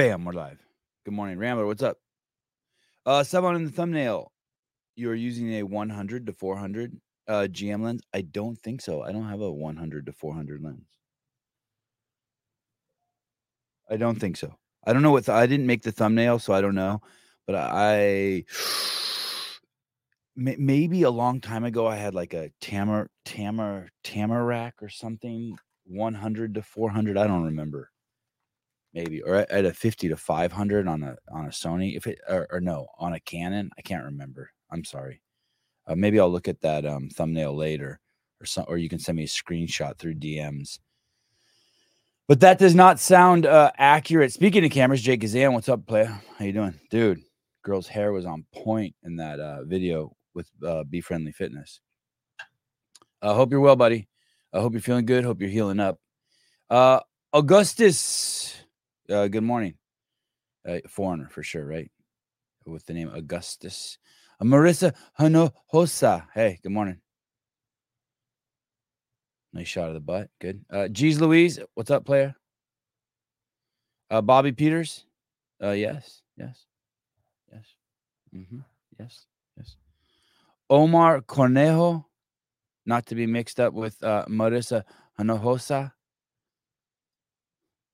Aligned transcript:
Bam, 0.00 0.24
we're 0.24 0.32
live. 0.32 0.58
Good 1.04 1.12
morning, 1.12 1.36
Rambler. 1.36 1.66
What's 1.66 1.82
up? 1.82 1.98
Uh, 3.04 3.22
someone 3.22 3.54
in 3.54 3.66
the 3.66 3.70
thumbnail. 3.70 4.32
You 4.96 5.10
are 5.10 5.14
using 5.14 5.56
a 5.56 5.62
100 5.62 6.24
to 6.24 6.32
400 6.32 6.98
uh, 7.28 7.48
GM 7.50 7.82
lens. 7.82 8.00
I 8.14 8.22
don't 8.22 8.56
think 8.56 8.80
so. 8.80 9.02
I 9.02 9.12
don't 9.12 9.28
have 9.28 9.42
a 9.42 9.52
100 9.52 10.06
to 10.06 10.12
400 10.12 10.62
lens. 10.62 10.86
I 13.90 13.98
don't 13.98 14.18
think 14.18 14.38
so. 14.38 14.56
I 14.86 14.94
don't 14.94 15.02
know 15.02 15.10
what 15.10 15.26
th- 15.26 15.36
I 15.36 15.44
didn't 15.44 15.66
make 15.66 15.82
the 15.82 15.92
thumbnail, 15.92 16.38
so 16.38 16.54
I 16.54 16.62
don't 16.62 16.74
know. 16.74 17.02
But 17.46 17.56
I 17.56 18.44
may- 20.34 20.56
maybe 20.56 21.02
a 21.02 21.10
long 21.10 21.42
time 21.42 21.64
ago 21.64 21.86
I 21.86 21.96
had 21.96 22.14
like 22.14 22.32
a 22.32 22.50
Tamar 22.62 23.10
Tamar 23.26 23.90
Tamarack 24.02 24.82
or 24.82 24.88
something, 24.88 25.58
100 25.84 26.54
to 26.54 26.62
400. 26.62 27.18
I 27.18 27.26
don't 27.26 27.44
remember. 27.44 27.90
Maybe 28.92 29.22
or 29.22 29.36
at 29.36 29.64
a 29.64 29.72
50 29.72 30.08
to 30.08 30.16
500 30.16 30.88
on 30.88 31.02
a 31.04 31.16
on 31.30 31.46
a 31.46 31.50
Sony. 31.50 31.96
If 31.96 32.06
it 32.06 32.18
or, 32.28 32.48
or 32.50 32.60
no 32.60 32.88
on 32.98 33.12
a 33.12 33.20
Canon, 33.20 33.70
I 33.78 33.82
can't 33.82 34.04
remember. 34.04 34.50
I'm 34.70 34.84
sorry. 34.84 35.22
Uh, 35.86 35.94
maybe 35.94 36.18
I'll 36.18 36.30
look 36.30 36.48
at 36.48 36.60
that 36.62 36.84
um, 36.84 37.08
thumbnail 37.08 37.54
later, 37.56 38.00
or 38.40 38.46
some, 38.46 38.64
or 38.68 38.78
you 38.78 38.88
can 38.88 38.98
send 38.98 39.16
me 39.16 39.24
a 39.24 39.26
screenshot 39.26 39.96
through 39.96 40.14
DMs. 40.14 40.78
But 42.28 42.40
that 42.40 42.58
does 42.58 42.76
not 42.76 43.00
sound 43.00 43.44
uh, 43.44 43.72
accurate. 43.76 44.32
Speaking 44.32 44.64
of 44.64 44.70
cameras, 44.70 45.02
Jake 45.02 45.20
Gazan, 45.20 45.52
what's 45.52 45.68
up, 45.68 45.84
player? 45.86 46.20
How 46.38 46.44
you 46.44 46.52
doing, 46.52 46.78
dude? 46.90 47.22
Girl's 47.64 47.88
hair 47.88 48.12
was 48.12 48.24
on 48.24 48.44
point 48.54 48.94
in 49.02 49.16
that 49.16 49.40
uh, 49.40 49.64
video 49.64 50.14
with 50.34 50.48
uh, 50.64 50.84
Be 50.84 51.00
Friendly 51.00 51.32
Fitness. 51.32 51.80
I 53.20 53.34
hope 53.34 53.50
you're 53.50 53.60
well, 53.60 53.76
buddy. 53.76 54.08
I 54.52 54.60
hope 54.60 54.72
you're 54.72 54.80
feeling 54.80 55.06
good. 55.06 55.24
Hope 55.24 55.40
you're 55.40 55.50
healing 55.50 55.80
up. 55.80 55.98
Uh, 56.70 57.00
Augustus, 57.32 58.49
uh, 59.10 59.28
good 59.28 59.42
morning. 59.42 59.74
Uh, 60.68 60.78
foreigner 60.88 61.28
for 61.30 61.42
sure, 61.42 61.64
right? 61.66 61.90
With 62.66 62.84
the 62.86 62.92
name 62.94 63.10
Augustus. 63.14 63.98
Uh, 64.40 64.44
Marissa 64.44 64.94
Hinojosa. 65.18 66.26
Hey, 66.34 66.58
good 66.62 66.72
morning. 66.72 67.00
Nice 69.52 69.68
shot 69.68 69.88
of 69.88 69.94
the 69.94 70.00
butt. 70.00 70.28
Good. 70.40 70.64
Uh, 70.70 70.88
G's 70.88 71.20
Louise, 71.20 71.58
what's 71.74 71.90
up, 71.90 72.04
player? 72.04 72.34
Uh, 74.10 74.20
Bobby 74.20 74.52
Peters. 74.52 75.04
Uh, 75.62 75.70
yes, 75.70 76.22
yes, 76.36 76.64
yes, 77.52 77.64
Mm-hmm. 78.34 78.60
yes, 78.98 79.26
yes. 79.56 79.76
Omar 80.70 81.20
Cornejo, 81.22 82.04
not 82.86 83.06
to 83.06 83.14
be 83.14 83.26
mixed 83.26 83.58
up 83.60 83.74
with 83.74 84.00
uh, 84.02 84.24
Marissa 84.28 84.84
Hinojosa. 85.18 85.92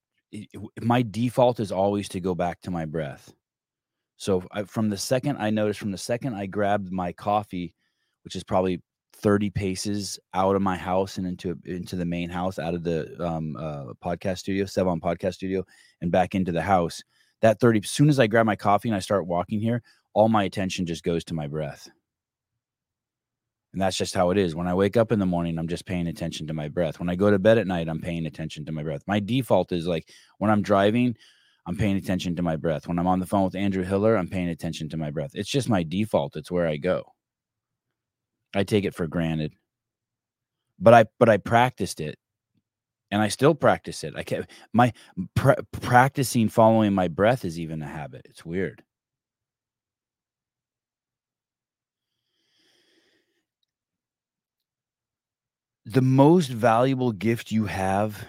my 0.80 1.02
default 1.02 1.58
is 1.58 1.72
always 1.72 2.08
to 2.10 2.20
go 2.20 2.32
back 2.32 2.60
to 2.60 2.70
my 2.70 2.84
breath. 2.84 3.34
So 4.18 4.44
I, 4.52 4.62
from 4.62 4.88
the 4.88 4.96
second 4.96 5.38
I 5.38 5.50
noticed, 5.50 5.80
from 5.80 5.90
the 5.90 5.98
second 5.98 6.34
I 6.34 6.46
grabbed 6.46 6.92
my 6.92 7.10
coffee, 7.12 7.74
which 8.22 8.36
is 8.36 8.44
probably 8.44 8.80
30 9.14 9.50
paces 9.50 10.16
out 10.32 10.54
of 10.54 10.62
my 10.62 10.76
house 10.76 11.18
and 11.18 11.26
into 11.26 11.58
into 11.64 11.96
the 11.96 12.04
main 12.04 12.30
house, 12.30 12.60
out 12.60 12.74
of 12.74 12.84
the 12.84 13.20
um, 13.20 13.56
uh, 13.56 13.86
podcast 13.94 14.38
studio, 14.38 14.64
Sevan 14.64 15.00
podcast 15.00 15.34
studio, 15.34 15.64
and 16.02 16.12
back 16.12 16.36
into 16.36 16.52
the 16.52 16.62
house. 16.62 17.02
That 17.42 17.58
30, 17.58 17.80
as 17.80 17.90
soon 17.90 18.08
as 18.08 18.20
I 18.20 18.28
grab 18.28 18.46
my 18.46 18.54
coffee 18.54 18.90
and 18.90 18.94
I 18.94 19.00
start 19.00 19.26
walking 19.26 19.58
here, 19.58 19.82
all 20.14 20.28
my 20.28 20.44
attention 20.44 20.86
just 20.86 21.02
goes 21.02 21.24
to 21.24 21.34
my 21.34 21.48
breath. 21.48 21.90
And 23.78 23.82
that's 23.84 23.96
just 23.96 24.12
how 24.16 24.30
it 24.30 24.38
is. 24.38 24.56
When 24.56 24.66
I 24.66 24.74
wake 24.74 24.96
up 24.96 25.12
in 25.12 25.20
the 25.20 25.24
morning, 25.24 25.56
I'm 25.56 25.68
just 25.68 25.86
paying 25.86 26.08
attention 26.08 26.48
to 26.48 26.52
my 26.52 26.66
breath. 26.66 26.98
When 26.98 27.08
I 27.08 27.14
go 27.14 27.30
to 27.30 27.38
bed 27.38 27.58
at 27.58 27.68
night, 27.68 27.88
I'm 27.88 28.00
paying 28.00 28.26
attention 28.26 28.64
to 28.64 28.72
my 28.72 28.82
breath. 28.82 29.02
My 29.06 29.20
default 29.20 29.70
is 29.70 29.86
like 29.86 30.10
when 30.38 30.50
I'm 30.50 30.62
driving, 30.62 31.14
I'm 31.64 31.76
paying 31.76 31.96
attention 31.96 32.34
to 32.34 32.42
my 32.42 32.56
breath. 32.56 32.88
When 32.88 32.98
I'm 32.98 33.06
on 33.06 33.20
the 33.20 33.26
phone 33.26 33.44
with 33.44 33.54
Andrew 33.54 33.84
Hiller, 33.84 34.16
I'm 34.16 34.26
paying 34.26 34.48
attention 34.48 34.88
to 34.88 34.96
my 34.96 35.12
breath. 35.12 35.30
It's 35.34 35.48
just 35.48 35.68
my 35.68 35.84
default. 35.84 36.34
It's 36.34 36.50
where 36.50 36.66
I 36.66 36.76
go. 36.76 37.04
I 38.52 38.64
take 38.64 38.84
it 38.84 38.96
for 38.96 39.06
granted. 39.06 39.54
But 40.80 40.94
I 40.94 41.04
but 41.20 41.28
I 41.28 41.36
practiced 41.36 42.00
it. 42.00 42.18
And 43.12 43.22
I 43.22 43.28
still 43.28 43.54
practice 43.54 44.02
it. 44.02 44.14
I 44.16 44.24
can't 44.24 44.50
my 44.72 44.92
pra- 45.36 45.62
practicing 45.70 46.48
following 46.48 46.94
my 46.94 47.06
breath 47.06 47.44
is 47.44 47.60
even 47.60 47.80
a 47.80 47.86
habit. 47.86 48.22
It's 48.28 48.44
weird. 48.44 48.82
The 55.88 56.02
most 56.02 56.50
valuable 56.50 57.12
gift 57.12 57.50
you 57.50 57.64
have 57.64 58.26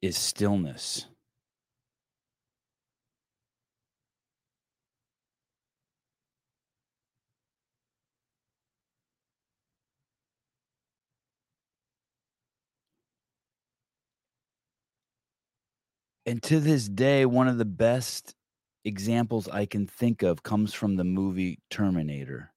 is 0.00 0.16
stillness. 0.16 1.06
And 16.24 16.42
to 16.44 16.58
this 16.58 16.88
day, 16.88 17.26
one 17.26 17.48
of 17.48 17.58
the 17.58 17.66
best 17.66 18.34
examples 18.82 19.46
I 19.46 19.66
can 19.66 19.86
think 19.86 20.22
of 20.22 20.42
comes 20.42 20.72
from 20.72 20.96
the 20.96 21.04
movie 21.04 21.58
Terminator. 21.68 22.51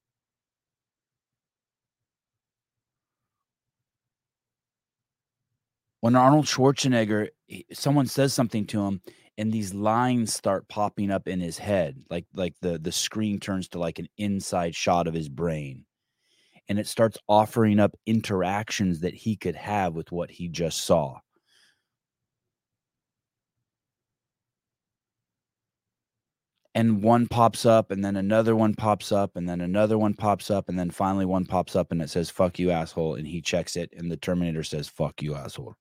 When 6.05 6.15
Arnold 6.15 6.45
Schwarzenegger, 6.45 7.29
someone 7.73 8.05
says 8.05 8.31
something 8.31 8.67
to 8.67 8.79
him, 8.85 9.01
and 9.39 9.51
these 9.51 9.73
lines 9.73 10.31
start 10.31 10.67
popping 10.67 11.09
up 11.09 11.27
in 11.27 11.39
his 11.39 11.57
head, 11.57 11.95
like 12.11 12.27
like 12.35 12.53
the 12.61 12.77
the 12.77 12.91
screen 12.91 13.39
turns 13.39 13.69
to 13.69 13.79
like 13.79 13.97
an 13.97 14.07
inside 14.19 14.75
shot 14.75 15.07
of 15.07 15.15
his 15.15 15.29
brain, 15.29 15.83
and 16.69 16.77
it 16.77 16.85
starts 16.85 17.17
offering 17.27 17.79
up 17.79 17.95
interactions 18.05 18.99
that 18.99 19.15
he 19.15 19.35
could 19.35 19.55
have 19.55 19.95
with 19.95 20.11
what 20.11 20.29
he 20.29 20.47
just 20.47 20.85
saw. 20.85 21.17
and 26.75 27.01
one 27.01 27.25
pops 27.25 27.65
up 27.65 27.89
and 27.89 28.05
then 28.05 28.15
another 28.17 28.55
one 28.55 28.75
pops 28.75 29.11
up 29.11 29.35
and 29.35 29.49
then 29.49 29.61
another 29.61 29.97
one 29.97 30.13
pops 30.13 30.51
up 30.51 30.69
and 30.69 30.77
then 30.77 30.91
finally 30.91 31.25
one 31.25 31.45
pops 31.45 31.75
up 31.75 31.91
and 31.91 32.01
it 32.01 32.09
says 32.11 32.29
fuck 32.29 32.59
you 32.59 32.69
asshole 32.69 33.15
and 33.15 33.25
he 33.25 33.41
checks 33.41 33.75
it 33.75 33.91
and 33.97 34.11
the 34.11 34.17
terminator 34.17 34.61
says 34.61 34.87
fuck 34.87 35.21
you 35.21 35.33
asshole 35.35 35.75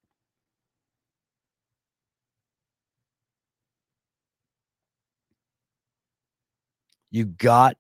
you 7.15 7.27
got 7.27 7.77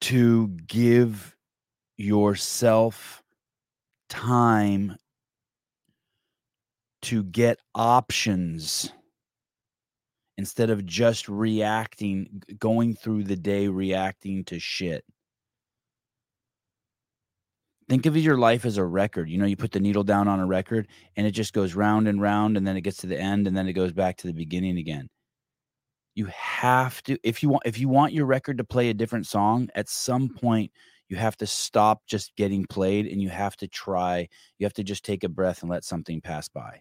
to 0.00 0.46
give 0.68 1.34
yourself 1.96 3.20
time 4.08 4.96
to 7.02 7.24
get 7.24 7.58
options 7.74 8.92
instead 10.36 10.70
of 10.70 10.86
just 10.86 11.28
reacting, 11.28 12.40
going 12.60 12.94
through 12.94 13.24
the 13.24 13.34
day 13.34 13.66
reacting 13.66 14.44
to 14.44 14.60
shit. 14.60 15.02
Think 17.88 18.06
of 18.06 18.16
your 18.16 18.38
life 18.38 18.64
as 18.64 18.76
a 18.76 18.84
record. 18.84 19.28
You 19.28 19.38
know, 19.38 19.46
you 19.46 19.56
put 19.56 19.72
the 19.72 19.80
needle 19.80 20.04
down 20.04 20.28
on 20.28 20.38
a 20.38 20.46
record 20.46 20.86
and 21.16 21.26
it 21.26 21.32
just 21.32 21.52
goes 21.52 21.74
round 21.74 22.06
and 22.06 22.22
round 22.22 22.56
and 22.56 22.64
then 22.64 22.76
it 22.76 22.82
gets 22.82 22.98
to 22.98 23.08
the 23.08 23.18
end 23.18 23.48
and 23.48 23.56
then 23.56 23.66
it 23.66 23.72
goes 23.72 23.92
back 23.92 24.16
to 24.18 24.28
the 24.28 24.32
beginning 24.32 24.78
again. 24.78 25.08
You 26.18 26.26
have 26.26 27.00
to 27.04 27.16
if 27.22 27.44
you 27.44 27.48
want 27.48 27.62
if 27.64 27.78
you 27.78 27.88
want 27.88 28.12
your 28.12 28.26
record 28.26 28.58
to 28.58 28.64
play 28.64 28.90
a 28.90 28.94
different 28.94 29.28
song, 29.28 29.68
at 29.76 29.88
some 29.88 30.28
point 30.28 30.72
you 31.08 31.16
have 31.16 31.36
to 31.36 31.46
stop 31.46 32.02
just 32.08 32.34
getting 32.34 32.66
played 32.66 33.06
and 33.06 33.22
you 33.22 33.28
have 33.28 33.56
to 33.58 33.68
try, 33.68 34.28
you 34.58 34.66
have 34.66 34.74
to 34.74 34.82
just 34.82 35.04
take 35.04 35.22
a 35.22 35.28
breath 35.28 35.62
and 35.62 35.70
let 35.70 35.84
something 35.84 36.20
pass 36.20 36.48
by 36.48 36.80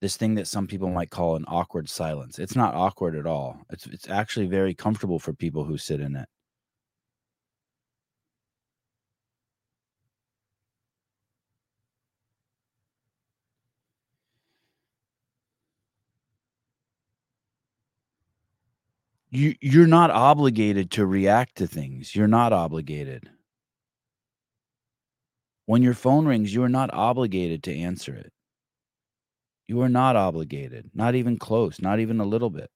this 0.00 0.16
thing 0.16 0.34
that 0.34 0.48
some 0.48 0.66
people 0.66 0.90
might 0.90 1.10
call 1.10 1.36
an 1.36 1.44
awkward 1.46 1.88
silence. 1.88 2.40
It's 2.40 2.56
not 2.56 2.74
awkward 2.74 3.14
at 3.14 3.26
all. 3.26 3.60
It's 3.70 3.86
it's 3.86 4.08
actually 4.08 4.46
very 4.46 4.74
comfortable 4.74 5.20
for 5.20 5.32
people 5.32 5.64
who 5.64 5.78
sit 5.78 6.00
in 6.00 6.16
it. 6.16 6.28
You 19.30 19.54
you're 19.60 19.86
not 19.86 20.10
obligated 20.10 20.90
to 20.92 21.06
react 21.06 21.56
to 21.56 21.66
things. 21.66 22.14
You're 22.16 22.28
not 22.28 22.52
obligated. 22.52 23.30
When 25.66 25.82
your 25.82 25.94
phone 25.94 26.26
rings, 26.26 26.54
you 26.54 26.62
are 26.62 26.68
not 26.68 26.92
obligated 26.94 27.62
to 27.64 27.76
answer 27.76 28.14
it. 28.14 28.32
You 29.68 29.82
are 29.82 29.88
not 29.90 30.16
obligated, 30.16 30.90
not 30.94 31.14
even 31.14 31.38
close, 31.38 31.80
not 31.80 32.00
even 32.00 32.20
a 32.20 32.24
little 32.24 32.50
bit. 32.50 32.70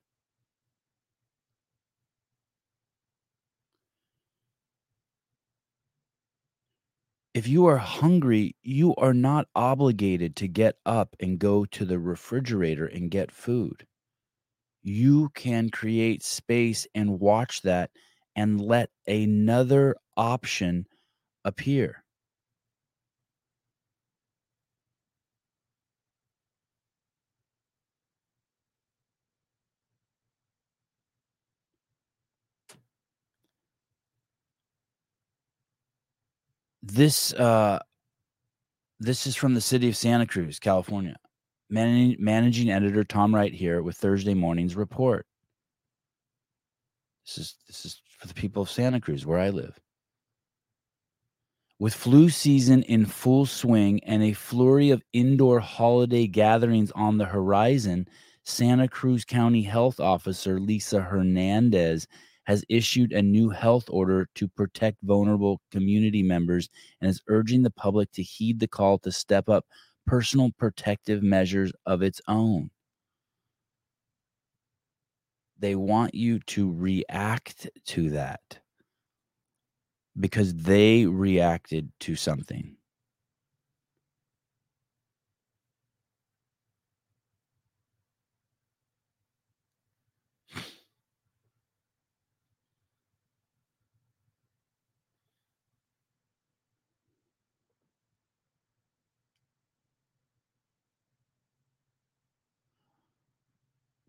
If 7.34 7.48
you 7.48 7.66
are 7.66 7.78
hungry, 7.78 8.56
you 8.62 8.94
are 8.96 9.14
not 9.14 9.48
obligated 9.54 10.36
to 10.36 10.48
get 10.48 10.76
up 10.84 11.16
and 11.18 11.38
go 11.38 11.64
to 11.66 11.84
the 11.86 11.98
refrigerator 11.98 12.86
and 12.86 13.10
get 13.10 13.30
food. 13.32 13.86
You 14.82 15.30
can 15.34 15.70
create 15.70 16.22
space 16.22 16.86
and 16.94 17.20
watch 17.20 17.62
that 17.62 17.90
and 18.36 18.60
let 18.60 18.90
another 19.06 19.96
option 20.16 20.86
appear. 21.44 22.04
This 36.82 37.32
uh 37.34 37.80
this 39.00 39.26
is 39.26 39.36
from 39.36 39.54
the 39.54 39.60
city 39.60 39.88
of 39.88 39.96
Santa 39.96 40.26
Cruz, 40.26 40.58
California. 40.58 41.16
Managing, 41.72 42.16
managing 42.22 42.70
editor 42.70 43.02
Tom 43.02 43.34
Wright 43.34 43.54
here 43.54 43.80
with 43.80 43.96
Thursday 43.96 44.34
morning's 44.34 44.76
report. 44.76 45.24
This 47.24 47.38
is 47.38 47.54
this 47.66 47.86
is 47.86 48.02
for 48.18 48.28
the 48.28 48.34
people 48.34 48.60
of 48.60 48.68
Santa 48.68 49.00
Cruz 49.00 49.24
where 49.24 49.38
I 49.38 49.48
live. 49.48 49.80
With 51.78 51.94
flu 51.94 52.28
season 52.28 52.82
in 52.82 53.06
full 53.06 53.46
swing 53.46 54.04
and 54.04 54.22
a 54.22 54.34
flurry 54.34 54.90
of 54.90 55.02
indoor 55.14 55.60
holiday 55.60 56.26
gatherings 56.26 56.92
on 56.92 57.16
the 57.16 57.24
horizon, 57.24 58.06
Santa 58.44 58.86
Cruz 58.86 59.24
County 59.24 59.62
Health 59.62 59.98
Officer 59.98 60.60
Lisa 60.60 61.00
Hernandez 61.00 62.06
has 62.44 62.66
issued 62.68 63.12
a 63.12 63.22
new 63.22 63.48
health 63.48 63.86
order 63.88 64.28
to 64.34 64.46
protect 64.46 64.98
vulnerable 65.04 65.62
community 65.70 66.22
members 66.22 66.68
and 67.00 67.08
is 67.08 67.22
urging 67.28 67.62
the 67.62 67.70
public 67.70 68.12
to 68.12 68.22
heed 68.22 68.60
the 68.60 68.68
call 68.68 68.98
to 68.98 69.10
step 69.10 69.48
up 69.48 69.64
personal 70.06 70.50
protective 70.58 71.22
measures 71.22 71.72
of 71.86 72.02
its 72.02 72.20
own. 72.28 72.70
They 75.58 75.74
want 75.76 76.14
you 76.14 76.40
to 76.40 76.70
react 76.70 77.70
to 77.86 78.10
that 78.10 78.58
because 80.18 80.54
they 80.54 81.06
reacted 81.06 81.92
to 82.00 82.16
something. 82.16 82.76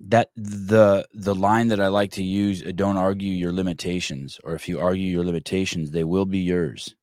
That 0.07 0.29
the 0.35 1.07
the 1.13 1.35
line 1.35 1.69
that 1.69 1.79
I 1.79 1.87
like 1.87 2.11
to 2.13 2.23
use 2.23 2.63
uh, 2.65 2.71
don't 2.75 2.97
argue 2.97 3.31
your 3.31 3.53
limitations 3.53 4.39
or 4.43 4.55
if 4.55 4.69
you 4.69 4.79
argue 4.79 5.07
your 5.07 5.25
limitations 5.25 5.91
they 5.91 6.03
will 6.03 6.25
be 6.25 6.39
yours. 6.39 6.95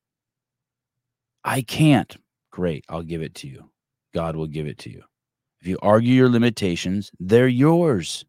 I 1.43 1.61
can't. 1.61 2.15
Great, 2.51 2.85
I'll 2.89 3.03
give 3.03 3.21
it 3.21 3.35
to 3.35 3.47
you. 3.47 3.69
God 4.13 4.35
will 4.35 4.47
give 4.47 4.67
it 4.67 4.77
to 4.79 4.91
you. 4.91 5.03
If 5.61 5.67
you 5.67 5.77
argue 5.81 6.13
your 6.13 6.29
limitations, 6.29 7.11
they're 7.19 7.47
yours. 7.47 8.25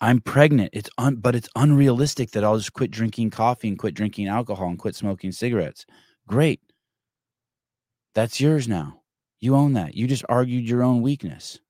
I'm 0.00 0.20
pregnant. 0.20 0.70
It's 0.74 0.90
un, 0.98 1.16
but 1.16 1.34
it's 1.34 1.48
unrealistic 1.56 2.32
that 2.32 2.44
I'll 2.44 2.58
just 2.58 2.74
quit 2.74 2.90
drinking 2.90 3.30
coffee 3.30 3.68
and 3.68 3.78
quit 3.78 3.94
drinking 3.94 4.28
alcohol 4.28 4.68
and 4.68 4.78
quit 4.78 4.96
smoking 4.96 5.32
cigarettes. 5.32 5.86
Great. 6.28 6.60
That's 8.14 8.40
yours 8.40 8.68
now. 8.68 9.02
You 9.44 9.54
own 9.56 9.74
that. 9.74 9.94
You 9.94 10.08
just 10.08 10.24
argued 10.28 10.66
your 10.66 10.82
own 10.82 11.02
weakness. 11.02 11.60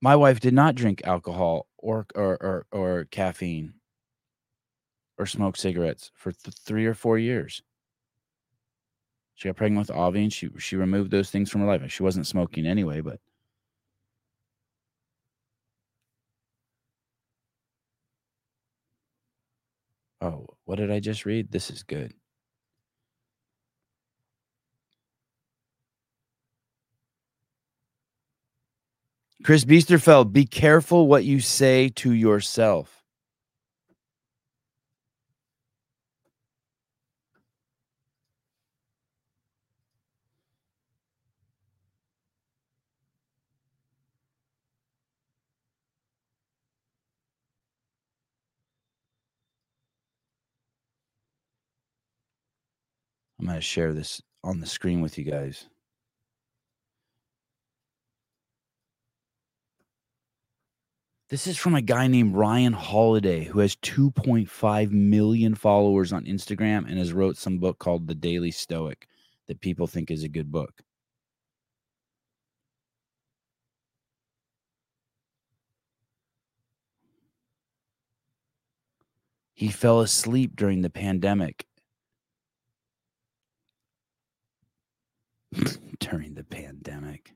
My 0.00 0.16
wife 0.16 0.40
did 0.40 0.54
not 0.54 0.74
drink 0.74 1.02
alcohol 1.04 1.66
or 1.76 2.06
or 2.14 2.38
or, 2.42 2.66
or 2.72 3.04
caffeine 3.04 3.74
or 5.18 5.26
smoke 5.26 5.56
cigarettes 5.58 6.10
for 6.14 6.32
th- 6.32 6.54
three 6.56 6.86
or 6.86 6.94
four 6.94 7.18
years. 7.18 7.62
She 9.36 9.48
got 9.48 9.56
pregnant 9.56 9.88
with 9.88 9.96
Avi, 9.96 10.24
and 10.24 10.32
she 10.34 10.50
she 10.58 10.76
removed 10.76 11.10
those 11.12 11.30
things 11.30 11.50
from 11.50 11.62
her 11.62 11.68
life. 11.68 11.92
She 11.92 12.04
wasn't 12.04 12.28
smoking 12.28 12.66
anyway, 12.66 13.02
but 13.02 13.20
oh, 20.20 20.46
what 20.64 20.76
did 20.76 20.90
I 20.90 21.00
just 21.00 21.26
read? 21.26 21.50
This 21.52 21.70
is 21.70 21.82
good. 21.82 22.14
Chris 29.44 29.64
Biesterfeld, 29.64 30.32
be 30.32 30.46
careful 30.46 31.08
what 31.08 31.24
you 31.24 31.40
say 31.40 31.88
to 31.90 32.12
yourself. 32.12 32.95
I'm 53.46 53.50
going 53.50 53.60
to 53.60 53.64
share 53.64 53.92
this 53.92 54.20
on 54.42 54.58
the 54.58 54.66
screen 54.66 55.02
with 55.02 55.16
you 55.16 55.22
guys. 55.22 55.68
This 61.30 61.46
is 61.46 61.56
from 61.56 61.76
a 61.76 61.80
guy 61.80 62.08
named 62.08 62.34
Ryan 62.34 62.72
Holiday 62.72 63.44
who 63.44 63.60
has 63.60 63.76
2.5 63.76 64.90
million 64.90 65.54
followers 65.54 66.12
on 66.12 66.24
Instagram 66.24 66.88
and 66.88 66.98
has 66.98 67.12
wrote 67.12 67.36
some 67.36 67.58
book 67.58 67.78
called 67.78 68.08
The 68.08 68.16
Daily 68.16 68.50
Stoic 68.50 69.06
that 69.46 69.60
people 69.60 69.86
think 69.86 70.10
is 70.10 70.24
a 70.24 70.28
good 70.28 70.50
book. 70.50 70.82
He 79.54 79.68
fell 79.68 80.00
asleep 80.00 80.56
during 80.56 80.82
the 80.82 80.90
pandemic. 80.90 81.64
during 86.00 86.34
the 86.34 86.44
pandemic. 86.44 87.32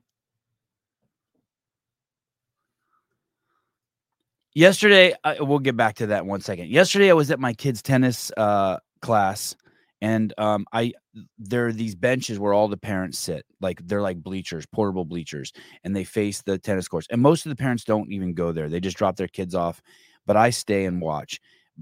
Yesterday, 4.53 5.13
uh, 5.23 5.35
we'll 5.39 5.59
get 5.59 5.77
back 5.77 5.95
to 5.95 6.07
that 6.07 6.25
one 6.25 6.41
second. 6.41 6.67
Yesterday, 6.67 7.09
I 7.09 7.13
was 7.13 7.31
at 7.31 7.39
my 7.39 7.53
kids' 7.53 7.81
tennis 7.81 8.31
uh, 8.35 8.77
class, 9.01 9.55
and 10.01 10.33
um, 10.37 10.65
I 10.73 10.93
there 11.37 11.67
are 11.67 11.73
these 11.73 11.95
benches 11.95 12.37
where 12.37 12.53
all 12.53 12.67
the 12.67 12.75
parents 12.77 13.17
sit, 13.17 13.45
like 13.61 13.79
they're 13.87 14.01
like 14.01 14.21
bleachers, 14.21 14.65
portable 14.65 15.05
bleachers, 15.05 15.53
and 15.85 15.95
they 15.95 16.03
face 16.03 16.41
the 16.41 16.57
tennis 16.57 16.89
courts. 16.89 17.07
And 17.09 17.21
most 17.21 17.45
of 17.45 17.49
the 17.49 17.55
parents 17.55 17.85
don't 17.85 18.11
even 18.11 18.33
go 18.33 18.51
there; 18.51 18.67
they 18.67 18.81
just 18.81 18.97
drop 18.97 19.15
their 19.15 19.29
kids 19.29 19.55
off. 19.55 19.81
But 20.25 20.35
I 20.35 20.49
stay 20.49 20.83
and 20.85 21.01
watch. 21.01 21.39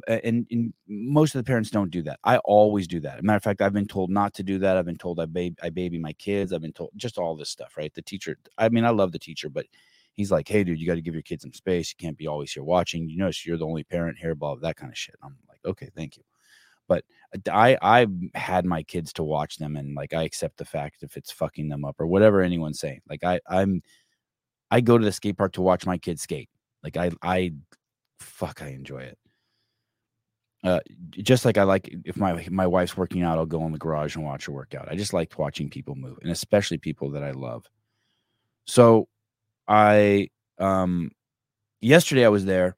And, 0.07 0.47
and, 0.51 0.73
most 0.87 1.35
of 1.35 1.39
the 1.39 1.47
parents 1.47 1.71
don't 1.71 1.91
do 1.91 2.01
that. 2.03 2.19
I 2.23 2.37
always 2.39 2.87
do 2.87 2.99
that. 3.01 3.23
matter 3.23 3.37
of 3.37 3.43
fact, 3.43 3.61
I've 3.61 3.73
been 3.73 3.87
told 3.87 4.09
not 4.09 4.33
to 4.35 4.43
do 4.43 4.59
that. 4.59 4.77
I've 4.77 4.85
been 4.85 4.97
told 4.97 5.19
I 5.19 5.25
baby, 5.25 5.55
I 5.61 5.69
baby 5.69 5.97
my 5.97 6.13
kids. 6.13 6.53
I've 6.53 6.61
been 6.61 6.73
told 6.73 6.91
just 6.95 7.17
all 7.17 7.35
this 7.35 7.49
stuff, 7.49 7.75
right? 7.77 7.93
The 7.93 8.01
teacher. 8.01 8.37
I 8.57 8.69
mean, 8.69 8.85
I 8.85 8.91
love 8.91 9.11
the 9.11 9.19
teacher, 9.19 9.49
but 9.49 9.65
he's 10.13 10.31
like, 10.31 10.47
"Hey, 10.47 10.63
dude, 10.63 10.79
you 10.79 10.87
got 10.87 10.95
to 10.95 11.01
give 11.01 11.13
your 11.15 11.23
kids 11.23 11.43
some 11.43 11.53
space. 11.53 11.93
You 11.93 12.03
can't 12.03 12.17
be 12.17 12.27
always 12.27 12.51
here 12.53 12.63
watching. 12.63 13.09
You 13.09 13.17
notice 13.17 13.45
you're 13.45 13.57
the 13.57 13.65
only 13.65 13.83
parent 13.83 14.17
here, 14.17 14.35
blah, 14.35 14.55
blah 14.55 14.67
that 14.67 14.77
kind 14.77 14.91
of 14.91 14.97
shit." 14.97 15.15
I'm 15.23 15.37
like, 15.49 15.59
"Okay, 15.65 15.89
thank 15.95 16.17
you." 16.17 16.23
But 16.87 17.05
uh, 17.33 17.51
I 17.51 17.77
I 17.81 18.07
had 18.35 18.65
my 18.65 18.83
kids 18.83 19.13
to 19.13 19.23
watch 19.23 19.57
them, 19.57 19.77
and 19.77 19.95
like 19.95 20.13
I 20.13 20.23
accept 20.23 20.57
the 20.57 20.65
fact 20.65 21.03
if 21.03 21.17
it's 21.17 21.31
fucking 21.31 21.69
them 21.69 21.85
up 21.85 21.99
or 21.99 22.07
whatever 22.07 22.41
anyone's 22.41 22.79
saying. 22.79 23.01
Like 23.09 23.23
I 23.23 23.39
I'm 23.47 23.81
I 24.71 24.81
go 24.81 24.97
to 24.97 25.05
the 25.05 25.11
skate 25.11 25.37
park 25.37 25.53
to 25.53 25.61
watch 25.61 25.85
my 25.85 25.97
kids 25.97 26.21
skate. 26.21 26.49
Like 26.83 26.97
I 26.97 27.11
I 27.21 27.53
fuck 28.19 28.61
I 28.61 28.69
enjoy 28.69 28.99
it. 28.99 29.17
Uh, 30.63 30.79
just 31.11 31.45
like 31.45 31.57
I 31.57 31.63
like 31.63 31.89
if 32.03 32.17
my 32.17 32.45
my 32.51 32.67
wife's 32.67 32.97
working 32.97 33.23
out, 33.23 33.37
I'll 33.37 33.45
go 33.45 33.65
in 33.65 33.71
the 33.71 33.77
garage 33.77 34.15
and 34.15 34.25
watch 34.25 34.45
her 34.45 34.51
work 34.51 34.75
out. 34.75 34.89
I 34.91 34.95
just 34.95 35.13
like 35.13 35.39
watching 35.39 35.69
people 35.69 35.95
move, 35.95 36.17
and 36.21 36.31
especially 36.31 36.77
people 36.77 37.11
that 37.11 37.23
I 37.23 37.31
love. 37.31 37.65
So 38.65 39.07
I 39.67 40.29
um 40.57 41.11
yesterday 41.81 42.25
I 42.25 42.29
was 42.29 42.45
there. 42.45 42.75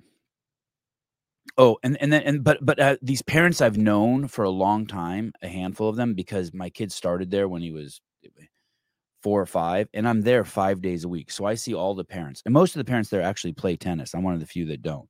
Oh, 1.57 1.77
and 1.83 2.00
and 2.01 2.13
then 2.13 2.21
and 2.23 2.43
but 2.43 2.59
but 2.63 2.79
uh, 2.79 2.97
these 3.01 3.23
parents 3.23 3.61
I've 3.61 3.77
known 3.77 4.27
for 4.27 4.45
a 4.45 4.50
long 4.50 4.85
time, 4.85 5.33
a 5.41 5.47
handful 5.47 5.89
of 5.89 5.95
them, 5.95 6.13
because 6.13 6.53
my 6.53 6.69
kid 6.69 6.91
started 6.91 7.31
there 7.31 7.47
when 7.47 7.61
he 7.61 7.71
was 7.71 8.00
four 9.23 9.41
or 9.41 9.45
five, 9.45 9.88
and 9.93 10.07
I'm 10.07 10.21
there 10.21 10.45
five 10.45 10.81
days 10.81 11.03
a 11.03 11.09
week. 11.09 11.31
So 11.31 11.45
I 11.45 11.55
see 11.55 11.73
all 11.73 11.95
the 11.95 12.03
parents, 12.05 12.41
and 12.45 12.53
most 12.53 12.75
of 12.75 12.79
the 12.79 12.89
parents 12.89 13.09
there 13.09 13.21
actually 13.21 13.53
play 13.53 13.75
tennis. 13.75 14.13
I'm 14.13 14.23
one 14.23 14.33
of 14.33 14.39
the 14.39 14.45
few 14.45 14.65
that 14.67 14.81
don't, 14.81 15.09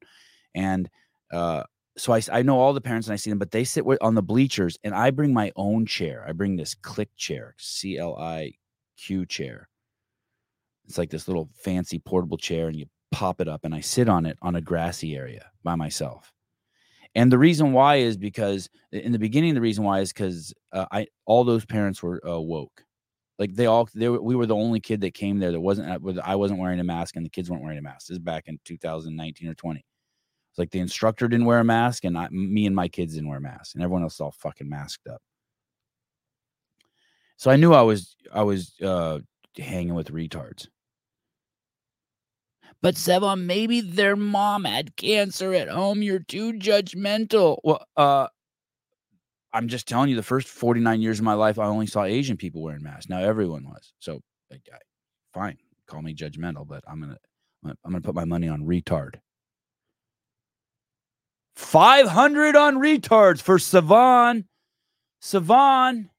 and 0.56 0.90
uh, 1.32 1.64
so 2.02 2.14
I 2.14 2.22
I 2.32 2.42
know 2.42 2.60
all 2.60 2.74
the 2.74 2.82
parents 2.82 3.08
and 3.08 3.14
I 3.14 3.18
see 3.18 3.30
them, 3.30 3.38
but 3.38 3.52
they 3.52 3.64
sit 3.64 3.86
on 4.02 4.16
the 4.16 4.24
bleachers, 4.24 4.76
and 4.84 4.96
I 4.96 5.12
bring 5.12 5.34
my 5.34 5.52
own 5.56 5.86
chair. 5.86 6.26
I 6.28 6.32
bring 6.32 6.56
this 6.56 6.74
click 6.74 7.10
chair, 7.16 7.54
C 7.60 8.00
L 8.00 8.18
I 8.18 8.54
Q 8.98 9.28
chair, 9.28 9.70
it's 10.88 10.98
like 10.98 11.12
this 11.12 11.28
little 11.28 11.48
fancy 11.54 12.00
portable 12.00 12.38
chair, 12.38 12.68
and 12.68 12.76
you 12.76 12.88
pop 13.12 13.40
it 13.40 13.48
up, 13.48 13.66
and 13.66 13.76
I 13.76 13.82
sit 13.82 14.10
on 14.10 14.26
it 14.26 14.36
on 14.42 14.56
a 14.56 14.62
grassy 14.62 15.16
area 15.16 15.52
by 15.64 15.76
myself. 15.76 16.34
And 17.14 17.32
the 17.32 17.38
reason 17.38 17.72
why 17.72 17.98
is 17.98 18.18
because 18.18 18.68
in 18.92 19.12
the 19.12 19.20
beginning, 19.20 19.54
the 19.54 19.62
reason 19.62 19.84
why 19.84 20.00
is 20.00 20.12
because 20.12 20.56
uh, 20.74 20.88
I 20.92 21.06
all 21.28 21.44
those 21.44 21.66
parents 21.66 22.02
were 22.02 22.20
uh, 22.28 22.40
woke. 22.40 22.84
Like 23.38 23.54
they 23.54 23.68
all, 23.68 23.88
they 23.94 24.10
were, 24.10 24.22
we 24.22 24.36
were 24.36 24.48
the 24.48 24.56
only 24.56 24.80
kid 24.80 25.02
that 25.02 25.14
came 25.14 25.38
there 25.38 25.52
that 25.52 25.62
wasn't. 25.62 25.90
Uh, 25.90 26.22
I 26.24 26.36
wasn't 26.36 26.60
wearing 26.60 26.80
a 26.80 26.84
mask, 26.84 27.16
and 27.16 27.24
the 27.24 27.30
kids 27.30 27.52
weren't 27.52 27.62
wearing 27.62 27.78
a 27.78 27.84
mask. 27.84 28.08
This 28.08 28.16
is 28.16 28.20
back 28.20 28.46
in 28.48 28.60
2019 28.66 29.50
or 29.50 29.54
20. 29.54 29.86
It's 30.52 30.60
like 30.60 30.72
the 30.72 30.80
instructor 30.80 31.30
didn't 31.30 31.46
wear 31.46 31.60
a 31.60 31.64
mask, 31.64 32.04
and 32.04 32.18
I, 32.18 32.28
me 32.30 32.66
and 32.66 32.76
my 32.76 32.90
kids 32.90 33.14
didn't 33.14 33.30
wear 33.30 33.40
masks, 33.40 33.74
and 33.74 33.82
everyone 33.82 34.04
else 34.04 34.20
all 34.20 34.32
fucking 34.32 34.68
masked 34.68 35.08
up. 35.08 35.22
So 37.38 37.50
I 37.50 37.56
knew 37.56 37.74
I 37.74 37.82
was 37.82 38.18
I 38.34 38.44
was 38.44 38.74
uh, 38.84 39.20
hanging 39.58 39.94
with 39.94 40.12
retards. 40.12 40.68
But 42.82 42.96
Sevan, 42.96 43.46
maybe 43.46 43.80
their 43.80 44.16
mom 44.16 44.66
had 44.66 44.96
cancer 44.98 45.54
at 45.54 45.70
home. 45.70 46.02
You're 46.02 46.20
too 46.20 46.54
judgmental. 46.54 47.60
Well, 47.64 47.86
uh, 47.96 48.28
I'm 49.54 49.68
just 49.68 49.88
telling 49.88 50.10
you, 50.10 50.16
the 50.16 50.24
first 50.24 50.48
49 50.48 51.02
years 51.02 51.20
of 51.20 51.26
my 51.26 51.34
life, 51.34 51.60
I 51.60 51.66
only 51.66 51.88
saw 51.88 52.04
Asian 52.04 52.38
people 52.38 52.62
wearing 52.62 52.84
masks. 52.84 53.10
Now 53.10 53.20
everyone 53.20 53.66
was. 53.66 53.94
So, 54.00 54.22
like, 54.50 54.68
fine, 55.34 55.58
call 55.88 56.02
me 56.02 56.14
judgmental, 56.14 56.68
but 56.68 56.84
I'm 56.88 57.00
gonna, 57.00 57.18
I'm 57.64 57.76
gonna 57.86 58.02
put 58.02 58.16
my 58.16 58.26
money 58.26 58.48
on 58.48 58.64
retard. 58.64 59.16
500 61.56 62.56
on 62.56 62.78
retards 62.78 63.42
for 63.42 63.58
Sevan. 63.58 64.46
Sevan. 65.22 66.10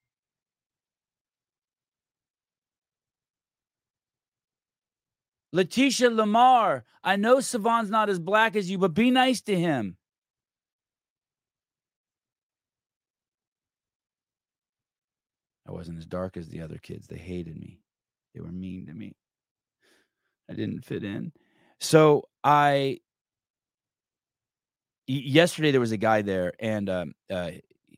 Letitia 5.52 6.10
Lamar, 6.10 6.84
I 7.04 7.16
know 7.16 7.36
Sevan's 7.36 7.90
not 7.90 8.08
as 8.08 8.18
black 8.18 8.56
as 8.56 8.70
you, 8.70 8.78
but 8.78 8.94
be 8.94 9.10
nice 9.10 9.42
to 9.42 9.58
him. 9.58 9.96
I 15.68 15.72
wasn't 15.72 15.98
as 15.98 16.06
dark 16.06 16.36
as 16.36 16.48
the 16.48 16.62
other 16.62 16.78
kids. 16.78 17.06
They 17.06 17.18
hated 17.18 17.56
me. 17.56 17.80
They 18.34 18.40
were 18.40 18.50
mean 18.50 18.86
to 18.86 18.94
me. 18.94 19.14
I 20.50 20.54
didn't 20.54 20.84
fit 20.84 21.04
in. 21.04 21.32
So 21.80 22.28
I 22.42 23.00
yesterday 25.06 25.70
there 25.70 25.80
was 25.80 25.92
a 25.92 25.96
guy 25.96 26.22
there 26.22 26.52
and 26.60 26.88
um, 26.88 27.14
uh, 27.30 27.50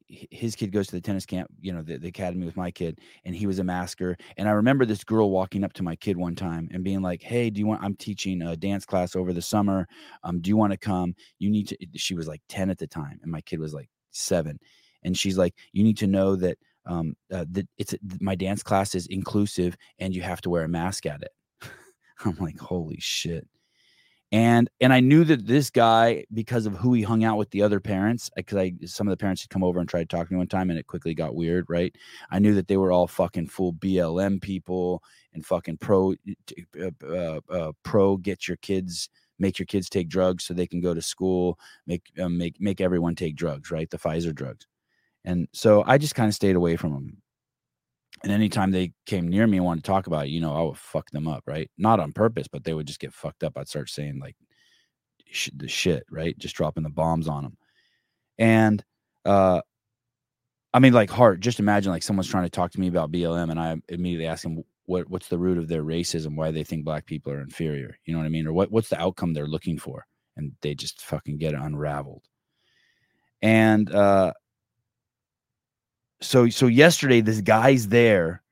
his 0.07 0.55
kid 0.55 0.73
goes 0.73 0.87
to 0.87 0.93
the 0.93 1.01
tennis 1.01 1.27
camp, 1.27 1.51
you 1.61 1.73
know, 1.73 1.83
the, 1.83 1.99
the, 1.99 2.09
academy 2.09 2.45
with 2.45 2.57
my 2.57 2.71
kid, 2.71 3.01
and 3.25 3.35
he 3.35 3.47
was 3.47 3.59
a 3.59 3.65
masker. 3.65 4.17
And 4.37 4.49
I 4.49 4.53
remember 4.53 4.85
this 4.85 5.05
girl 5.05 5.31
walking 5.31 5.65
up 5.65 5.73
to 5.75 5.83
my 5.83 5.97
kid 5.97 6.17
one 6.17 6.35
time 6.35 6.69
and 6.73 6.85
being 6.85 7.03
like, 7.03 7.23
"Hey, 7.23 7.51
do 7.51 7.59
you 7.59 7.67
want? 7.67 7.83
I'm 7.83 7.97
teaching 7.97 8.43
a 8.43 8.57
dance 8.57 8.85
class 8.85 9.17
over 9.17 9.33
the 9.33 9.43
summer. 9.43 9.89
Um, 10.23 10.41
do 10.41 10.49
you 10.49 10.57
want 10.57 10.73
to 10.73 10.79
come? 10.79 11.15
You 11.39 11.51
need 11.51 11.69
to." 11.69 11.77
She 11.97 12.15
was 12.15 12.29
like 12.29 12.43
ten 12.49 12.71
at 12.71 12.79
the 12.79 12.87
time, 12.87 13.19
and 13.23 13.31
my 13.31 13.41
kid 13.41 13.61
was 13.61 13.75
like 13.75 13.89
seven, 14.11 14.59
and 15.03 15.17
she's 15.17 15.39
like, 15.39 15.55
"You 15.73 15.83
need 15.85 15.99
to 15.99 16.07
know 16.07 16.37
that 16.37 16.59
um 16.87 17.17
uh, 17.33 17.47
that 17.53 17.67
it's 17.79 17.95
my 18.21 18.35
dance 18.35 18.63
class 18.63 18.95
is 18.95 19.07
inclusive, 19.07 19.77
and 19.99 20.15
you 20.15 20.23
have 20.23 20.41
to 20.43 20.51
wear 20.51 20.65
a 20.65 20.69
mask 20.69 21.07
at 21.07 21.23
it." 21.23 21.33
I'm 22.25 22.37
like, 22.37 22.59
"Holy 22.59 22.99
shit!" 23.01 23.49
And 24.35 24.69
and 24.81 24.93
I 24.93 24.99
knew 24.99 25.23
that 25.23 25.47
this 25.47 25.71
guy 25.71 26.25
because 26.35 26.67
of 26.67 26.75
who 26.75 26.93
he 26.93 27.03
hung 27.03 27.23
out 27.23 27.39
with 27.39 27.51
the 27.51 27.63
other 27.63 27.79
parents 27.79 28.29
because 28.35 28.59
I 28.59 28.73
some 28.85 29.07
of 29.07 29.13
the 29.13 29.17
parents 29.17 29.43
had 29.43 29.51
come 29.51 29.63
over 29.63 29.79
and 29.79 29.89
tried 29.89 30.11
to 30.11 30.17
talk 30.17 30.27
to 30.27 30.35
me 30.35 30.39
one 30.39 30.49
time 30.49 30.71
and 30.71 30.79
it 30.79 30.89
quickly 30.89 31.15
got 31.15 31.37
weird 31.37 31.67
right? 31.69 31.95
I 32.33 32.41
knew 32.41 32.53
that 32.55 32.67
they 32.67 32.77
were 32.77 32.91
all 32.91 33.07
fucking 33.07 33.47
full 33.47 33.75
BLM 33.75 34.43
people 34.43 35.05
and 35.35 35.47
fucking 35.47 35.77
pro 35.77 36.15
uh, 36.81 36.91
uh, 37.09 37.41
uh, 37.49 37.73
pro 37.85 38.17
get 38.17 38.49
your 38.49 38.57
kids 38.57 39.09
make 39.39 39.61
your 39.61 39.67
kids 39.67 39.89
take 39.89 40.09
drugs 40.09 40.43
so 40.43 40.53
they 40.53 40.67
can 40.67 40.81
go 40.81 40.95
to 40.95 41.03
school 41.03 41.57
make 41.87 42.03
uh, 42.19 42.29
make 42.29 42.61
make 42.61 42.81
everyone 42.81 43.15
take 43.15 43.37
drugs 43.37 43.71
right? 43.71 43.89
The 43.89 43.99
Pfizer 43.99 44.35
drugs. 44.35 44.67
And 45.25 45.47
so 45.53 45.85
I 45.87 45.97
just 45.97 46.17
kind 46.17 46.29
of 46.29 46.35
stayed 46.35 46.57
away 46.57 46.75
from 46.75 46.93
them 46.93 47.23
and 48.25 48.33
anytime 48.33 48.71
they 48.71 48.93
came 49.05 49.29
near 49.29 49.47
me 49.47 49.59
and 49.59 49.67
wanted 49.67 49.85
to 49.85 49.91
talk 49.91 50.07
about 50.07 50.27
it, 50.27 50.31
you 50.31 50.41
know, 50.41 50.55
I 50.57 50.63
would 50.63 50.79
fuck 50.79 51.11
them 51.11 51.29
up, 51.29 51.45
right? 51.47 51.71
Not 51.77 52.01
on 52.01 52.13
purpose, 52.13 52.49
but 52.49 52.65
they 52.65 52.73
would 52.73 52.87
just 52.87 52.99
get 52.99 53.13
fucked 53.13 53.45
up. 53.45 53.59
I'd 53.59 53.69
start 53.69 53.91
saying 53.91 54.19
like 54.19 54.35
sh- 55.27 55.51
the 55.55 55.69
shit, 55.69 56.05
right? 56.11 56.37
Just 56.39 56.57
dropping 56.57 56.85
the 56.85 56.89
bombs 56.89 57.29
on 57.29 57.43
them. 57.43 57.57
And 58.39 58.83
uh 59.27 59.61
I 60.73 60.81
mean, 60.81 60.95
like 60.95 61.11
heart. 61.11 61.41
Just 61.41 61.61
imagine 61.61 61.93
like 61.93 62.03
someone's 62.03 62.29
trying 62.29 62.45
to 62.45 62.51
talk 62.51 62.73
to 62.73 62.81
me 62.81 62.89
about 62.89 63.13
BLM, 63.13 63.51
and 63.51 63.61
I 63.61 63.77
immediately 63.91 64.27
ask 64.27 64.43
them 64.43 64.65
what 64.87 65.09
what's 65.09 65.29
the 65.29 65.39
root 65.39 65.59
of 65.59 65.69
their 65.69 65.85
racism, 65.85 66.35
why 66.35 66.51
they 66.51 66.65
think 66.65 66.85
black 66.85 67.07
people 67.07 67.31
are 67.33 67.43
inferior. 67.43 67.97
You 68.07 68.13
know 68.15 68.19
what 68.19 68.27
I 68.27 68.31
mean, 68.31 68.47
or 68.47 68.53
what 68.53 68.73
what's 68.73 68.89
the 68.89 69.01
outcome 69.01 69.35
they're 69.35 69.47
looking 69.47 69.79
for, 69.79 70.05
and 70.37 70.53
they 70.63 70.75
just 70.75 71.03
fucking 71.03 71.39
get 71.39 71.55
unraveled. 71.55 72.25
And 73.41 73.93
uh, 73.95 74.33
so 76.25 76.49
so 76.49 76.67
yesterday 76.67 77.21
this 77.21 77.41
guy's 77.41 77.89
there 77.89 78.43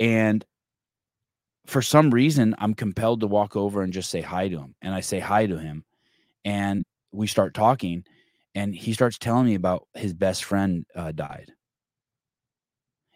and 0.00 0.44
for 1.66 1.82
some 1.82 2.10
reason 2.10 2.54
i'm 2.58 2.74
compelled 2.74 3.20
to 3.20 3.26
walk 3.26 3.56
over 3.56 3.82
and 3.82 3.92
just 3.92 4.10
say 4.10 4.20
hi 4.20 4.48
to 4.48 4.58
him 4.58 4.74
and 4.82 4.94
i 4.94 5.00
say 5.00 5.18
hi 5.18 5.46
to 5.46 5.58
him 5.58 5.84
and 6.44 6.84
we 7.12 7.26
start 7.26 7.54
talking 7.54 8.04
and 8.54 8.74
he 8.74 8.92
starts 8.92 9.18
telling 9.18 9.46
me 9.46 9.54
about 9.54 9.86
his 9.94 10.14
best 10.14 10.44
friend 10.44 10.86
uh, 10.94 11.12
died 11.12 11.52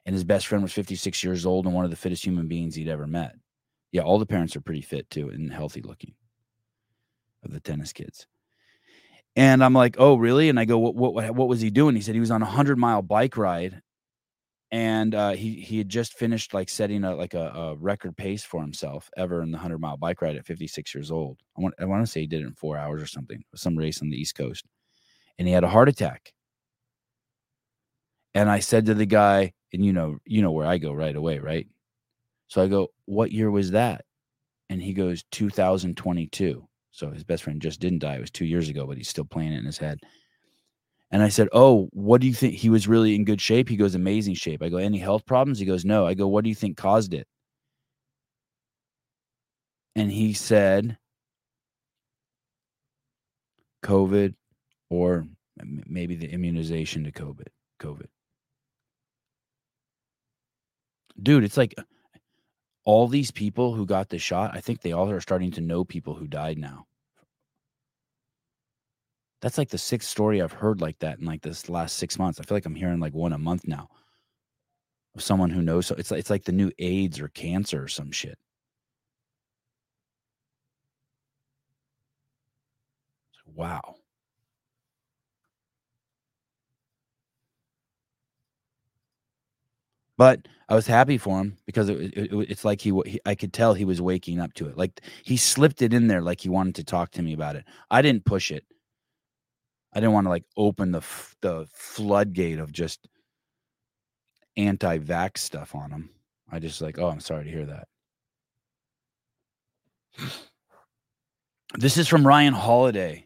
and 0.06 0.14
his 0.14 0.24
best 0.24 0.46
friend 0.46 0.62
was 0.62 0.72
56 0.72 1.22
years 1.24 1.46
old 1.46 1.66
and 1.66 1.74
one 1.74 1.84
of 1.84 1.90
the 1.90 1.96
fittest 1.96 2.24
human 2.24 2.48
beings 2.48 2.74
he'd 2.74 2.88
ever 2.88 3.06
met 3.06 3.34
yeah 3.92 4.02
all 4.02 4.18
the 4.18 4.26
parents 4.26 4.54
are 4.56 4.60
pretty 4.60 4.82
fit 4.82 5.08
too 5.10 5.28
and 5.30 5.52
healthy 5.52 5.82
looking 5.82 6.14
of 7.44 7.52
the 7.52 7.60
tennis 7.60 7.92
kids. 7.92 8.26
And 9.40 9.64
I'm 9.64 9.74
like, 9.74 9.96
"Oh, 9.98 10.16
really?" 10.16 10.50
And 10.50 10.60
I 10.60 10.66
go, 10.66 10.78
"What 10.78 10.96
what 10.96 11.34
what 11.36 11.48
was 11.48 11.62
he 11.62 11.70
doing?" 11.70 11.96
He 11.96 12.02
said 12.02 12.14
he 12.14 12.20
was 12.20 12.30
on 12.30 12.42
a 12.42 12.46
100-mile 12.46 13.02
bike 13.02 13.36
ride 13.38 13.82
and 14.72 15.14
uh, 15.14 15.30
he 15.32 15.54
he 15.60 15.78
had 15.78 15.88
just 15.88 16.14
finished 16.14 16.54
like 16.54 16.68
setting 16.68 17.04
a 17.04 17.14
like 17.16 17.34
a, 17.34 17.48
a 17.50 17.76
record 17.76 18.16
pace 18.16 18.44
for 18.44 18.62
himself 18.62 19.10
ever 19.16 19.42
in 19.42 19.52
the 19.52 19.58
100-mile 19.58 19.96
bike 19.98 20.22
ride 20.22 20.36
at 20.36 20.46
56 20.46 20.94
years 20.94 21.10
old. 21.12 21.38
I 21.58 21.62
want 21.62 21.74
I 21.80 21.86
want 21.86 22.04
to 22.06 22.10
say 22.12 22.20
he 22.22 22.28
did 22.28 22.42
it 22.42 22.46
in 22.48 22.54
4 22.54 22.78
hours 22.78 23.02
or 23.02 23.06
something. 23.08 23.42
Some 23.56 23.76
race 23.78 24.02
on 24.02 24.10
the 24.10 24.18
East 24.18 24.36
Coast. 24.36 24.64
And 25.38 25.48
he 25.48 25.54
had 25.54 25.64
a 25.64 25.68
heart 25.70 25.88
attack. 25.90 26.34
And 28.34 28.50
I 28.50 28.60
said 28.60 28.86
to 28.86 28.94
the 28.94 29.06
guy, 29.06 29.52
and 29.72 29.84
you 29.84 29.92
know, 29.92 30.18
you 30.24 30.42
know 30.42 30.52
where 30.52 30.66
I 30.66 30.78
go 30.78 30.92
right 30.92 31.14
away, 31.14 31.38
right? 31.38 31.66
So 32.48 32.62
I 32.62 32.68
go, 32.68 32.90
"What 33.06 33.32
year 33.32 33.50
was 33.52 33.72
that?" 33.72 34.06
And 34.70 34.82
he 34.82 34.94
goes, 34.94 35.24
"2022." 35.32 36.68
So 36.92 37.10
his 37.10 37.24
best 37.24 37.42
friend 37.44 37.60
just 37.62 37.80
didn't 37.80 38.00
die. 38.00 38.16
It 38.16 38.20
was 38.20 38.30
2 38.30 38.44
years 38.44 38.68
ago, 38.68 38.86
but 38.86 38.96
he's 38.96 39.08
still 39.08 39.24
playing 39.24 39.52
it 39.52 39.58
in 39.58 39.64
his 39.64 39.78
head. 39.78 40.00
And 41.12 41.22
I 41.22 41.28
said, 41.28 41.48
"Oh, 41.52 41.88
what 41.92 42.20
do 42.20 42.26
you 42.26 42.34
think? 42.34 42.54
He 42.54 42.68
was 42.70 42.86
really 42.88 43.14
in 43.14 43.24
good 43.24 43.40
shape." 43.40 43.68
He 43.68 43.76
goes, 43.76 43.94
"Amazing 43.94 44.34
shape." 44.34 44.62
I 44.62 44.68
go, 44.68 44.76
"Any 44.76 44.98
health 44.98 45.26
problems?" 45.26 45.58
He 45.58 45.66
goes, 45.66 45.84
"No." 45.84 46.06
I 46.06 46.14
go, 46.14 46.28
"What 46.28 46.44
do 46.44 46.48
you 46.50 46.54
think 46.54 46.76
caused 46.76 47.14
it?" 47.14 47.26
And 49.96 50.10
he 50.12 50.32
said, 50.32 50.98
"COVID, 53.82 54.34
or 54.90 55.26
maybe 55.86 56.16
the 56.16 56.30
immunization 56.32 57.04
to 57.04 57.12
COVID." 57.12 57.48
COVID. 57.80 58.08
Dude, 61.22 61.44
it's 61.44 61.56
like 61.56 61.74
all 62.90 63.06
these 63.06 63.30
people 63.30 63.72
who 63.72 63.86
got 63.86 64.08
the 64.08 64.18
shot. 64.18 64.50
I 64.52 64.60
think 64.60 64.80
they 64.80 64.90
all 64.90 65.08
are 65.10 65.20
starting 65.20 65.52
to 65.52 65.60
know 65.60 65.84
people 65.84 66.14
who 66.16 66.26
died 66.26 66.58
now. 66.58 66.86
That's 69.40 69.58
like 69.58 69.68
the 69.68 69.78
sixth 69.78 70.08
story 70.08 70.42
I've 70.42 70.50
heard 70.52 70.80
like 70.80 70.98
that 70.98 71.20
in 71.20 71.24
like 71.24 71.42
this 71.42 71.68
last 71.68 71.98
six 71.98 72.18
months. 72.18 72.40
I 72.40 72.42
feel 72.42 72.56
like 72.56 72.66
I'm 72.66 72.74
hearing 72.74 72.98
like 72.98 73.14
one 73.14 73.32
a 73.32 73.38
month 73.38 73.64
now 73.68 73.88
of 75.14 75.22
someone 75.22 75.50
who 75.50 75.62
knows. 75.62 75.86
So 75.86 75.94
it's 75.96 76.10
it's 76.10 76.30
like 76.30 76.44
the 76.44 76.52
new 76.52 76.72
AIDS 76.80 77.20
or 77.20 77.28
cancer 77.28 77.84
or 77.84 77.88
some 77.88 78.10
shit. 78.10 78.38
Wow. 83.46 83.99
But 90.20 90.48
I 90.68 90.74
was 90.74 90.86
happy 90.86 91.16
for 91.16 91.40
him 91.40 91.56
because 91.64 91.88
it, 91.88 91.98
it, 91.98 92.30
it, 92.30 92.50
it's 92.50 92.62
like 92.62 92.82
he, 92.82 92.92
he, 93.06 93.18
I 93.24 93.34
could 93.34 93.54
tell 93.54 93.72
he 93.72 93.86
was 93.86 94.02
waking 94.02 94.38
up 94.38 94.52
to 94.52 94.68
it. 94.68 94.76
Like 94.76 95.00
he 95.24 95.38
slipped 95.38 95.80
it 95.80 95.94
in 95.94 96.08
there, 96.08 96.20
like 96.20 96.42
he 96.42 96.50
wanted 96.50 96.74
to 96.74 96.84
talk 96.84 97.10
to 97.12 97.22
me 97.22 97.32
about 97.32 97.56
it. 97.56 97.64
I 97.90 98.02
didn't 98.02 98.26
push 98.26 98.50
it. 98.50 98.66
I 99.94 100.00
didn't 100.00 100.12
want 100.12 100.26
to 100.26 100.28
like 100.28 100.44
open 100.58 100.92
the 100.92 101.00
the 101.40 101.66
floodgate 101.72 102.58
of 102.58 102.70
just 102.70 103.08
anti-vax 104.58 105.38
stuff 105.38 105.74
on 105.74 105.90
him. 105.90 106.10
I 106.52 106.58
just 106.58 106.82
like, 106.82 106.98
oh, 106.98 107.08
I'm 107.08 107.20
sorry 107.20 107.44
to 107.44 107.50
hear 107.50 107.64
that. 107.64 107.88
This 111.78 111.96
is 111.96 112.08
from 112.08 112.26
Ryan 112.26 112.52
Holiday. 112.52 113.24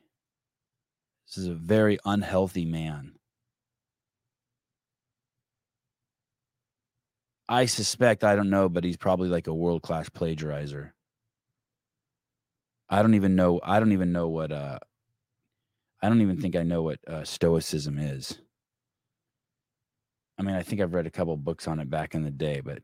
This 1.26 1.38
is 1.38 1.48
a 1.48 1.54
very 1.54 1.98
unhealthy 2.04 2.64
man. 2.64 3.14
I 7.48 7.66
suspect, 7.66 8.24
I 8.24 8.36
don't 8.36 8.50
know, 8.50 8.68
but 8.68 8.84
he's 8.84 8.96
probably 8.96 9.28
like 9.28 9.46
a 9.46 9.54
world 9.54 9.82
class 9.82 10.08
plagiarizer. 10.08 10.92
I 12.88 13.02
don't 13.02 13.14
even 13.14 13.36
know. 13.36 13.60
I 13.62 13.80
don't 13.80 13.92
even 13.92 14.12
know 14.12 14.28
what 14.28 14.52
uh 14.52 14.78
I 16.02 16.08
don't 16.08 16.20
even 16.20 16.38
think 16.38 16.54
I 16.54 16.62
know 16.62 16.82
what 16.82 16.98
uh, 17.08 17.24
Stoicism 17.24 17.98
is. 17.98 18.38
I 20.38 20.42
mean, 20.42 20.54
I 20.54 20.62
think 20.62 20.82
I've 20.82 20.92
read 20.92 21.06
a 21.06 21.10
couple 21.10 21.34
books 21.38 21.66
on 21.66 21.80
it 21.80 21.88
back 21.88 22.14
in 22.14 22.22
the 22.22 22.30
day, 22.30 22.60
but 22.60 22.82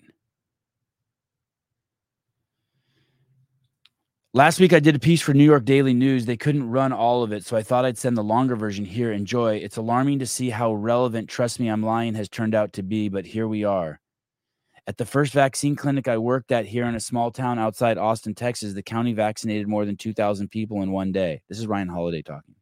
last 4.33 4.59
week 4.59 4.73
I 4.73 4.81
did 4.81 4.97
a 4.97 5.01
piece 5.01 5.21
for 5.21 5.35
New 5.35 5.45
York 5.45 5.67
Daily 5.67 5.93
News. 5.93 6.25
They 6.25 6.39
couldn't 6.39 6.71
run 6.71 6.95
all 6.95 7.23
of 7.23 7.31
it, 7.31 7.45
so 7.45 7.59
I 7.59 7.63
thought 7.63 7.85
I'd 7.85 7.99
send 7.99 8.17
the 8.17 8.25
longer 8.25 8.57
version 8.57 8.87
here. 8.87 9.13
Enjoy. 9.13 9.57
It's 9.57 9.77
alarming 9.77 10.21
to 10.21 10.27
see 10.27 10.49
how 10.49 10.73
relevant 10.73 11.29
Trust 11.29 11.61
Me, 11.61 11.69
I'm 11.69 11.83
Lying 11.83 12.15
has 12.15 12.29
turned 12.31 12.55
out 12.55 12.73
to 12.75 12.83
be, 12.83 13.11
but 13.11 13.27
here 13.27 13.47
we 13.47 13.65
are. 13.65 14.01
At 14.91 14.97
the 14.97 15.07
first 15.07 15.33
vaccine 15.33 15.77
clinic 15.77 16.09
I 16.09 16.19
worked 16.19 16.51
at 16.51 16.67
here 16.67 16.85
in 16.85 16.97
a 16.97 17.01
small 17.01 17.31
town 17.31 17.61
outside 17.61 17.97
Austin, 17.97 18.35
Texas, 18.35 18.73
the 18.73 18.83
county 18.83 19.13
vaccinated 19.13 19.69
more 19.69 19.85
than 19.85 19.97
2,000 19.97 20.49
people 20.49 20.83
in 20.83 20.91
one 20.91 21.13
day. 21.13 21.43
This 21.49 21.61
is 21.61 21.69
Ryan 21.69 21.87
Holiday 21.87 22.23
talking. 22.23 22.57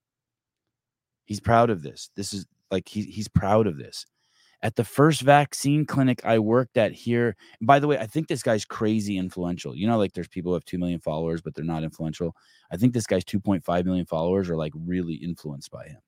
He's 1.25 1.41
proud 1.41 1.71
of 1.71 1.81
this. 1.83 2.11
This 2.17 2.35
is 2.35 2.45
like 2.71 2.87
he, 2.87 3.05
he's 3.05 3.29
proud 3.29 3.67
of 3.67 3.79
this. 3.79 4.05
At 4.61 4.77
the 4.77 4.85
first 4.85 5.23
vaccine 5.23 5.87
clinic 5.87 6.21
I 6.23 6.39
worked 6.39 6.77
at 6.77 6.93
here, 6.93 7.35
by 7.63 7.79
the 7.79 7.87
way, 7.87 7.97
I 7.97 8.05
think 8.05 8.29
this 8.29 8.43
guy's 8.43 8.67
crazy 8.67 9.17
influential. 9.17 9.75
You 9.75 9.87
know, 9.87 9.97
like 9.97 10.13
there's 10.13 10.29
people 10.29 10.51
who 10.51 10.57
have 10.57 10.67
2 10.67 10.77
million 10.77 11.01
followers, 11.01 11.41
but 11.41 11.55
they're 11.55 11.65
not 11.65 11.83
influential. 11.83 12.37
I 12.71 12.77
think 12.77 12.93
this 12.93 13.07
guy's 13.07 13.25
2.5 13.25 13.85
million 13.87 14.05
followers 14.05 14.51
are 14.51 14.57
like 14.59 14.75
really 14.77 15.15
influenced 15.15 15.71
by 15.71 15.87
him. 15.87 16.01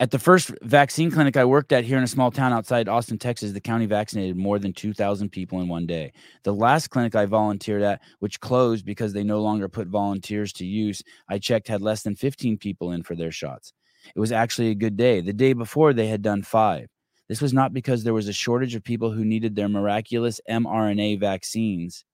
At 0.00 0.12
the 0.12 0.18
first 0.20 0.52
vaccine 0.62 1.10
clinic 1.10 1.36
I 1.36 1.44
worked 1.44 1.72
at 1.72 1.82
here 1.82 1.98
in 1.98 2.04
a 2.04 2.08
small 2.08 2.30
town 2.30 2.52
outside 2.52 2.88
Austin, 2.88 3.18
Texas, 3.18 3.50
the 3.50 3.60
county 3.60 3.86
vaccinated 3.86 4.36
more 4.36 4.60
than 4.60 4.72
2,000 4.72 5.28
people 5.28 5.60
in 5.60 5.66
one 5.66 5.86
day. 5.86 6.12
The 6.44 6.54
last 6.54 6.90
clinic 6.90 7.16
I 7.16 7.26
volunteered 7.26 7.82
at, 7.82 8.00
which 8.20 8.38
closed 8.38 8.84
because 8.84 9.12
they 9.12 9.24
no 9.24 9.42
longer 9.42 9.68
put 9.68 9.88
volunteers 9.88 10.52
to 10.54 10.64
use, 10.64 11.02
I 11.28 11.40
checked 11.40 11.66
had 11.66 11.82
less 11.82 12.02
than 12.04 12.14
15 12.14 12.58
people 12.58 12.92
in 12.92 13.02
for 13.02 13.16
their 13.16 13.32
shots. 13.32 13.72
It 14.14 14.20
was 14.20 14.30
actually 14.30 14.68
a 14.70 14.76
good 14.76 14.96
day. 14.96 15.20
The 15.20 15.32
day 15.32 15.52
before, 15.52 15.92
they 15.92 16.06
had 16.06 16.22
done 16.22 16.42
five. 16.42 16.86
This 17.28 17.42
was 17.42 17.52
not 17.52 17.74
because 17.74 18.04
there 18.04 18.14
was 18.14 18.28
a 18.28 18.32
shortage 18.32 18.76
of 18.76 18.84
people 18.84 19.10
who 19.10 19.24
needed 19.24 19.56
their 19.56 19.68
miraculous 19.68 20.40
mRNA 20.48 21.18
vaccines. 21.18 22.04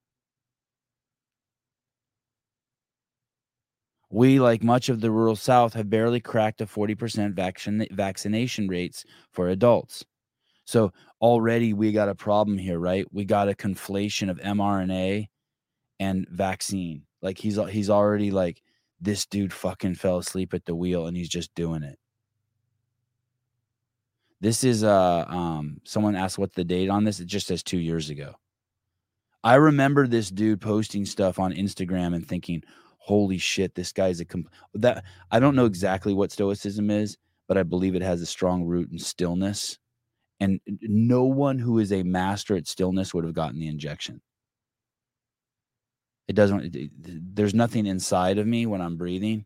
We, 4.15 4.39
like 4.39 4.63
much 4.63 4.87
of 4.87 5.01
the 5.01 5.11
rural 5.11 5.35
South, 5.35 5.73
have 5.73 5.89
barely 5.89 6.21
cracked 6.21 6.61
a 6.61 6.65
40% 6.65 7.33
vaccine, 7.33 7.85
vaccination 7.91 8.69
rates 8.69 9.03
for 9.33 9.49
adults. 9.49 10.05
So 10.63 10.93
already 11.19 11.73
we 11.73 11.91
got 11.91 12.07
a 12.07 12.15
problem 12.15 12.57
here, 12.57 12.79
right? 12.79 13.05
We 13.11 13.25
got 13.25 13.49
a 13.49 13.53
conflation 13.53 14.29
of 14.29 14.39
mRNA 14.39 15.27
and 15.99 16.25
vaccine. 16.31 17.03
Like 17.21 17.37
he's 17.37 17.59
he's 17.69 17.89
already 17.89 18.31
like 18.31 18.63
this 19.01 19.25
dude 19.25 19.51
fucking 19.51 19.95
fell 19.95 20.19
asleep 20.19 20.53
at 20.53 20.63
the 20.63 20.75
wheel 20.75 21.07
and 21.07 21.17
he's 21.17 21.27
just 21.27 21.53
doing 21.53 21.83
it. 21.83 21.99
This 24.39 24.63
is 24.63 24.85
uh 24.85 25.25
um 25.27 25.81
someone 25.83 26.15
asked 26.15 26.37
what 26.37 26.53
the 26.53 26.63
date 26.63 26.89
on 26.89 27.03
this. 27.03 27.19
It 27.19 27.27
just 27.27 27.47
says 27.47 27.63
2 27.63 27.79
years 27.79 28.09
ago. 28.09 28.35
I 29.43 29.55
remember 29.55 30.07
this 30.07 30.31
dude 30.31 30.61
posting 30.61 31.05
stuff 31.05 31.37
on 31.37 31.53
Instagram 31.53 32.15
and 32.15 32.25
thinking, 32.25 32.63
holy 33.05 33.37
shit, 33.37 33.75
this 33.75 33.91
guy's 33.91 34.19
a 34.19 34.25
comp- 34.25 34.49
that 34.73 35.03
I 35.29 35.39
don't 35.39 35.55
know 35.55 35.65
exactly 35.65 36.13
what 36.13 36.31
stoicism 36.31 36.89
is, 36.89 37.17
but 37.47 37.55
I 37.57 37.61
believe 37.61 37.93
it 37.93 38.01
has 38.01 38.21
a 38.21 38.25
strong 38.25 38.63
root 38.63 38.91
in 38.91 38.97
stillness. 38.97 39.77
And 40.39 40.59
no 40.81 41.23
one 41.25 41.59
who 41.59 41.77
is 41.77 41.93
a 41.93 42.01
master 42.01 42.55
at 42.55 42.67
stillness 42.67 43.13
would 43.13 43.23
have 43.23 43.35
gotten 43.35 43.59
the 43.59 43.67
injection. 43.67 44.21
It 46.27 46.33
doesn't, 46.33 46.75
it, 46.75 46.91
there's 47.35 47.53
nothing 47.53 47.85
inside 47.85 48.39
of 48.39 48.47
me 48.47 48.65
when 48.65 48.81
I'm 48.81 48.97
breathing. 48.97 49.45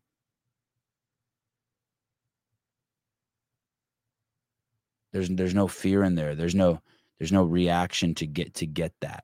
There's 5.12 5.28
there's 5.28 5.56
no 5.56 5.67
fear 5.67 6.04
in 6.04 6.15
there. 6.15 6.36
There's 6.36 6.56
no 6.56 6.82
there's 7.17 7.32
no 7.32 7.43
reaction 7.43 8.15
to 8.15 8.28
get 8.28 8.54
to 8.56 8.65
get 8.65 8.93
that. 9.02 9.24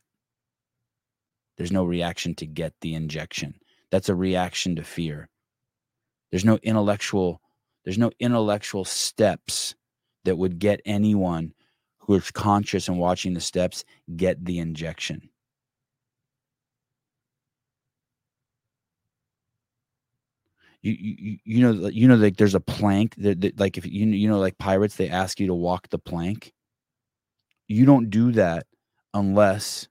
There's 1.58 1.72
no 1.72 1.86
reaction 1.86 2.36
to 2.36 2.46
get 2.46 2.74
the 2.82 2.96
injection 2.96 3.56
that's 3.96 4.10
a 4.10 4.16
reaction 4.16 4.76
to 4.76 4.84
fear. 4.84 5.30
There's 6.30 6.46
no 6.46 6.58
intellectual 6.58 7.42
there's 7.84 7.98
no 7.98 8.12
intellectual 8.20 8.84
steps 8.84 9.76
that 10.26 10.38
would 10.38 10.60
get 10.60 10.82
anyone 10.86 11.54
who 12.00 12.16
is 12.16 12.30
conscious 12.32 12.88
and 12.90 13.00
watching 13.00 13.34
the 13.34 13.40
steps 13.42 13.86
get 14.16 14.44
the 14.44 14.60
injection. 14.60 15.30
You, 20.82 20.92
you 21.00 21.38
you 21.44 21.62
know 21.62 21.88
you 21.90 22.08
know 22.08 22.16
like 22.16 22.38
there's 22.38 22.54
a 22.54 22.60
plank 22.60 23.16
that, 23.18 23.42
that 23.42 23.60
like 23.60 23.78
if 23.78 23.86
you 23.88 24.06
you 24.08 24.28
know 24.28 24.40
like 24.40 24.58
pirates 24.60 24.96
they 24.96 25.10
ask 25.10 25.40
you 25.40 25.48
to 25.48 25.54
walk 25.56 25.90
the 25.90 25.98
plank? 25.98 26.54
You 27.68 27.86
don't 27.86 28.10
do 28.10 28.32
that 28.34 28.66
unless 29.14 29.88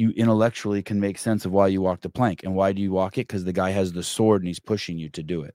you 0.00 0.12
intellectually 0.12 0.82
can 0.82 0.98
make 0.98 1.18
sense 1.18 1.44
of 1.44 1.52
why 1.52 1.66
you 1.66 1.82
walk 1.82 2.00
the 2.00 2.08
plank. 2.08 2.42
And 2.42 2.54
why 2.54 2.72
do 2.72 2.80
you 2.80 2.90
walk 2.90 3.18
it? 3.18 3.28
Because 3.28 3.44
the 3.44 3.52
guy 3.52 3.68
has 3.68 3.92
the 3.92 4.02
sword 4.02 4.40
and 4.40 4.48
he's 4.48 4.58
pushing 4.58 4.96
you 4.96 5.10
to 5.10 5.22
do 5.22 5.42
it. 5.42 5.54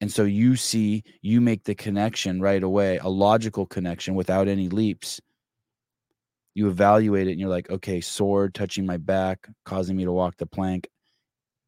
And 0.00 0.10
so 0.10 0.24
you 0.24 0.56
see, 0.56 1.04
you 1.22 1.40
make 1.40 1.62
the 1.62 1.76
connection 1.76 2.40
right 2.40 2.60
away, 2.60 2.98
a 2.98 3.08
logical 3.08 3.66
connection 3.66 4.16
without 4.16 4.48
any 4.48 4.68
leaps. 4.68 5.20
You 6.54 6.66
evaluate 6.66 7.28
it 7.28 7.32
and 7.32 7.40
you're 7.40 7.48
like, 7.48 7.70
okay, 7.70 8.00
sword 8.00 8.52
touching 8.52 8.84
my 8.84 8.96
back, 8.96 9.46
causing 9.64 9.96
me 9.96 10.04
to 10.04 10.12
walk 10.12 10.36
the 10.36 10.44
plank. 10.44 10.88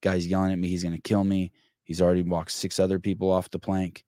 Guy's 0.03 0.27
yelling 0.27 0.51
at 0.51 0.59
me, 0.59 0.67
he's 0.67 0.83
going 0.83 0.97
to 0.97 1.01
kill 1.01 1.23
me. 1.23 1.53
He's 1.85 2.03
already 2.03 2.23
walked 2.23 2.51
six 2.51 2.81
other 2.81 2.99
people 2.99 3.31
off 3.31 3.51
the 3.51 3.61
plank. 3.61 4.05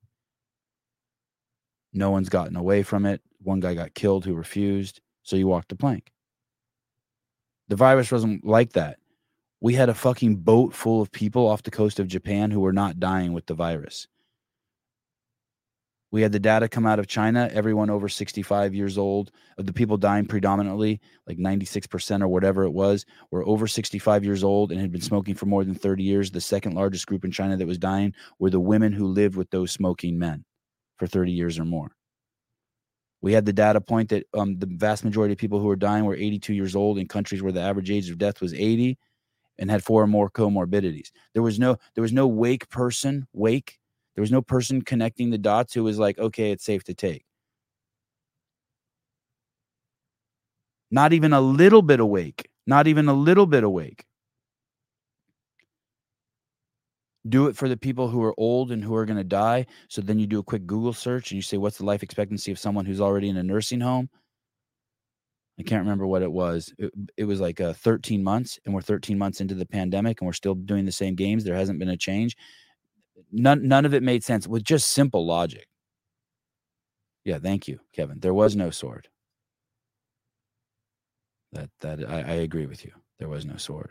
No 1.93 2.11
one's 2.11 2.29
gotten 2.29 2.57
away 2.57 2.83
from 2.83 3.07
it. 3.07 3.23
One 3.39 3.61
guy 3.61 3.75
got 3.75 3.95
killed 3.95 4.25
who 4.25 4.35
refused. 4.35 5.01
So 5.23 5.37
you 5.37 5.47
walk 5.47 5.69
the 5.69 5.77
plank. 5.77 6.11
The 7.71 7.77
virus 7.77 8.11
wasn't 8.11 8.45
like 8.45 8.73
that. 8.73 8.99
We 9.61 9.75
had 9.75 9.89
a 9.89 9.95
fucking 9.95 10.39
boat 10.39 10.75
full 10.75 11.01
of 11.01 11.13
people 11.13 11.47
off 11.47 11.63
the 11.63 11.71
coast 11.71 12.01
of 12.01 12.09
Japan 12.09 12.51
who 12.51 12.59
were 12.59 12.73
not 12.73 12.99
dying 12.99 13.33
with 13.33 13.47
the 13.47 13.55
virus. 13.55 14.09
We 16.11 16.21
had 16.21 16.33
the 16.33 16.41
data 16.41 16.69
come 16.69 16.85
out 16.85 16.99
of 16.99 17.07
China. 17.07 17.49
Everyone 17.53 17.89
over 17.89 18.09
65 18.09 18.75
years 18.75 18.99
old, 18.99 19.31
of 19.57 19.67
the 19.67 19.73
people 19.73 19.97
dying 19.97 20.27
predominantly, 20.27 21.01
like 21.29 21.39
96% 21.39 22.23
or 22.23 22.27
whatever 22.27 22.65
it 22.65 22.73
was, 22.73 23.07
were 23.31 23.47
over 23.47 23.69
65 23.69 24.25
years 24.25 24.43
old 24.43 24.73
and 24.73 24.81
had 24.81 24.91
been 24.91 25.01
smoking 25.01 25.37
for 25.37 25.47
more 25.47 25.63
than 25.63 25.77
30 25.77 26.03
years. 26.03 26.33
The 26.33 26.41
second 26.41 26.75
largest 26.75 27.07
group 27.07 27.25
in 27.25 27.31
China 27.31 27.57
that 27.57 27.69
was 27.69 27.79
dying 27.79 28.15
were 28.41 28.51
the 28.51 28.59
women 28.59 28.93
who 28.93 29.07
lived 29.07 29.37
with 29.37 29.51
those 29.51 29.71
smoking 29.71 30.19
men 30.19 30.45
for 30.97 31.07
30 31.07 31.31
years 31.31 31.57
or 31.57 31.65
more. 31.65 31.93
We 33.23 33.33
had 33.33 33.45
the 33.45 33.53
data 33.53 33.81
point 33.81 34.09
that 34.11 34.27
um, 34.35 34.59
the 34.59 34.67
vast 34.67 35.05
majority 35.05 35.33
of 35.33 35.39
people 35.39 35.61
who 35.61 35.67
were 35.67 35.77
dying 35.77 36.05
were 36.05 36.15
82 36.17 36.55
years 36.55 36.75
old 36.75 36.99
in 36.99 37.07
countries 37.07 37.43
where 37.43 37.53
the 37.53 37.61
average 37.61 37.91
age 37.91 38.09
of 38.09 38.19
death 38.19 38.41
was 38.41 38.55
80 38.55 38.99
and 39.59 39.71
had 39.71 39.85
four 39.85 40.03
or 40.03 40.07
more 40.07 40.31
comorbidities. 40.31 41.11
There 41.35 41.43
was 41.43 41.59
no 41.59 41.77
there 41.95 42.03
was 42.03 42.13
no 42.13 42.27
wake 42.27 42.69
person, 42.71 43.27
wake. 43.33 43.79
There 44.15 44.23
was 44.23 44.33
no 44.33 44.43
person 44.43 44.83
connecting 44.83 45.31
the 45.31 45.39
dots 45.39 45.75
who 45.75 45.85
was 45.85 45.99
like, 45.99 46.19
okay, 46.19 46.51
it's 46.51 46.65
safe 46.65 46.83
to 46.85 46.95
take. 46.95 47.25
Not 50.91 51.13
even 51.13 51.33
a 51.33 51.41
little 51.41 51.83
bit 51.83 52.01
awake. 52.01 52.49
Not 52.67 52.87
even 52.87 53.09
a 53.09 53.15
little 53.15 53.47
bit 53.47 53.65
awake. 53.65 54.05
Do 57.29 57.47
it 57.47 57.57
for 57.57 57.69
the 57.69 57.77
people 57.77 58.09
who 58.09 58.23
are 58.23 58.35
old 58.39 58.73
and 58.73 58.83
who 58.83 58.95
are 58.95 59.05
going 59.05 59.19
to 59.19 59.25
die. 59.25 59.67
So 59.89 60.01
then 60.01 60.19
you 60.19 60.27
do 60.27 60.39
a 60.39 60.45
quick 60.45 60.67
Google 60.67 60.93
search 60.93 61.31
and 61.31 61.37
you 61.37 61.43
say, 61.43 61.59
what's 61.59 61.79
the 61.79 61.85
life 61.85 62.03
expectancy 62.03 62.51
of 62.51 62.59
someone 62.59 62.87
who's 62.87 63.01
already 63.01 63.29
in 63.29 63.37
a 63.37 63.43
nursing 63.43 63.81
home? 63.81 64.09
I 65.59 65.63
can't 65.63 65.83
remember 65.83 66.07
what 66.07 66.23
it 66.23 66.33
was. 66.33 66.73
It, 66.79 66.91
it 67.19 67.25
was 67.25 67.39
like 67.39 67.61
uh, 67.61 67.75
13 67.75 68.25
months, 68.25 68.59
and 68.65 68.75
we're 68.75 68.81
13 68.81 69.19
months 69.19 69.43
into 69.43 69.55
the 69.55 69.67
pandemic, 69.67 70.21
and 70.21 70.27
we're 70.27 70.33
still 70.33 70.55
doing 70.55 70.87
the 70.87 70.93
same 70.93 71.15
games. 71.15 71.45
There 71.45 71.55
hasn't 71.55 71.79
been 71.79 71.91
a 71.91 71.99
change. 71.99 72.35
None, 73.31 73.69
none 73.69 73.85
of 73.85 73.93
it 73.93 74.03
made 74.03 74.25
sense 74.25 74.49
with 74.49 74.65
just 74.65 74.89
simple 74.89 75.27
logic. 75.27 75.69
Yeah, 77.25 77.39
thank 77.39 77.69
you, 77.69 77.79
Kevin. 77.95 78.21
There 78.21 78.33
was 78.33 78.57
no 78.57 78.71
sword. 78.71 79.09
That 81.53 81.69
that 81.81 82.09
I, 82.09 82.21
I 82.21 82.35
agree 82.37 82.67
with 82.67 82.85
you. 82.85 82.93
There 83.19 83.29
was 83.29 83.45
no 83.45 83.57
sword. 83.57 83.91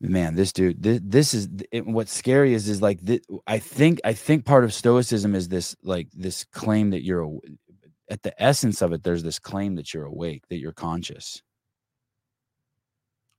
Man 0.00 0.34
this 0.34 0.52
dude 0.52 0.82
this, 0.82 1.00
this 1.02 1.34
is 1.34 1.48
it, 1.70 1.86
what's 1.86 2.12
scary 2.12 2.54
is 2.54 2.68
is 2.68 2.80
like 2.80 3.00
this, 3.00 3.20
i 3.46 3.58
think 3.58 4.00
i 4.04 4.14
think 4.14 4.46
part 4.46 4.64
of 4.64 4.72
stoicism 4.72 5.34
is 5.34 5.48
this 5.48 5.76
like 5.82 6.08
this 6.14 6.44
claim 6.44 6.90
that 6.90 7.04
you're 7.04 7.28
at 8.10 8.24
the 8.24 8.42
essence 8.42 8.82
of 8.82 8.92
it 8.92 9.04
there's 9.04 9.22
this 9.22 9.38
claim 9.38 9.76
that 9.76 9.94
you're 9.94 10.04
awake 10.04 10.42
that 10.48 10.58
you're 10.58 10.72
conscious. 10.72 11.42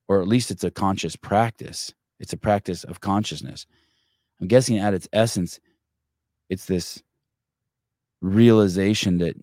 Or 0.08 0.20
at 0.20 0.28
least 0.28 0.50
it's 0.50 0.64
a 0.64 0.70
conscious 0.70 1.14
practice. 1.14 1.92
It's 2.18 2.32
a 2.32 2.38
practice 2.38 2.82
of 2.84 3.00
consciousness. 3.00 3.66
I'm 4.40 4.48
guessing 4.48 4.78
at 4.78 4.94
its 4.94 5.08
essence 5.12 5.60
it's 6.48 6.64
this 6.64 7.02
realization 8.20 9.18
that 9.18 9.36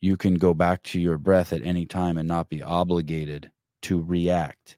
you 0.00 0.16
can 0.16 0.34
go 0.34 0.54
back 0.54 0.82
to 0.82 1.00
your 1.00 1.18
breath 1.18 1.52
at 1.52 1.64
any 1.64 1.86
time 1.86 2.18
and 2.18 2.26
not 2.26 2.48
be 2.48 2.62
obligated 2.62 3.50
to 3.82 4.02
react 4.02 4.76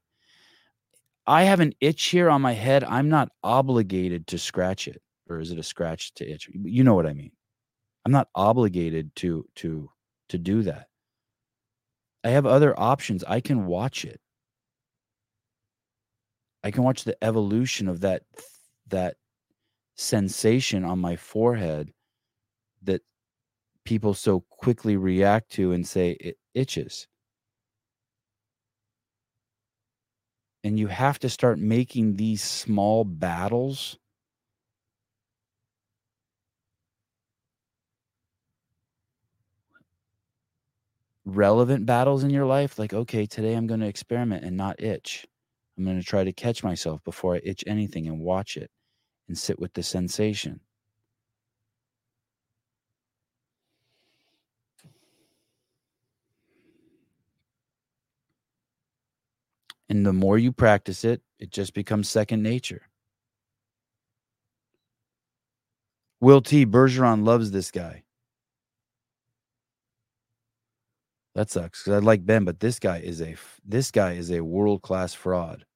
I 1.27 1.45
have 1.45 1.61
an 1.61 1.75
itch 1.81 2.05
here 2.07 2.29
on 2.29 2.43
my 2.43 2.53
head. 2.53 2.85
I'm 2.85 3.09
not 3.09 3.31
obligated 3.43 4.27
to 4.29 4.39
scratch 4.39 4.89
it. 4.89 5.01
Or 5.29 5.41
is 5.41 5.51
it 5.51 5.59
a 5.59 5.63
scratch 5.63 6.13
to 6.15 6.31
itch? 6.31 6.51
You 6.53 6.85
know 6.85 6.95
what 6.95 7.07
I 7.07 7.15
mean. 7.15 7.33
I'm 8.05 8.13
not 8.13 8.29
obligated 8.35 9.15
to 9.17 9.47
to 9.57 9.91
to 10.29 10.39
do 10.39 10.63
that. 10.63 10.89
I 12.23 12.31
have 12.31 12.47
other 12.47 12.79
options. 12.79 13.25
I 13.25 13.41
can 13.41 13.67
watch 13.67 14.05
it. 14.05 14.21
I 16.63 16.71
can 16.71 16.83
watch 16.83 17.05
the 17.05 17.17
evolution 17.23 17.89
of 17.89 18.01
that 18.01 18.23
that 18.89 19.17
sensation 19.97 20.85
on 20.85 20.99
my 20.99 21.17
forehead 21.17 21.93
that 22.83 23.03
people 23.85 24.15
so 24.15 24.41
quickly 24.51 24.97
react 24.97 25.51
to 25.53 25.73
and 25.73 25.87
say 25.87 26.13
it 26.21 26.37
itches. 26.55 27.07
And 30.65 30.79
you 30.79 30.89
have 30.89 31.19
to 31.21 31.29
start 31.29 31.59
making 31.59 32.17
these 32.17 32.43
small 32.43 33.05
battles 33.05 33.99
relevant 41.27 41.87
battles 41.87 42.23
in 42.25 42.31
your 42.31 42.45
life 42.47 42.79
like 42.79 42.93
okay 42.93 43.25
today 43.27 43.55
i'm 43.55 43.67
going 43.67 43.81
to 43.81 43.87
experiment 43.87 44.45
and 44.45 44.57
not 44.57 44.81
itch. 44.83 45.27
I'm 45.79 45.85
going 45.85 45.99
to 45.99 46.07
try 46.07 46.23
to 46.25 46.33
catch 46.33 46.63
myself 46.63 47.03
before 47.05 47.37
i 47.37 47.41
itch 47.45 47.65
anything 47.67 48.07
and 48.07 48.21
watch 48.21 48.57
it 48.57 48.71
and 49.29 49.39
sit 49.39 49.59
with 49.59 49.75
the 49.75 49.83
sensation 49.83 50.61
And 59.89 60.05
the 60.05 60.13
more 60.13 60.39
you 60.39 60.53
practice 60.53 61.05
it, 61.05 61.23
it 61.39 61.51
just 61.51 61.75
becomes 61.75 62.09
second 62.09 62.43
nature. 62.43 62.89
Will 66.21 66.41
T. 66.41 66.65
Bergeron 66.65 67.27
loves 67.27 67.51
this 67.51 67.71
guy. 67.71 68.05
That 71.35 71.51
sucks 71.51 71.83
because 71.83 71.95
I 71.95 71.99
like 71.99 72.25
Ben, 72.25 72.45
but 72.45 72.61
this 72.61 72.79
guy 72.79 72.99
is 72.99 73.21
a 73.21 73.35
this 73.65 73.91
guy 73.91 74.13
is 74.13 74.31
a 74.31 74.41
world 74.41 74.83
class 74.83 75.13
fraud. 75.13 75.67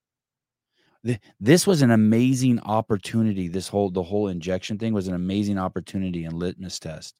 This 1.40 1.66
was 1.66 1.82
an 1.82 1.90
amazing 1.90 2.60
opportunity. 2.60 3.48
This 3.48 3.68
whole 3.68 3.90
the 3.90 4.02
whole 4.02 4.28
injection 4.28 4.78
thing 4.78 4.94
was 4.94 5.08
an 5.08 5.14
amazing 5.14 5.58
opportunity 5.58 6.24
and 6.24 6.34
litmus 6.34 6.78
test 6.78 7.14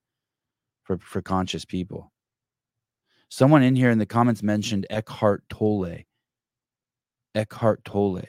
for 0.85 0.99
for 0.99 1.21
conscious 1.21 1.65
people. 1.65 2.13
Someone 3.29 3.63
in 3.63 3.77
here 3.77 3.91
in 3.91 3.99
the 3.99 4.07
comments 4.07 4.43
mentioned 4.43 4.87
Eckhart 4.89 5.43
Tolle. 5.51 6.05
Eckhart 7.35 7.85
Tolle. 7.85 8.23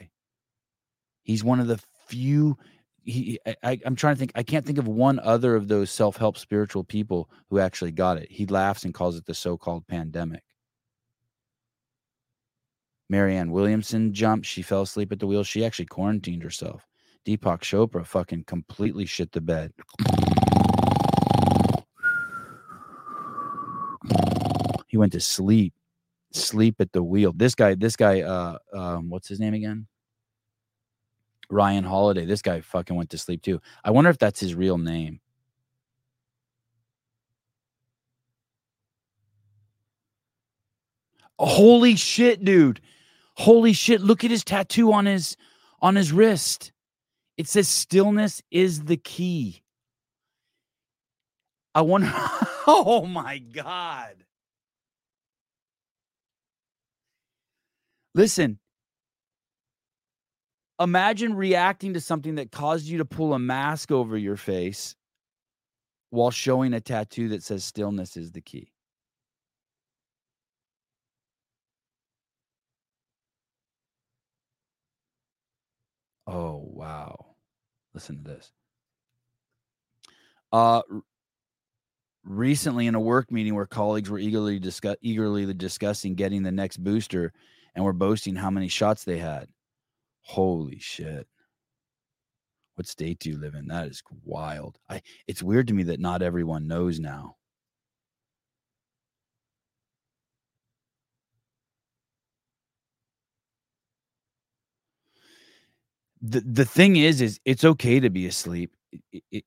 He's 1.22 1.44
one 1.44 1.60
of 1.60 1.68
the 1.68 1.80
few. 2.08 2.56
He, 3.02 3.38
I, 3.62 3.78
I'm 3.84 3.96
trying 3.96 4.14
to 4.14 4.18
think. 4.18 4.32
I 4.34 4.42
can't 4.42 4.64
think 4.64 4.78
of 4.78 4.88
one 4.88 5.18
other 5.20 5.56
of 5.56 5.68
those 5.68 5.90
self-help 5.90 6.36
spiritual 6.38 6.84
people 6.84 7.30
who 7.48 7.58
actually 7.58 7.92
got 7.92 8.18
it. 8.18 8.30
He 8.30 8.46
laughs 8.46 8.84
and 8.84 8.94
calls 8.94 9.16
it 9.16 9.26
the 9.26 9.34
so-called 9.34 9.86
pandemic. 9.86 10.42
Marianne 13.08 13.50
Williamson 13.50 14.12
jumped. 14.12 14.46
She 14.46 14.62
fell 14.62 14.82
asleep 14.82 15.10
at 15.12 15.18
the 15.18 15.26
wheel. 15.26 15.42
She 15.42 15.64
actually 15.64 15.86
quarantined 15.86 16.42
herself. 16.42 16.86
Deepak 17.26 17.60
Chopra 17.60 18.06
fucking 18.06 18.44
completely 18.44 19.04
shit 19.04 19.32
the 19.32 19.40
bed. 19.40 19.72
He 24.86 24.96
went 24.96 25.12
to 25.12 25.20
sleep 25.20 25.74
sleep 26.32 26.76
at 26.80 26.92
the 26.92 27.02
wheel. 27.02 27.32
This 27.34 27.54
guy, 27.54 27.74
this 27.74 27.96
guy, 27.96 28.22
uh, 28.22 28.58
um, 28.72 29.10
what's 29.10 29.28
his 29.28 29.40
name 29.40 29.54
again? 29.54 29.86
Ryan 31.50 31.84
Holiday. 31.84 32.24
This 32.24 32.42
guy 32.42 32.60
fucking 32.60 32.96
went 32.96 33.10
to 33.10 33.18
sleep 33.18 33.42
too. 33.42 33.60
I 33.84 33.90
wonder 33.90 34.10
if 34.10 34.18
that's 34.18 34.40
his 34.40 34.54
real 34.54 34.78
name. 34.78 35.20
Holy 41.38 41.96
shit, 41.96 42.44
dude. 42.44 42.80
Holy 43.34 43.72
shit. 43.72 44.00
Look 44.00 44.24
at 44.24 44.30
his 44.30 44.44
tattoo 44.44 44.92
on 44.92 45.06
his 45.06 45.36
on 45.80 45.96
his 45.96 46.12
wrist. 46.12 46.72
It 47.38 47.48
says 47.48 47.68
stillness 47.68 48.42
is 48.50 48.84
the 48.84 48.98
key. 48.98 49.62
I 51.74 51.80
wonder 51.80 52.12
Oh 52.66 53.06
my 53.06 53.38
god. 53.38 54.16
Listen, 58.14 58.58
imagine 60.80 61.34
reacting 61.34 61.94
to 61.94 62.00
something 62.00 62.36
that 62.36 62.50
caused 62.50 62.86
you 62.86 62.98
to 62.98 63.04
pull 63.04 63.34
a 63.34 63.38
mask 63.38 63.90
over 63.92 64.16
your 64.16 64.36
face 64.36 64.96
while 66.10 66.30
showing 66.30 66.72
a 66.72 66.80
tattoo 66.80 67.28
that 67.28 67.42
says 67.42 67.64
stillness 67.64 68.16
is 68.16 68.32
the 68.32 68.40
key. 68.40 68.72
Oh, 76.26 76.56
wow. 76.72 77.34
Listen 77.94 78.16
to 78.18 78.22
this. 78.24 78.52
Uh 80.52 80.82
recently 82.24 82.86
in 82.86 82.94
a 82.94 83.00
work 83.00 83.30
meeting 83.32 83.54
where 83.54 83.66
colleagues 83.66 84.10
were 84.10 84.18
eagerly 84.18 84.58
discuss 84.58 84.96
eagerly 85.00 85.52
discussing 85.54 86.14
getting 86.14 86.42
the 86.42 86.52
next 86.52 86.76
booster 86.78 87.32
and 87.74 87.84
were 87.84 87.92
boasting 87.92 88.36
how 88.36 88.50
many 88.50 88.68
shots 88.68 89.04
they 89.04 89.18
had. 89.18 89.48
Holy 90.22 90.78
shit. 90.80 91.26
What 92.76 92.86
state 92.88 93.18
do 93.20 93.30
you 93.30 93.38
live 93.38 93.54
in? 93.54 93.68
That 93.68 93.88
is 93.88 94.02
wild. 94.24 94.78
I 94.88 95.02
it's 95.28 95.42
weird 95.42 95.68
to 95.68 95.74
me 95.74 95.84
that 95.84 96.00
not 96.00 96.22
everyone 96.22 96.68
knows 96.68 97.00
now. 97.00 97.36
The 106.22 106.40
the 106.40 106.64
thing 106.64 106.96
is 106.96 107.20
is 107.20 107.40
it's 107.44 107.64
okay 107.64 108.00
to 108.00 108.10
be 108.10 108.26
asleep. 108.26 108.72
It, 109.12 109.24
it, 109.32 109.44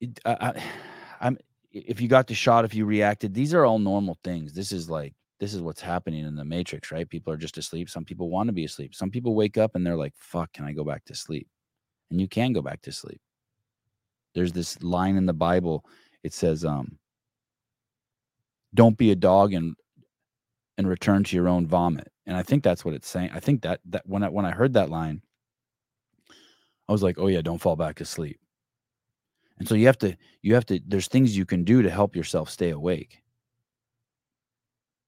it 0.00 0.20
I, 0.26 0.62
I'm 1.20 1.38
if 1.72 2.00
you 2.00 2.08
got 2.08 2.28
the 2.28 2.34
shot, 2.34 2.64
if 2.66 2.74
you 2.74 2.84
reacted, 2.86 3.34
these 3.34 3.54
are 3.54 3.64
all 3.64 3.78
normal 3.80 4.18
things. 4.24 4.54
This 4.54 4.72
is 4.72 4.90
like 4.90 5.14
this 5.42 5.54
is 5.54 5.60
what's 5.60 5.80
happening 5.80 6.24
in 6.24 6.36
the 6.36 6.44
matrix, 6.44 6.92
right? 6.92 7.08
People 7.08 7.32
are 7.32 7.36
just 7.36 7.58
asleep. 7.58 7.90
Some 7.90 8.04
people 8.04 8.30
want 8.30 8.46
to 8.46 8.52
be 8.52 8.64
asleep. 8.64 8.94
Some 8.94 9.10
people 9.10 9.34
wake 9.34 9.58
up 9.58 9.74
and 9.74 9.84
they're 9.84 9.96
like, 9.96 10.14
"Fuck, 10.14 10.52
can 10.52 10.64
I 10.64 10.72
go 10.72 10.84
back 10.84 11.04
to 11.06 11.16
sleep?" 11.16 11.48
And 12.12 12.20
you 12.20 12.28
can 12.28 12.52
go 12.52 12.62
back 12.62 12.80
to 12.82 12.92
sleep. 12.92 13.20
There's 14.36 14.52
this 14.52 14.80
line 14.84 15.16
in 15.16 15.26
the 15.26 15.32
Bible. 15.32 15.84
It 16.22 16.32
says, 16.32 16.64
um, 16.64 16.96
"Don't 18.72 18.96
be 18.96 19.10
a 19.10 19.16
dog 19.16 19.52
and 19.52 19.74
and 20.78 20.86
return 20.88 21.24
to 21.24 21.34
your 21.34 21.48
own 21.48 21.66
vomit." 21.66 22.12
And 22.24 22.36
I 22.36 22.44
think 22.44 22.62
that's 22.62 22.84
what 22.84 22.94
it's 22.94 23.08
saying. 23.08 23.30
I 23.34 23.40
think 23.40 23.62
that 23.62 23.80
that 23.86 24.06
when 24.06 24.22
I 24.22 24.28
when 24.28 24.46
I 24.46 24.52
heard 24.52 24.74
that 24.74 24.90
line, 24.90 25.22
I 26.88 26.92
was 26.92 27.02
like, 27.02 27.18
"Oh 27.18 27.26
yeah, 27.26 27.42
don't 27.42 27.58
fall 27.60 27.74
back 27.74 28.00
asleep." 28.00 28.38
And 29.58 29.66
so 29.66 29.74
you 29.74 29.86
have 29.86 29.98
to 29.98 30.16
you 30.42 30.54
have 30.54 30.66
to 30.66 30.80
there's 30.86 31.08
things 31.08 31.36
you 31.36 31.46
can 31.46 31.64
do 31.64 31.82
to 31.82 31.90
help 31.90 32.14
yourself 32.14 32.48
stay 32.48 32.70
awake. 32.70 33.21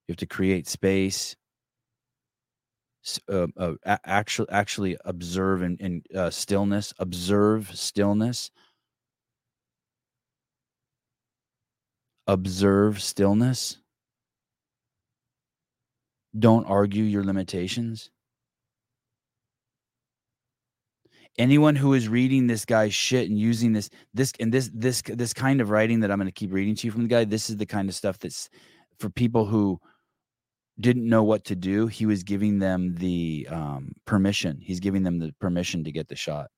You 0.07 0.13
have 0.13 0.17
to 0.17 0.25
create 0.25 0.67
space. 0.67 1.35
Uh, 3.29 3.47
uh, 3.57 3.73
actually, 4.05 4.49
actually 4.49 4.97
observe 5.05 5.61
in 5.61 6.03
uh, 6.15 6.29
stillness. 6.29 6.93
Observe 6.99 7.75
stillness. 7.75 8.51
Observe 12.27 13.01
stillness. 13.01 13.77
Don't 16.37 16.65
argue 16.65 17.03
your 17.03 17.23
limitations. 17.23 18.09
anyone 21.37 21.75
who 21.75 21.93
is 21.93 22.07
reading 22.07 22.47
this 22.47 22.65
guy's 22.65 22.93
shit 22.93 23.29
and 23.29 23.37
using 23.37 23.73
this 23.73 23.89
this 24.13 24.31
and 24.39 24.53
this 24.53 24.69
this 24.73 25.01
this 25.01 25.33
kind 25.33 25.61
of 25.61 25.69
writing 25.69 25.99
that 25.99 26.11
I'm 26.11 26.17
going 26.17 26.27
to 26.27 26.31
keep 26.31 26.53
reading 26.53 26.75
to 26.75 26.87
you 26.87 26.91
from 26.91 27.03
the 27.03 27.07
guy, 27.07 27.25
this 27.25 27.49
is 27.49 27.57
the 27.57 27.65
kind 27.65 27.89
of 27.89 27.95
stuff 27.95 28.19
that's 28.19 28.49
for 28.99 29.09
people 29.09 29.45
who 29.45 29.79
didn't 30.79 31.07
know 31.07 31.23
what 31.23 31.45
to 31.45 31.55
do. 31.55 31.87
He 31.87 32.05
was 32.05 32.23
giving 32.23 32.59
them 32.59 32.95
the 32.95 33.47
um, 33.49 33.93
permission. 34.05 34.59
He's 34.61 34.79
giving 34.79 35.03
them 35.03 35.19
the 35.19 35.33
permission 35.39 35.83
to 35.85 35.91
get 35.91 36.07
the 36.07 36.15
shot. 36.15 36.49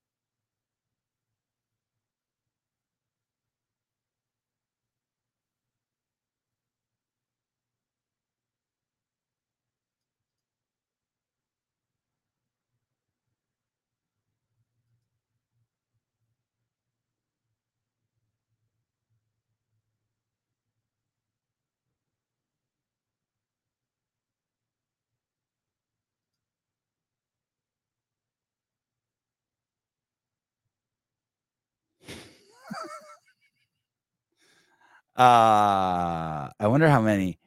Uh, 35.18 36.50
I 36.60 36.68
wonder 36.68 36.88
how 36.90 37.02
many. 37.02 37.40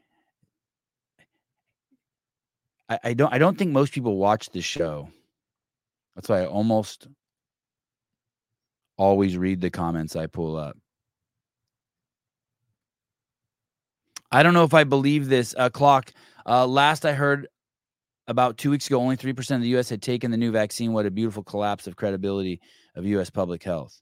I, 2.88 2.98
I 3.04 3.14
don't. 3.14 3.32
I 3.32 3.38
don't 3.38 3.56
think 3.56 3.70
most 3.70 3.92
people 3.92 4.16
watch 4.16 4.50
this 4.50 4.64
show. 4.64 5.08
That's 6.16 6.28
why 6.28 6.42
I 6.42 6.46
almost 6.46 7.06
always 8.98 9.36
read 9.36 9.60
the 9.60 9.70
comments 9.70 10.16
I 10.16 10.26
pull 10.26 10.56
up. 10.56 10.76
I 14.32 14.42
don't 14.42 14.54
know 14.54 14.64
if 14.64 14.74
I 14.74 14.84
believe 14.84 15.28
this. 15.28 15.54
Uh, 15.56 15.70
clock. 15.70 16.12
Uh, 16.46 16.66
last 16.66 17.04
I 17.04 17.12
heard 17.12 17.46
about 18.26 18.58
two 18.58 18.70
weeks 18.70 18.86
ago, 18.86 19.00
only 19.00 19.16
3% 19.16 19.56
of 19.56 19.62
the 19.62 19.68
U.S. 19.68 19.88
had 19.88 20.02
taken 20.02 20.30
the 20.30 20.36
new 20.36 20.52
vaccine. 20.52 20.92
What 20.92 21.06
a 21.06 21.10
beautiful 21.10 21.42
collapse 21.42 21.86
of 21.86 21.96
credibility 21.96 22.60
of 22.94 23.04
U.S. 23.06 23.30
public 23.30 23.62
health. 23.62 24.00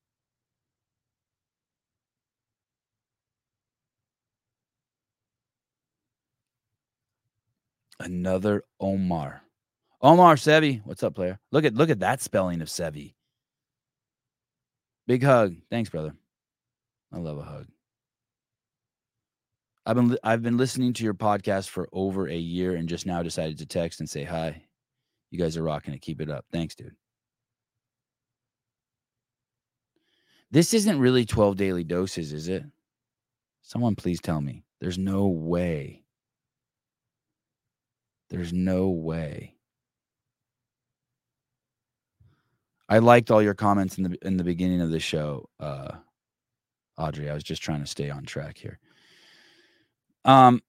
Another 8.01 8.65
Omar. 8.81 9.43
Omar 10.01 10.37
Sevi. 10.37 10.81
What's 10.85 11.03
up, 11.03 11.15
player? 11.15 11.41
Look 11.51 11.65
at 11.65 11.75
look 11.75 11.91
at 11.91 12.01
that 12.01 12.21
spelling 12.23 12.61
of 12.61 12.69
Sevi. 12.69 13.15
Big 15.07 15.23
hug. 15.23 15.57
Thanks, 15.71 15.91
brother. 15.91 16.15
I 17.13 17.19
love 17.19 17.39
a 17.39 17.43
hug. 17.43 17.67
I've 19.87 19.97
been 19.97 20.19
I've 20.23 20.43
been 20.43 20.59
listening 20.59 20.93
to 20.95 21.05
your 21.05 21.15
podcast 21.15 21.69
for 21.69 21.89
over 21.93 22.29
a 22.29 22.37
year 22.37 22.75
and 22.77 22.89
just 22.89 23.07
now 23.07 23.23
decided 23.23 23.59
to 23.59 23.67
text 23.67 24.01
and 24.01 24.09
say 24.09 24.23
hi. 24.23 24.63
You 25.31 25.39
guys 25.39 25.57
are 25.57 25.63
rocking 25.63 25.95
it. 25.95 26.03
Keep 26.03 26.21
it 26.21 26.31
up. 26.31 26.45
Thanks, 26.53 26.75
dude. 26.75 26.95
This 30.51 30.73
isn't 30.73 31.01
really 31.01 31.27
12 31.27 31.57
daily 31.57 31.85
doses, 31.85 32.33
is 32.33 32.49
it? 32.49 32.65
Someone 33.63 33.97
please 33.97 34.21
tell 34.21 34.41
me. 34.41 34.63
There's 34.81 34.97
no 34.97 35.27
way. 35.27 36.05
There's 38.31 38.53
no 38.53 38.89
way. 38.89 39.55
I 42.89 42.99
liked 42.99 43.31
all 43.31 43.43
your 43.43 43.55
comments 43.55 43.99
in 43.99 44.05
the 44.05 44.19
in 44.23 44.37
the 44.37 44.45
beginning 44.45 44.81
of 44.81 44.91
the 44.91 45.01
show, 45.01 45.49
uh, 45.61 45.93
Audrey. 46.97 47.29
I 47.29 47.35
was 47.35 47.45
just 47.45 47.63
trying 47.63 47.81
to 47.81 47.87
stay 47.87 48.09
on 48.11 48.25
track 48.25 48.57
here. 48.57 48.79
Um, 50.25 50.63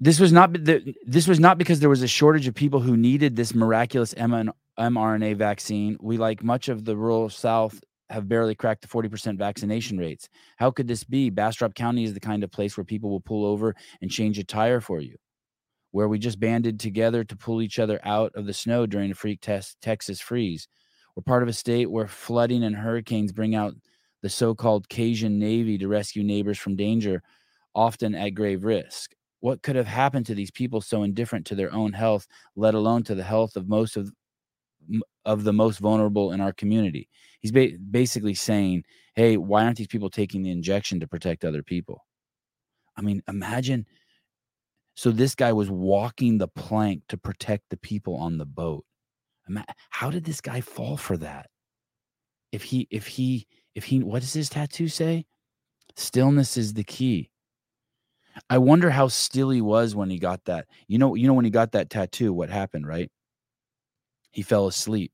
this 0.00 0.18
was 0.18 0.32
not 0.32 0.56
this 0.64 1.28
was 1.28 1.38
not 1.38 1.58
because 1.58 1.80
there 1.80 1.90
was 1.90 2.02
a 2.02 2.08
shortage 2.08 2.46
of 2.46 2.54
people 2.54 2.80
who 2.80 2.96
needed 2.96 3.36
this 3.36 3.54
miraculous 3.54 4.14
mRNA 4.14 5.36
vaccine. 5.36 5.98
We, 6.00 6.16
like 6.16 6.42
much 6.42 6.68
of 6.68 6.84
the 6.84 6.96
rural 6.96 7.28
South, 7.28 7.80
have 8.12 8.28
barely 8.28 8.54
cracked 8.54 8.82
the 8.82 8.88
40% 8.88 9.38
vaccination 9.38 9.98
rates. 9.98 10.28
How 10.56 10.70
could 10.70 10.88
this 10.88 11.04
be? 11.04 11.30
Bastrop 11.30 11.74
County 11.74 12.04
is 12.04 12.14
the 12.14 12.20
kind 12.20 12.44
of 12.44 12.50
place 12.50 12.76
where 12.76 12.84
people 12.84 13.10
will 13.10 13.20
pull 13.20 13.44
over 13.44 13.74
and 14.00 14.10
change 14.10 14.38
a 14.38 14.44
tire 14.44 14.80
for 14.80 15.00
you, 15.00 15.16
where 15.90 16.08
we 16.08 16.18
just 16.18 16.40
banded 16.40 16.78
together 16.78 17.24
to 17.24 17.36
pull 17.36 17.62
each 17.62 17.78
other 17.78 18.00
out 18.04 18.32
of 18.34 18.46
the 18.46 18.54
snow 18.54 18.86
during 18.86 19.10
a 19.10 19.14
freak 19.14 19.40
test 19.40 19.76
Texas 19.80 20.20
freeze. 20.20 20.68
We're 21.16 21.22
part 21.22 21.42
of 21.42 21.48
a 21.48 21.54
state 21.54 21.90
where 21.90 22.08
flooding 22.08 22.64
and 22.64 22.76
hurricanes 22.76 23.32
bring 23.32 23.54
out 23.54 23.74
the 24.22 24.28
so 24.28 24.54
called 24.54 24.88
Cajun 24.88 25.38
Navy 25.38 25.76
to 25.78 25.88
rescue 25.88 26.22
neighbors 26.22 26.58
from 26.58 26.76
danger, 26.76 27.22
often 27.74 28.14
at 28.14 28.30
grave 28.30 28.64
risk. 28.64 29.14
What 29.40 29.62
could 29.62 29.74
have 29.74 29.88
happened 29.88 30.26
to 30.26 30.34
these 30.36 30.52
people 30.52 30.80
so 30.80 31.02
indifferent 31.02 31.46
to 31.46 31.56
their 31.56 31.72
own 31.72 31.92
health, 31.92 32.28
let 32.54 32.74
alone 32.74 33.02
to 33.04 33.14
the 33.14 33.24
health 33.24 33.56
of 33.56 33.68
most 33.68 33.96
of 33.96 34.12
of 35.24 35.44
the 35.44 35.52
most 35.52 35.78
vulnerable 35.78 36.32
in 36.32 36.40
our 36.40 36.52
community. 36.52 37.08
He's 37.42 37.52
ba- 37.52 37.78
basically 37.90 38.34
saying, 38.34 38.84
"Hey, 39.14 39.36
why 39.36 39.64
aren't 39.64 39.76
these 39.78 39.86
people 39.86 40.10
taking 40.10 40.42
the 40.42 40.50
injection 40.50 41.00
to 41.00 41.08
protect 41.08 41.44
other 41.44 41.62
people?" 41.62 42.06
I 42.96 43.02
mean, 43.02 43.22
imagine. 43.28 43.86
So 44.94 45.10
this 45.10 45.34
guy 45.34 45.52
was 45.52 45.70
walking 45.70 46.38
the 46.38 46.48
plank 46.48 47.02
to 47.08 47.16
protect 47.16 47.70
the 47.70 47.78
people 47.78 48.16
on 48.16 48.38
the 48.38 48.44
boat. 48.44 48.84
How 49.90 50.10
did 50.10 50.24
this 50.24 50.40
guy 50.40 50.60
fall 50.60 50.96
for 50.96 51.16
that? 51.18 51.48
If 52.52 52.62
he, 52.62 52.86
if 52.90 53.06
he, 53.06 53.46
if 53.74 53.84
he, 53.84 54.02
what 54.02 54.20
does 54.20 54.34
his 54.34 54.50
tattoo 54.50 54.88
say? 54.88 55.24
Stillness 55.96 56.56
is 56.56 56.74
the 56.74 56.84
key. 56.84 57.30
I 58.50 58.58
wonder 58.58 58.90
how 58.90 59.08
still 59.08 59.50
he 59.50 59.60
was 59.62 59.94
when 59.94 60.10
he 60.10 60.18
got 60.18 60.44
that. 60.44 60.66
You 60.86 60.98
know, 60.98 61.14
you 61.14 61.26
know 61.26 61.34
when 61.34 61.44
he 61.44 61.50
got 61.50 61.72
that 61.72 61.90
tattoo, 61.90 62.32
what 62.32 62.50
happened, 62.50 62.86
right? 62.86 63.10
he 64.32 64.42
fell 64.42 64.66
asleep 64.66 65.12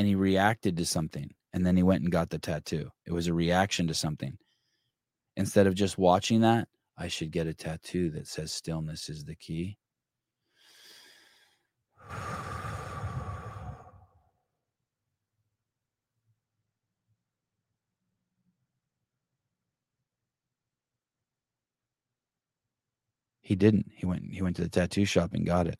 and 0.00 0.08
he 0.08 0.14
reacted 0.14 0.78
to 0.78 0.86
something 0.86 1.30
and 1.52 1.66
then 1.66 1.76
he 1.76 1.82
went 1.82 2.02
and 2.02 2.10
got 2.10 2.30
the 2.30 2.38
tattoo. 2.38 2.88
It 3.04 3.12
was 3.12 3.26
a 3.26 3.34
reaction 3.34 3.86
to 3.88 3.92
something. 3.92 4.38
Instead 5.36 5.66
of 5.66 5.74
just 5.74 5.98
watching 5.98 6.40
that, 6.40 6.68
I 6.96 7.08
should 7.08 7.30
get 7.30 7.46
a 7.46 7.52
tattoo 7.52 8.08
that 8.12 8.26
says 8.26 8.50
stillness 8.50 9.10
is 9.10 9.24
the 9.24 9.34
key. 9.34 9.76
He 23.42 23.54
didn't. 23.54 23.90
He 23.94 24.06
went 24.06 24.32
he 24.32 24.40
went 24.40 24.56
to 24.56 24.62
the 24.62 24.70
tattoo 24.70 25.04
shop 25.04 25.34
and 25.34 25.44
got 25.44 25.66
it. 25.66 25.78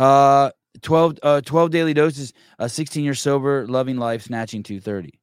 Uh 0.00 0.50
12 0.80 1.18
uh 1.22 1.40
12 1.42 1.70
daily 1.70 1.92
doses, 1.92 2.32
16 2.66 3.04
years 3.04 3.20
sober, 3.20 3.66
loving 3.66 3.98
life, 3.98 4.22
snatching 4.22 4.62
230. 4.62 5.20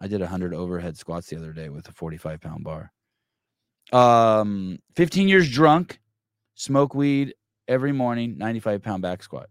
I 0.00 0.08
did 0.08 0.20
100 0.20 0.52
overhead 0.52 0.96
squats 0.96 1.28
the 1.28 1.36
other 1.36 1.52
day 1.52 1.68
with 1.68 1.88
a 1.88 1.92
45 1.92 2.40
pound 2.40 2.64
bar. 2.64 2.90
Um 3.92 4.80
15 4.96 5.28
years 5.28 5.48
drunk, 5.48 6.00
smoke 6.56 6.96
weed 6.96 7.34
every 7.68 7.92
morning, 7.92 8.38
95 8.38 8.82
pound 8.82 9.02
back 9.02 9.22
squat. 9.22 9.48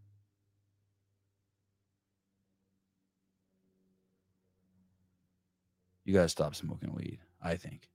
You 6.04 6.14
got 6.14 6.24
to 6.24 6.30
stop 6.30 6.56
smoking 6.56 6.94
weed, 6.94 7.20
I 7.42 7.56
think. 7.56 7.88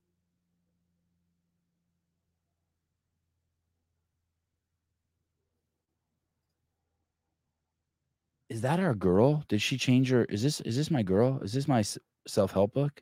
Is 8.49 8.61
that 8.61 8.79
our 8.79 8.95
girl? 8.95 9.43
Did 9.47 9.61
she 9.61 9.77
change 9.77 10.09
her? 10.09 10.25
Is 10.25 10.41
this 10.41 10.59
is 10.61 10.75
this 10.75 10.89
my 10.89 11.03
girl? 11.03 11.39
Is 11.43 11.53
this 11.53 11.67
my 11.67 11.83
self 12.27 12.51
help 12.51 12.73
book? 12.73 13.01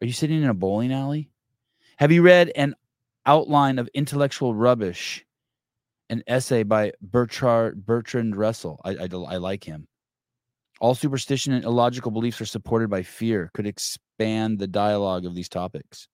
Are 0.00 0.06
you 0.06 0.12
sitting 0.12 0.42
in 0.42 0.48
a 0.48 0.54
bowling 0.54 0.92
alley? 0.92 1.30
Have 1.96 2.12
you 2.12 2.22
read 2.22 2.52
an 2.54 2.74
outline 3.26 3.78
of 3.78 3.88
intellectual 3.94 4.54
rubbish, 4.54 5.24
an 6.10 6.22
essay 6.26 6.62
by 6.62 6.92
Bertrand 7.00 7.84
Bertrand 7.84 8.36
Russell? 8.36 8.80
I, 8.84 8.90
I, 8.90 9.08
I 9.12 9.36
like 9.36 9.64
him. 9.64 9.88
All 10.80 10.94
superstition 10.94 11.52
and 11.52 11.64
illogical 11.64 12.10
beliefs 12.10 12.40
are 12.40 12.46
supported 12.46 12.90
by 12.90 13.02
fear. 13.02 13.50
Could 13.54 13.66
expand 13.66 14.58
the 14.58 14.66
dialogue 14.66 15.24
of 15.24 15.34
these 15.34 15.48
topics. 15.48 16.08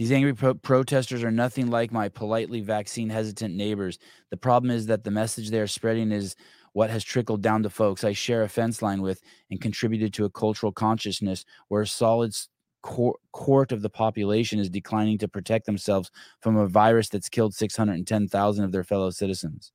These 0.00 0.12
angry 0.12 0.32
pro- 0.32 0.54
protesters 0.54 1.22
are 1.22 1.30
nothing 1.30 1.68
like 1.68 1.92
my 1.92 2.08
politely 2.08 2.62
vaccine 2.62 3.10
hesitant 3.10 3.54
neighbors. 3.54 3.98
The 4.30 4.38
problem 4.38 4.70
is 4.70 4.86
that 4.86 5.04
the 5.04 5.10
message 5.10 5.50
they 5.50 5.60
are 5.60 5.66
spreading 5.66 6.10
is 6.10 6.36
what 6.72 6.88
has 6.88 7.04
trickled 7.04 7.42
down 7.42 7.62
to 7.64 7.68
folks 7.68 8.02
I 8.02 8.14
share 8.14 8.42
a 8.42 8.48
fence 8.48 8.80
line 8.80 9.02
with 9.02 9.20
and 9.50 9.60
contributed 9.60 10.14
to 10.14 10.24
a 10.24 10.30
cultural 10.30 10.72
consciousness 10.72 11.44
where 11.68 11.82
a 11.82 11.86
solid 11.86 12.34
court 12.80 13.72
of 13.72 13.82
the 13.82 13.90
population 13.90 14.58
is 14.58 14.70
declining 14.70 15.18
to 15.18 15.28
protect 15.28 15.66
themselves 15.66 16.10
from 16.40 16.56
a 16.56 16.66
virus 16.66 17.10
that's 17.10 17.28
killed 17.28 17.54
610,000 17.54 18.64
of 18.64 18.72
their 18.72 18.84
fellow 18.84 19.10
citizens. 19.10 19.70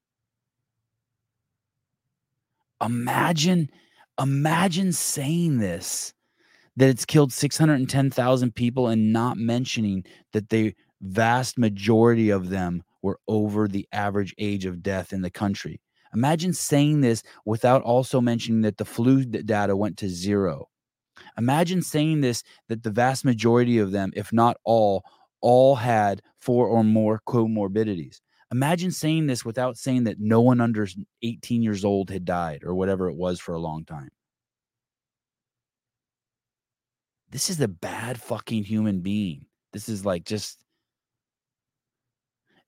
Imagine, 2.84 3.70
imagine 4.20 4.92
saying 4.92 5.60
this 5.60 6.15
that 6.78 6.90
it's 6.90 7.06
killed 7.06 7.32
610,000 7.32 8.56
people 8.56 8.88
and 8.88 9.14
not 9.14 9.38
mentioning 9.38 10.06
that 10.34 10.50
the 10.50 10.74
vast 11.02 11.58
majority 11.58 12.30
of 12.30 12.50
them 12.50 12.84
were 13.02 13.20
over 13.28 13.68
the 13.68 13.88
average 13.92 14.34
age 14.38 14.66
of 14.66 14.82
death 14.84 15.14
in 15.14 15.22
the 15.22 15.30
country. 15.30 15.80
Imagine 16.14 16.54
saying 16.54 17.02
this 17.02 17.24
without 17.46 17.82
also 17.84 18.22
mentioning 18.22 18.62
that 18.62 18.78
the 18.78 18.86
flu 18.86 19.26
data 19.26 19.76
went 19.76 19.98
to 19.98 20.10
zero. 20.10 20.70
Imagine 21.38 21.82
saying 21.82 22.22
this 22.22 22.44
that 22.70 22.84
the 22.84 22.90
vast 22.90 23.26
majority 23.26 23.78
of 23.78 23.92
them, 23.92 24.12
if 24.16 24.32
not 24.32 24.58
all, 24.64 25.04
all 25.42 25.76
had 25.76 26.22
four 26.40 26.68
or 26.68 26.84
more 26.84 27.22
comorbidities. 27.28 28.22
Imagine 28.52 28.92
saying 28.92 29.28
this 29.28 29.44
without 29.44 29.78
saying 29.78 30.06
that 30.06 30.20
no 30.20 30.40
one 30.40 30.62
under 30.62 30.88
18 31.22 31.62
years 31.62 31.84
old 31.84 32.10
had 32.10 32.26
died 32.26 32.64
or 32.64 32.76
whatever 32.76 33.10
it 33.10 33.16
was 33.16 33.40
for 33.40 33.54
a 33.54 33.60
long 33.60 33.84
time. 33.86 34.10
This 37.36 37.50
is 37.50 37.60
a 37.60 37.68
bad 37.68 38.18
fucking 38.18 38.64
human 38.64 39.02
being. 39.02 39.46
This 39.74 39.90
is 39.90 40.06
like 40.06 40.24
just 40.24 40.64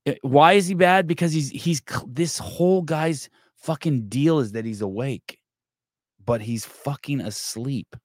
eh, 0.06 0.16
why 0.24 0.54
is 0.54 0.68
he 0.68 0.74
bad? 0.74 1.08
Because 1.08 1.32
he's 1.32 1.50
he's 1.52 1.82
this 2.06 2.38
whole 2.38 2.82
guy's 2.82 3.30
fucking 3.56 4.10
deal 4.10 4.40
is 4.40 4.52
that 4.52 4.66
he's 4.66 4.82
awake, 4.82 5.40
but 6.26 6.42
he's 6.42 6.66
fucking 6.66 7.22
asleep. 7.22 7.96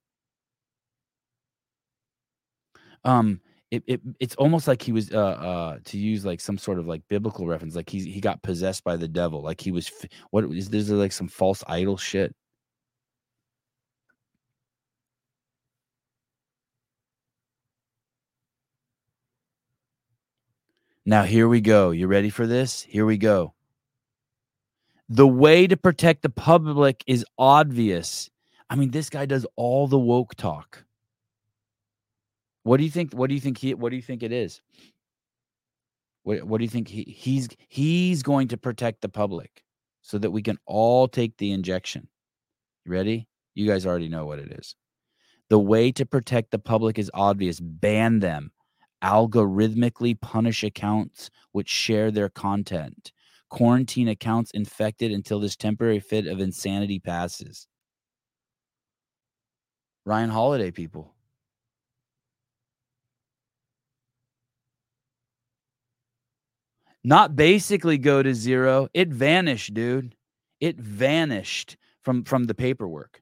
Um, 3.02 3.40
it, 3.72 3.82
it 3.88 4.00
it's 4.20 4.36
almost 4.36 4.68
like 4.68 4.82
he 4.82 4.92
was 4.92 5.10
uh 5.10 5.18
uh 5.18 5.78
to 5.86 5.98
use 5.98 6.24
like 6.24 6.40
some 6.40 6.58
sort 6.58 6.78
of 6.78 6.86
like 6.86 7.02
biblical 7.08 7.44
reference, 7.48 7.74
like 7.74 7.90
he 7.90 8.08
he 8.08 8.20
got 8.20 8.40
possessed 8.42 8.84
by 8.84 8.94
the 8.94 9.08
devil, 9.08 9.42
like 9.42 9.60
he 9.60 9.72
was 9.72 9.90
what 10.30 10.44
is 10.44 10.70
there's 10.70 10.90
like 10.90 11.10
some 11.10 11.26
false 11.26 11.64
idol 11.66 11.96
shit. 11.96 12.32
Now, 21.04 21.24
here 21.24 21.48
we 21.48 21.60
go. 21.60 21.90
You 21.90 22.06
ready 22.06 22.30
for 22.30 22.46
this? 22.46 22.82
Here 22.82 23.04
we 23.04 23.16
go. 23.16 23.54
The 25.08 25.26
way 25.26 25.66
to 25.66 25.76
protect 25.76 26.22
the 26.22 26.30
public 26.30 27.02
is 27.06 27.24
obvious. 27.36 28.30
I 28.70 28.76
mean, 28.76 28.92
this 28.92 29.10
guy 29.10 29.26
does 29.26 29.44
all 29.56 29.88
the 29.88 29.98
woke 29.98 30.36
talk. 30.36 30.84
What 32.62 32.76
do 32.76 32.84
you 32.84 32.90
think? 32.90 33.12
What 33.12 33.28
do 33.28 33.34
you 33.34 33.40
think 33.40 33.58
he 33.58 33.74
what 33.74 33.90
do 33.90 33.96
you 33.96 34.02
think 34.02 34.22
it 34.22 34.32
is? 34.32 34.62
What, 36.22 36.44
what 36.44 36.58
do 36.58 36.64
you 36.64 36.70
think 36.70 36.86
he, 36.86 37.02
he's 37.02 37.48
he's 37.68 38.22
going 38.22 38.48
to 38.48 38.56
protect 38.56 39.00
the 39.00 39.08
public 39.08 39.64
so 40.02 40.18
that 40.18 40.30
we 40.30 40.40
can 40.40 40.58
all 40.66 41.08
take 41.08 41.36
the 41.36 41.50
injection? 41.50 42.06
You 42.84 42.92
ready? 42.92 43.26
You 43.54 43.66
guys 43.66 43.84
already 43.84 44.08
know 44.08 44.24
what 44.24 44.38
it 44.38 44.52
is. 44.52 44.76
The 45.50 45.58
way 45.58 45.90
to 45.92 46.06
protect 46.06 46.52
the 46.52 46.58
public 46.60 46.98
is 46.98 47.10
obvious. 47.12 47.58
Ban 47.58 48.20
them 48.20 48.52
algorithmically 49.02 50.20
punish 50.20 50.62
accounts 50.64 51.30
which 51.52 51.68
share 51.68 52.10
their 52.10 52.28
content, 52.28 53.12
quarantine 53.48 54.08
accounts 54.08 54.50
infected 54.52 55.12
until 55.12 55.40
this 55.40 55.56
temporary 55.56 56.00
fit 56.00 56.26
of 56.26 56.40
insanity 56.40 56.98
passes. 56.98 57.66
Ryan 60.04 60.30
Holiday 60.30 60.70
people. 60.70 61.14
Not 67.04 67.34
basically 67.34 67.98
go 67.98 68.22
to 68.22 68.34
zero. 68.34 68.88
It 68.94 69.08
vanished, 69.08 69.74
dude. 69.74 70.14
It 70.60 70.78
vanished 70.78 71.76
from 72.02 72.24
from 72.24 72.44
the 72.44 72.54
paperwork 72.54 73.21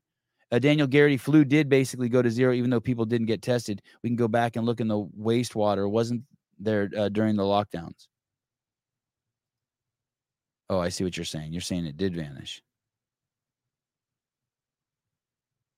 uh, 0.52 0.58
Daniel 0.58 0.86
Garrity 0.86 1.16
flu 1.16 1.44
did 1.44 1.68
basically 1.68 2.08
go 2.08 2.22
to 2.22 2.30
zero, 2.30 2.52
even 2.52 2.70
though 2.70 2.80
people 2.80 3.04
didn't 3.04 3.26
get 3.26 3.42
tested. 3.42 3.82
We 4.02 4.08
can 4.08 4.16
go 4.16 4.28
back 4.28 4.56
and 4.56 4.66
look 4.66 4.80
in 4.80 4.88
the 4.88 5.04
wastewater. 5.18 5.84
It 5.84 5.90
wasn't 5.90 6.22
there 6.58 6.90
uh, 6.96 7.08
during 7.08 7.36
the 7.36 7.42
lockdowns. 7.42 8.08
Oh, 10.68 10.78
I 10.78 10.88
see 10.88 11.05
what 11.05 11.16
you're 11.16 11.24
saying. 11.24 11.53
You're 11.53 11.61
saying 11.61 11.86
it 11.86 11.96
did 11.96 12.14
vanish. 12.14 12.62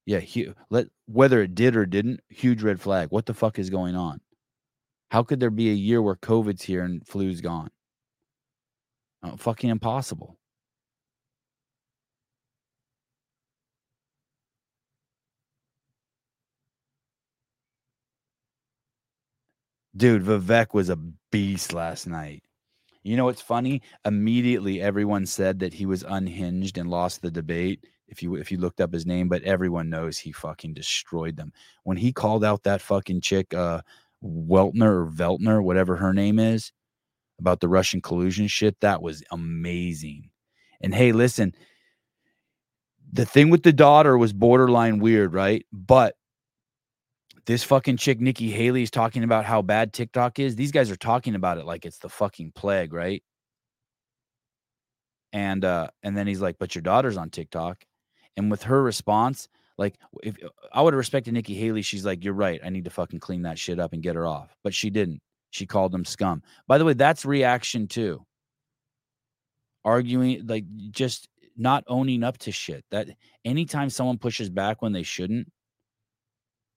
Yeah, 0.05 0.21
hu- 0.21 0.55
let 0.71 0.89
whether 1.07 1.43
it 1.43 1.55
did 1.55 1.77
or 1.77 1.87
didn't, 1.87 2.21
huge 2.29 2.63
red 2.63 2.81
flag. 2.81 3.09
What 3.11 3.27
the 3.27 3.35
fuck 3.35 3.59
is 3.59 3.71
going 3.71 3.95
on? 3.95 4.21
How 5.11 5.23
could 5.23 5.41
there 5.41 5.51
be 5.51 5.71
a 5.71 5.75
year 5.75 6.03
where 6.03 6.17
COVID's 6.17 6.63
here 6.63 6.85
and 6.85 7.07
flu's 7.07 7.41
gone? 7.41 7.71
Oh, 9.23 9.37
fucking 9.37 9.71
impossible. 9.71 10.37
Dude, 19.97 20.25
Vivek 20.25 20.73
was 20.73 20.89
a 20.89 20.97
beast 21.31 21.73
last 21.73 22.07
night. 22.07 22.43
You 23.03 23.17
know 23.17 23.25
what's 23.25 23.43
funny? 23.43 23.83
Immediately 24.05 24.81
everyone 24.81 25.27
said 25.27 25.59
that 25.59 25.75
he 25.75 25.87
was 25.87 26.05
unhinged 26.05 26.79
and 26.79 26.89
lost 26.89 27.21
the 27.21 27.31
debate 27.31 27.85
if 28.07 28.23
you 28.23 28.37
if 28.37 28.53
you 28.53 28.59
looked 28.59 28.81
up 28.81 28.93
his 28.93 29.07
name, 29.07 29.29
but 29.29 29.43
everyone 29.43 29.91
knows 29.91 30.19
he 30.19 30.33
fucking 30.33 30.75
destroyed 30.75 31.37
them. 31.37 31.53
When 31.85 31.97
he 31.97 32.13
called 32.13 32.45
out 32.45 32.63
that 32.63 32.81
fucking 32.81 33.23
chick 33.23 33.53
uh 33.55 33.83
Weltner 34.23 35.07
or 35.07 35.11
Veltner, 35.11 35.63
whatever 35.63 35.97
her 35.97 36.13
name 36.13 36.39
is, 36.39 36.73
about 37.41 37.61
the 37.61 37.69
Russian 37.69 38.01
collusion 38.01 38.47
shit, 38.47 38.79
that 38.81 39.03
was 39.03 39.23
amazing. 39.33 40.31
And 40.81 40.95
hey, 40.95 41.13
listen, 41.13 41.55
the 43.13 43.27
thing 43.27 43.51
with 43.51 43.63
the 43.65 43.73
daughter 43.73 44.17
was 44.17 44.33
borderline 44.33 45.01
weird, 45.01 45.35
right? 45.35 45.67
But 45.73 46.15
this 47.47 47.65
fucking 47.65 47.97
chick 47.97 48.21
Nikki 48.21 48.51
Haley 48.51 48.83
is 48.83 48.91
talking 48.91 49.25
about 49.25 49.45
how 49.45 49.63
bad 49.63 49.93
TikTok 49.93 50.39
is. 50.39 50.55
These 50.55 50.73
guys 50.73 50.91
are 50.91 50.97
talking 50.97 51.35
about 51.35 51.59
it 51.59 51.65
like 51.65 51.85
it's 51.85 51.99
the 51.99 52.09
fucking 52.09 52.53
plague, 52.55 52.93
right? 52.93 53.23
And 55.33 55.65
uh, 55.65 55.89
and 56.03 56.17
then 56.17 56.27
he's 56.27 56.41
like, 56.41 56.57
"But 56.59 56.75
your 56.75 56.83
daughter's 56.83 57.17
on 57.17 57.31
TikTok," 57.31 57.85
and 58.37 58.51
with 58.51 58.63
her 58.65 58.83
response, 58.83 59.49
like, 59.79 59.95
if 60.23 60.37
I 60.73 60.83
would 60.83 60.93
have 60.93 60.99
respected 60.99 61.33
Nikki 61.35 61.55
Haley, 61.55 61.83
she's 61.83 62.05
like, 62.05 62.23
"You're 62.23 62.35
right. 62.35 62.61
I 62.63 62.69
need 62.69 62.85
to 62.85 62.91
fucking 62.91 63.21
clean 63.21 63.43
that 63.43 63.59
shit 63.59 63.81
up 63.81 63.93
and 63.93 64.03
get 64.03 64.15
her 64.15 64.27
off," 64.27 64.55
but 64.63 64.75
she 64.75 64.91
didn't. 64.91 65.21
She 65.51 65.67
called 65.67 65.93
them 65.93 66.05
scum. 66.05 66.43
By 66.67 66.79
the 66.79 66.85
way, 66.85 66.93
that's 66.95 67.25
reaction 67.25 67.89
too. 67.89 68.25
Arguing, 69.85 70.47
like, 70.47 70.65
just 70.91 71.29
not 71.57 71.85
owning 71.89 72.23
up 72.23 72.39
to 72.39 72.53
shit. 72.53 72.85
That 72.91 73.09
anytime 73.45 73.91
someone 73.91 74.19
pushes 74.19 74.51
back 74.51 74.83
when 74.83 74.93
they 74.93 75.03
shouldn't, 75.03 75.49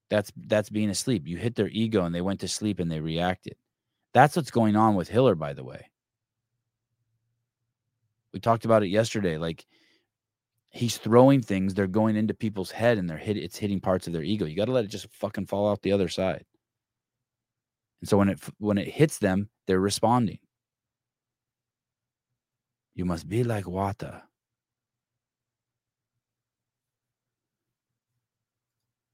that's 0.10 0.32
that's 0.48 0.70
being 0.70 0.90
asleep. 0.90 1.28
You 1.28 1.38
hit 1.38 1.56
their 1.56 1.70
ego 1.70 2.06
and 2.06 2.14
they 2.14 2.22
went 2.22 2.40
to 2.42 2.48
sleep 2.48 2.80
and 2.80 2.92
they 2.92 3.00
reacted. 3.00 3.56
That's 4.14 4.36
what's 4.36 4.52
going 4.52 4.76
on 4.76 4.96
with 4.96 5.10
Hiller, 5.10 5.36
by 5.36 5.54
the 5.54 5.64
way. 5.64 5.90
We 8.34 8.40
talked 8.40 8.66
about 8.66 8.84
it 8.84 8.88
yesterday. 8.90 9.38
Like 9.38 9.66
he's 10.70 10.98
throwing 10.98 11.42
things, 11.42 11.74
they're 11.74 11.88
going 11.88 12.16
into 12.16 12.34
people's 12.34 12.72
head 12.72 12.98
and 12.98 13.10
they're 13.10 13.18
hit 13.18 13.38
it's 13.38 13.58
hitting 13.58 13.80
parts 13.80 14.08
of 14.08 14.14
their 14.14 14.24
ego. 14.24 14.46
You 14.46 14.56
got 14.56 14.66
to 14.66 14.74
let 14.74 14.86
it 14.86 14.92
just 14.92 15.08
fucking 15.14 15.48
fall 15.48 15.70
out 15.70 15.82
the 15.82 15.94
other 15.94 16.10
side. 16.10 16.46
And 18.02 18.10
so 18.10 18.18
when 18.18 18.30
it 18.30 18.40
when 18.58 18.78
it 18.78 18.88
hits 18.88 19.18
them, 19.20 19.50
they're 19.68 19.80
responding. 19.80 20.40
You 22.94 23.06
must 23.06 23.28
be 23.28 23.44
like 23.44 23.68
water. 23.68 24.22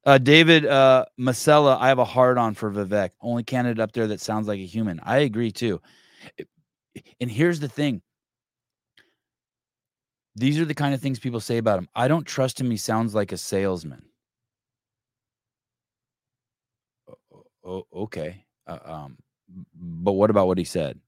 Uh, 0.03 0.17
David 0.17 0.65
uh, 0.65 1.05
Masella, 1.19 1.77
I 1.79 1.89
have 1.89 1.99
a 1.99 2.05
hard 2.05 2.37
on 2.37 2.55
for 2.55 2.71
Vivek. 2.71 3.11
Only 3.21 3.43
candidate 3.43 3.79
up 3.79 3.91
there 3.91 4.07
that 4.07 4.19
sounds 4.19 4.47
like 4.47 4.59
a 4.59 4.65
human. 4.65 4.99
I 5.03 5.19
agree 5.19 5.51
too. 5.51 5.79
And 7.19 7.29
here's 7.29 7.59
the 7.59 7.69
thing 7.69 8.01
these 10.35 10.59
are 10.59 10.65
the 10.65 10.73
kind 10.73 10.93
of 10.93 11.01
things 11.01 11.19
people 11.19 11.39
say 11.39 11.57
about 11.57 11.79
him. 11.79 11.89
I 11.95 12.07
don't 12.07 12.25
trust 12.25 12.59
him. 12.59 12.71
He 12.71 12.77
sounds 12.77 13.13
like 13.13 13.31
a 13.31 13.37
salesman. 13.37 14.05
Okay. 17.93 18.45
Uh, 18.65 18.79
um, 18.83 19.17
but 19.75 20.13
what 20.13 20.29
about 20.29 20.47
what 20.47 20.57
he 20.57 20.63
said? 20.63 20.99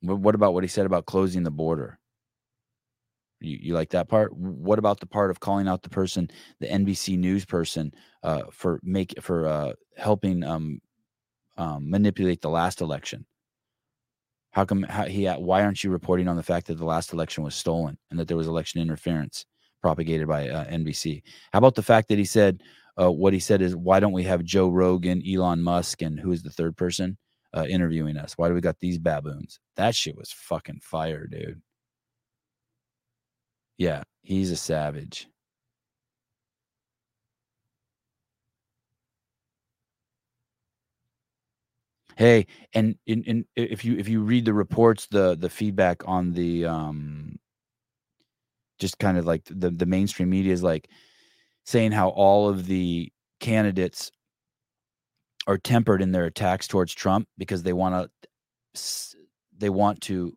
What 0.00 0.34
about 0.34 0.52
what 0.52 0.64
he 0.64 0.68
said 0.68 0.84
about 0.84 1.06
closing 1.06 1.44
the 1.44 1.50
border? 1.50 1.98
You, 3.44 3.58
you 3.60 3.74
like 3.74 3.90
that 3.90 4.08
part? 4.08 4.34
What 4.34 4.78
about 4.78 5.00
the 5.00 5.06
part 5.06 5.30
of 5.30 5.40
calling 5.40 5.68
out 5.68 5.82
the 5.82 5.90
person, 5.90 6.30
the 6.60 6.68
NBC 6.68 7.18
News 7.18 7.44
person, 7.44 7.92
uh, 8.22 8.42
for 8.50 8.80
make 8.82 9.14
for 9.20 9.46
uh, 9.46 9.72
helping 9.96 10.44
um, 10.44 10.80
um, 11.56 11.90
manipulate 11.90 12.40
the 12.40 12.50
last 12.50 12.80
election? 12.80 13.26
How 14.52 14.64
come 14.64 14.82
how, 14.82 15.04
he? 15.04 15.26
Why 15.28 15.62
aren't 15.62 15.82
you 15.82 15.90
reporting 15.90 16.28
on 16.28 16.36
the 16.36 16.42
fact 16.42 16.66
that 16.66 16.78
the 16.78 16.84
last 16.84 17.12
election 17.12 17.42
was 17.42 17.54
stolen 17.54 17.98
and 18.10 18.18
that 18.18 18.28
there 18.28 18.36
was 18.36 18.46
election 18.46 18.80
interference 18.80 19.46
propagated 19.80 20.28
by 20.28 20.48
uh, 20.48 20.64
NBC? 20.66 21.22
How 21.52 21.58
about 21.58 21.74
the 21.74 21.82
fact 21.82 22.08
that 22.08 22.18
he 22.18 22.24
said 22.24 22.62
uh, 23.00 23.10
what 23.10 23.32
he 23.32 23.40
said 23.40 23.62
is, 23.62 23.74
why 23.74 24.00
don't 24.00 24.12
we 24.12 24.24
have 24.24 24.44
Joe 24.44 24.68
Rogan, 24.68 25.22
Elon 25.26 25.62
Musk, 25.62 26.02
and 26.02 26.18
who 26.18 26.32
is 26.32 26.42
the 26.42 26.50
third 26.50 26.76
person 26.76 27.16
uh, 27.54 27.64
interviewing 27.68 28.16
us? 28.16 28.34
Why 28.36 28.48
do 28.48 28.54
we 28.54 28.60
got 28.60 28.80
these 28.80 28.98
baboons? 28.98 29.60
That 29.76 29.94
shit 29.94 30.16
was 30.16 30.32
fucking 30.32 30.80
fire, 30.82 31.26
dude. 31.26 31.62
Yeah, 33.82 34.04
he's 34.22 34.52
a 34.52 34.56
savage. 34.56 35.28
Hey, 42.16 42.46
and 42.74 42.96
in, 43.06 43.24
in 43.24 43.44
if 43.56 43.84
you 43.84 43.96
if 43.98 44.08
you 44.08 44.20
read 44.22 44.44
the 44.44 44.52
reports, 44.54 45.06
the 45.06 45.34
the 45.34 45.48
feedback 45.48 46.06
on 46.06 46.32
the 46.32 46.66
um 46.66 47.38
just 48.78 48.98
kind 48.98 49.16
of 49.18 49.24
like 49.26 49.44
the 49.46 49.70
the 49.70 49.86
mainstream 49.86 50.30
media 50.30 50.52
is 50.52 50.62
like 50.62 50.88
saying 51.64 51.92
how 51.92 52.08
all 52.10 52.48
of 52.48 52.66
the 52.66 53.12
candidates 53.40 54.10
are 55.46 55.58
tempered 55.58 56.02
in 56.02 56.12
their 56.12 56.24
attacks 56.26 56.66
towards 56.68 56.94
Trump 56.94 57.26
because 57.38 57.62
they 57.62 57.72
want 57.72 57.94
to 57.94 59.18
they 59.58 59.70
want 59.70 60.00
to 60.02 60.36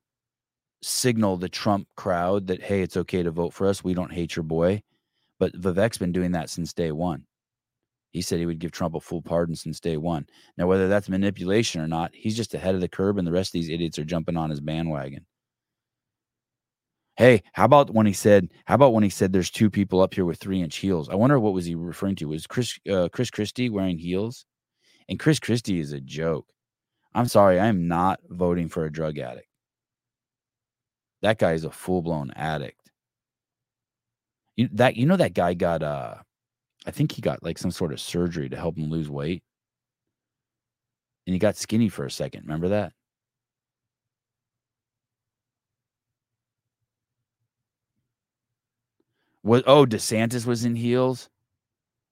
signal 0.85 1.35
the 1.37 1.49
Trump 1.49 1.87
crowd 1.95 2.47
that 2.47 2.61
hey, 2.61 2.81
it's 2.81 2.97
okay 2.97 3.23
to 3.23 3.31
vote 3.31 3.53
for 3.53 3.67
us. 3.67 3.83
We 3.83 3.93
don't 3.93 4.13
hate 4.13 4.35
your 4.35 4.43
boy. 4.43 4.83
But 5.39 5.53
Vivek's 5.59 5.97
been 5.97 6.11
doing 6.11 6.31
that 6.31 6.49
since 6.49 6.73
day 6.73 6.91
one. 6.91 7.25
He 8.11 8.21
said 8.21 8.39
he 8.39 8.45
would 8.45 8.59
give 8.59 8.71
Trump 8.71 8.95
a 8.95 9.01
full 9.01 9.21
pardon 9.21 9.55
since 9.55 9.81
day 9.81 9.97
one. 9.97 10.25
Now, 10.57 10.67
whether 10.67 10.87
that's 10.87 11.09
manipulation 11.09 11.81
or 11.81 11.87
not, 11.87 12.11
he's 12.13 12.37
just 12.37 12.53
ahead 12.53 12.73
of 12.73 12.79
the 12.79 12.87
curb 12.87 13.17
and 13.17 13.27
the 13.27 13.31
rest 13.31 13.49
of 13.49 13.53
these 13.53 13.69
idiots 13.69 13.99
are 13.99 14.05
jumping 14.05 14.37
on 14.37 14.49
his 14.49 14.61
bandwagon. 14.61 15.25
Hey, 17.17 17.43
how 17.53 17.65
about 17.65 17.93
when 17.93 18.05
he 18.05 18.13
said, 18.13 18.49
how 18.65 18.75
about 18.75 18.93
when 18.93 19.03
he 19.03 19.09
said 19.09 19.33
there's 19.33 19.49
two 19.49 19.69
people 19.69 20.01
up 20.01 20.13
here 20.13 20.25
with 20.25 20.37
three 20.37 20.61
inch 20.61 20.77
heels? 20.77 21.09
I 21.09 21.15
wonder 21.15 21.39
what 21.39 21.53
was 21.53 21.65
he 21.65 21.75
referring 21.75 22.15
to? 22.17 22.29
Was 22.29 22.47
Chris 22.47 22.79
uh, 22.89 23.09
Chris 23.11 23.29
Christie 23.31 23.69
wearing 23.69 23.97
heels? 23.97 24.45
And 25.09 25.19
Chris 25.19 25.39
Christie 25.39 25.79
is 25.79 25.91
a 25.91 25.99
joke. 25.99 26.47
I'm 27.13 27.27
sorry, 27.27 27.59
I 27.59 27.67
am 27.67 27.87
not 27.87 28.19
voting 28.29 28.69
for 28.69 28.85
a 28.85 28.91
drug 28.91 29.17
addict. 29.17 29.47
That 31.25 31.39
guy 31.39 31.53
is 31.53 31.63
a 31.63 31.71
full 31.71 32.03
blown 32.03 32.29
addict. 32.35 32.91
You 34.55 34.69
that 34.73 34.95
you 34.95 35.07
know 35.07 35.17
that 35.17 35.33
guy 35.33 35.55
got 35.55 35.81
uh 35.81 36.17
I 36.85 36.91
think 36.91 37.11
he 37.11 37.21
got 37.23 37.41
like 37.41 37.57
some 37.57 37.71
sort 37.71 37.91
of 37.91 37.99
surgery 37.99 38.47
to 38.47 38.55
help 38.55 38.77
him 38.77 38.91
lose 38.91 39.09
weight. 39.09 39.41
And 41.25 41.33
he 41.33 41.39
got 41.39 41.57
skinny 41.57 41.89
for 41.89 42.05
a 42.05 42.11
second. 42.11 42.43
Remember 42.43 42.67
that? 42.69 42.93
What 49.41 49.63
oh 49.65 49.87
DeSantis 49.87 50.45
was 50.45 50.63
in 50.63 50.75
heels? 50.75 51.27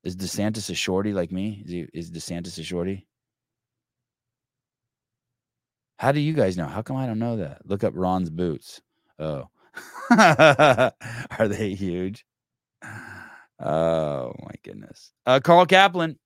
Is 0.04 0.16
DeSantis 0.16 0.72
a 0.72 0.76
shorty 0.76 1.14
like 1.14 1.32
me? 1.32 1.62
Is, 1.66 1.72
he, 1.72 1.88
is 1.94 2.12
DeSantis 2.12 2.58
a 2.58 2.64
shorty? 2.64 3.06
How 6.00 6.12
do 6.12 6.20
you 6.20 6.34
guys 6.34 6.58
know? 6.58 6.66
How 6.66 6.82
come 6.82 6.98
I 6.98 7.06
don't 7.06 7.20
know 7.20 7.38
that? 7.38 7.62
Look 7.66 7.84
up 7.84 7.94
Ron's 7.96 8.32
boots. 8.32 8.82
Oh. 9.20 9.50
Are 10.12 11.48
they 11.48 11.74
huge? 11.74 12.26
Oh 13.60 14.34
my 14.44 14.54
goodness. 14.64 15.14
Uh, 15.26 15.40
Carl 15.44 15.66
Kaplan. 15.66 16.18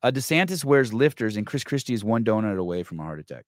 Uh, 0.00 0.12
DeSantis 0.12 0.64
wears 0.64 0.94
lifters, 0.94 1.36
and 1.36 1.44
Chris 1.44 1.64
Christie 1.64 1.92
is 1.92 2.04
one 2.04 2.22
donut 2.24 2.56
away 2.56 2.84
from 2.84 3.00
a 3.00 3.02
heart 3.02 3.18
attack. 3.18 3.44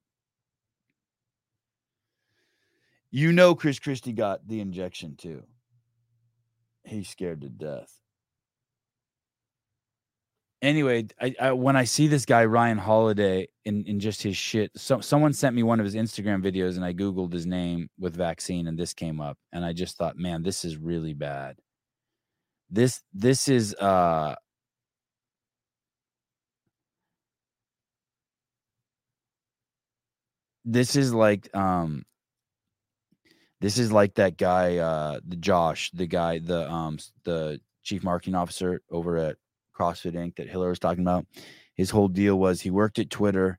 You 3.12 3.30
know, 3.30 3.54
Chris 3.54 3.78
Christie 3.78 4.12
got 4.12 4.48
the 4.48 4.60
injection 4.60 5.14
too. 5.16 5.44
He's 6.84 7.08
scared 7.08 7.42
to 7.42 7.48
death 7.48 7.99
anyway, 10.62 11.06
I, 11.20 11.34
I, 11.40 11.52
when 11.52 11.76
I 11.76 11.84
see 11.84 12.06
this 12.06 12.24
guy 12.24 12.44
Ryan 12.44 12.78
Holiday 12.78 13.48
in 13.64 13.84
in 13.86 14.00
just 14.00 14.22
his 14.22 14.36
shit, 14.36 14.70
so 14.76 15.00
someone 15.00 15.32
sent 15.32 15.54
me 15.56 15.62
one 15.62 15.80
of 15.80 15.84
his 15.84 15.94
Instagram 15.94 16.42
videos, 16.42 16.76
and 16.76 16.84
I 16.84 16.92
googled 16.92 17.32
his 17.32 17.46
name 17.46 17.88
with 17.98 18.16
vaccine, 18.16 18.66
and 18.66 18.78
this 18.78 18.94
came 18.94 19.20
up, 19.20 19.38
and 19.52 19.64
I 19.64 19.72
just 19.72 19.96
thought, 19.96 20.16
man, 20.16 20.42
this 20.42 20.64
is 20.64 20.76
really 20.76 21.14
bad. 21.14 21.56
This 22.70 23.02
this 23.12 23.48
is 23.48 23.74
uh. 23.74 24.34
This 30.64 30.94
is 30.94 31.12
like 31.14 31.54
um 31.56 32.04
this 33.60 33.78
is 33.78 33.90
like 33.92 34.14
that 34.14 34.36
guy 34.36 34.76
uh 34.78 35.20
the 35.26 35.36
Josh, 35.36 35.90
the 35.92 36.06
guy 36.06 36.38
the 36.38 36.70
um 36.70 36.98
the 37.24 37.60
chief 37.82 38.04
marketing 38.04 38.34
officer 38.34 38.82
over 38.90 39.16
at 39.16 39.36
CrossFit 39.80 40.12
Inc. 40.12 40.36
that 40.36 40.48
Hiller 40.48 40.68
was 40.68 40.78
talking 40.78 41.02
about. 41.02 41.26
His 41.74 41.90
whole 41.90 42.08
deal 42.08 42.38
was 42.38 42.60
he 42.60 42.70
worked 42.70 42.98
at 42.98 43.10
Twitter, 43.10 43.58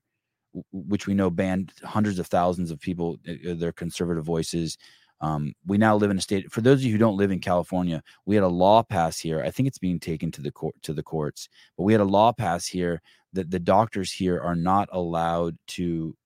which 0.70 1.06
we 1.06 1.14
know 1.14 1.30
banned 1.30 1.72
hundreds 1.82 2.18
of 2.18 2.28
thousands 2.28 2.70
of 2.70 2.78
people, 2.78 3.18
uh, 3.28 3.50
uh, 3.50 3.54
their 3.54 3.72
conservative 3.72 4.24
voices. 4.24 4.78
Um, 5.20 5.54
we 5.66 5.78
now 5.78 5.96
live 5.96 6.10
in 6.10 6.18
a 6.18 6.20
state. 6.20 6.50
For 6.52 6.60
those 6.60 6.80
of 6.80 6.84
you 6.84 6.92
who 6.92 6.98
don't 6.98 7.16
live 7.16 7.30
in 7.30 7.40
California, 7.40 8.02
we 8.26 8.34
had 8.34 8.44
a 8.44 8.48
law 8.48 8.82
pass 8.82 9.18
here. 9.18 9.42
I 9.42 9.50
think 9.50 9.66
it's 9.66 9.78
being 9.78 10.00
taken 10.00 10.30
to 10.32 10.42
the 10.42 10.52
court 10.52 10.74
to 10.82 10.92
the 10.92 11.02
courts, 11.02 11.48
but 11.76 11.84
we 11.84 11.92
had 11.92 12.00
a 12.00 12.04
law 12.04 12.32
pass 12.32 12.66
here 12.66 13.00
that 13.32 13.50
the 13.50 13.60
doctors 13.60 14.12
here 14.12 14.40
are 14.40 14.56
not 14.56 14.88
allowed 14.92 15.56
to 15.66 16.16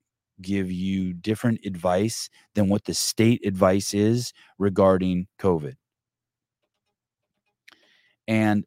give 0.42 0.70
you 0.70 1.14
different 1.14 1.60
advice 1.64 2.28
than 2.54 2.68
what 2.68 2.84
the 2.84 2.94
state 2.94 3.46
advice 3.46 3.94
is 3.94 4.32
regarding 4.58 5.26
COVID. 5.38 5.76
And 8.28 8.64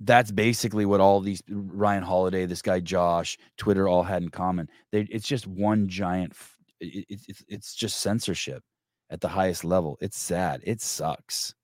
that's 0.00 0.30
basically 0.30 0.86
what 0.86 1.00
all 1.00 1.20
these 1.20 1.42
Ryan 1.48 2.02
Holiday, 2.02 2.46
this 2.46 2.62
guy 2.62 2.80
Josh, 2.80 3.38
Twitter 3.58 3.86
all 3.86 4.02
had 4.02 4.22
in 4.22 4.30
common. 4.30 4.68
They, 4.92 5.06
it's 5.10 5.28
just 5.28 5.46
one 5.46 5.88
giant. 5.88 6.34
It, 6.80 7.04
it, 7.08 7.36
it's 7.48 7.74
just 7.74 8.00
censorship 8.00 8.62
at 9.10 9.20
the 9.20 9.28
highest 9.28 9.64
level. 9.64 9.98
It's 10.00 10.18
sad. 10.18 10.62
It 10.64 10.80
sucks. 10.80 11.54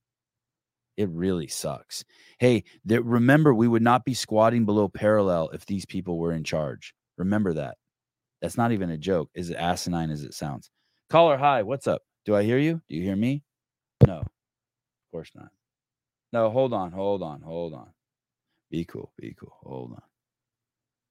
It 0.97 1.09
really 1.11 1.47
sucks. 1.47 2.05
Hey, 2.39 2.65
there, 2.85 3.03
remember, 3.03 3.55
we 3.55 3.69
would 3.69 3.83
not 3.83 4.05
be 4.05 4.15
squatting 4.15 4.65
below 4.65 4.89
parallel 4.89 5.49
if 5.51 5.65
these 5.67 5.87
people 5.87 6.19
were 6.19 6.33
in 6.33 6.45
charge. 6.45 6.95
Remember 7.19 7.55
that. 7.55 7.77
That's 8.43 8.59
not 8.59 8.73
even 8.73 8.91
a 8.91 8.99
joke, 8.99 9.31
as 9.35 9.51
asinine 9.51 10.11
as 10.11 10.23
it 10.23 10.35
sounds. 10.35 10.71
Caller, 11.09 11.37
hi. 11.39 11.63
What's 11.63 11.87
up? 11.87 12.03
Do 12.27 12.35
I 12.35 12.43
hear 12.43 12.59
you? 12.59 12.83
Do 12.89 12.97
you 12.97 13.03
hear 13.03 13.17
me? 13.17 13.43
No, 14.07 14.19
of 14.19 14.27
course 15.13 15.31
not. 15.35 15.49
No, 16.33 16.51
hold 16.51 16.75
on, 16.75 16.93
hold 16.93 17.23
on, 17.23 17.41
hold 17.41 17.73
on. 17.73 17.89
Be 18.71 18.85
cool, 18.85 19.13
be 19.19 19.35
cool. 19.39 19.55
Hold 19.63 19.93
on. 19.93 20.03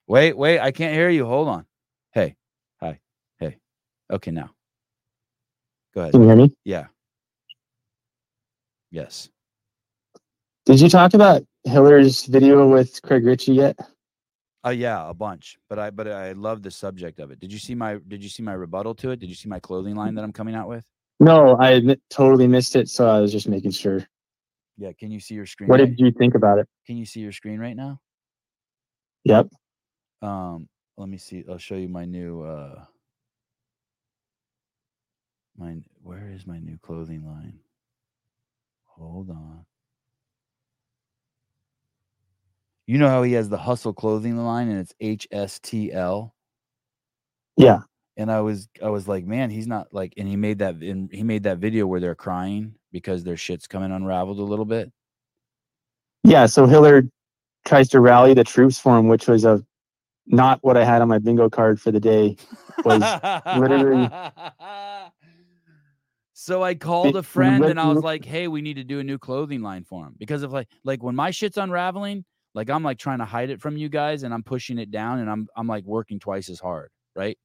Wait, 0.08 0.38
wait. 0.38 0.60
I 0.60 0.72
can't 0.72 0.94
hear 0.94 1.10
you. 1.10 1.26
Hold 1.26 1.48
on. 1.48 1.66
Hey, 2.12 2.36
hi. 2.80 3.00
Hey. 3.40 3.58
Okay, 4.12 4.32
now. 4.32 4.52
Go 5.94 6.02
ahead. 6.02 6.12
Can 6.12 6.22
you 6.22 6.28
hear 6.28 6.36
me? 6.36 6.56
Yeah. 6.64 6.88
Yes. 8.92 9.30
Did 10.66 10.82
you 10.82 10.90
talk 10.90 11.14
about 11.14 11.44
Hiller's 11.68 12.26
video 12.26 12.68
with 12.68 13.02
Craig 13.02 13.26
Richey 13.26 13.54
yet? 13.54 13.78
Uh, 14.66 14.72
yeah, 14.72 15.08
a 15.10 15.14
bunch. 15.14 15.58
But 15.70 15.80
I 15.80 15.90
but 15.92 16.08
I 16.08 16.32
love 16.32 16.64
the 16.64 16.72
subject 16.72 17.20
of 17.20 17.32
it. 17.32 17.40
Did 17.40 17.54
you 17.54 17.60
see 17.60 17.76
my 17.76 18.00
Did 18.08 18.24
you 18.24 18.30
see 18.30 18.42
my 18.42 18.54
rebuttal 18.54 18.96
to 18.96 19.12
it? 19.12 19.20
Did 19.20 19.30
you 19.30 19.36
see 19.36 19.50
my 19.50 19.60
clothing 19.60 19.96
line 19.96 20.16
that 20.16 20.24
I'm 20.24 20.34
coming 20.34 20.56
out 20.56 20.68
with? 20.68 20.86
No, 21.20 21.58
I 21.60 21.98
totally 22.10 22.48
missed 22.48 22.76
it, 22.76 22.90
so 22.90 23.08
I 23.08 23.20
was 23.20 23.32
just 23.32 23.48
making 23.48 23.72
sure. 23.72 24.06
Yeah. 24.78 24.92
Can 24.98 25.12
you 25.12 25.20
see 25.20 25.36
your 25.36 25.46
screen? 25.46 25.70
What 25.70 25.78
did 25.78 26.00
you 26.00 26.12
think 26.12 26.36
about 26.36 26.60
it? 26.60 26.68
Can 26.86 26.98
you 26.98 27.06
see 27.06 27.22
your 27.22 27.32
screen 27.32 27.60
right 27.60 27.76
now? 27.76 28.00
Yep. 29.24 29.48
Um, 30.22 30.68
let 30.98 31.10
me 31.10 31.18
see. 31.18 31.44
I'll 31.50 31.58
show 31.58 31.76
you 31.76 31.90
my 31.90 32.06
new 32.06 32.42
uh 32.44 32.84
my 35.58 35.78
where 36.04 36.30
is 36.30 36.46
my 36.46 36.60
new 36.60 36.78
clothing 36.82 37.26
line? 37.26 37.60
Hold 38.86 39.30
on. 39.30 39.66
You 42.88 42.98
know 43.00 43.10
how 43.10 43.24
he 43.24 43.34
has 43.34 43.50
the 43.50 43.58
hustle 43.58 43.94
clothing 43.94 44.38
line 44.38 44.70
and 44.70 44.80
it's 44.80 44.94
HSTL? 45.28 46.32
Yeah. 47.58 47.80
And 48.18 48.32
I 48.32 48.42
was 48.42 48.70
I 48.82 48.90
was 48.90 49.08
like, 49.08 49.26
man, 49.26 49.50
he's 49.50 49.68
not 49.68 49.94
like 49.94 50.14
and 50.18 50.28
he 50.28 50.36
made 50.36 50.60
that 50.60 50.76
and 50.76 51.12
he 51.12 51.24
made 51.24 51.44
that 51.44 51.58
video 51.58 51.86
where 51.86 52.00
they're 52.00 52.16
crying 52.16 52.76
because 52.92 53.24
their 53.24 53.38
shit's 53.38 53.68
coming 53.68 53.92
unraveled 53.92 54.40
a 54.40 54.44
little 54.44 54.66
bit. 54.66 54.92
Yeah. 56.24 56.46
So 56.46 56.66
Hiller 56.66 57.04
tries 57.66 57.90
to 57.90 58.00
rally 58.00 58.34
the 58.34 58.44
troops 58.44 58.80
for 58.80 58.98
him, 58.98 59.08
which 59.08 59.28
was 59.28 59.44
a 59.44 59.64
not 60.28 60.60
what 60.64 60.78
I 60.78 60.86
had 60.86 61.02
on 61.02 61.08
my 61.08 61.20
bingo 61.20 61.50
card 61.50 61.80
for 61.80 61.92
the 61.92 62.00
day. 62.00 62.38
Was 62.84 63.02
literally- 63.58 64.10
so 66.34 66.64
I 66.64 66.76
called 66.76 67.16
a 67.16 67.24
friend 67.24 67.64
and 67.66 67.80
I 67.80 67.88
was 67.88 68.04
like, 68.04 68.26
"Hey, 68.26 68.48
we 68.48 68.62
need 68.62 68.76
to 68.76 68.84
do 68.84 69.00
a 69.00 69.04
new 69.04 69.18
clothing 69.18 69.62
line 69.62 69.84
for 69.84 70.06
him 70.06 70.16
because 70.18 70.44
of 70.44 70.52
like 70.54 70.68
like 70.84 71.04
when 71.04 71.16
my 71.16 71.32
shit's 71.32 71.58
unraveling, 71.58 72.26
like 72.54 72.70
I'm 72.70 72.84
like 72.84 72.98
trying 72.98 73.20
to 73.20 73.26
hide 73.26 73.50
it 73.50 73.62
from 73.62 73.78
you 73.78 73.90
guys 73.90 74.24
and 74.24 74.34
I'm 74.34 74.44
pushing 74.44 74.78
it 74.78 74.90
down 74.92 75.20
and 75.20 75.30
I'm 75.30 75.48
I'm 75.56 75.68
like 75.68 75.84
working 75.86 76.20
twice 76.20 76.50
as 76.50 76.60
hard, 76.60 76.90
right? 77.16 77.38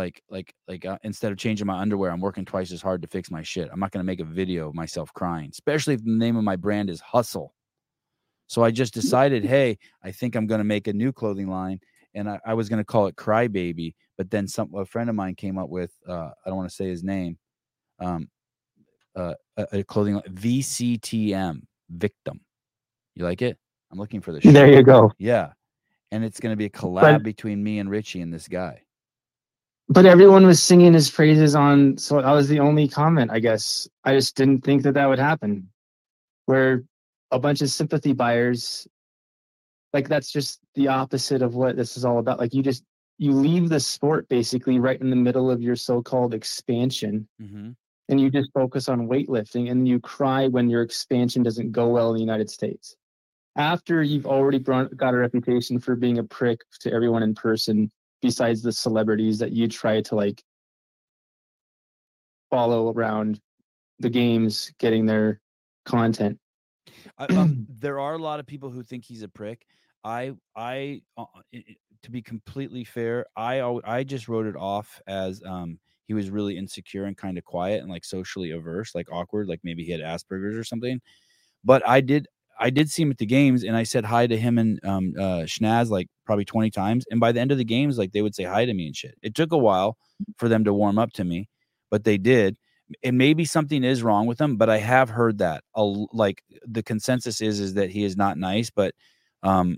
Like 0.00 0.22
like 0.30 0.54
like 0.66 0.86
uh, 0.86 0.96
instead 1.02 1.30
of 1.30 1.36
changing 1.36 1.66
my 1.66 1.78
underwear, 1.78 2.10
I'm 2.10 2.20
working 2.20 2.46
twice 2.46 2.72
as 2.72 2.80
hard 2.80 3.02
to 3.02 3.08
fix 3.08 3.30
my 3.30 3.42
shit. 3.42 3.68
I'm 3.70 3.78
not 3.78 3.90
going 3.90 4.00
to 4.00 4.06
make 4.06 4.20
a 4.20 4.24
video 4.24 4.68
of 4.68 4.74
myself 4.74 5.12
crying, 5.12 5.50
especially 5.52 5.92
if 5.92 6.02
the 6.02 6.10
name 6.10 6.36
of 6.38 6.44
my 6.44 6.56
brand 6.56 6.88
is 6.88 7.00
Hustle. 7.00 7.52
So 8.46 8.64
I 8.64 8.70
just 8.70 8.94
decided, 8.94 9.44
hey, 9.44 9.78
I 10.02 10.10
think 10.10 10.34
I'm 10.34 10.46
going 10.46 10.58
to 10.60 10.64
make 10.64 10.88
a 10.88 10.92
new 10.94 11.12
clothing 11.12 11.48
line 11.48 11.80
and 12.14 12.28
I, 12.28 12.40
I 12.46 12.54
was 12.54 12.68
going 12.68 12.78
to 12.78 12.84
call 12.84 13.06
it 13.08 13.16
Crybaby, 13.16 13.94
but 14.16 14.30
then 14.30 14.48
some 14.48 14.74
a 14.74 14.84
friend 14.84 15.08
of 15.10 15.16
mine 15.16 15.34
came 15.34 15.58
up 15.58 15.68
with 15.68 15.92
uh, 16.08 16.30
I 16.44 16.48
don't 16.48 16.56
want 16.56 16.68
to 16.68 16.74
say 16.74 16.88
his 16.88 17.04
name, 17.04 17.38
um, 17.98 18.28
uh, 19.14 19.34
a, 19.56 19.66
a 19.80 19.84
clothing 19.84 20.14
line 20.14 20.24
VCTM 20.32 21.60
Victim. 21.90 22.40
You 23.14 23.24
like 23.24 23.42
it? 23.42 23.58
I'm 23.92 23.98
looking 23.98 24.20
for 24.20 24.32
the. 24.32 24.40
There 24.40 24.72
you 24.72 24.82
go. 24.82 25.12
Yeah, 25.18 25.52
and 26.10 26.24
it's 26.24 26.40
going 26.40 26.52
to 26.52 26.56
be 26.56 26.66
a 26.66 26.70
collab 26.70 27.22
between 27.22 27.62
me 27.62 27.78
and 27.78 27.90
Richey 27.90 28.20
and 28.20 28.32
this 28.32 28.48
guy. 28.48 28.82
But 29.92 30.06
everyone 30.06 30.46
was 30.46 30.62
singing 30.62 30.92
his 30.92 31.10
praises 31.10 31.56
on, 31.56 31.98
so 31.98 32.22
that 32.22 32.30
was 32.30 32.48
the 32.48 32.60
only 32.60 32.86
comment, 32.86 33.32
I 33.32 33.40
guess. 33.40 33.88
I 34.04 34.14
just 34.14 34.36
didn't 34.36 34.62
think 34.62 34.84
that 34.84 34.94
that 34.94 35.06
would 35.08 35.18
happen. 35.18 35.68
Where 36.46 36.84
a 37.32 37.40
bunch 37.40 37.60
of 37.60 37.70
sympathy 37.70 38.12
buyers, 38.12 38.86
like 39.92 40.08
that's 40.08 40.30
just 40.30 40.60
the 40.76 40.86
opposite 40.86 41.42
of 41.42 41.56
what 41.56 41.76
this 41.76 41.96
is 41.96 42.04
all 42.04 42.18
about. 42.18 42.38
Like 42.38 42.54
you 42.54 42.62
just, 42.62 42.84
you 43.18 43.32
leave 43.32 43.68
the 43.68 43.80
sport 43.80 44.28
basically 44.28 44.78
right 44.78 45.00
in 45.00 45.10
the 45.10 45.16
middle 45.16 45.50
of 45.50 45.60
your 45.60 45.74
so 45.76 46.02
called 46.02 46.34
expansion 46.34 47.28
Mm-hmm. 47.42 47.70
and 48.08 48.20
you 48.20 48.30
just 48.30 48.50
focus 48.52 48.88
on 48.88 49.08
weightlifting 49.08 49.70
and 49.70 49.88
you 49.88 49.98
cry 50.00 50.46
when 50.46 50.70
your 50.70 50.82
expansion 50.82 51.42
doesn't 51.42 51.72
go 51.72 51.88
well 51.88 52.10
in 52.10 52.14
the 52.14 52.20
United 52.20 52.48
States. 52.48 52.94
After 53.56 54.02
you've 54.02 54.26
already 54.26 54.58
brought, 54.58 54.96
got 54.96 55.14
a 55.14 55.16
reputation 55.16 55.80
for 55.80 55.96
being 55.96 56.18
a 56.18 56.24
prick 56.24 56.60
to 56.80 56.92
everyone 56.92 57.24
in 57.24 57.34
person, 57.34 57.90
besides 58.22 58.62
the 58.62 58.72
celebrities 58.72 59.38
that 59.38 59.52
you 59.52 59.68
try 59.68 60.00
to 60.02 60.14
like 60.14 60.42
follow 62.50 62.92
around 62.92 63.40
the 63.98 64.10
games, 64.10 64.72
getting 64.78 65.06
their 65.06 65.40
content. 65.84 66.38
I, 67.18 67.26
um, 67.26 67.66
there 67.80 68.00
are 68.00 68.14
a 68.14 68.18
lot 68.18 68.40
of 68.40 68.46
people 68.46 68.70
who 68.70 68.82
think 68.82 69.04
he's 69.04 69.22
a 69.22 69.28
prick. 69.28 69.66
I, 70.04 70.32
I, 70.56 71.02
uh, 71.16 71.24
i- 71.54 71.64
i- 71.68 71.76
to 72.02 72.10
be 72.10 72.22
completely 72.22 72.82
fair, 72.84 73.26
I, 73.36 73.60
I 73.84 74.04
just 74.04 74.26
wrote 74.26 74.46
it 74.46 74.56
off 74.56 75.02
as 75.06 75.42
um, 75.44 75.78
he 76.06 76.14
was 76.14 76.30
really 76.30 76.56
insecure 76.56 77.04
and 77.04 77.14
kind 77.16 77.36
of 77.36 77.44
quiet 77.44 77.82
and 77.82 77.90
like 77.90 78.06
socially 78.06 78.52
averse, 78.52 78.94
like 78.94 79.12
awkward, 79.12 79.48
like 79.48 79.60
maybe 79.62 79.84
he 79.84 79.92
had 79.92 80.00
Asperger's 80.00 80.56
or 80.56 80.64
something. 80.64 80.98
But 81.62 81.86
I 81.86 82.00
did, 82.00 82.26
I 82.60 82.70
did 82.70 82.90
see 82.90 83.02
him 83.02 83.10
at 83.10 83.18
the 83.18 83.26
games, 83.26 83.64
and 83.64 83.76
I 83.76 83.84
said 83.84 84.04
hi 84.04 84.26
to 84.26 84.36
him 84.36 84.58
and 84.58 84.78
um, 84.84 85.14
uh, 85.18 85.44
Schnaz 85.46 85.88
like 85.90 86.08
probably 86.26 86.44
twenty 86.44 86.70
times. 86.70 87.04
And 87.10 87.18
by 87.18 87.32
the 87.32 87.40
end 87.40 87.52
of 87.52 87.58
the 87.58 87.64
games, 87.64 87.98
like 87.98 88.12
they 88.12 88.22
would 88.22 88.34
say 88.34 88.44
hi 88.44 88.64
to 88.66 88.74
me 88.74 88.86
and 88.86 88.96
shit. 88.96 89.16
It 89.22 89.34
took 89.34 89.52
a 89.52 89.58
while 89.58 89.96
for 90.38 90.48
them 90.48 90.64
to 90.64 90.74
warm 90.74 90.98
up 90.98 91.12
to 91.14 91.24
me, 91.24 91.48
but 91.90 92.04
they 92.04 92.18
did 92.18 92.56
and 93.02 93.16
maybe 93.18 93.44
something 93.44 93.84
is 93.84 94.02
wrong 94.02 94.26
with 94.26 94.40
him 94.40 94.56
but 94.56 94.68
i 94.68 94.78
have 94.78 95.08
heard 95.08 95.38
that 95.38 95.62
a 95.74 95.82
like 96.12 96.42
the 96.66 96.82
consensus 96.82 97.40
is 97.40 97.60
is 97.60 97.74
that 97.74 97.90
he 97.90 98.04
is 98.04 98.16
not 98.16 98.38
nice 98.38 98.70
but 98.70 98.94
um 99.42 99.76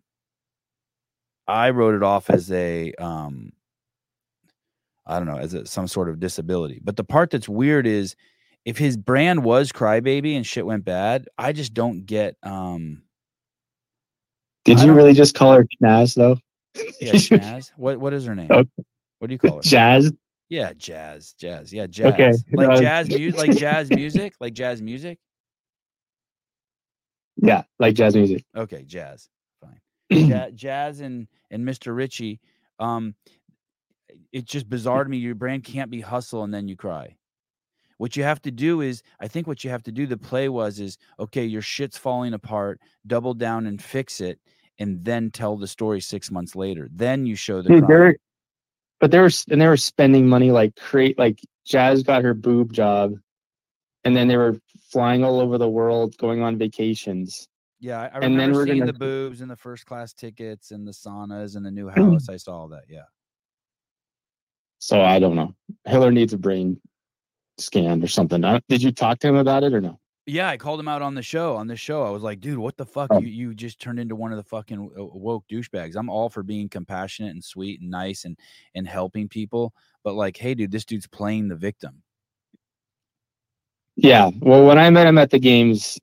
i 1.47 1.71
wrote 1.71 1.95
it 1.95 2.03
off 2.03 2.31
as 2.31 2.51
a 2.53 2.93
um 2.95 3.53
i 5.07 5.19
don't 5.19 5.27
know 5.27 5.39
as 5.39 5.55
a, 5.55 5.67
some 5.67 5.87
sort 5.87 6.09
of 6.09 6.21
disability 6.21 6.81
but 6.83 6.97
the 6.97 7.05
part 7.05 7.31
that's 7.31 7.49
weird 7.49 7.87
is 7.87 8.15
if 8.65 8.79
his 8.79 8.97
brand 8.97 9.45
was 9.45 9.73
crybaby 9.73 10.37
and 10.37 10.47
shit 10.47 10.67
went 10.67 10.85
bad 10.85 11.29
i 11.39 11.53
just 11.53 11.75
don't 11.75 12.07
get 12.07 12.37
um 12.43 13.03
Did 14.65 14.81
you 14.81 14.93
really 14.93 15.15
just 15.15 15.35
call 15.35 15.53
her 15.55 15.67
Naz 15.81 16.15
though? 16.15 16.39
yeah 17.01 17.13
Shaz. 17.15 17.71
what 17.77 17.99
what 17.99 18.13
is 18.13 18.25
her 18.27 18.35
name 18.35 18.49
Okay. 18.51 18.71
what 19.19 19.29
do 19.29 19.35
you 19.35 19.39
call 19.39 19.57
her 19.57 19.63
Jazz? 19.63 20.13
yeah 20.49 20.73
jazz 20.77 21.35
jazz 21.39 21.73
yeah 21.73 21.87
jazz 21.87 22.15
Okay, 22.15 22.33
like 22.53 22.69
no. 22.71 22.81
jazz 22.81 23.09
music 23.11 23.39
like 23.39 23.53
jazz 23.55 23.91
music 23.91 24.35
like 24.41 24.53
jazz 24.55 24.81
music 24.83 25.19
Yeah, 27.39 27.63
like 27.81 27.95
jazz 27.95 28.15
music. 28.15 28.45
Okay, 28.57 28.85
jazz. 28.85 29.29
Fine. 29.61 29.81
Ja- 30.29 30.51
jazz 30.55 31.01
and 31.01 31.27
and 31.51 31.67
Mr. 31.67 31.95
Richey. 31.97 32.41
Um, 32.79 33.15
it's 34.33 34.51
just 34.53 34.69
bizarre 34.69 35.03
to 35.03 35.11
me. 35.11 35.17
Your 35.17 35.35
brand 35.35 35.65
can't 35.65 35.91
be 35.91 36.01
hustle 36.03 36.45
and 36.45 36.53
then 36.53 36.69
you 36.69 36.77
cry. 36.77 37.17
What 37.99 38.17
you 38.17 38.23
have 38.25 38.43
to 38.43 38.51
do 38.51 38.81
is, 38.81 39.03
I 39.21 39.29
think 39.29 39.47
what 39.47 39.65
you 39.65 39.71
have 39.71 39.83
to 39.85 39.93
do. 39.93 40.07
The 40.07 40.17
play 40.17 40.49
was 40.49 40.81
is 40.81 40.99
okay. 41.19 41.45
Your 41.45 41.63
shit's 41.63 41.97
falling 41.99 42.35
apart. 42.35 42.81
Double 43.07 43.35
down 43.35 43.67
and 43.67 43.83
fix 43.83 44.21
it, 44.21 44.39
and 44.79 45.05
then 45.05 45.31
tell 45.31 45.57
the 45.57 45.67
story 45.67 46.01
six 46.01 46.31
months 46.31 46.57
later. 46.57 46.89
Then 46.93 47.27
you 47.27 47.37
show 47.37 47.63
the. 47.63 47.69
Dude, 47.69 48.17
but 49.01 49.11
they 49.11 49.19
were 49.19 49.31
and 49.51 49.61
they 49.61 49.67
were 49.67 49.77
spending 49.77 50.29
money 50.29 50.51
like 50.51 50.77
create 50.77 51.19
like 51.19 51.41
Jazz 51.65 52.03
got 52.03 52.23
her 52.23 52.35
boob 52.35 52.73
job, 52.73 53.15
and 54.05 54.17
then 54.17 54.29
they 54.29 54.37
were 54.37 54.59
flying 54.91 55.25
all 55.25 55.41
over 55.41 55.59
the 55.59 55.69
world, 55.69 56.17
going 56.19 56.43
on 56.43 56.57
vacations. 56.59 57.49
Yeah, 57.81 58.01
I, 58.01 58.05
I 58.05 58.09
and 58.15 58.23
then 58.23 58.33
remember 58.33 58.59
we're 58.59 58.67
seeing 58.67 58.79
gonna- 58.79 58.93
the 58.93 58.99
boobs 58.99 59.41
and 59.41 59.51
the 59.51 59.57
first 59.57 59.87
class 59.87 60.13
tickets 60.13 60.71
and 60.71 60.87
the 60.87 60.93
saunas 60.93 61.57
and 61.57 61.67
the 61.67 61.71
new 61.71 61.89
house. 61.97 62.29
I 62.29 62.37
saw 62.37 62.53
all 62.59 62.69
that. 62.69 62.85
Yeah. 62.89 63.03
So 64.79 65.01
I 65.01 65.19
don't 65.19 65.37
know. 65.37 65.55
Hiller 65.85 66.11
needs 66.11 66.33
a 66.33 66.39
brain 66.39 66.81
scan 67.59 68.03
or 68.03 68.09
something. 68.09 68.43
Did 68.69 68.83
you 68.83 68.93
talk 68.93 69.19
to 69.21 69.29
him 69.29 69.37
about 69.37 69.65
it 69.65 69.73
or 69.73 69.81
no? 69.81 69.99
Yeah, 70.27 70.49
I 70.49 70.57
called 70.57 70.79
him 70.79 70.87
out 70.87 71.03
on 71.03 71.17
the 71.17 71.23
show. 71.23 71.57
On 71.57 71.67
the 71.67 71.77
show, 71.77 72.05
I 72.05 72.11
was 72.11 72.23
like, 72.23 72.41
"Dude, 72.41 72.59
what 72.59 72.77
the 72.77 72.87
fuck? 72.87 73.09
Oh. 73.11 73.19
You 73.19 73.27
you 73.27 73.55
just 73.55 73.81
turned 73.81 73.99
into 73.99 74.15
one 74.15 74.31
of 74.31 74.37
the 74.37 74.45
fucking 74.45 74.91
woke 74.95 75.45
douchebags." 75.51 75.97
I'm 75.97 76.09
all 76.09 76.29
for 76.29 76.45
being 76.45 76.69
compassionate 76.69 77.33
and 77.33 77.43
sweet 77.43 77.81
and 77.81 77.91
nice 77.91 78.25
and 78.25 78.39
and 78.77 78.87
helping 78.87 79.29
people, 79.29 79.75
but 80.05 80.15
like, 80.15 80.37
hey, 80.37 80.55
dude, 80.55 80.71
this 80.71 80.85
dude's 80.85 81.09
playing 81.09 81.49
the 81.49 81.57
victim. 81.57 82.03
Yeah. 83.97 84.31
Well, 84.41 84.65
when 84.65 84.79
I 84.79 84.91
met 84.91 85.09
him 85.09 85.19
at 85.19 85.31
the 85.31 85.41
games, 85.41 85.99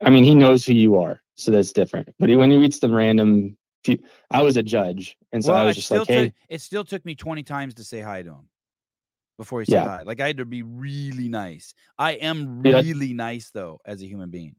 I 0.00 0.10
mean, 0.10 0.22
he 0.22 0.36
knows 0.36 0.64
who 0.64 0.74
you 0.74 1.00
are, 1.00 1.20
so 1.34 1.50
that's 1.50 1.72
different. 1.72 2.14
But 2.20 2.28
he, 2.28 2.36
when 2.36 2.50
he 2.52 2.58
meets 2.58 2.78
the 2.78 2.90
random, 2.90 3.56
few, 3.82 3.98
I 4.30 4.42
was 4.42 4.56
a 4.56 4.62
judge, 4.62 5.16
and 5.32 5.44
so 5.44 5.52
I 5.52 5.64
was 5.64 5.74
just 5.74 5.90
like, 5.90 6.06
hey, 6.06 6.32
it 6.48 6.60
still 6.60 6.84
took 6.84 7.04
me 7.04 7.16
20 7.16 7.42
times 7.42 7.74
to 7.74 7.84
say 7.84 8.00
hi 8.00 8.22
to 8.22 8.30
him 8.30 8.48
before 9.42 9.60
he 9.60 9.66
said 9.66 9.82
Yeah. 9.82 9.96
hi. 9.98 10.02
Like 10.04 10.20
I 10.20 10.28
had 10.28 10.36
to 10.38 10.44
be 10.44 10.62
really 10.62 11.28
nice. 11.28 11.74
I 11.98 12.12
am 12.12 12.62
Yeah. 12.64 12.80
really 12.80 13.12
nice 13.12 13.50
though 13.50 13.80
as 13.84 14.02
a 14.02 14.06
human 14.06 14.30
being. 14.30 14.54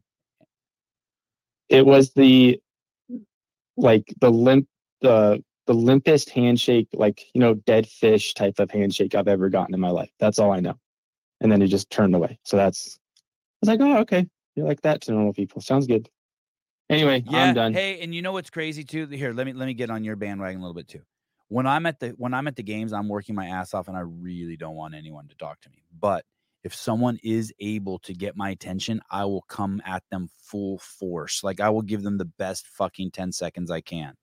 it 1.69 1.85
was 1.85 2.11
the 2.13 2.59
like 3.77 4.13
the 4.19 4.29
limp, 4.29 4.67
the 5.01 5.43
the 5.65 5.73
limpest 5.73 6.29
handshake, 6.29 6.89
like 6.93 7.23
you 7.33 7.39
know, 7.39 7.53
dead 7.53 7.87
fish 7.87 8.33
type 8.33 8.59
of 8.59 8.69
handshake 8.69 9.15
I've 9.15 9.29
ever 9.29 9.49
gotten 9.49 9.73
in 9.73 9.79
my 9.79 9.89
life. 9.89 10.11
That's 10.19 10.37
all 10.37 10.51
I 10.51 10.59
know. 10.59 10.77
And 11.39 11.51
then 11.51 11.61
he 11.61 11.67
just 11.67 11.89
turned 11.89 12.13
away. 12.13 12.37
So 12.43 12.57
that's 12.57 12.99
I 13.17 13.21
was 13.61 13.69
like, 13.69 13.79
oh, 13.81 13.97
okay. 14.01 14.27
you're 14.55 14.67
like 14.67 14.81
that 14.81 15.01
to 15.03 15.13
normal 15.13 15.33
people. 15.33 15.61
Sounds 15.61 15.87
good. 15.87 16.09
Anyway, 16.89 17.23
Yeah. 17.25 17.43
I'm 17.43 17.55
done. 17.55 17.73
Hey, 17.73 18.01
and 18.01 18.13
you 18.13 18.21
know 18.21 18.33
what's 18.33 18.49
crazy 18.49 18.83
too? 18.83 19.07
Here, 19.07 19.31
let 19.33 19.45
me 19.47 19.53
let 19.53 19.65
me 19.65 19.73
get 19.73 19.89
on 19.89 20.03
your 20.03 20.17
bandwagon 20.17 20.59
a 20.59 20.61
little 20.61 20.75
bit 20.75 20.89
too. 20.89 21.01
When 21.49 21.67
I'm 21.67 21.85
at 21.85 21.99
the 21.99 22.09
when 22.09 22.33
I'm 22.33 22.47
at 22.47 22.55
the 22.55 22.63
games, 22.63 22.93
I'm 22.93 23.07
working 23.07 23.35
my 23.35 23.47
ass 23.47 23.73
off 23.73 23.87
and 23.87 23.97
I 23.97 24.01
really 24.01 24.57
don't 24.57 24.75
want 24.75 24.95
anyone 24.95 25.27
to 25.27 25.35
talk 25.35 25.61
to 25.61 25.69
me. 25.69 25.83
But 25.99 26.25
if 26.63 26.73
someone 26.73 27.19
is 27.23 27.53
able 27.59 27.99
to 27.99 28.13
get 28.13 28.37
my 28.37 28.49
attention, 28.49 29.01
I 29.11 29.25
will 29.25 29.43
come 29.43 29.81
at 29.85 30.03
them 30.09 30.29
full 30.41 30.79
force. 30.79 31.43
Like 31.43 31.59
I 31.59 31.69
will 31.69 31.81
give 31.81 32.03
them 32.03 32.17
the 32.17 32.25
best 32.25 32.67
fucking 32.67 33.11
10 33.11 33.33
seconds 33.33 33.69
I 33.69 33.81
can. 33.81 34.13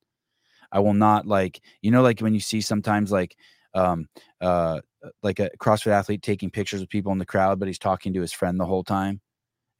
I 0.72 0.80
will 0.80 0.94
not 0.94 1.26
like, 1.26 1.60
you 1.82 1.90
know, 1.90 2.02
like 2.02 2.20
when 2.20 2.34
you 2.34 2.40
see 2.40 2.60
sometimes 2.60 3.12
like 3.12 3.36
um 3.74 4.08
uh 4.40 4.80
like 5.22 5.38
a 5.38 5.50
CrossFit 5.58 5.92
athlete 5.92 6.22
taking 6.22 6.50
pictures 6.50 6.82
of 6.82 6.88
people 6.88 7.12
in 7.12 7.18
the 7.18 7.26
crowd, 7.26 7.58
but 7.58 7.68
he's 7.68 7.78
talking 7.78 8.12
to 8.14 8.20
his 8.20 8.32
friend 8.32 8.58
the 8.58 8.66
whole 8.66 8.84
time. 8.84 9.20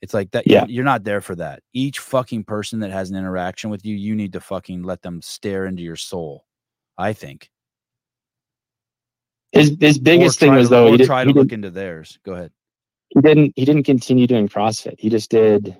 It's 0.03 0.15
like 0.15 0.31
that. 0.31 0.47
Yeah. 0.47 0.61
You're, 0.61 0.71
you're 0.77 0.85
not 0.85 1.05
there 1.05 1.21
for 1.21 1.35
that. 1.37 1.63
Each 1.73 1.99
fucking 1.99 2.45
person 2.45 2.81
that 2.81 2.91
has 2.91 3.11
an 3.11 3.17
interaction 3.17 3.71
with 3.71 3.85
you, 3.85 3.95
you 3.97 4.15
need 4.15 4.33
to 4.33 4.41
fucking 4.41 4.83
let 4.83 5.03
them 5.03 5.21
stare 5.23 5.67
into 5.67 5.83
your 5.83 5.97
soul. 5.97 6.45
I 7.01 7.13
think. 7.15 7.51
His 9.53 9.77
his 9.81 9.99
biggest 9.99 10.39
thing 10.39 10.55
was 10.55 10.69
to, 10.69 10.75
though 10.75 10.91
he, 10.93 10.99
did, 10.99 11.07
try 11.07 11.25
to 11.25 11.31
look 11.31 11.53
into 11.53 11.71
theirs. 11.71 12.19
Go 12.25 12.35
ahead. 12.35 12.53
he 13.09 13.21
didn't 13.21 13.53
he 13.57 13.65
didn't 13.65 13.83
continue 13.85 14.27
doing 14.27 14.49
CrossFit. 14.49 14.95
He 14.99 15.09
just 15.09 15.31
did 15.31 15.77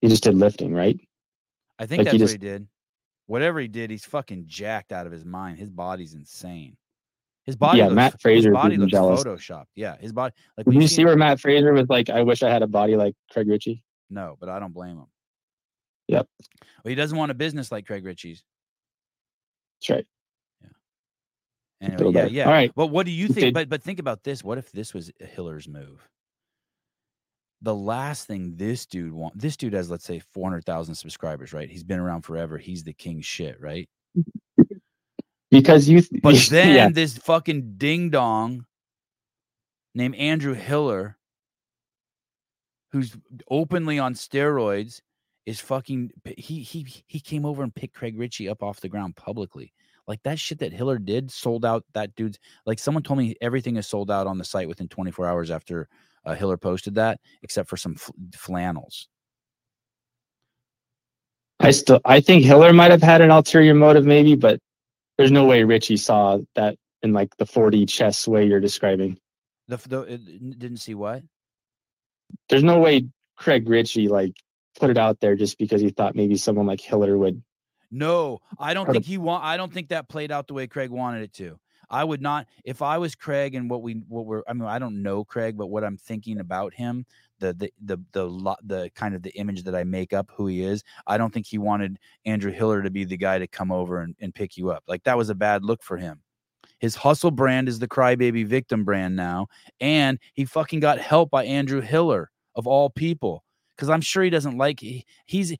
he 0.00 0.08
just 0.08 0.22
did 0.22 0.34
lifting, 0.34 0.72
right? 0.72 0.98
I 1.78 1.86
think 1.86 1.98
Like, 1.98 2.06
that's 2.06 2.16
he 2.16 2.22
what 2.22 2.30
he 2.30 2.38
did. 2.38 2.66
Whatever 3.26 3.60
he 3.60 3.68
did, 3.68 3.90
he's 3.90 4.04
fucking 4.06 4.44
jacked 4.46 4.92
out 4.92 5.04
of 5.06 5.12
his 5.12 5.24
mind. 5.24 5.58
His 5.58 5.68
body's 5.70 6.14
insane. 6.14 6.76
His 7.44 7.56
body, 7.56 7.78
Yeah, 7.78 7.84
looks, 7.84 7.94
Matt 7.96 8.12
his 8.12 8.22
Fraser 8.22 8.52
body 8.52 8.76
was 8.76 8.80
looks 8.80 8.90
jealous. 8.92 9.24
photoshopped. 9.24 9.66
Yeah, 9.74 9.96
his 10.00 10.12
body. 10.12 10.34
Like 10.56 10.66
Did 10.66 10.80
you 10.80 10.88
see 10.88 11.04
where 11.04 11.16
Matt 11.16 11.40
Fraser 11.40 11.72
was 11.72 11.88
like, 11.88 12.08
I 12.10 12.22
wish 12.22 12.42
I 12.42 12.50
had 12.50 12.62
a 12.62 12.66
body 12.66 12.96
like 12.96 13.14
Craig 13.30 13.48
Richey? 13.48 13.82
No, 14.10 14.36
but 14.40 14.48
I 14.48 14.58
don't 14.58 14.72
blame 14.72 14.96
him. 14.98 15.06
Yep. 16.08 16.26
Well, 16.84 16.88
he 16.90 16.94
doesn't 16.94 17.16
want 17.16 17.30
a 17.30 17.34
business 17.34 17.70
like 17.70 17.86
Craig 17.86 18.04
Richey's. 18.04 18.42
That's 19.80 19.90
right. 19.90 20.06
Anyway, 21.80 22.06
yeah, 22.06 22.10
better. 22.10 22.26
Uh, 22.26 22.30
yeah. 22.30 22.44
All 22.44 22.52
right. 22.52 22.72
Well, 22.74 22.88
what 22.88 23.06
do 23.06 23.12
you 23.12 23.28
think? 23.28 23.54
But 23.54 23.68
but 23.68 23.82
think 23.82 24.00
about 24.00 24.24
this. 24.24 24.42
What 24.42 24.58
if 24.58 24.72
this 24.72 24.92
was 24.92 25.12
Hiller's 25.20 25.68
move? 25.68 26.08
The 27.62 27.74
last 27.74 28.26
thing 28.26 28.54
this 28.56 28.86
dude 28.86 29.12
want 29.12 29.38
this 29.38 29.56
dude 29.56 29.74
has, 29.74 29.90
let's 29.90 30.04
say, 30.04 30.20
four 30.32 30.48
hundred 30.48 30.64
thousand 30.64 30.96
subscribers, 30.96 31.52
right? 31.52 31.70
He's 31.70 31.84
been 31.84 32.00
around 32.00 32.22
forever. 32.22 32.58
He's 32.58 32.82
the 32.82 32.92
king 32.92 33.20
shit, 33.20 33.60
right? 33.60 33.88
Because 35.50 35.88
you 35.88 36.02
But 36.22 36.34
yeah, 36.50 36.62
then 36.62 36.92
this 36.94 37.16
fucking 37.16 37.74
ding 37.76 38.10
dong 38.10 38.66
named 39.94 40.16
Andrew 40.16 40.54
Hiller, 40.54 41.16
who's 42.90 43.16
openly 43.48 43.98
on 44.00 44.14
steroids, 44.14 45.00
is 45.48 45.60
fucking 45.60 46.10
he 46.36 46.62
he 46.62 46.86
he 47.06 47.20
came 47.20 47.46
over 47.46 47.62
and 47.62 47.74
picked 47.74 47.94
Craig 47.94 48.18
Richey 48.18 48.50
up 48.50 48.62
off 48.62 48.80
the 48.80 48.88
ground 48.90 49.16
publicly. 49.16 49.72
Like 50.06 50.22
that 50.24 50.38
shit 50.38 50.58
that 50.58 50.74
Hiller 50.74 50.98
did 50.98 51.30
sold 51.30 51.64
out 51.64 51.84
that 51.94 52.14
dude's 52.14 52.38
like 52.66 52.78
someone 52.78 53.02
told 53.02 53.18
me 53.18 53.34
everything 53.40 53.76
is 53.76 53.86
sold 53.86 54.10
out 54.10 54.26
on 54.26 54.36
the 54.36 54.44
site 54.44 54.68
within 54.68 54.88
24 54.88 55.26
hours 55.26 55.50
after 55.50 55.88
uh, 56.26 56.34
Hiller 56.34 56.58
posted 56.58 56.96
that, 56.96 57.18
except 57.42 57.70
for 57.70 57.78
some 57.78 57.94
fl- 57.94 58.12
flannels. 58.34 59.08
I 61.60 61.70
still 61.70 62.00
I 62.04 62.20
think 62.20 62.44
Hiller 62.44 62.74
might 62.74 62.90
have 62.90 63.02
had 63.02 63.22
an 63.22 63.30
ulterior 63.30 63.72
motive, 63.72 64.04
maybe, 64.04 64.36
but 64.36 64.60
there's 65.16 65.32
no 65.32 65.46
way 65.46 65.64
Richey 65.64 65.96
saw 65.96 66.40
that 66.56 66.76
in 67.02 67.14
like 67.14 67.34
the 67.38 67.46
4D 67.46 67.88
chess 67.88 68.28
way 68.28 68.46
you're 68.46 68.60
describing. 68.60 69.18
The, 69.66 69.78
the 69.78 70.18
didn't 70.58 70.78
see 70.78 70.94
what 70.94 71.22
There's 72.50 72.62
no 72.62 72.78
way 72.80 73.06
Craig 73.38 73.66
Richey 73.66 74.08
like 74.08 74.34
put 74.78 74.90
it 74.90 74.98
out 74.98 75.20
there 75.20 75.34
just 75.36 75.58
because 75.58 75.80
he 75.80 75.90
thought 75.90 76.14
maybe 76.14 76.36
someone 76.36 76.66
like 76.66 76.80
Hiller 76.80 77.16
would. 77.18 77.42
No, 77.90 78.40
I 78.58 78.74
don't 78.74 78.90
think 78.90 79.04
he 79.04 79.18
want. 79.18 79.44
I 79.44 79.56
don't 79.56 79.72
think 79.72 79.88
that 79.88 80.08
played 80.08 80.30
out 80.30 80.46
the 80.46 80.54
way 80.54 80.66
Craig 80.66 80.90
wanted 80.90 81.22
it 81.22 81.32
to. 81.34 81.58
I 81.90 82.04
would 82.04 82.20
not 82.20 82.46
if 82.64 82.82
I 82.82 82.98
was 82.98 83.14
Craig 83.14 83.54
and 83.54 83.70
what 83.70 83.82
we 83.82 83.94
what 84.08 84.26
we're. 84.26 84.42
I 84.46 84.52
mean, 84.52 84.68
I 84.68 84.78
don't 84.78 85.02
know 85.02 85.24
Craig, 85.24 85.56
but 85.56 85.68
what 85.68 85.84
I'm 85.84 85.96
thinking 85.96 86.40
about 86.40 86.74
him, 86.74 87.06
the 87.38 87.54
the 87.54 87.72
the 87.82 87.98
the 88.12 88.56
the 88.64 88.90
kind 88.94 89.14
of 89.14 89.22
the 89.22 89.34
image 89.36 89.62
that 89.64 89.74
I 89.74 89.84
make 89.84 90.12
up 90.12 90.30
who 90.34 90.46
he 90.48 90.62
is. 90.62 90.84
I 91.06 91.16
don't 91.16 91.32
think 91.32 91.46
he 91.46 91.58
wanted 91.58 91.98
Andrew 92.26 92.52
Hiller 92.52 92.82
to 92.82 92.90
be 92.90 93.04
the 93.04 93.16
guy 93.16 93.38
to 93.38 93.46
come 93.46 93.72
over 93.72 94.02
and, 94.02 94.14
and 94.20 94.34
pick 94.34 94.56
you 94.56 94.70
up. 94.70 94.84
Like 94.86 95.04
that 95.04 95.16
was 95.16 95.30
a 95.30 95.34
bad 95.34 95.64
look 95.64 95.82
for 95.82 95.96
him. 95.96 96.20
His 96.78 96.94
hustle 96.94 97.30
brand 97.30 97.68
is 97.68 97.78
the 97.78 97.88
crybaby 97.88 98.46
victim 98.46 98.84
brand 98.84 99.16
now, 99.16 99.48
and 99.80 100.18
he 100.34 100.44
fucking 100.44 100.80
got 100.80 100.98
help 100.98 101.30
by 101.30 101.44
Andrew 101.44 101.80
Hiller 101.80 102.30
of 102.54 102.66
all 102.66 102.90
people. 102.90 103.44
Because 103.78 103.88
I'm 103.90 104.00
sure 104.00 104.24
he 104.24 104.30
doesn't 104.30 104.58
like 104.58 104.80
he, 104.80 105.06
he's 105.26 105.54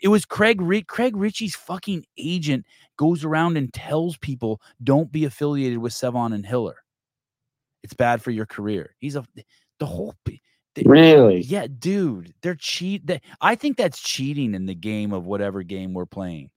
it 0.00 0.08
was 0.08 0.24
Craig 0.24 0.60
Craig 0.88 1.16
Richey's 1.16 1.54
fucking 1.54 2.04
agent 2.18 2.66
goes 2.96 3.24
around 3.24 3.56
and 3.56 3.72
tells 3.72 4.16
people 4.16 4.60
don't 4.82 5.12
be 5.12 5.24
affiliated 5.24 5.78
with 5.78 5.92
Sevan 5.92 6.34
and 6.34 6.44
Hiller. 6.44 6.76
It's 7.84 7.94
bad 7.94 8.20
for 8.20 8.32
your 8.32 8.46
career. 8.46 8.94
He's 8.98 9.16
a 9.16 9.24
the 9.78 9.86
whole 9.86 10.14
p- 10.24 10.42
the- 10.74 10.84
Really? 10.86 11.40
yeah, 11.42 11.66
dude. 11.78 12.34
They're 12.42 12.54
cheat. 12.54 13.06
That 13.06 13.22
I 13.40 13.54
think 13.54 13.76
that's 13.76 14.00
cheating 14.00 14.54
in 14.54 14.66
the 14.66 14.74
game 14.74 15.12
of 15.12 15.26
whatever 15.26 15.62
game 15.62 15.94
we're 15.94 16.06
playing. 16.06 16.50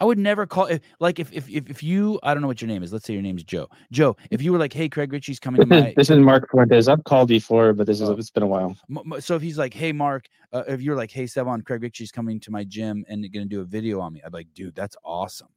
I 0.00 0.04
would 0.04 0.18
never 0.18 0.46
call 0.46 0.66
if 0.66 0.80
like 1.00 1.18
if 1.18 1.32
if 1.32 1.48
if, 1.48 1.68
if 1.68 1.82
you 1.82 2.20
I 2.22 2.32
don't 2.32 2.40
know 2.40 2.46
what 2.46 2.62
your 2.62 2.68
name 2.68 2.82
is. 2.82 2.92
Let's 2.92 3.04
say 3.04 3.14
your 3.14 3.22
name's 3.22 3.42
Joe. 3.42 3.68
Joe, 3.90 4.16
if 4.30 4.40
you 4.40 4.52
were 4.52 4.58
like, 4.58 4.72
hey, 4.72 4.88
Craig 4.88 5.12
Richey's 5.12 5.40
coming 5.40 5.60
to 5.60 5.76
is, 5.76 5.82
my 5.82 5.94
this 5.96 6.10
is 6.10 6.18
Mark 6.18 6.48
Fuentes. 6.50 6.88
I've 6.88 7.02
called 7.04 7.28
before, 7.28 7.72
but 7.72 7.86
this 7.86 8.00
is 8.00 8.08
it's 8.10 8.30
been 8.30 8.44
a 8.44 8.46
while. 8.46 8.76
So 9.18 9.34
if 9.34 9.42
he's 9.42 9.58
like, 9.58 9.74
"Hey, 9.74 9.92
Mark," 9.92 10.26
uh, 10.52 10.62
if 10.68 10.80
you're 10.80 10.96
like, 10.96 11.10
"Hey, 11.10 11.24
Sevan, 11.24 11.64
Craig 11.64 11.82
Richey's 11.82 12.12
coming 12.12 12.38
to 12.40 12.50
my 12.52 12.64
gym 12.64 13.04
and 13.08 13.22
going 13.32 13.48
to 13.48 13.54
do 13.54 13.60
a 13.60 13.64
video 13.64 14.00
on 14.00 14.12
me," 14.12 14.22
I'd 14.24 14.30
be 14.30 14.38
like, 14.38 14.54
"Dude, 14.54 14.74
that's 14.76 14.96
awesome. 15.04 15.48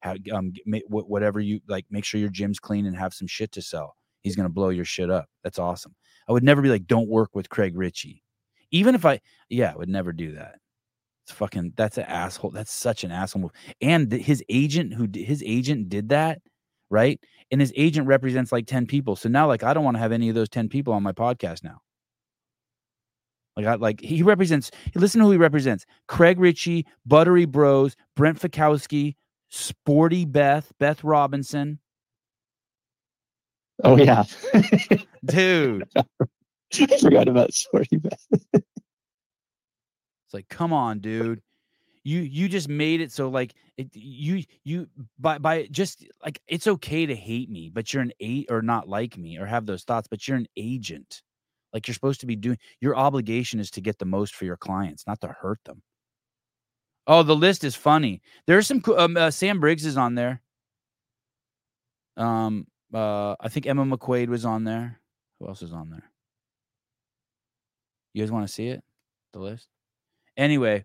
How, 0.00 0.14
um, 0.32 0.52
whatever 0.88 1.40
you 1.40 1.60
like, 1.66 1.86
make 1.90 2.04
sure 2.04 2.20
your 2.20 2.30
gym's 2.30 2.58
clean 2.58 2.86
and 2.86 2.96
have 2.96 3.14
some 3.14 3.26
shit 3.26 3.50
to 3.52 3.62
sell. 3.62 3.96
He's 4.20 4.36
going 4.36 4.48
to 4.48 4.52
blow 4.52 4.68
your 4.68 4.84
shit 4.84 5.10
up. 5.10 5.26
That's 5.42 5.58
awesome." 5.58 5.94
I 6.28 6.32
would 6.32 6.44
never 6.44 6.60
be 6.60 6.68
like, 6.68 6.86
"Don't 6.86 7.08
work 7.08 7.34
with 7.34 7.48
Craig 7.48 7.76
Richey," 7.76 8.22
even 8.70 8.94
if 8.94 9.06
I, 9.06 9.20
yeah, 9.48 9.72
I 9.72 9.76
would 9.76 9.88
never 9.88 10.12
do 10.12 10.32
that. 10.32 10.56
It's 11.26 11.32
fucking. 11.36 11.72
That's 11.76 11.98
an 11.98 12.04
asshole. 12.04 12.52
That's 12.52 12.72
such 12.72 13.02
an 13.02 13.10
asshole 13.10 13.42
move. 13.42 13.50
And 13.80 14.08
th- 14.08 14.24
his 14.24 14.44
agent, 14.48 14.94
who 14.94 15.08
d- 15.08 15.24
his 15.24 15.42
agent 15.44 15.88
did 15.88 16.10
that, 16.10 16.40
right? 16.88 17.18
And 17.50 17.60
his 17.60 17.72
agent 17.76 18.06
represents 18.06 18.52
like 18.52 18.66
ten 18.66 18.86
people. 18.86 19.16
So 19.16 19.28
now, 19.28 19.48
like, 19.48 19.64
I 19.64 19.74
don't 19.74 19.82
want 19.82 19.96
to 19.96 20.00
have 20.00 20.12
any 20.12 20.28
of 20.28 20.36
those 20.36 20.48
ten 20.48 20.68
people 20.68 20.92
on 20.92 21.02
my 21.02 21.10
podcast 21.10 21.64
now. 21.64 21.78
Like 23.56 23.66
I 23.66 23.74
like 23.74 24.00
he 24.00 24.22
represents. 24.22 24.70
Listen 24.94 25.18
to 25.20 25.24
who 25.24 25.32
he 25.32 25.38
represents: 25.38 25.84
Craig 26.06 26.38
Richey, 26.38 26.86
Buttery 27.06 27.44
Bros, 27.44 27.96
Brent 28.14 28.38
Fikowski, 28.38 29.16
Sporty 29.48 30.24
Beth, 30.26 30.70
Beth 30.78 31.02
Robinson. 31.02 31.80
Oh 33.82 33.96
yeah, 33.96 34.22
Dude, 35.24 35.88
I 35.96 36.98
forgot 37.00 37.26
about 37.26 37.52
Sporty 37.52 37.96
Beth. 37.96 38.26
like, 40.36 40.48
come 40.48 40.72
on, 40.72 41.00
dude. 41.00 41.40
You 42.04 42.20
you 42.20 42.48
just 42.48 42.68
made 42.68 43.00
it 43.00 43.10
so 43.10 43.28
like 43.28 43.54
it, 43.76 43.88
you 43.92 44.44
you 44.62 44.86
by 45.18 45.38
by 45.38 45.66
just 45.72 46.06
like 46.24 46.40
it's 46.46 46.68
okay 46.68 47.04
to 47.04 47.16
hate 47.16 47.50
me, 47.50 47.68
but 47.68 47.92
you're 47.92 48.02
an 48.02 48.12
eight 48.20 48.46
or 48.48 48.62
not 48.62 48.88
like 48.88 49.18
me 49.18 49.38
or 49.38 49.46
have 49.46 49.66
those 49.66 49.82
thoughts, 49.82 50.06
but 50.06 50.28
you're 50.28 50.36
an 50.36 50.46
agent. 50.56 51.22
Like 51.72 51.88
you're 51.88 51.94
supposed 51.94 52.20
to 52.20 52.26
be 52.26 52.36
doing. 52.36 52.58
Your 52.80 52.96
obligation 52.96 53.58
is 53.58 53.72
to 53.72 53.80
get 53.80 53.98
the 53.98 54.04
most 54.04 54.36
for 54.36 54.44
your 54.44 54.56
clients, 54.56 55.06
not 55.06 55.20
to 55.22 55.28
hurt 55.28 55.58
them. 55.64 55.82
Oh, 57.08 57.22
the 57.22 57.34
list 57.34 57.64
is 57.64 57.74
funny. 57.74 58.22
There's 58.46 58.66
some. 58.68 58.82
Um, 58.96 59.16
uh, 59.16 59.30
Sam 59.32 59.58
Briggs 59.58 59.84
is 59.84 59.96
on 59.96 60.14
there. 60.14 60.42
Um, 62.16 62.66
uh, 62.94 63.34
I 63.40 63.48
think 63.48 63.66
Emma 63.66 63.84
McQuaid 63.84 64.28
was 64.28 64.44
on 64.44 64.64
there. 64.64 65.00
Who 65.40 65.48
else 65.48 65.62
is 65.62 65.72
on 65.72 65.90
there? 65.90 66.10
You 68.14 68.22
guys 68.22 68.30
want 68.30 68.46
to 68.46 68.52
see 68.52 68.68
it? 68.68 68.82
The 69.32 69.40
list. 69.40 69.68
Anyway, 70.36 70.84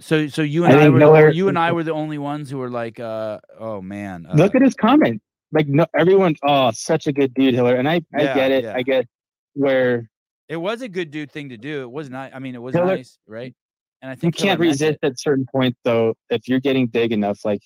so 0.00 0.26
so 0.28 0.42
you 0.42 0.64
and 0.64 0.74
I 0.74 0.84
I, 0.86 0.88
were 0.88 0.98
Miller- 0.98 1.30
you 1.30 1.48
and 1.48 1.58
I 1.58 1.72
were 1.72 1.84
the 1.84 1.92
only 1.92 2.18
ones 2.18 2.50
who 2.50 2.58
were 2.58 2.70
like, 2.70 2.98
uh, 2.98 3.38
oh 3.58 3.80
man, 3.80 4.26
uh, 4.26 4.34
Look 4.34 4.54
at 4.54 4.62
his 4.62 4.74
comment. 4.74 5.22
Like 5.52 5.68
no, 5.68 5.86
everyone. 5.96 6.34
Oh, 6.42 6.70
such 6.72 7.06
a 7.06 7.12
good 7.12 7.32
dude, 7.34 7.54
Hiller. 7.54 7.76
And 7.76 7.88
I, 7.88 8.02
I 8.14 8.22
Yeah, 8.22 8.34
get 8.34 8.50
it. 8.50 8.64
yeah. 8.64 8.74
I 8.74 8.82
get 8.82 9.06
where 9.54 10.10
it 10.48 10.56
was 10.56 10.82
a 10.82 10.88
good 10.88 11.10
dude 11.10 11.30
thing 11.30 11.50
to 11.50 11.56
do. 11.56 11.82
It 11.82 11.90
was 11.90 12.10
not. 12.10 12.34
I 12.34 12.38
mean, 12.40 12.54
it 12.54 12.62
was 12.62 12.74
Hiller- 12.74 12.96
nice, 12.96 13.18
right? 13.26 13.54
And 14.02 14.10
I 14.10 14.14
think 14.14 14.36
Hiller 14.36 14.48
can't 14.50 14.60
resist 14.60 14.98
at 15.02 15.18
certain 15.20 15.46
point 15.50 15.76
though. 15.84 16.14
If 16.30 16.48
you're 16.48 16.60
getting 16.60 16.86
big 16.86 17.12
enough, 17.12 17.44
like 17.44 17.62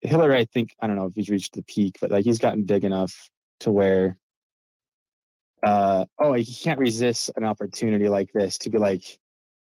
Hiller, 0.00 0.32
I 0.32 0.46
think 0.46 0.74
I 0.80 0.86
don't 0.86 0.96
know 0.96 1.06
if 1.06 1.12
he's 1.14 1.28
reached 1.28 1.54
the 1.54 1.62
peak, 1.62 1.96
but 2.00 2.10
like 2.10 2.24
he's 2.24 2.38
gotten 2.38 2.64
big 2.64 2.84
enough 2.84 3.14
to 3.60 3.70
where, 3.70 4.16
uh, 5.62 6.04
oh, 6.18 6.32
he 6.34 6.44
can't 6.54 6.78
resist 6.78 7.30
an 7.36 7.44
opportunity 7.44 8.08
like 8.08 8.32
this 8.32 8.56
to 8.58 8.70
be 8.70 8.78
like. 8.78 9.18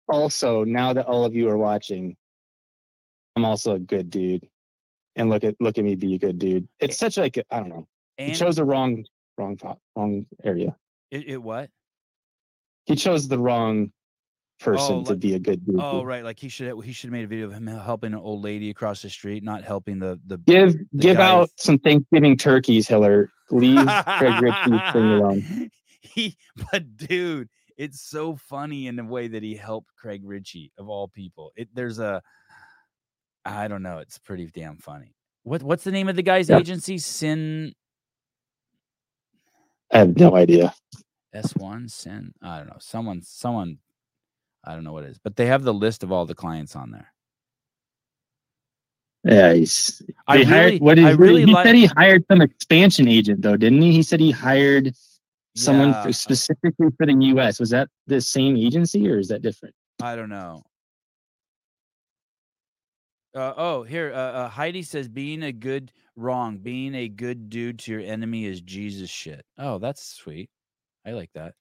Also, 0.07 0.63
now 0.63 0.93
that 0.93 1.05
all 1.07 1.25
of 1.25 1.33
you 1.35 1.49
are 1.49 1.57
watching, 1.57 2.15
I'm 3.35 3.45
also 3.45 3.75
a 3.75 3.79
good 3.79 4.09
dude, 4.09 4.47
and 5.15 5.29
look 5.29 5.43
at 5.43 5.55
look 5.59 5.77
at 5.77 5.83
me 5.83 5.95
be 5.95 6.15
a 6.15 6.19
good 6.19 6.37
dude. 6.39 6.67
It's 6.79 6.97
such 6.97 7.17
like 7.17 7.43
I 7.51 7.59
don't 7.59 7.69
know. 7.69 7.87
He 8.17 8.33
chose 8.33 8.55
the 8.57 8.65
wrong 8.65 9.03
wrong 9.37 9.57
thought, 9.57 9.79
wrong 9.95 10.25
area. 10.43 10.75
it, 11.11 11.27
it 11.27 11.37
what? 11.43 11.69
He 12.85 12.95
chose 12.95 13.27
the 13.27 13.39
wrong 13.39 13.91
person 14.59 14.95
Oh, 14.97 15.03
to 15.03 15.09
like- 15.11 15.19
be 15.19 15.33
a 15.33 15.39
good 15.39 15.65
dude. 15.65 15.79
Oh, 15.81 16.03
right. 16.03 16.23
Like 16.23 16.39
he 16.39 16.47
should 16.49 16.81
he 16.85 16.93
should 16.93 17.07
have 17.07 17.13
made 17.13 17.25
a 17.25 17.27
video 17.27 17.47
of 17.47 17.53
him 17.53 17.65
helping 17.67 18.13
an 18.13 18.19
old 18.19 18.43
lady 18.43 18.69
across 18.69 19.01
the 19.01 19.09
street, 19.09 19.43
not 19.43 19.63
helping 19.63 19.99
the 19.99 20.19
the. 20.27 20.37
Give 20.37 20.75
give 20.97 21.17
guy- 21.17 21.27
out 21.29 21.49
some 21.57 21.79
Thanksgiving 21.79 22.37
turkeys, 22.37 22.87
Hiller. 22.87 23.31
Leave 23.51 23.85
Craig 23.85 24.41
Richey's 24.41 24.93
thing 24.93 25.03
alone. 25.19 25.71
he, 26.01 26.35
but 26.71 26.95
dude, 26.97 27.49
it's 27.78 28.01
so 28.01 28.36
funny 28.36 28.88
in 28.88 28.95
the 28.95 29.03
way 29.05 29.28
that 29.28 29.43
he 29.43 29.55
helped 29.55 29.95
Craig 29.97 30.21
Richey 30.26 30.71
of 30.78 30.89
all 30.89 31.07
people. 31.07 31.51
It 31.55 31.69
there's 31.73 31.99
a, 31.99 32.21
I 33.45 33.67
don't 33.67 33.84
know. 33.84 33.99
It's 33.99 34.17
pretty 34.19 34.47
damn 34.53 34.78
funny. 34.78 35.15
What 35.43 35.63
what's 35.63 35.84
the 35.84 35.91
name 35.91 36.09
of 36.09 36.15
the 36.15 36.23
guy's 36.23 36.49
Yeah. 36.49 36.59
agency? 36.59 36.97
Sin 36.99 37.73
I 39.91 39.99
have 39.99 40.17
no 40.17 40.36
idea. 40.36 40.73
S 41.34 41.55
one 41.55 41.89
Sin. 41.89 42.34
I 42.41 42.57
don't 42.59 42.67
know. 42.67 42.78
Someone 42.80 43.21
someone. 43.23 43.80
I 44.63 44.73
don't 44.76 44.84
know 44.84 44.93
what 44.93 45.03
it 45.03 45.11
is, 45.11 45.19
but 45.23 45.36
they 45.36 45.47
have 45.47 45.63
the 45.63 45.73
list 45.73 46.03
of 46.03 46.11
all 46.11 46.26
the 46.26 46.36
clients 46.36 46.76
on 46.76 46.91
there. 46.91 47.13
Yeah, 49.23 49.53
he's. 49.53 50.01
I 50.28 50.39
they 50.39 50.45
really, 50.45 50.80
hired, 50.80 50.82
what 50.82 50.99
is 50.99 51.05
I 51.05 51.11
really 51.11 51.45
he 51.45 51.47
like. 51.47 51.65
said 51.65 51.76
he 51.76 51.86
hired 51.88 52.26
some 52.32 52.41
expansion 52.41 53.07
agent 53.07 53.41
though, 53.41 53.57
didn't 53.57 53.82
he? 53.82 53.91
He 53.91 54.03
said 54.03 54.19
he 54.19 54.32
hired 54.32 54.93
someone 55.55 55.89
Yeah, 55.89 56.03
for, 56.03 56.13
specifically 56.13 56.87
for 56.97 57.05
the 57.05 57.13
U.S. 57.13 57.59
Was 57.59 57.69
that 57.71 57.87
the 58.07 58.21
same 58.21 58.57
agency 58.57 59.09
or 59.09 59.17
is 59.17 59.27
that 59.29 59.41
different? 59.41 59.73
I 60.01 60.15
don't 60.15 60.29
know. 60.29 60.63
Uh, 63.35 63.53
oh, 63.57 63.83
here, 63.83 64.13
uh, 64.13 64.17
uh, 64.17 64.49
Heidi 64.49 64.81
says 64.81 65.09
being 65.09 65.43
a 65.43 65.51
good 65.51 65.91
wrong, 66.15 66.57
being 66.57 66.95
a 66.95 67.09
good 67.09 67.49
dude 67.49 67.79
to 67.79 67.91
your 67.91 68.01
enemy 68.01 68.45
is 68.45 68.61
Jesus 68.61 69.09
shit. 69.09 69.45
Oh, 69.57 69.77
that's 69.77 70.05
sweet. 70.05 70.49
I 71.05 71.11
like 71.11 71.31
that. 71.33 71.53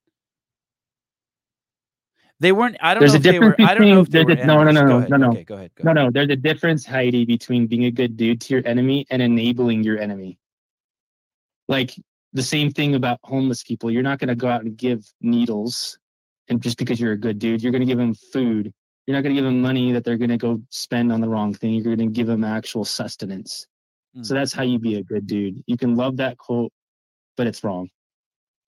They 2.40 2.52
weren't. 2.52 2.76
I 2.80 2.94
don't 2.94 3.00
There's 3.00 3.12
know 3.12 3.14
a 3.14 3.18
if 3.18 3.22
they 3.22 3.38
were. 3.40 3.50
difference 3.50 3.70
I 3.70 3.74
don't 3.74 3.88
know 3.88 4.00
if 4.00 4.10
they 4.10 4.24
were. 4.24 4.34
there's 4.34 4.44
a- 4.44 4.46
no, 4.46 4.62
no, 4.62 4.70
no, 4.70 4.84
no, 4.86 5.06
no, 5.08 5.16
no. 5.16 5.30
Okay, 5.30 5.44
go 5.44 5.54
ahead. 5.54 5.70
Go 5.76 5.84
No, 5.84 5.92
ahead. 5.92 6.04
no. 6.06 6.10
There's 6.10 6.30
a 6.30 6.36
difference, 6.36 6.84
Heidi, 6.84 7.24
between 7.24 7.66
being 7.66 7.84
a 7.86 7.90
good 7.90 8.16
dude 8.16 8.40
to 8.42 8.54
your 8.54 8.66
enemy 8.66 9.06
and 9.10 9.22
enabling 9.22 9.82
your 9.82 9.98
enemy. 9.98 10.38
Like 11.68 11.94
the 12.34 12.42
same 12.42 12.70
thing 12.70 12.94
about 12.94 13.18
homeless 13.24 13.62
people. 13.62 13.90
You're 13.90 14.02
not 14.02 14.18
going 14.18 14.28
to 14.28 14.34
go 14.34 14.48
out 14.48 14.62
and 14.64 14.76
give 14.76 15.04
needles, 15.20 15.98
and 16.48 16.60
just 16.60 16.76
because 16.78 17.00
you're 17.00 17.12
a 17.12 17.18
good 17.18 17.38
dude, 17.38 17.62
you're 17.62 17.72
going 17.72 17.80
to 17.80 17.86
give 17.86 17.98
them 17.98 18.14
food. 18.14 18.72
You're 19.06 19.16
not 19.16 19.22
going 19.22 19.34
to 19.34 19.40
give 19.40 19.44
them 19.44 19.60
money 19.62 19.92
that 19.92 20.04
they're 20.04 20.16
going 20.16 20.30
to 20.30 20.36
go 20.38 20.60
spend 20.70 21.12
on 21.12 21.20
the 21.20 21.28
wrong 21.28 21.54
thing. 21.54 21.74
You're 21.74 21.96
going 21.96 21.98
to 21.98 22.06
give 22.14 22.26
them 22.26 22.44
actual 22.44 22.84
sustenance. 22.84 23.66
So 24.22 24.32
Mm. 24.34 24.38
that's 24.38 24.52
how 24.52 24.62
you 24.62 24.78
be 24.78 24.94
a 24.96 25.02
good 25.02 25.26
dude. 25.26 25.62
You 25.66 25.76
can 25.76 25.96
love 25.96 26.16
that 26.18 26.38
quote, 26.38 26.72
but 27.36 27.46
it's 27.46 27.64
wrong. 27.64 27.88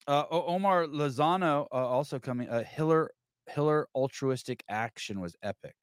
Uh, 0.07 0.25
Omar 0.31 0.87
Lozano 0.87 1.67
uh, 1.73 1.77
also 1.77 2.19
coming. 2.19 2.49
Uh, 2.49 2.63
Hiller 2.65 3.11
Hiller 3.49 3.89
altruistic 3.95 4.63
action 4.69 5.21
was 5.21 5.37
epic. 5.43 5.77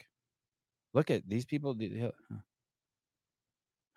Look 0.94 1.10
at 1.10 1.28
these 1.28 1.46
people. 1.46 1.74
did 1.74 2.00
huh. 2.00 2.12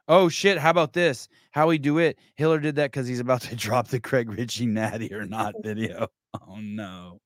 Oh 0.09 0.29
shit! 0.29 0.59
How 0.59 0.71
about 0.71 0.93
this? 0.93 1.29
How 1.51 1.67
we 1.67 1.79
do 1.79 1.99
it? 1.99 2.19
Hiller 2.37 2.61
did 2.61 2.77
that 2.77 2.93
because 2.93 3.09
he's 3.09 3.21
about 3.21 3.43
to 3.43 3.57
drop 3.57 3.89
the 3.89 4.01
Craig 4.01 4.31
Richey 4.31 4.67
natty 4.67 5.13
or 5.13 5.27
not 5.27 5.55
video. 5.63 6.09
Oh 6.35 6.57
no! 6.61 7.21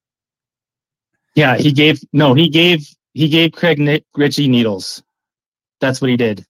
Yeah, 1.34 1.56
he 1.56 1.72
gave 1.72 2.00
no, 2.12 2.34
he 2.34 2.48
gave 2.48 2.88
he 3.14 3.28
gave 3.28 3.52
Craig 3.52 3.78
Nick 3.78 4.04
Richey 4.16 4.48
needles. 4.48 5.02
That's 5.80 6.00
what 6.00 6.10
he 6.10 6.16
did. 6.16 6.44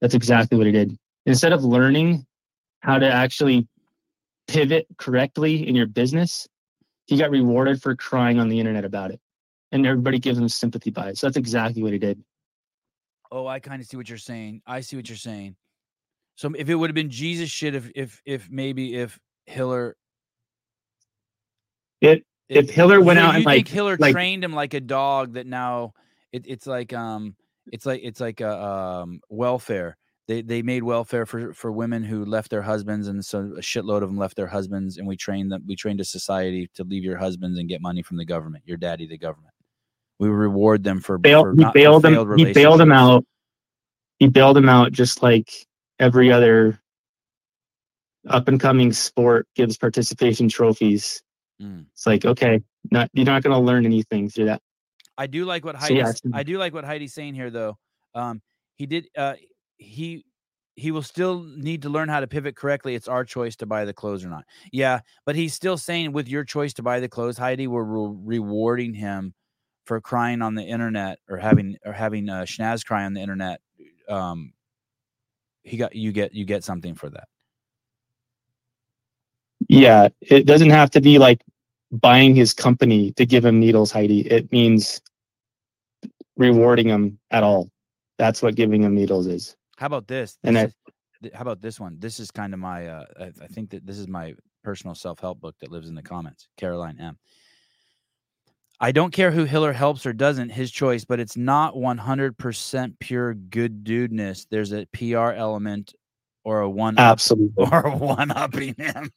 That's 0.00 0.14
exactly 0.14 0.58
what 0.58 0.66
he 0.66 0.72
did. 0.72 0.96
Instead 1.26 1.52
of 1.52 1.64
learning 1.64 2.26
how 2.80 2.98
to 2.98 3.10
actually 3.10 3.66
pivot 4.46 4.86
correctly 4.98 5.66
in 5.66 5.74
your 5.74 5.86
business, 5.86 6.46
he 7.06 7.16
got 7.16 7.30
rewarded 7.30 7.80
for 7.80 7.96
crying 7.96 8.38
on 8.38 8.48
the 8.48 8.60
internet 8.60 8.84
about 8.84 9.10
it. 9.10 9.20
And 9.72 9.86
everybody 9.86 10.18
gives 10.18 10.38
him 10.38 10.48
sympathy 10.48 10.90
by 10.90 11.08
it. 11.08 11.18
So 11.18 11.26
that's 11.26 11.36
exactly 11.36 11.82
what 11.82 11.92
he 11.92 11.98
did. 11.98 12.22
Oh, 13.32 13.46
I 13.46 13.58
kind 13.58 13.80
of 13.80 13.88
see 13.88 13.96
what 13.96 14.08
you're 14.08 14.18
saying. 14.18 14.62
I 14.66 14.80
see 14.80 14.96
what 14.96 15.08
you're 15.08 15.16
saying. 15.16 15.56
So 16.36 16.52
if 16.56 16.68
it 16.68 16.74
would 16.74 16.90
have 16.90 16.94
been 16.94 17.10
Jesus 17.10 17.50
shit, 17.50 17.74
if 17.74 17.90
if 17.94 18.20
if 18.24 18.50
maybe 18.50 18.94
if 18.96 19.18
Hiller, 19.46 19.96
It 22.00 22.24
if 22.48 22.70
Hiller 22.70 23.00
went 23.00 23.18
so 23.18 23.24
out 23.24 23.34
and 23.36 23.44
think 23.44 23.66
like 23.66 23.68
Hiller 23.68 23.96
like- 23.98 24.12
trained 24.12 24.44
him 24.44 24.52
like 24.52 24.74
a 24.74 24.80
dog 24.80 25.34
that 25.34 25.46
now 25.46 25.92
it, 26.32 26.44
it's 26.46 26.66
like 26.66 26.92
um 26.92 27.36
it's 27.72 27.86
like 27.86 28.00
it's 28.02 28.20
like 28.20 28.40
a 28.40 28.62
um 28.62 29.20
welfare. 29.28 29.96
They 30.26 30.42
they 30.42 30.62
made 30.62 30.82
welfare 30.82 31.26
for 31.26 31.52
for 31.52 31.70
women 31.70 32.02
who 32.02 32.24
left 32.24 32.50
their 32.50 32.62
husbands, 32.62 33.08
and 33.08 33.24
so 33.24 33.40
a 33.40 33.60
shitload 33.60 34.02
of 34.02 34.08
them 34.08 34.16
left 34.18 34.36
their 34.36 34.46
husbands, 34.46 34.96
and 34.98 35.06
we 35.06 35.16
trained 35.16 35.52
them. 35.52 35.62
We 35.66 35.76
trained 35.76 36.00
a 36.00 36.04
society 36.04 36.70
to 36.74 36.84
leave 36.84 37.04
your 37.04 37.18
husbands 37.18 37.58
and 37.58 37.68
get 37.68 37.82
money 37.82 38.02
from 38.02 38.16
the 38.16 38.24
government, 38.24 38.64
your 38.66 38.78
daddy, 38.78 39.06
the 39.06 39.18
government. 39.18 39.52
We 40.18 40.28
reward 40.28 40.82
them 40.82 41.00
for, 41.00 41.18
bail, 41.18 41.42
for 41.42 41.52
he 41.52 41.58
not- 41.58 41.74
bailed 41.74 42.02
failed 42.04 42.30
him 42.30 42.38
he 42.38 42.52
bailed 42.52 42.80
him 42.80 42.92
out. 42.92 43.26
He 44.18 44.28
bailed 44.28 44.56
him 44.56 44.68
out 44.68 44.92
just 44.92 45.22
like 45.22 45.50
every 45.98 46.32
other 46.32 46.80
up 48.28 48.48
and 48.48 48.58
coming 48.58 48.92
sport 48.92 49.46
gives 49.54 49.76
participation 49.76 50.48
trophies. 50.48 51.22
Mm. 51.60 51.86
It's 51.92 52.06
like, 52.06 52.24
okay, 52.24 52.62
not 52.90 53.10
you're 53.12 53.26
not 53.26 53.42
gonna 53.42 53.60
learn 53.60 53.84
anything 53.84 54.28
through 54.28 54.46
that. 54.46 54.62
I 55.16 55.26
do 55.26 55.44
like 55.44 55.64
what 55.64 55.76
So, 55.80 55.94
Heidi's 55.94 56.20
yeah, 56.24 56.30
I 56.34 56.42
do 56.42 56.58
like 56.58 56.74
what 56.74 56.84
Heidi's 56.84 57.14
saying 57.14 57.34
here 57.34 57.50
though. 57.50 57.78
Um 58.14 58.42
he 58.76 58.86
did 58.86 59.08
uh 59.16 59.34
he 59.76 60.24
he 60.76 60.90
will 60.90 61.02
still 61.02 61.44
need 61.44 61.82
to 61.82 61.88
learn 61.88 62.08
how 62.08 62.20
to 62.20 62.26
pivot 62.26 62.56
correctly. 62.56 62.94
It's 62.94 63.06
our 63.06 63.24
choice 63.24 63.54
to 63.56 63.66
buy 63.66 63.84
the 63.84 63.92
clothes 63.92 64.24
or 64.24 64.28
not. 64.28 64.44
Yeah, 64.72 65.00
but 65.24 65.36
he's 65.36 65.54
still 65.54 65.78
saying 65.78 66.12
with 66.12 66.28
your 66.28 66.44
choice 66.44 66.72
to 66.74 66.82
buy 66.82 66.98
the 66.98 67.08
clothes, 67.08 67.38
Heidi, 67.38 67.68
we're 67.68 67.84
re- 67.84 68.38
rewarding 68.38 68.94
him 68.94 69.34
for 69.86 70.00
crying 70.00 70.42
on 70.42 70.54
the 70.54 70.64
internet 70.64 71.18
or 71.28 71.36
having 71.36 71.76
or 71.84 71.92
having 71.92 72.28
uh, 72.28 72.42
Schnaz 72.42 72.84
cry 72.84 73.04
on 73.04 73.14
the 73.14 73.20
internet. 73.20 73.60
Um, 74.08 74.53
he 75.64 75.76
got 75.76 75.94
you 75.96 76.12
get 76.12 76.34
you 76.34 76.44
get 76.44 76.62
something 76.64 76.94
for 76.94 77.10
that. 77.10 77.28
Yeah, 79.68 80.08
it 80.20 80.46
doesn't 80.46 80.70
have 80.70 80.90
to 80.90 81.00
be 81.00 81.18
like 81.18 81.42
buying 81.90 82.34
his 82.34 82.52
company 82.52 83.12
to 83.12 83.24
give 83.26 83.44
him 83.44 83.60
needles, 83.60 83.90
Heidi. 83.90 84.20
It 84.20 84.50
means 84.52 85.00
rewarding 86.36 86.88
him 86.88 87.18
at 87.30 87.42
all. 87.42 87.70
That's 88.18 88.42
what 88.42 88.54
giving 88.56 88.82
him 88.82 88.94
needles 88.94 89.26
is. 89.26 89.56
How 89.76 89.86
about 89.86 90.06
this? 90.06 90.38
And 90.44 90.56
This 90.56 90.62
I- 90.62 90.66
is- 90.66 90.74
th- 91.22 91.34
how 91.34 91.42
about 91.42 91.60
this 91.62 91.80
one? 91.80 91.96
This 91.98 92.20
is 92.20 92.30
kind 92.30 92.52
of 92.52 92.60
my. 92.60 92.86
Uh, 92.86 93.04
I, 93.18 93.24
I 93.42 93.46
think 93.48 93.70
that 93.70 93.86
this 93.86 93.98
is 93.98 94.06
my 94.08 94.34
personal 94.62 94.94
self 94.94 95.20
help 95.20 95.40
book 95.40 95.54
that 95.60 95.70
lives 95.70 95.88
in 95.88 95.94
the 95.94 96.02
comments. 96.02 96.48
Caroline 96.56 96.98
M. 97.00 97.18
I 98.80 98.92
don't 98.92 99.12
care 99.12 99.30
who 99.30 99.44
Hiller 99.44 99.72
helps 99.72 100.04
or 100.04 100.12
doesn't, 100.12 100.50
his 100.50 100.70
choice, 100.70 101.04
but 101.04 101.20
it's 101.20 101.36
not 101.36 101.74
100% 101.74 102.98
pure 102.98 103.34
good 103.34 103.84
dudeness. 103.84 104.46
There's 104.50 104.72
a 104.72 104.86
PR 104.86 105.30
element 105.30 105.94
or 106.44 106.60
a 106.60 106.68
one 106.68 106.98
Absolutely. 106.98 107.66
or 107.70 107.86
a 107.86 107.96
one 107.96 108.30
upping 108.30 108.74
him. 108.74 109.10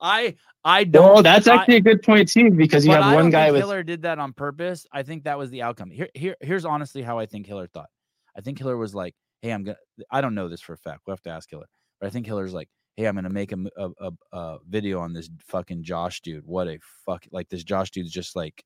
I 0.00 0.34
I 0.64 0.84
don't. 0.84 1.14
Well, 1.14 1.22
that's 1.22 1.46
I- 1.46 1.54
actually 1.56 1.76
a 1.76 1.80
good 1.80 2.02
point 2.02 2.28
too, 2.28 2.50
because 2.50 2.84
you 2.84 2.92
have 2.92 3.04
I 3.04 3.14
one 3.14 3.30
guy 3.30 3.50
with 3.50 3.60
Hiller 3.60 3.82
did 3.82 4.02
that 4.02 4.18
on 4.18 4.32
purpose. 4.32 4.86
I 4.92 5.02
think 5.02 5.24
that 5.24 5.38
was 5.38 5.50
the 5.50 5.62
outcome. 5.62 5.90
Here, 5.90 6.08
here, 6.14 6.36
here's 6.40 6.64
honestly 6.64 7.00
how 7.02 7.18
I 7.18 7.26
think 7.26 7.46
Hiller 7.46 7.68
thought. 7.68 7.88
I 8.36 8.40
think 8.40 8.58
Hiller 8.58 8.76
was 8.76 8.94
like, 8.94 9.14
"Hey, 9.40 9.52
I'm 9.52 9.62
gonna." 9.64 9.78
I 10.10 10.20
don't 10.20 10.34
know 10.34 10.48
this 10.48 10.60
for 10.60 10.72
a 10.72 10.78
fact. 10.78 11.02
We'll 11.06 11.14
have 11.14 11.22
to 11.22 11.30
ask 11.30 11.48
Hiller. 11.48 11.68
But 12.00 12.08
I 12.08 12.10
think 12.10 12.26
Hiller's 12.26 12.52
like, 12.52 12.68
"Hey, 12.96 13.06
I'm 13.06 13.14
gonna 13.14 13.30
make 13.30 13.52
a 13.52 14.58
video 14.68 15.00
on 15.00 15.12
this 15.12 15.30
fucking 15.40 15.82
Josh 15.82 16.20
dude. 16.22 16.46
What 16.46 16.68
a 16.68 16.78
fuck! 17.06 17.26
Like 17.30 17.48
this 17.48 17.64
Josh 17.64 17.90
dude's 17.90 18.10
just 18.10 18.36
like 18.36 18.64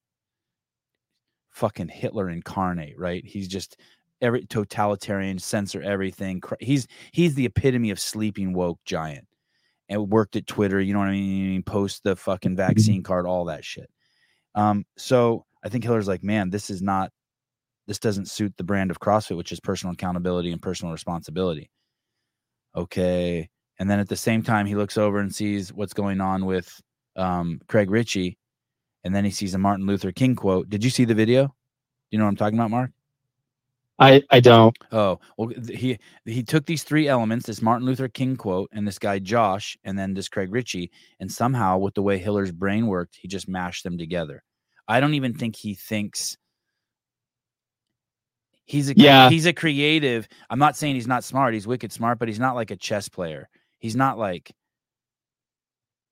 fucking 1.51 1.89
Hitler 1.89 2.31
incarnate, 2.31 2.99
right? 2.99 3.25
He's 3.25 3.49
just 3.49 3.77
every 4.21 4.47
totalitarian, 4.47 5.39
censor 5.39 5.83
everything. 5.83 6.43
He's 6.61 6.87
he's 7.13 7.35
the 7.35 7.47
epitome 7.47 7.91
of 7.91 8.01
sleeping 8.01 8.53
woke 8.53 8.81
giant." 8.85 9.27
And 9.91 10.11
worked 10.11 10.37
at 10.37 10.47
Twitter, 10.47 10.83
you 10.83 10.93
know 10.93 10.99
what 10.99 11.09
I 11.09 11.13
mean? 11.13 11.63
Post 11.63 12.05
the 12.05 12.15
fucking 12.15 12.57
vaccine 12.57 13.03
card, 13.03 13.27
all 13.27 13.47
that 13.47 13.65
shit. 13.65 13.89
Um, 14.55 14.85
so 14.99 15.47
I 15.65 15.71
think 15.71 15.83
Hiller's 15.83 16.07
like, 16.07 16.23
man, 16.23 16.51
this 16.51 16.69
is 16.69 16.83
not, 16.83 17.11
this 17.87 17.99
doesn't 17.99 18.29
suit 18.29 18.53
the 18.59 18.65
brand 18.65 18.91
of 18.91 19.01
CrossFit, 19.01 19.39
which 19.39 19.51
is 19.51 19.61
personal 19.61 19.95
accountability 19.95 20.53
and 20.53 20.61
personal 20.61 20.93
responsibility. 20.93 21.71
Okay. 22.77 23.49
And 23.79 23.89
then 23.91 24.01
at 24.01 24.09
the 24.09 24.17
same 24.17 24.43
time, 24.43 24.67
he 24.67 24.75
looks 24.75 24.99
over 24.99 25.19
and 25.21 25.35
sees 25.35 25.73
what's 25.73 25.93
going 25.93 26.21
on 26.21 26.47
with 26.47 26.81
um, 27.17 27.61
Craig 27.69 27.91
Richey. 27.91 28.37
And 29.05 29.15
then 29.15 29.25
he 29.25 29.31
sees 29.31 29.55
a 29.55 29.59
Martin 29.59 29.87
Luther 29.87 30.13
King 30.13 30.35
quote. 30.35 30.69
Did 30.69 30.83
you 30.83 30.91
see 30.91 31.05
the 31.05 31.15
video? 31.15 31.47
Do 31.47 31.53
you 32.11 32.19
know 32.19 32.25
what 32.25 32.31
I'm 32.31 32.37
talking 32.37 32.59
about, 32.59 32.71
Mark? 32.71 32.91
I 34.01 34.23
I 34.31 34.39
don't. 34.41 34.77
Oh, 34.93 35.19
well, 35.37 35.51
he 35.69 35.99
he 36.25 36.43
took 36.43 36.67
these 36.67 36.85
three 36.85 37.09
elements, 37.09 37.47
this 37.47 37.61
Martin 37.61 37.85
Luther 37.87 38.09
King 38.09 38.37
quote, 38.37 38.69
and 38.73 38.87
this 38.87 38.99
guy 38.99 39.19
Josh, 39.19 39.77
and 39.83 39.99
then 39.99 40.15
this 40.15 40.29
Craig 40.29 40.53
Richey, 40.53 40.91
and 41.19 41.31
somehow 41.31 41.79
with 41.79 41.95
the 41.95 42.03
way 42.03 42.17
Hiller's 42.17 42.53
brain 42.53 42.87
worked, 42.87 43.17
he 43.17 43.27
just 43.27 43.49
mashed 43.49 43.83
them 43.83 43.99
together. 43.99 44.45
I 44.87 45.01
don't 45.01 45.15
even 45.15 45.35
think 45.35 45.57
he 45.57 45.75
thinks 45.75 46.37
He's 48.69 48.91
a 48.91 48.95
Yeah. 48.97 49.31
he's 49.31 49.47
a 49.47 49.53
creative. 49.53 50.29
I'm 50.51 50.59
not 50.59 50.77
saying 50.77 50.95
he's 50.95 51.07
not 51.07 51.25
smart. 51.25 51.55
He's 51.55 51.67
wicked 51.67 51.91
smart, 51.91 52.19
but 52.19 52.29
he's 52.29 52.39
not 52.39 52.55
like 52.55 52.71
a 52.71 52.77
chess 52.77 53.09
player. 53.09 53.49
He's 53.79 53.97
not 53.97 54.19
like 54.19 54.53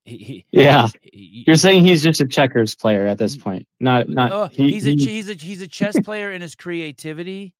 he, 0.04 0.16
he 0.18 0.46
Yeah. 0.52 0.88
he- 1.02 1.44
You're 1.46 1.56
saying 1.56 1.84
he's 1.84 2.02
just 2.02 2.20
a 2.20 2.26
checkers 2.28 2.74
player 2.74 3.06
at 3.06 3.18
this 3.18 3.36
point. 3.36 3.66
Not 3.80 4.08
not 4.08 4.32
Oh, 4.32 4.46
he- 4.46 4.70
he's 4.72 4.86
a 4.86 4.92
he's 4.94 5.28
a 5.28 5.34
he's 5.34 5.62
a 5.62 5.68
chess 5.68 5.98
player 6.04 6.32
in 6.32 6.40
his 6.42 6.54
creativity. 6.54 7.54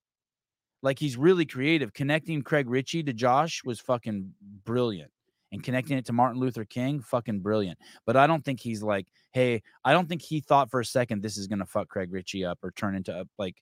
Like 0.83 0.99
he's 0.99 1.17
really 1.17 1.45
creative. 1.47 1.93
Connecting 1.93 2.43
Craig 2.43 2.69
Richey 2.71 3.03
to 3.03 3.13
Josh 3.13 3.63
was 3.65 3.81
fucking 3.81 4.33
brilliant. 4.65 5.11
And 5.53 5.63
connecting 5.63 5.97
it 5.97 6.05
to 6.07 6.13
Martin 6.13 6.41
Luther 6.41 6.65
King, 6.65 7.01
fucking 7.01 7.41
brilliant. 7.41 7.79
But 8.05 8.17
I 8.17 8.27
don't 8.27 8.45
think 8.45 8.61
he's 8.61 8.83
like, 8.83 9.07
hey, 9.33 9.63
I 9.85 9.93
don't 9.93 10.09
think 10.09 10.21
he 10.21 10.41
thought 10.41 10.71
for 10.71 10.81
a 10.81 10.85
second 10.85 11.23
this 11.23 11.37
is 11.37 11.47
gonna 11.47 11.67
fuck 11.67 11.89
Craig 11.89 12.13
Richey 12.13 12.45
up 12.45 12.59
or 12.63 12.71
turn 12.73 12.95
into 12.95 13.13
a 13.19 13.25
like 13.39 13.57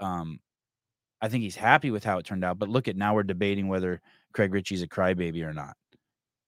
um 0.00 0.40
I 1.20 1.28
think 1.28 1.42
he's 1.42 1.56
happy 1.56 1.90
with 1.90 2.04
how 2.04 2.18
it 2.18 2.24
turned 2.24 2.44
out. 2.44 2.58
But 2.58 2.68
look 2.68 2.88
at 2.88 2.96
now 2.96 3.14
we're 3.14 3.22
debating 3.24 3.68
whether 3.68 4.00
Craig 4.32 4.52
Richey's 4.52 4.82
a 4.82 4.88
crybaby 4.88 5.42
or 5.44 5.52
not. 5.52 5.74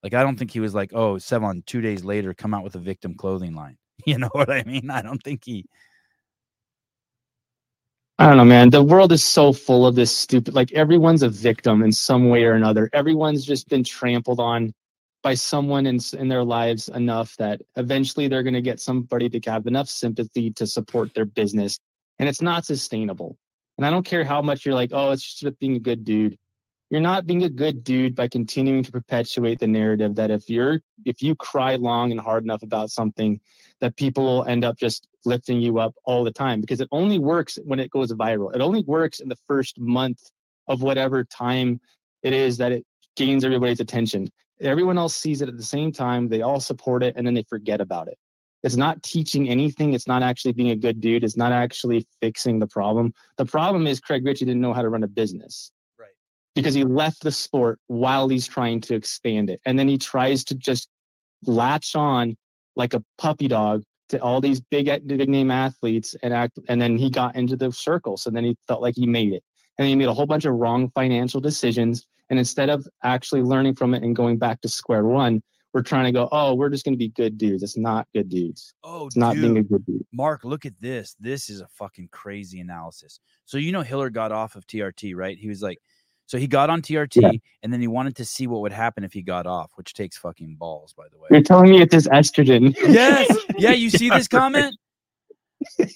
Like 0.03 0.13
I 0.13 0.23
don't 0.23 0.37
think 0.37 0.51
he 0.51 0.59
was 0.59 0.73
like, 0.73 0.93
oh, 0.93 1.15
Sevan, 1.15 1.65
two 1.65 1.81
days 1.81 2.03
later, 2.03 2.33
come 2.33 2.53
out 2.53 2.63
with 2.63 2.75
a 2.75 2.79
victim 2.79 3.15
clothing 3.15 3.55
line. 3.55 3.77
You 4.07 4.17
know 4.17 4.29
what 4.31 4.49
I 4.49 4.63
mean? 4.63 4.89
I 4.89 5.03
don't 5.03 5.21
think 5.21 5.43
he 5.45 5.63
I 8.21 8.27
don't 8.27 8.37
know, 8.37 8.45
man. 8.45 8.69
The 8.69 8.83
world 8.83 9.11
is 9.11 9.23
so 9.23 9.51
full 9.51 9.87
of 9.87 9.95
this 9.95 10.15
stupid. 10.15 10.53
Like 10.53 10.71
everyone's 10.73 11.23
a 11.23 11.29
victim 11.29 11.81
in 11.81 11.91
some 11.91 12.29
way 12.29 12.43
or 12.43 12.53
another. 12.53 12.87
Everyone's 12.93 13.43
just 13.43 13.67
been 13.67 13.83
trampled 13.83 14.39
on 14.39 14.73
by 15.23 15.33
someone 15.33 15.87
in 15.87 15.99
in 16.19 16.27
their 16.27 16.43
lives 16.43 16.87
enough 16.89 17.35
that 17.37 17.61
eventually 17.77 18.27
they're 18.27 18.43
going 18.43 18.53
to 18.53 18.61
get 18.61 18.79
somebody 18.79 19.27
to 19.27 19.51
have 19.51 19.65
enough 19.65 19.89
sympathy 19.89 20.51
to 20.51 20.67
support 20.67 21.15
their 21.15 21.25
business, 21.25 21.79
and 22.19 22.29
it's 22.29 22.43
not 22.43 22.63
sustainable. 22.63 23.37
And 23.79 23.87
I 23.87 23.89
don't 23.89 24.05
care 24.05 24.23
how 24.23 24.39
much 24.39 24.67
you're 24.67 24.75
like, 24.75 24.91
oh, 24.93 25.09
it's 25.09 25.39
just 25.39 25.57
being 25.57 25.77
a 25.77 25.79
good 25.79 26.05
dude. 26.05 26.37
You're 26.91 26.99
not 26.99 27.25
being 27.25 27.43
a 27.43 27.49
good 27.49 27.85
dude 27.85 28.15
by 28.15 28.27
continuing 28.27 28.83
to 28.83 28.91
perpetuate 28.91 29.59
the 29.59 29.67
narrative 29.67 30.13
that 30.15 30.29
if 30.29 30.49
you're 30.49 30.81
if 31.05 31.21
you 31.23 31.35
cry 31.35 31.77
long 31.77 32.11
and 32.11 32.19
hard 32.19 32.43
enough 32.43 32.63
about 32.63 32.91
something, 32.91 33.39
that 33.79 33.95
people 33.95 34.25
will 34.25 34.43
end 34.43 34.65
up 34.65 34.77
just 34.77 35.07
lifting 35.23 35.61
you 35.61 35.79
up 35.79 35.95
all 36.03 36.25
the 36.25 36.33
time 36.33 36.59
because 36.59 36.81
it 36.81 36.89
only 36.91 37.17
works 37.17 37.57
when 37.63 37.79
it 37.79 37.91
goes 37.91 38.11
viral. 38.11 38.53
It 38.53 38.59
only 38.59 38.83
works 38.83 39.21
in 39.21 39.29
the 39.29 39.37
first 39.47 39.79
month 39.79 40.19
of 40.67 40.81
whatever 40.81 41.23
time 41.23 41.79
it 42.23 42.33
is 42.33 42.57
that 42.57 42.73
it 42.73 42.85
gains 43.15 43.45
everybody's 43.45 43.79
attention. 43.79 44.27
Everyone 44.59 44.97
else 44.97 45.15
sees 45.15 45.41
it 45.41 45.47
at 45.47 45.55
the 45.55 45.63
same 45.63 45.93
time, 45.93 46.27
they 46.27 46.41
all 46.41 46.59
support 46.59 47.03
it, 47.03 47.15
and 47.15 47.25
then 47.25 47.33
they 47.33 47.43
forget 47.43 47.79
about 47.79 48.09
it. 48.09 48.17
It's 48.63 48.75
not 48.75 49.01
teaching 49.01 49.47
anything. 49.47 49.93
It's 49.93 50.07
not 50.07 50.23
actually 50.23 50.51
being 50.51 50.71
a 50.71 50.75
good 50.75 50.99
dude. 50.99 51.23
It's 51.23 51.37
not 51.37 51.53
actually 51.53 52.05
fixing 52.19 52.59
the 52.59 52.67
problem. 52.67 53.13
The 53.37 53.45
problem 53.45 53.87
is 53.87 54.01
Craig 54.01 54.25
Richey 54.25 54.43
didn't 54.43 54.61
know 54.61 54.73
how 54.73 54.81
to 54.81 54.89
run 54.89 55.03
a 55.03 55.07
business. 55.07 55.71
Because 56.53 56.73
he 56.73 56.83
left 56.83 57.23
the 57.23 57.31
sport 57.31 57.79
while 57.87 58.27
he's 58.27 58.47
trying 58.47 58.81
to 58.81 58.95
expand 58.95 59.49
it. 59.49 59.61
And 59.65 59.79
then 59.79 59.87
he 59.87 59.97
tries 59.97 60.43
to 60.45 60.55
just 60.55 60.89
latch 61.45 61.95
on 61.95 62.35
like 62.75 62.93
a 62.93 63.03
puppy 63.17 63.47
dog 63.47 63.83
to 64.09 64.21
all 64.21 64.41
these 64.41 64.59
big 64.59 64.85
big 65.07 65.29
name 65.29 65.51
athletes 65.51 66.15
and 66.21 66.33
act 66.33 66.59
and 66.67 66.81
then 66.81 66.97
he 66.97 67.09
got 67.09 67.35
into 67.35 67.55
the 67.55 67.71
circle 67.71 68.17
so 68.17 68.29
then 68.29 68.43
he 68.43 68.55
felt 68.67 68.81
like 68.81 68.95
he 68.95 69.07
made 69.07 69.33
it 69.33 69.43
and 69.77 69.87
he 69.87 69.95
made 69.95 70.07
a 70.07 70.13
whole 70.13 70.25
bunch 70.25 70.45
of 70.45 70.53
wrong 70.53 70.89
financial 70.93 71.39
decisions 71.41 72.05
and 72.29 72.37
instead 72.37 72.69
of 72.69 72.87
actually 73.03 73.41
learning 73.41 73.73
from 73.73 73.93
it 73.93 74.03
and 74.03 74.15
going 74.15 74.37
back 74.37 74.59
to 74.61 74.67
square 74.67 75.05
one 75.05 75.41
we're 75.73 75.81
trying 75.81 76.03
to 76.03 76.11
go 76.11 76.27
oh 76.33 76.53
we're 76.53 76.69
just 76.69 76.83
going 76.83 76.93
to 76.93 76.97
be 76.97 77.09
good 77.09 77.37
dudes 77.37 77.63
it's 77.63 77.77
not 77.77 78.05
good 78.13 78.29
dudes 78.29 78.73
Oh, 78.83 79.07
it's 79.07 79.15
not 79.15 79.35
being 79.35 79.57
a 79.57 79.63
good 79.63 79.85
dude 79.85 80.05
Mark, 80.13 80.43
look 80.43 80.65
at 80.65 80.73
this. 80.81 81.15
This 81.19 81.49
is 81.49 81.61
a 81.61 81.67
fucking 81.67 82.09
crazy 82.11 82.59
analysis. 82.59 83.19
So 83.45 83.57
you 83.57 83.71
know 83.71 83.81
Hiller 83.81 84.09
got 84.09 84.31
off 84.31 84.55
of 84.55 84.67
TRT, 84.67 85.15
right? 85.15 85.37
He 85.37 85.47
was 85.47 85.61
like, 85.61 85.79
so 86.31 86.37
he 86.37 86.47
got 86.47 86.69
on 86.69 86.81
TRT 86.81 87.41
and 87.61 87.73
then 87.73 87.81
he 87.81 87.89
wanted 87.89 88.15
to 88.15 88.23
see 88.23 88.47
what 88.47 88.61
would 88.61 88.71
happen 88.71 89.03
if 89.03 89.11
he 89.11 89.21
got 89.21 89.45
off, 89.45 89.73
which 89.75 89.93
takes 89.93 90.17
fucking 90.17 90.55
balls, 90.55 90.93
by 90.93 91.03
the 91.11 91.17
way. 91.17 91.27
you're 91.29 91.41
telling 91.41 91.69
me 91.69 91.81
it's 91.81 91.93
this 91.93 92.07
estrogen 92.07 92.73
yes. 92.77 93.29
Yeah, 93.57 93.71
you 93.71 93.89
see 93.89 94.07
this 94.07 94.29
comment? 94.29 94.73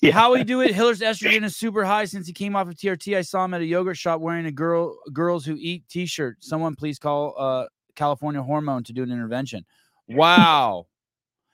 Yeah. 0.01 0.11
How 0.11 0.33
he 0.33 0.43
do 0.43 0.59
it? 0.59 0.75
Hiller's 0.75 0.99
estrogen 0.99 1.45
is 1.45 1.55
super 1.55 1.85
high 1.85 2.03
since 2.03 2.27
he 2.27 2.33
came 2.33 2.53
off 2.53 2.67
of 2.67 2.73
TRT. 2.75 3.15
I 3.15 3.21
saw 3.21 3.45
him 3.45 3.53
at 3.53 3.61
a 3.61 3.65
yogurt 3.65 3.95
shop 3.95 4.19
wearing 4.19 4.45
a 4.45 4.51
girl 4.51 4.97
girls 5.13 5.45
who 5.45 5.55
eat 5.57 5.85
t-shirt. 5.87 6.43
Someone 6.43 6.75
please 6.75 6.99
call 6.99 7.33
uh 7.37 7.67
California 7.95 8.43
hormone 8.43 8.83
to 8.83 8.91
do 8.91 9.03
an 9.03 9.13
intervention. 9.13 9.65
Wow. 10.09 10.87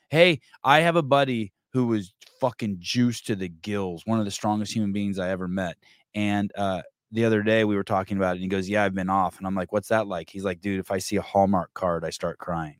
hey, 0.09 0.39
I 0.63 0.79
have 0.79 0.95
a 0.95 1.03
buddy 1.03 1.53
who 1.71 1.85
was 1.85 2.15
fucking 2.39 2.77
juiced 2.79 3.27
to 3.27 3.35
the 3.35 3.47
gills, 3.47 4.01
one 4.07 4.17
of 4.17 4.25
the 4.25 4.31
strongest 4.31 4.73
human 4.73 4.91
beings 4.91 5.19
I 5.19 5.29
ever 5.29 5.47
met. 5.47 5.77
And 6.15 6.51
uh 6.57 6.81
the 7.11 7.25
other 7.25 7.43
day 7.43 7.63
we 7.65 7.75
were 7.75 7.83
talking 7.83 8.17
about 8.17 8.31
it 8.31 8.35
and 8.37 8.41
he 8.43 8.47
goes, 8.49 8.69
Yeah, 8.69 8.83
I've 8.83 8.95
been 8.95 9.09
off. 9.09 9.37
And 9.37 9.47
I'm 9.47 9.55
like, 9.55 9.71
What's 9.73 9.89
that 9.89 10.07
like? 10.07 10.29
He's 10.29 10.43
like, 10.45 10.61
Dude, 10.61 10.79
if 10.79 10.91
I 10.91 10.99
see 10.99 11.17
a 11.17 11.21
Hallmark 11.21 11.73
card, 11.73 12.05
I 12.05 12.09
start 12.11 12.37
crying. 12.39 12.77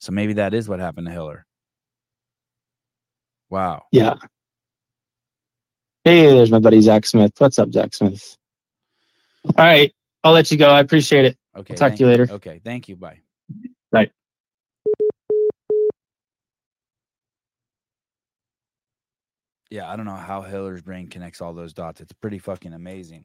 So 0.00 0.12
maybe 0.12 0.34
that 0.34 0.54
is 0.54 0.68
what 0.68 0.80
happened 0.80 1.06
to 1.08 1.12
Hiller. 1.12 1.46
Wow. 3.50 3.84
yeah 3.92 4.14
hey 6.04 6.26
there's 6.26 6.50
my 6.50 6.58
buddy 6.60 6.80
zach 6.80 7.06
smith 7.06 7.32
what's 7.38 7.58
up 7.58 7.72
zach 7.72 7.92
smith 7.94 8.36
all 9.46 9.54
right 9.64 9.92
i'll 10.24 10.32
let 10.32 10.50
you 10.50 10.56
go 10.56 10.68
i 10.70 10.80
appreciate 10.80 11.24
it 11.26 11.36
Okay. 11.56 11.74
talk 11.74 11.94
to 11.94 11.98
you 12.04 12.06
later. 12.06 12.28
Okay. 12.30 12.60
Thank 12.64 12.88
you. 12.88 12.96
Bye. 12.96 13.20
Bye. 13.90 14.10
Yeah, 19.70 19.90
I 19.90 19.96
don't 19.96 20.06
know 20.06 20.16
how 20.16 20.42
Hiller's 20.42 20.82
brain 20.82 21.08
connects 21.08 21.40
all 21.40 21.52
those 21.54 21.72
dots. 21.72 22.00
It's 22.00 22.12
pretty 22.12 22.38
fucking 22.38 22.72
amazing 22.72 23.24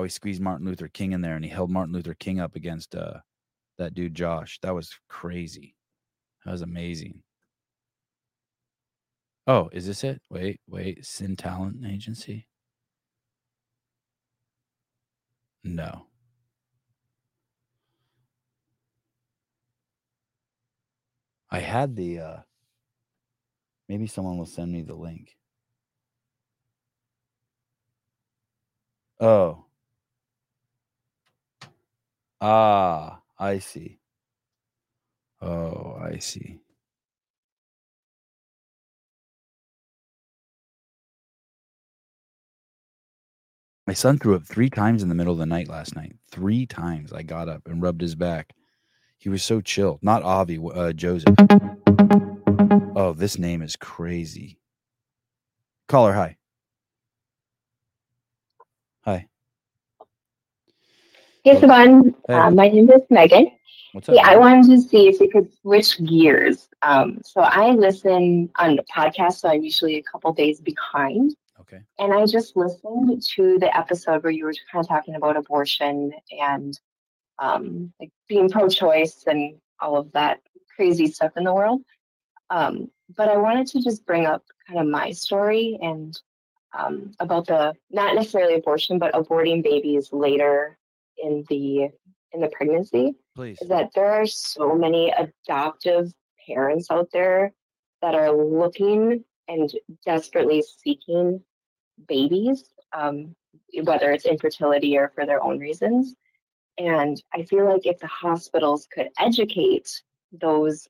how 0.00 0.04
he 0.04 0.08
squeezed 0.08 0.40
Martin 0.40 0.66
Luther 0.66 0.88
King 0.88 1.12
in 1.12 1.20
there 1.20 1.36
and 1.36 1.44
he 1.44 1.50
held 1.50 1.70
Martin 1.70 1.92
Luther 1.92 2.14
King 2.14 2.40
up 2.40 2.56
against 2.56 2.94
uh 2.94 3.18
that 3.76 3.92
dude 3.94 4.14
Josh. 4.14 4.58
That 4.62 4.74
was 4.74 4.98
crazy. 5.08 5.74
That 6.44 6.52
was 6.52 6.62
amazing. 6.62 7.22
Oh, 9.46 9.68
is 9.72 9.86
this 9.86 10.04
it? 10.04 10.22
Wait, 10.30 10.60
wait. 10.66 11.04
Sin 11.04 11.36
Talent 11.36 11.84
Agency? 11.86 12.46
No. 15.64 16.06
I 21.50 21.58
had 21.60 21.94
the 21.96 22.20
uh 22.20 22.36
maybe 23.88 24.06
someone 24.06 24.38
will 24.38 24.46
send 24.46 24.72
me 24.72 24.80
the 24.82 24.94
link. 24.94 25.36
Oh. 29.20 29.66
Ah, 32.40 33.20
I 33.38 33.58
see. 33.58 33.98
Oh, 35.42 35.98
I 36.00 36.18
see. 36.18 36.60
My 43.86 43.94
son 43.94 44.18
threw 44.18 44.36
up 44.36 44.44
three 44.46 44.70
times 44.70 45.02
in 45.02 45.08
the 45.08 45.14
middle 45.16 45.32
of 45.32 45.38
the 45.40 45.46
night 45.46 45.68
last 45.68 45.96
night. 45.96 46.14
Three 46.30 46.66
times 46.66 47.12
I 47.12 47.22
got 47.22 47.48
up 47.48 47.62
and 47.66 47.82
rubbed 47.82 48.00
his 48.00 48.14
back. 48.14 48.54
He 49.18 49.28
was 49.28 49.42
so 49.42 49.60
chill. 49.60 49.98
Not 50.02 50.22
Avi, 50.22 50.60
uh, 50.74 50.92
Joseph. 50.92 51.34
Oh, 52.96 53.14
this 53.14 53.38
name 53.38 53.62
is 53.62 53.76
crazy. 53.76 54.58
Caller, 55.88 56.12
hi. 56.14 56.36
Hi. 59.02 59.29
Hey, 61.42 61.56
Oh. 61.56 61.60
Saban. 61.60 62.14
Hey. 62.28 62.34
Uh, 62.34 62.50
my 62.50 62.68
name 62.68 62.90
is 62.90 63.02
Megan. 63.10 63.50
What's 63.92 64.08
up? 64.08 64.14
Yeah, 64.14 64.28
I 64.28 64.36
wanted 64.36 64.66
to 64.70 64.80
see 64.80 65.08
if 65.08 65.20
we 65.20 65.28
could 65.28 65.50
switch 65.62 65.98
gears. 66.04 66.68
Um, 66.82 67.20
so 67.24 67.40
I 67.40 67.70
listen 67.70 68.50
on 68.56 68.76
the 68.76 68.84
podcast, 68.84 69.34
so 69.40 69.48
I'm 69.48 69.62
usually 69.62 69.96
a 69.96 70.02
couple 70.02 70.32
days 70.32 70.60
behind. 70.60 71.34
Okay. 71.60 71.80
And 71.98 72.12
I 72.12 72.26
just 72.26 72.56
listened 72.56 73.22
to 73.36 73.58
the 73.58 73.74
episode 73.76 74.22
where 74.22 74.32
you 74.32 74.44
were 74.44 74.54
kind 74.70 74.84
of 74.84 74.88
talking 74.88 75.14
about 75.14 75.36
abortion 75.36 76.12
and 76.40 76.78
um, 77.38 77.92
like 78.00 78.10
being 78.28 78.48
pro-choice 78.50 79.24
and 79.26 79.54
all 79.80 79.96
of 79.96 80.12
that 80.12 80.40
crazy 80.76 81.06
stuff 81.06 81.32
in 81.36 81.44
the 81.44 81.54
world. 81.54 81.82
Um, 82.50 82.90
but 83.16 83.28
I 83.28 83.36
wanted 83.38 83.66
to 83.68 83.82
just 83.82 84.04
bring 84.04 84.26
up 84.26 84.44
kind 84.66 84.80
of 84.80 84.86
my 84.86 85.10
story 85.12 85.78
and 85.80 86.18
um, 86.78 87.12
about 87.18 87.46
the 87.46 87.74
not 87.90 88.14
necessarily 88.14 88.54
abortion, 88.56 88.98
but 88.98 89.14
aborting 89.14 89.62
babies 89.62 90.12
later 90.12 90.76
in 91.22 91.44
the 91.48 91.88
in 92.32 92.40
the 92.40 92.48
pregnancy 92.48 93.14
Please. 93.34 93.58
is 93.60 93.68
that 93.68 93.90
there 93.94 94.12
are 94.12 94.26
so 94.26 94.74
many 94.74 95.12
adoptive 95.12 96.12
parents 96.46 96.90
out 96.90 97.08
there 97.12 97.52
that 98.02 98.14
are 98.14 98.32
looking 98.32 99.24
and 99.48 99.72
desperately 100.06 100.62
seeking 100.62 101.42
babies, 102.06 102.64
um, 102.92 103.34
whether 103.82 104.12
it's 104.12 104.26
infertility 104.26 104.96
or 104.96 105.10
for 105.14 105.26
their 105.26 105.42
own 105.42 105.58
reasons. 105.58 106.14
And 106.78 107.20
I 107.34 107.42
feel 107.42 107.66
like 107.66 107.84
if 107.84 107.98
the 107.98 108.06
hospitals 108.06 108.86
could 108.92 109.08
educate 109.18 110.02
those 110.32 110.88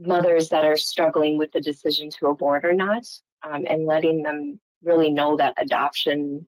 mothers 0.00 0.48
that 0.48 0.64
are 0.64 0.76
struggling 0.76 1.38
with 1.38 1.52
the 1.52 1.60
decision 1.60 2.10
to 2.18 2.28
abort 2.28 2.64
or 2.64 2.72
not, 2.72 3.04
um, 3.42 3.64
and 3.68 3.86
letting 3.86 4.22
them 4.22 4.58
really 4.82 5.10
know 5.10 5.36
that 5.36 5.54
adoption 5.58 6.46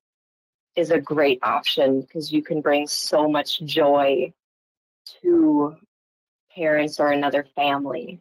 is 0.76 0.90
a 0.90 1.00
great 1.00 1.38
option 1.42 2.02
because 2.02 2.30
you 2.30 2.42
can 2.42 2.60
bring 2.60 2.86
so 2.86 3.28
much 3.28 3.60
joy 3.64 4.32
to 5.22 5.76
parents 6.54 7.00
or 7.00 7.08
another 7.08 7.46
family. 7.54 8.20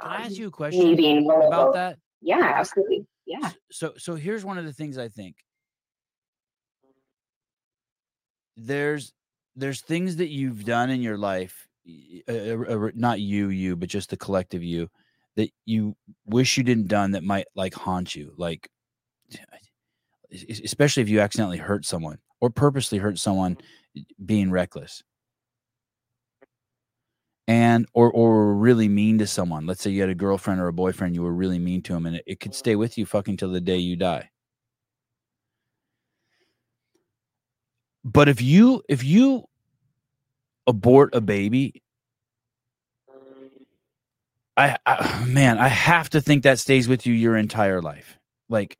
Can 0.00 0.10
I 0.10 0.16
ask 0.22 0.30
um, 0.30 0.36
you 0.36 0.48
a 0.48 0.50
question 0.50 1.30
about 1.30 1.74
that? 1.74 1.98
Yeah, 2.20 2.52
absolutely. 2.56 3.06
Yeah. 3.26 3.50
So 3.70 3.94
so 3.96 4.14
here's 4.14 4.44
one 4.44 4.58
of 4.58 4.64
the 4.64 4.72
things 4.72 4.98
I 4.98 5.08
think. 5.08 5.36
There's 8.56 9.12
there's 9.56 9.82
things 9.82 10.16
that 10.16 10.28
you've 10.28 10.64
done 10.64 10.90
in 10.90 11.00
your 11.00 11.18
life, 11.18 11.68
uh, 12.28 12.32
uh, 12.32 12.90
not 12.94 13.20
you, 13.20 13.48
you, 13.48 13.76
but 13.76 13.88
just 13.88 14.10
the 14.10 14.16
collective 14.16 14.62
you, 14.62 14.88
that 15.36 15.50
you 15.64 15.96
wish 16.26 16.56
you 16.56 16.64
didn't 16.64 16.88
done 16.88 17.12
that 17.12 17.22
might 17.22 17.46
like 17.54 17.74
haunt 17.74 18.14
you, 18.14 18.34
like 18.36 18.68
especially 20.32 21.02
if 21.02 21.08
you 21.08 21.20
accidentally 21.20 21.58
hurt 21.58 21.84
someone 21.84 22.18
or 22.40 22.50
purposely 22.50 22.98
hurt 22.98 23.18
someone 23.18 23.56
mm-hmm. 23.56 24.24
being 24.24 24.50
reckless. 24.50 25.02
And 27.46 27.86
or 27.92 28.10
or 28.10 28.54
really 28.54 28.88
mean 28.88 29.18
to 29.18 29.26
someone. 29.26 29.66
Let's 29.66 29.82
say 29.82 29.90
you 29.90 30.00
had 30.00 30.08
a 30.08 30.14
girlfriend 30.14 30.60
or 30.60 30.68
a 30.68 30.72
boyfriend 30.72 31.14
you 31.14 31.22
were 31.22 31.34
really 31.34 31.58
mean 31.58 31.82
to 31.82 31.94
him 31.94 32.06
and 32.06 32.16
it, 32.16 32.24
it 32.26 32.40
could 32.40 32.54
stay 32.54 32.74
with 32.74 32.96
you 32.96 33.04
fucking 33.04 33.36
till 33.36 33.50
the 33.50 33.60
day 33.60 33.76
you 33.76 33.96
die. 33.96 34.30
But 38.02 38.28
if 38.28 38.40
you 38.40 38.82
if 38.88 39.04
you 39.04 39.44
abort 40.66 41.14
a 41.14 41.20
baby 41.20 41.82
I, 44.56 44.76
I 44.86 45.24
man 45.28 45.58
i 45.58 45.68
have 45.68 46.08
to 46.10 46.20
think 46.20 46.42
that 46.44 46.58
stays 46.58 46.88
with 46.88 47.06
you 47.06 47.14
your 47.14 47.36
entire 47.36 47.82
life. 47.82 48.18
Like 48.48 48.78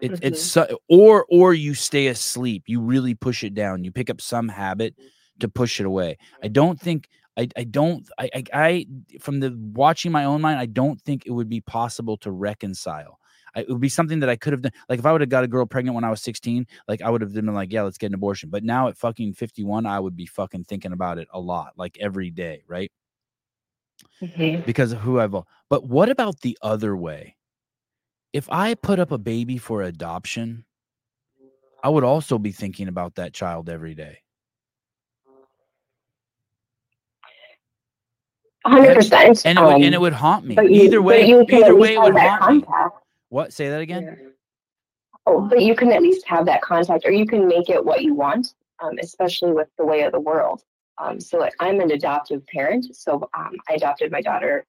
it, 0.00 0.18
it's 0.22 0.40
so, 0.40 0.66
or 0.88 1.26
or 1.30 1.54
you 1.54 1.74
stay 1.74 2.08
asleep 2.08 2.64
you 2.66 2.80
really 2.80 3.14
push 3.14 3.42
it 3.44 3.54
down 3.54 3.84
you 3.84 3.90
pick 3.92 4.10
up 4.10 4.20
some 4.20 4.48
habit 4.48 4.94
to 5.40 5.48
push 5.48 5.80
it 5.80 5.86
away 5.86 6.16
i 6.42 6.48
don't 6.48 6.80
think 6.80 7.08
i 7.36 7.48
i 7.56 7.64
don't 7.64 8.08
i 8.18 8.30
i, 8.34 8.44
I 8.52 8.86
from 9.20 9.40
the 9.40 9.56
watching 9.74 10.12
my 10.12 10.24
own 10.24 10.40
mind 10.40 10.58
i 10.58 10.66
don't 10.66 11.00
think 11.02 11.26
it 11.26 11.30
would 11.32 11.48
be 11.48 11.60
possible 11.60 12.16
to 12.18 12.30
reconcile 12.30 13.18
I, 13.54 13.60
it 13.60 13.68
would 13.70 13.80
be 13.80 13.88
something 13.88 14.20
that 14.20 14.28
i 14.28 14.36
could 14.36 14.52
have 14.52 14.62
done 14.62 14.72
like 14.88 14.98
if 14.98 15.06
i 15.06 15.12
would 15.12 15.20
have 15.20 15.30
got 15.30 15.44
a 15.44 15.48
girl 15.48 15.66
pregnant 15.66 15.94
when 15.94 16.04
i 16.04 16.10
was 16.10 16.22
16 16.22 16.66
like 16.86 17.02
i 17.02 17.10
would 17.10 17.20
have 17.22 17.32
been 17.32 17.46
like 17.46 17.72
yeah 17.72 17.82
let's 17.82 17.98
get 17.98 18.08
an 18.08 18.14
abortion 18.14 18.50
but 18.50 18.64
now 18.64 18.88
at 18.88 18.96
fucking 18.96 19.32
51 19.34 19.86
i 19.86 19.98
would 19.98 20.16
be 20.16 20.26
fucking 20.26 20.64
thinking 20.64 20.92
about 20.92 21.18
it 21.18 21.28
a 21.32 21.40
lot 21.40 21.72
like 21.76 21.96
every 22.00 22.30
day 22.30 22.62
right 22.66 22.92
Mhm. 24.22 24.64
because 24.66 24.92
of 24.92 25.00
who 25.00 25.20
I've. 25.20 25.34
But 25.68 25.84
what 25.88 26.08
about 26.08 26.40
the 26.40 26.58
other 26.62 26.96
way? 26.96 27.36
If 28.38 28.48
I 28.52 28.74
put 28.74 29.00
up 29.00 29.10
a 29.10 29.18
baby 29.18 29.58
for 29.58 29.82
adoption, 29.82 30.64
I 31.82 31.88
would 31.88 32.04
also 32.04 32.38
be 32.38 32.52
thinking 32.52 32.86
about 32.86 33.16
that 33.16 33.32
child 33.32 33.68
every 33.68 33.96
day. 33.96 34.20
hundred 38.64 38.94
percent. 38.94 39.44
And 39.44 39.58
it 39.58 39.62
would, 39.64 39.82
and 39.82 39.92
it 39.92 40.00
would 40.00 40.12
haunt 40.12 40.44
me. 40.44 40.56
Um, 40.56 40.68
you, 40.68 40.82
either 40.82 41.02
way, 41.02 41.22
but 41.22 41.28
you 41.28 41.46
can 41.46 41.58
either 41.64 41.74
way, 41.74 41.94
it 41.94 42.00
would 42.00 42.16
haunt 42.16 42.54
me. 42.54 42.62
contact. 42.62 43.04
What? 43.28 43.52
Say 43.52 43.70
that 43.70 43.80
again. 43.80 44.04
Yeah. 44.04 44.28
Oh, 45.26 45.48
but 45.48 45.60
you 45.62 45.74
can 45.74 45.90
at 45.90 46.00
least 46.00 46.24
have 46.28 46.46
that 46.46 46.62
contact, 46.62 47.06
or 47.06 47.10
you 47.10 47.26
can 47.26 47.48
make 47.48 47.68
it 47.68 47.84
what 47.84 48.02
you 48.02 48.14
want, 48.14 48.54
um, 48.78 49.00
especially 49.02 49.50
with 49.50 49.66
the 49.78 49.84
way 49.84 50.02
of 50.02 50.12
the 50.12 50.20
world. 50.20 50.62
Um, 50.98 51.18
so 51.18 51.38
like, 51.38 51.54
I'm 51.58 51.80
an 51.80 51.90
adoptive 51.90 52.46
parent, 52.46 52.94
so 52.94 53.28
um, 53.36 53.56
I 53.68 53.74
adopted 53.74 54.12
my 54.12 54.20
daughter 54.20 54.64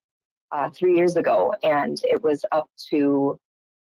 uh, 0.52 0.72
three 0.72 0.96
years 0.96 1.18
ago, 1.18 1.54
and 1.62 2.02
it 2.04 2.24
was 2.24 2.44
up 2.52 2.68
to 2.90 3.40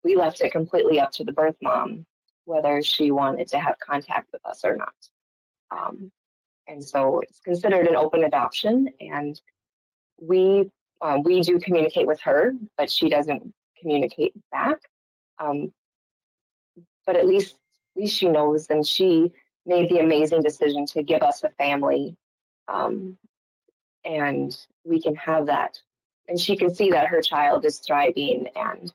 we 0.05 0.15
left 0.15 0.39
it 0.41 0.51
completely 0.51 0.99
up 0.99 1.11
to 1.11 1.23
the 1.23 1.33
birth 1.33 1.57
mom 1.61 2.05
whether 2.45 2.81
she 2.83 3.09
wanted 3.09 3.47
to 3.47 3.59
have 3.59 3.75
contact 3.79 4.31
with 4.31 4.45
us 4.45 4.63
or 4.63 4.77
not. 4.77 4.93
Um, 5.71 6.11
and 6.67 6.83
so 6.83 7.21
it's 7.21 7.39
considered 7.39 7.87
an 7.87 7.95
open 7.95 8.23
adoption, 8.23 8.87
and 8.99 9.39
we 10.21 10.69
uh, 11.01 11.19
we 11.23 11.41
do 11.41 11.59
communicate 11.59 12.07
with 12.07 12.21
her, 12.21 12.53
but 12.77 12.89
she 12.89 13.09
doesn't 13.09 13.53
communicate 13.79 14.33
back. 14.51 14.77
Um, 15.39 15.73
but 17.05 17.15
at 17.15 17.27
least, 17.27 17.55
at 17.95 18.01
least 18.01 18.15
she 18.15 18.29
knows, 18.29 18.67
and 18.69 18.85
she 18.85 19.31
made 19.65 19.89
the 19.89 19.99
amazing 19.99 20.41
decision 20.41 20.85
to 20.87 21.03
give 21.03 21.21
us 21.21 21.43
a 21.43 21.49
family, 21.49 22.15
um, 22.67 23.17
and 24.03 24.55
we 24.83 25.01
can 25.01 25.15
have 25.15 25.47
that, 25.47 25.79
and 26.27 26.39
she 26.39 26.55
can 26.55 26.73
see 26.73 26.91
that 26.91 27.07
her 27.07 27.21
child 27.21 27.65
is 27.65 27.79
thriving 27.79 28.47
and 28.55 28.93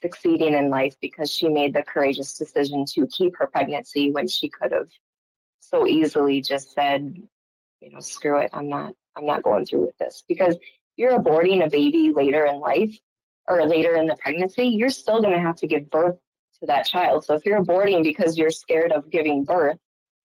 succeeding 0.00 0.54
in 0.54 0.70
life 0.70 0.94
because 1.00 1.30
she 1.30 1.48
made 1.48 1.74
the 1.74 1.82
courageous 1.82 2.36
decision 2.36 2.84
to 2.86 3.06
keep 3.06 3.36
her 3.36 3.46
pregnancy 3.46 4.10
when 4.10 4.28
she 4.28 4.48
could 4.48 4.72
have 4.72 4.88
so 5.60 5.86
easily 5.86 6.40
just 6.40 6.72
said, 6.72 7.16
you 7.80 7.90
know, 7.90 8.00
screw 8.00 8.38
it, 8.38 8.50
I'm 8.52 8.68
not, 8.68 8.94
I'm 9.16 9.26
not 9.26 9.42
going 9.42 9.66
through 9.66 9.86
with 9.86 9.98
this 9.98 10.24
because 10.28 10.56
you're 10.96 11.18
aborting 11.18 11.64
a 11.64 11.70
baby 11.70 12.12
later 12.14 12.46
in 12.46 12.60
life 12.60 12.96
or 13.48 13.64
later 13.64 13.96
in 13.96 14.06
the 14.06 14.16
pregnancy, 14.16 14.66
you're 14.66 14.90
still 14.90 15.20
going 15.20 15.34
to 15.34 15.40
have 15.40 15.56
to 15.56 15.66
give 15.66 15.90
birth 15.90 16.16
to 16.60 16.66
that 16.66 16.86
child. 16.86 17.24
So 17.24 17.34
if 17.34 17.44
you're 17.44 17.62
aborting 17.62 18.02
because 18.02 18.36
you're 18.36 18.50
scared 18.50 18.92
of 18.92 19.10
giving 19.10 19.44
birth, 19.44 19.78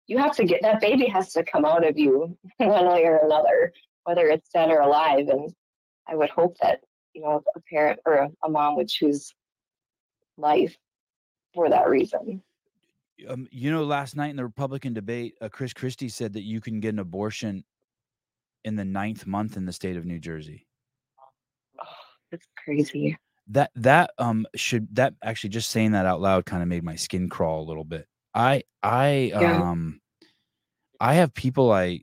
you 0.08 0.18
have 0.18 0.36
to 0.38 0.46
get 0.46 0.62
that 0.62 0.82
baby 0.82 1.06
has 1.08 1.34
to 1.34 1.44
come 1.44 1.66
out 1.66 1.88
of 1.88 1.98
you 1.98 2.38
one 2.58 2.88
way 2.88 3.06
or 3.06 3.18
another, 3.18 3.74
whether 4.04 4.28
it's 4.28 4.50
dead 4.50 4.70
or 4.70 4.82
alive. 4.82 5.28
And 5.28 5.54
I 6.08 6.16
would 6.16 6.30
hope 6.30 6.58
that, 6.62 6.82
you 7.14 7.22
know, 7.22 7.44
a 7.56 7.60
parent 7.62 8.00
or 8.06 8.30
a, 8.44 8.50
mom 8.50 8.76
would 8.78 8.90
choose 8.90 9.34
life 10.42 10.78
for 11.54 11.70
that 11.70 11.88
reason. 11.90 12.42
Um, 13.28 13.48
you 13.52 13.72
know, 13.72 13.84
last 13.84 14.16
night 14.16 14.32
in 14.32 14.36
the 14.36 14.44
Republican 14.44 14.94
debate, 14.94 15.36
uh, 15.42 15.50
Chris 15.50 15.74
Christie 15.74 16.10
said 16.10 16.34
that 16.34 16.42
you 16.42 16.60
can 16.60 16.80
get 16.80 16.90
an 16.94 17.00
abortion 17.00 17.64
in 18.64 18.76
the 18.76 18.86
ninth 18.86 19.26
month 19.26 19.58
in 19.58 19.66
the 19.66 19.74
state 19.74 19.98
of 19.98 20.06
New 20.06 20.20
Jersey. 20.20 20.68
Oh, 21.80 21.86
that's 22.32 22.48
crazy. 22.58 23.18
That 23.48 23.72
that 23.76 24.12
um 24.18 24.48
should 24.56 24.96
that 24.96 25.14
actually 25.24 25.50
just 25.50 25.70
saying 25.72 25.92
that 25.92 26.06
out 26.06 26.22
loud 26.22 26.46
kind 26.46 26.62
of 26.64 26.70
made 26.70 26.84
my 26.84 26.96
skin 26.96 27.28
crawl 27.30 27.62
a 27.62 27.68
little 27.68 27.84
bit. 27.84 28.08
I 28.34 28.64
I 28.82 29.32
Yeah. 29.34 29.72
um 29.72 30.02
I 31.00 31.16
have 31.16 31.34
people 31.34 31.72
I 31.72 32.02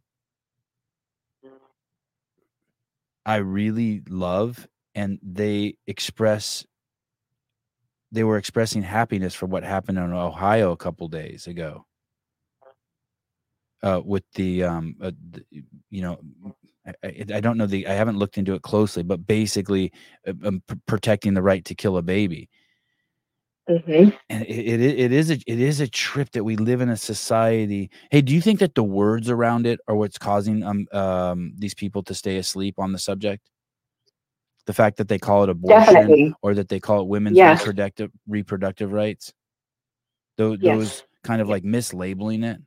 I 3.24 3.36
really 3.36 4.02
love 4.08 4.66
and 4.94 5.18
they 5.22 5.76
express 5.86 6.66
they 8.10 8.24
were 8.24 8.38
expressing 8.38 8.82
happiness 8.82 9.34
for 9.34 9.46
what 9.46 9.64
happened 9.64 9.98
in 9.98 10.12
Ohio 10.12 10.72
a 10.72 10.76
couple 10.76 11.08
days 11.08 11.46
ago. 11.46 11.84
Uh, 13.82 14.00
with 14.04 14.24
the 14.34 14.64
um, 14.64 14.96
uh, 15.00 15.12
the, 15.30 15.44
you 15.88 16.02
know, 16.02 16.18
I, 17.04 17.24
I, 17.32 17.40
don't 17.40 17.56
know 17.56 17.66
the 17.66 17.86
I 17.86 17.92
haven't 17.92 18.18
looked 18.18 18.36
into 18.36 18.54
it 18.54 18.62
closely, 18.62 19.04
but 19.04 19.24
basically, 19.24 19.92
uh, 20.26 20.32
um, 20.44 20.62
p- 20.66 20.74
protecting 20.86 21.34
the 21.34 21.42
right 21.42 21.64
to 21.64 21.76
kill 21.76 21.96
a 21.96 22.02
baby, 22.02 22.48
hmm 23.68 24.08
and 24.30 24.44
it, 24.44 24.80
it 24.80 24.80
it 24.80 25.12
is 25.12 25.30
a 25.30 25.34
it 25.46 25.60
is 25.60 25.80
a 25.80 25.88
trip 25.88 26.30
that 26.32 26.44
we 26.44 26.56
live 26.56 26.80
in 26.80 26.88
a 26.88 26.96
society. 26.96 27.90
Hey, 28.10 28.20
do 28.20 28.34
you 28.34 28.40
think 28.40 28.58
that 28.60 28.74
the 28.74 28.82
words 28.82 29.30
around 29.30 29.66
it 29.66 29.80
are 29.86 29.94
what's 29.94 30.18
causing 30.18 30.64
um 30.64 30.86
um 30.92 31.52
these 31.56 31.74
people 31.74 32.02
to 32.04 32.14
stay 32.14 32.36
asleep 32.38 32.74
on 32.78 32.92
the 32.92 32.98
subject? 32.98 33.48
The 34.68 34.74
fact 34.74 34.98
that 34.98 35.08
they 35.08 35.18
call 35.18 35.44
it 35.44 35.48
abortion 35.48 35.94
Definitely. 35.94 36.34
or 36.42 36.52
that 36.52 36.68
they 36.68 36.78
call 36.78 37.00
it 37.00 37.06
women's 37.08 37.38
Yes. 37.38 37.60
reproductive 37.60 38.10
reproductive 38.28 38.92
rights. 38.92 39.32
Those, 40.36 40.58
Yes. 40.60 40.76
those 40.76 41.02
kind 41.24 41.40
of 41.40 41.48
like 41.48 41.62
mislabeling 41.62 42.44
it. 42.44 42.60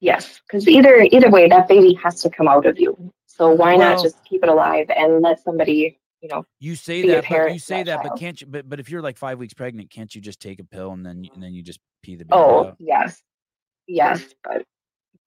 Yes, 0.00 0.40
because 0.46 0.66
either 0.66 1.02
either 1.12 1.28
way, 1.28 1.46
that 1.50 1.68
baby 1.68 1.92
has 2.02 2.22
to 2.22 2.30
come 2.30 2.48
out 2.48 2.64
of 2.64 2.80
you. 2.80 3.12
So 3.26 3.52
why 3.52 3.76
Well- 3.76 3.96
not 3.96 4.02
just 4.02 4.24
keep 4.24 4.42
it 4.42 4.48
alive 4.48 4.88
and 4.96 5.20
let 5.20 5.40
somebody, 5.40 5.98
you 6.22 6.28
know, 6.30 6.46
You 6.58 6.74
say 6.74 7.02
that, 7.08 7.26
but 7.28 7.52
you 7.52 7.58
say 7.58 7.82
that 7.82 8.02
that, 8.02 8.08
but 8.08 8.18
can't 8.18 8.40
you? 8.40 8.46
But 8.46 8.66
but 8.66 8.80
if 8.80 8.90
you're 8.90 9.02
like 9.02 9.18
five 9.18 9.38
weeks 9.38 9.52
pregnant, 9.52 9.90
can't 9.90 10.14
you 10.14 10.22
just 10.22 10.40
take 10.40 10.58
a 10.58 10.64
pill 10.64 10.92
and 10.92 11.04
then 11.04 11.22
you- 11.22 11.30
and 11.34 11.42
then 11.42 11.52
you 11.52 11.62
just 11.62 11.80
pee 12.02 12.16
the 12.16 12.24
baby 12.24 12.32
oh 12.32 12.68
out? 12.68 12.76
yes, 12.78 13.22
yes, 13.86 14.24
but 14.42 14.64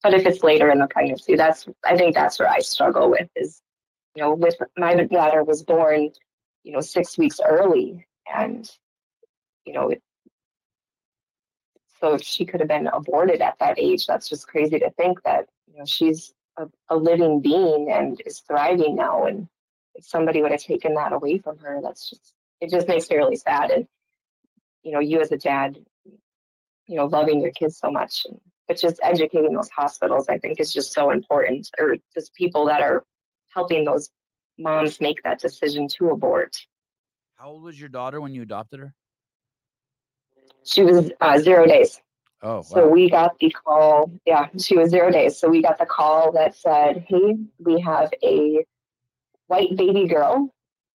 but 0.01 0.15
if 0.15 0.25
it's 0.25 0.41
later 0.43 0.71
in 0.71 0.79
the 0.79 0.87
pregnancy, 0.87 1.35
that's 1.35 1.67
I 1.85 1.95
think 1.97 2.15
that's 2.15 2.39
where 2.39 2.49
I 2.49 2.57
struggle 2.61 3.11
with 3.11 3.29
is, 3.35 3.61
you 4.15 4.21
know, 4.21 4.33
with 4.33 4.55
my 4.77 4.95
daughter 5.05 5.43
was 5.43 5.63
born, 5.63 6.11
you 6.63 6.71
know, 6.71 6.81
six 6.81 7.17
weeks 7.17 7.39
early, 7.45 8.05
and 8.33 8.69
you 9.65 9.73
know, 9.73 9.89
it, 9.89 10.01
so 11.99 12.17
she 12.17 12.45
could 12.45 12.59
have 12.59 12.69
been 12.69 12.87
aborted 12.87 13.41
at 13.41 13.57
that 13.59 13.79
age, 13.79 14.05
that's 14.05 14.29
just 14.29 14.47
crazy 14.47 14.77
to 14.79 14.89
think 14.91 15.23
that 15.23 15.47
you 15.71 15.79
know 15.79 15.85
she's 15.85 16.33
a, 16.57 16.67
a 16.89 16.95
living 16.95 17.41
being 17.41 17.89
and 17.91 18.21
is 18.25 18.39
thriving 18.41 18.95
now, 18.95 19.25
and 19.25 19.47
if 19.95 20.05
somebody 20.05 20.41
would 20.41 20.51
have 20.51 20.61
taken 20.61 20.93
that 20.95 21.13
away 21.13 21.37
from 21.39 21.57
her, 21.59 21.79
that's 21.81 22.09
just 22.09 22.33
it 22.61 22.69
just 22.69 22.87
makes 22.87 23.09
me 23.09 23.17
really 23.17 23.35
sad. 23.35 23.71
And 23.71 23.87
you 24.83 24.91
know, 24.91 24.99
you 24.99 25.21
as 25.21 25.31
a 25.31 25.37
dad, 25.37 25.77
you 26.87 26.97
know, 26.97 27.05
loving 27.05 27.41
your 27.41 27.51
kids 27.51 27.77
so 27.77 27.89
much, 27.89 28.25
and, 28.29 28.39
but 28.67 28.77
just 28.77 28.99
educating 29.01 29.53
those 29.53 29.69
hospitals, 29.69 30.29
I 30.29 30.37
think, 30.37 30.59
is 30.59 30.71
just 30.71 30.93
so 30.93 31.09
important, 31.09 31.69
or 31.79 31.97
just 32.13 32.33
people 32.35 32.65
that 32.67 32.81
are 32.81 33.03
helping 33.53 33.85
those 33.85 34.09
moms 34.57 34.99
make 35.01 35.21
that 35.23 35.39
decision 35.39 35.87
to 35.87 36.09
abort. 36.09 36.55
How 37.35 37.49
old 37.49 37.63
was 37.63 37.79
your 37.79 37.89
daughter 37.89 38.21
when 38.21 38.33
you 38.33 38.41
adopted 38.41 38.79
her? 38.79 38.93
She 40.63 40.83
was 40.83 41.11
uh, 41.19 41.39
zero 41.39 41.65
days. 41.65 42.01
Oh, 42.41 42.55
wow. 42.57 42.61
So 42.61 42.89
we 42.89 43.09
got 43.09 43.37
the 43.39 43.49
call. 43.49 44.11
Yeah, 44.25 44.47
she 44.57 44.77
was 44.77 44.91
zero 44.91 45.11
days. 45.11 45.37
So 45.37 45.49
we 45.49 45.61
got 45.61 45.77
the 45.77 45.85
call 45.85 46.31
that 46.33 46.55
said, 46.55 47.05
"Hey, 47.07 47.35
we 47.59 47.79
have 47.81 48.11
a 48.23 48.65
white 49.47 49.75
baby 49.75 50.07
girl 50.07 50.53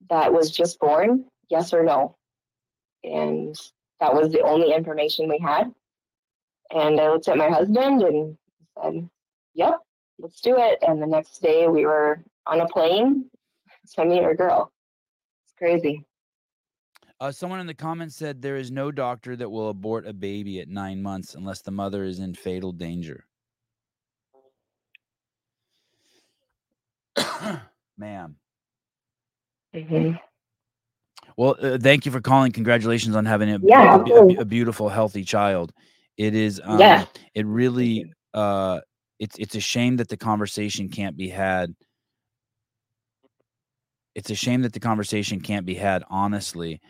that 0.10 0.32
was 0.34 0.52
just 0.52 0.80
born. 0.80 1.26
Yes 1.50 1.74
or 1.74 1.84
no?" 1.84 2.16
And 3.04 3.56
that 4.00 4.14
was 4.14 4.32
the 4.32 4.42
only 4.42 4.74
information 4.74 5.30
we 5.30 5.40
had. 5.40 5.74
And 6.72 7.00
I 7.00 7.10
looked 7.10 7.28
at 7.28 7.38
my 7.38 7.50
husband 7.50 8.02
and 8.04 8.38
said, 8.82 9.10
"Yep, 9.54 9.80
let's 10.20 10.42
do 10.42 10.58
it." 10.58 10.80
And 10.82 11.02
the 11.02 11.08
next 11.08 11.42
day, 11.42 11.68
we 11.68 11.86
were 11.86 12.24
on 12.50 12.62
a 12.62 12.68
plane 12.68 13.26
it's 13.84 13.94
sending 13.94 14.24
our 14.24 14.36
girl. 14.36 14.72
It's 15.46 15.54
crazy. 15.58 16.04
Uh, 17.20 17.32
someone 17.32 17.60
in 17.60 17.68
the 17.68 17.74
comments 17.74 18.16
said 18.16 18.42
there 18.42 18.58
is 18.58 18.72
no 18.72 18.92
doctor 18.92 19.36
that 19.36 19.50
will 19.50 19.70
abort 19.70 20.08
a 20.08 20.14
baby 20.14 20.60
at 20.60 20.68
nine 20.70 21.02
months 21.02 21.36
unless 21.36 21.62
the 21.62 21.72
mother 21.72 22.04
is 22.04 22.20
in 22.20 22.34
fatal 22.34 22.72
danger. 22.72 23.26
Ma'am. 27.98 28.36
hmm 29.74 30.12
Well, 31.38 31.56
uh, 31.62 31.78
thank 31.80 32.06
you 32.06 32.12
for 32.12 32.22
calling. 32.22 32.52
Congratulations 32.52 33.16
on 33.16 33.26
having 33.26 33.50
a, 33.52 33.60
Yeah, 33.62 33.96
a- 33.96 34.20
a- 34.20 34.42
a, 34.42 34.46
beautiful, 34.46 34.90
healthy 34.90 35.24
child. 35.24 35.74
It 36.18 36.36
is. 36.36 36.62
Um, 36.64 36.80
Yeah. 36.80 37.06
It 37.36 37.46
really. 37.46 38.06
Uh, 38.34 38.82
it's 39.20 39.38
it's 39.40 39.56
a 39.56 39.60
shame 39.60 39.98
that 39.98 40.10
the 40.10 40.18
conversation 40.18 40.90
can't 40.90 41.18
be 41.18 41.30
had. 41.30 41.76
It's 44.18 44.32
a 44.32 44.36
shame 44.36 44.64
that 44.64 44.74
the 44.74 44.80
conversation 44.82 45.40
can't 45.42 45.66
be 45.68 45.76
had 45.76 46.04
honestly. 46.10 46.82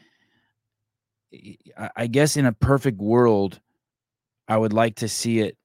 I- 1.96 2.08
guess 2.08 2.38
in 2.38 2.46
a 2.46 2.54
perfect 2.54 3.00
world, 3.00 3.60
I 4.48 4.58
would 4.58 4.74
like 4.74 4.96
to 4.98 5.10
see 5.10 5.40
it 5.40 5.58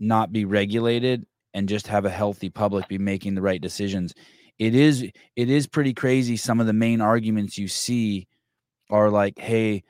not 0.00 0.32
be 0.32 0.44
regulated 0.44 1.26
and 1.54 1.68
just 1.68 1.88
have 1.88 2.04
a 2.04 2.10
healthy 2.10 2.50
public 2.50 2.88
be 2.88 2.98
making 2.98 3.34
the 3.34 3.42
right 3.42 3.60
decisions. 3.60 4.14
It 4.58 4.74
is 4.74 5.02
it 5.02 5.50
is 5.50 5.66
pretty 5.68 5.94
crazy. 5.94 6.36
Some 6.36 6.60
of 6.60 6.66
the 6.66 6.72
main 6.72 7.00
arguments 7.00 7.58
you 7.58 7.68
see 7.68 8.28
are 8.90 9.10
like, 9.10 9.38
"Hey, 9.38 9.84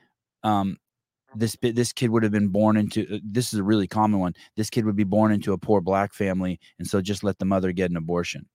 um, 0.44 0.78
this 1.36 1.56
this 1.62 1.92
kid 1.92 2.10
would 2.10 2.24
have 2.24 2.32
been 2.32 2.48
born 2.48 2.76
into 2.78 3.06
uh, 3.16 3.20
this 3.24 3.52
is 3.54 3.60
a 3.60 3.64
really 3.64 3.88
common 3.88 4.20
one. 4.20 4.34
This 4.56 4.70
kid 4.70 4.86
would 4.86 4.96
be 4.96 5.04
born 5.04 5.32
into 5.32 5.52
a 5.54 5.58
poor 5.58 5.80
black 5.82 6.14
family, 6.14 6.60
and 6.78 6.88
so 6.88 7.00
just 7.02 7.24
let 7.24 7.38
the 7.38 7.46
mother 7.46 7.72
get 7.72 7.90
an 7.90 7.96
abortion." 7.98 8.46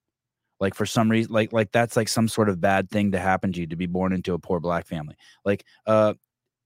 Like 0.60 0.76
for 0.76 0.86
some 0.86 1.10
reason, 1.10 1.32
like 1.32 1.53
like 1.53 1.72
that's 1.72 1.95
like 1.95 2.10
some 2.10 2.28
sort 2.28 2.49
of 2.49 2.60
bad 2.60 2.89
thing 2.89 3.12
to 3.14 3.20
happen 3.20 3.53
to 3.53 3.62
you 3.62 3.68
to 3.68 3.76
be 3.76 3.86
born 3.86 4.12
into 4.12 4.34
a 4.34 4.39
poor 4.39 4.60
black 4.60 4.88
family. 4.88 5.16
Like 5.45 5.64
uh, 5.86 6.16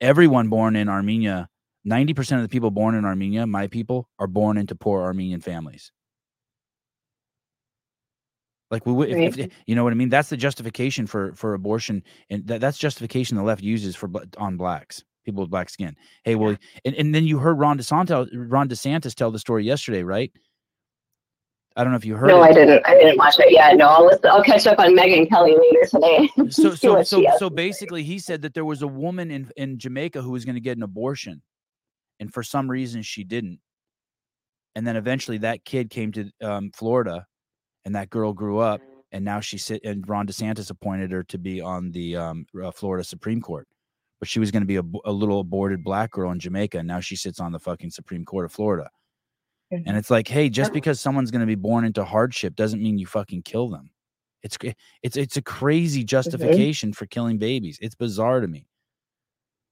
everyone 0.01 0.49
born 0.49 0.75
in 0.75 0.89
Armenia, 0.89 1.47
ninety 1.83 2.13
percent 2.13 2.41
of 2.41 2.43
the 2.43 2.51
people 2.51 2.71
born 2.71 2.95
in 2.95 3.05
Armenia, 3.05 3.45
my 3.45 3.67
people, 3.67 4.09
are 4.17 4.27
born 4.27 4.57
into 4.57 4.75
poor 4.75 5.03
Armenian 5.03 5.41
families. 5.41 5.91
Like 8.71 8.87
we 8.87 8.93
would, 8.93 9.09
if, 9.09 9.37
if, 9.37 9.51
you 9.67 9.75
know 9.75 9.83
what 9.83 9.93
I 9.93 9.95
mean. 9.95 10.09
That's 10.09 10.29
the 10.29 10.37
justification 10.37 11.05
for 11.05 11.35
for 11.35 11.53
abortion, 11.53 12.01
and 12.31 12.47
that, 12.47 12.59
that's 12.59 12.79
justification 12.79 13.37
the 13.37 13.43
left 13.43 13.61
uses 13.61 13.95
for 13.95 14.09
on 14.39 14.57
blacks, 14.57 15.03
people 15.23 15.43
with 15.43 15.51
black 15.51 15.69
skin. 15.69 15.95
Hey, 16.23 16.33
well, 16.33 16.57
and, 16.83 16.95
and 16.95 17.13
then 17.13 17.25
you 17.25 17.37
heard 17.37 17.59
Ron 17.59 17.77
DeSantis, 17.77 18.29
Ron 18.33 18.67
DeSantis 18.67 19.13
tell 19.13 19.29
the 19.29 19.37
story 19.37 19.63
yesterday, 19.63 20.01
right? 20.01 20.31
I 21.75 21.83
don't 21.83 21.91
know 21.91 21.97
if 21.97 22.05
you 22.05 22.15
heard. 22.15 22.27
No, 22.27 22.43
it. 22.43 22.47
I 22.47 22.53
didn't. 22.53 22.85
I 22.85 22.93
didn't 22.93 23.17
watch 23.17 23.35
it 23.39 23.51
yet. 23.51 23.75
No, 23.77 23.87
I'll 23.87 24.05
listen, 24.05 24.29
I'll 24.29 24.43
catch 24.43 24.67
up 24.67 24.77
on 24.79 24.95
Megyn 24.95 25.27
Kelly 25.27 25.55
later 25.55 25.87
today. 25.89 26.29
so 26.49 26.75
so 26.75 27.01
so 27.03 27.25
so 27.37 27.49
basically 27.49 28.03
he 28.03 28.19
said 28.19 28.41
that 28.43 28.53
there 28.53 28.65
was 28.65 28.81
a 28.81 28.87
woman 28.87 29.31
in 29.31 29.49
in 29.57 29.79
Jamaica 29.79 30.21
who 30.21 30.31
was 30.31 30.45
going 30.45 30.55
to 30.55 30.61
get 30.61 30.77
an 30.77 30.83
abortion 30.83 31.41
and 32.19 32.33
for 32.33 32.43
some 32.43 32.69
reason 32.69 33.01
she 33.01 33.23
didn't 33.23 33.59
and 34.75 34.87
then 34.87 34.95
eventually 34.95 35.37
that 35.39 35.65
kid 35.65 35.89
came 35.89 36.11
to 36.11 36.31
um, 36.41 36.71
Florida 36.73 37.25
and 37.85 37.95
that 37.95 38.09
girl 38.09 38.33
grew 38.33 38.59
up 38.59 38.81
and 39.11 39.23
now 39.23 39.39
she 39.39 39.57
sit 39.57 39.83
and 39.83 40.07
Ron 40.07 40.25
DeSantis 40.27 40.69
appointed 40.69 41.11
her 41.11 41.23
to 41.23 41.37
be 41.37 41.61
on 41.61 41.91
the 41.91 42.15
um, 42.15 42.45
uh, 42.63 42.71
Florida 42.71 43.03
Supreme 43.03 43.41
Court 43.41 43.67
but 44.19 44.29
she 44.29 44.39
was 44.39 44.51
going 44.51 44.61
to 44.61 44.67
be 44.67 44.77
a 44.77 45.11
little 45.11 45.41
aborted 45.41 45.83
black 45.83 46.11
girl 46.11 46.31
in 46.31 46.39
Jamaica 46.39 46.77
and 46.79 46.87
now 46.87 46.99
she 46.99 47.15
sits 47.15 47.39
on 47.39 47.51
the 47.51 47.59
fucking 47.59 47.91
Supreme 47.91 48.25
Court 48.25 48.45
of 48.45 48.51
Florida 48.51 48.89
and 49.85 49.97
it's 49.97 50.09
like 50.09 50.27
hey 50.27 50.49
just 50.49 50.73
because 50.73 50.99
someone's 50.99 51.31
going 51.31 51.41
to 51.41 51.47
be 51.47 51.55
born 51.55 51.85
into 51.85 52.03
hardship 52.03 52.55
doesn't 52.55 52.81
mean 52.81 52.97
you 52.97 53.05
fucking 53.05 53.41
kill 53.41 53.69
them 53.69 53.89
it's 54.43 54.57
it's 55.01 55.15
it's 55.15 55.37
a 55.37 55.41
crazy 55.41 56.03
justification 56.03 56.91
for 56.93 57.05
killing 57.05 57.37
babies. 57.37 57.79
It's 57.81 57.95
bizarre 57.95 58.41
to 58.41 58.47
me. 58.47 58.67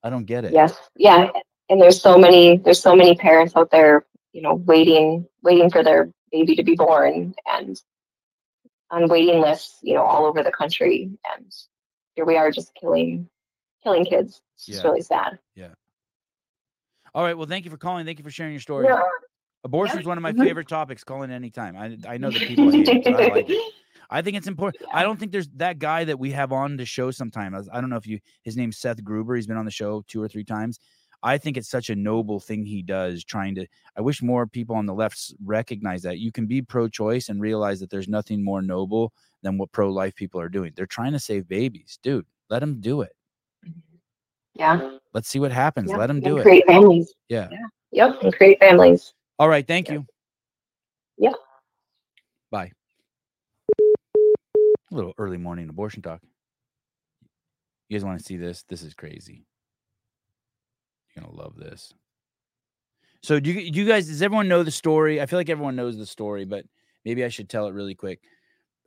I 0.01 0.09
don't 0.09 0.25
get 0.25 0.45
it. 0.45 0.53
Yes. 0.53 0.77
Yeah. 0.95 1.29
And 1.69 1.81
there's 1.81 2.01
so 2.01 2.17
many 2.17 2.57
there's 2.57 2.81
so 2.81 2.95
many 2.95 3.15
parents 3.15 3.53
out 3.55 3.69
there, 3.69 4.05
you 4.31 4.41
know, 4.41 4.55
waiting 4.55 5.27
waiting 5.43 5.69
for 5.69 5.83
their 5.83 6.09
baby 6.31 6.55
to 6.55 6.63
be 6.63 6.75
born 6.75 7.35
and 7.45 7.79
on 8.89 9.09
waiting 9.09 9.41
lists, 9.41 9.79
you 9.83 9.93
know, 9.93 10.03
all 10.03 10.25
over 10.25 10.41
the 10.41 10.51
country. 10.51 11.09
And 11.35 11.51
here 12.15 12.25
we 12.25 12.37
are 12.37 12.49
just 12.49 12.73
killing 12.73 13.27
killing 13.83 14.05
kids. 14.05 14.41
It's 14.55 14.69
Yeah. 14.69 14.83
really 14.83 15.01
sad. 15.01 15.37
Yeah. 15.55 15.73
All 17.13 17.23
right. 17.23 17.37
Well, 17.37 17.47
thank 17.47 17.65
you 17.65 17.71
for 17.71 17.77
calling. 17.77 18.05
Thank 18.05 18.19
you 18.19 18.23
for 18.23 18.31
sharing 18.31 18.53
your 18.53 18.61
story. 18.61 18.85
Yeah. 18.87 19.01
Abortion 19.63 19.99
is 19.99 20.05
one 20.05 20.17
of 20.17 20.21
my 20.23 20.31
Mhm. 20.31 20.43
favorite 20.43 20.67
topics. 20.67 21.03
Call 21.03 21.23
in 21.23 21.31
anytime. 21.31 21.75
I 21.75 21.97
I 22.13 22.17
know 22.17 22.31
that 22.31 22.41
people 22.41 22.71
hate 22.71 22.87
it, 22.87 23.07
I 23.07 23.27
like 23.27 23.49
it. 23.49 23.73
I 24.13 24.21
think 24.21 24.35
it's 24.35 24.47
important. 24.47 24.83
I 24.93 25.03
don't 25.03 25.17
think 25.17 25.31
there's 25.31 25.47
that 25.55 25.79
guy 25.79 26.03
that 26.03 26.19
we 26.19 26.31
have 26.31 26.51
on 26.51 26.75
the 26.75 26.85
show 26.85 27.11
sometime. 27.11 27.55
I, 27.55 27.79
don't 27.79 27.89
know 27.89 27.95
if 27.95 28.05
you 28.05 28.19
his 28.43 28.57
name's 28.57 28.77
Seth 28.77 29.01
Gruber. 29.03 29.35
He's 29.35 29.47
been 29.47 29.55
on 29.57 29.63
the 29.65 29.71
show 29.71 30.03
two 30.07 30.21
or 30.21 30.27
three 30.27 30.43
times. 30.43 30.79
I 31.23 31.37
think 31.37 31.55
it's 31.55 31.69
such 31.69 31.89
a 31.91 31.95
noble 31.95 32.39
thing 32.39 32.65
he 32.65 32.81
does 32.81 33.23
trying 33.23 33.55
to 33.55 33.67
I 33.95 34.01
wish 34.01 34.21
more 34.21 34.47
people 34.47 34.75
on 34.75 34.85
the 34.87 34.93
left 34.93 35.33
recognize 35.45 36.01
that 36.01 36.17
you 36.19 36.31
can 36.31 36.45
be 36.47 36.61
pro-choice 36.61 37.29
and 37.29 37.39
realize 37.39 37.79
that 37.79 37.89
there's 37.91 38.07
nothing 38.09 38.43
more 38.43 38.61
noble 38.61 39.13
than 39.43 39.57
what 39.57 39.71
pro-life 39.71 40.15
people 40.15 40.41
are 40.41 40.49
doing. 40.49 40.73
They're 40.75 40.87
trying 40.87 41.13
to 41.13 41.19
save 41.19 41.47
babies. 41.47 41.99
Dude, 42.03 42.25
let 42.49 42.59
them 42.59 42.81
do 42.81 43.01
it. 43.01 43.13
Yeah. 44.55 44.97
Let's 45.13 45.29
see 45.29 45.39
what 45.39 45.51
happens. 45.51 45.89
yeah. 45.89 45.97
Let 45.97 46.07
them 46.07 46.17
and 46.17 46.25
do 46.25 46.37
it. 46.37 46.41
create 46.43 46.65
families. 46.67 47.13
Yeah. 47.29 47.47
Yep. 47.91 48.23
And 48.23 48.33
create 48.35 48.59
families. 48.59 49.13
All 49.41 49.49
right, 49.49 49.65
thank 49.67 49.87
Yeah. 49.87 49.93
you. 49.95 50.05
Yeah. 51.17 51.33
Bye. 52.51 52.71
A 53.79 54.95
little 54.95 55.15
early 55.17 55.37
morning 55.37 55.67
abortion 55.67 56.03
talk. 56.03 56.21
You 57.89 57.97
guys 57.97 58.05
want 58.05 58.19
to 58.19 58.23
see 58.23 58.37
this? 58.37 58.61
This 58.69 58.83
is 58.83 58.93
crazy. 58.93 59.47
You're 61.15 61.23
gonna 61.25 61.35
love 61.35 61.55
this. 61.55 61.91
So 63.23 63.39
do 63.39 63.51
you, 63.51 63.71
do 63.71 63.79
you 63.79 63.87
guys 63.87 64.05
does 64.05 64.21
everyone 64.21 64.47
know 64.47 64.61
the 64.61 64.69
story? 64.69 65.19
I 65.19 65.25
feel 65.25 65.39
like 65.39 65.49
everyone 65.49 65.75
knows 65.75 65.97
the 65.97 66.05
story, 66.05 66.45
but 66.45 66.63
maybe 67.03 67.25
I 67.25 67.29
should 67.29 67.49
tell 67.49 67.65
it 67.65 67.73
really 67.73 67.95
quick. 67.95 68.19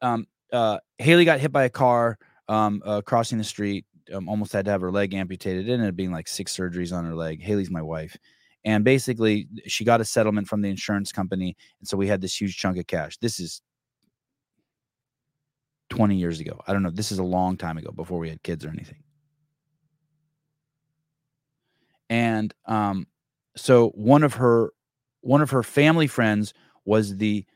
Um 0.02 0.28
uh 0.52 0.78
Haley 0.98 1.24
got 1.24 1.40
hit 1.40 1.50
by 1.50 1.64
a 1.64 1.68
car 1.70 2.16
um 2.46 2.80
uh, 2.86 3.00
crossing 3.00 3.38
the 3.38 3.44
street, 3.44 3.86
um, 4.12 4.28
almost 4.28 4.52
had 4.52 4.66
to 4.66 4.70
have 4.70 4.82
her 4.82 4.92
leg 4.92 5.14
amputated. 5.14 5.68
It 5.68 5.72
ended 5.72 5.88
up 5.88 5.96
being 5.96 6.12
like 6.12 6.28
six 6.28 6.56
surgeries 6.56 6.96
on 6.96 7.04
her 7.04 7.14
leg. 7.16 7.42
Haley's 7.42 7.72
my 7.72 7.82
wife. 7.82 8.16
And 8.64 8.84
basically 8.84 9.48
she 9.66 9.84
got 9.84 10.00
a 10.00 10.04
settlement 10.04 10.48
from 10.48 10.62
the 10.62 10.70
insurance 10.70 11.12
company. 11.12 11.56
And 11.80 11.88
so 11.88 11.96
we 11.96 12.08
had 12.08 12.20
this 12.20 12.40
huge 12.40 12.56
chunk 12.56 12.78
of 12.78 12.86
cash. 12.86 13.18
This 13.18 13.38
is 13.38 13.60
20 15.90 16.16
years 16.16 16.40
ago. 16.40 16.60
I 16.66 16.72
don't 16.72 16.82
know. 16.82 16.90
This 16.90 17.12
is 17.12 17.18
a 17.18 17.24
long 17.24 17.56
time 17.56 17.76
ago 17.76 17.92
before 17.92 18.18
we 18.18 18.28
had 18.28 18.42
kids 18.42 18.64
or 18.64 18.70
anything. 18.70 19.02
And 22.10 22.54
um, 22.66 23.06
so 23.56 23.90
one 23.90 24.22
of 24.22 24.34
her 24.34 24.70
one 25.20 25.40
of 25.40 25.50
her 25.50 25.62
family 25.62 26.06
friends 26.06 26.52
was 26.84 27.16
the 27.16 27.46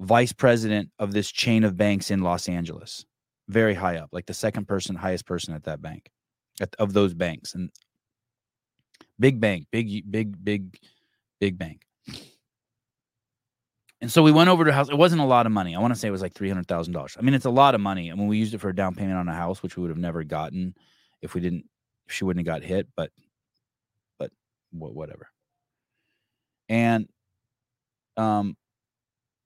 vice 0.00 0.32
president 0.32 0.90
of 0.98 1.12
this 1.12 1.30
chain 1.30 1.62
of 1.62 1.76
banks 1.76 2.10
in 2.10 2.22
Los 2.22 2.48
Angeles, 2.48 3.04
very 3.48 3.74
high 3.74 3.96
up, 3.96 4.08
like 4.12 4.26
the 4.26 4.34
second 4.34 4.66
person, 4.66 4.96
highest 4.96 5.26
person 5.26 5.54
at 5.54 5.64
that 5.64 5.82
bank, 5.82 6.10
at, 6.60 6.74
of 6.76 6.94
those 6.94 7.12
banks, 7.12 7.54
and 7.54 7.70
big 9.18 9.40
bank, 9.40 9.66
big, 9.70 10.10
big, 10.10 10.44
big, 10.44 10.78
big 11.40 11.58
bank. 11.58 11.82
And 14.00 14.12
so 14.12 14.22
we 14.22 14.30
went 14.30 14.48
over 14.48 14.64
to 14.64 14.72
house. 14.72 14.88
It 14.88 14.96
wasn't 14.96 15.22
a 15.22 15.26
lot 15.26 15.46
of 15.46 15.52
money. 15.52 15.74
I 15.74 15.80
want 15.80 15.92
to 15.92 15.98
say 15.98 16.06
it 16.06 16.12
was 16.12 16.22
like 16.22 16.34
three 16.34 16.48
hundred 16.48 16.68
thousand 16.68 16.92
dollars. 16.92 17.16
I 17.18 17.22
mean, 17.22 17.34
it's 17.34 17.46
a 17.46 17.50
lot 17.50 17.74
of 17.74 17.80
money. 17.80 18.12
I 18.12 18.14
mean, 18.14 18.28
we 18.28 18.38
used 18.38 18.54
it 18.54 18.58
for 18.58 18.68
a 18.68 18.74
down 18.74 18.94
payment 18.94 19.18
on 19.18 19.28
a 19.28 19.34
house, 19.34 19.62
which 19.62 19.76
we 19.76 19.82
would 19.82 19.90
have 19.90 19.98
never 19.98 20.22
gotten 20.22 20.76
if 21.20 21.34
we 21.34 21.40
didn't, 21.40 21.64
if 22.06 22.12
she 22.12 22.24
wouldn't 22.24 22.46
have 22.46 22.60
got 22.60 22.66
hit. 22.66 22.86
But, 22.96 23.10
but 24.72 24.94
whatever. 24.94 25.28
And, 26.68 27.08
um, 28.16 28.56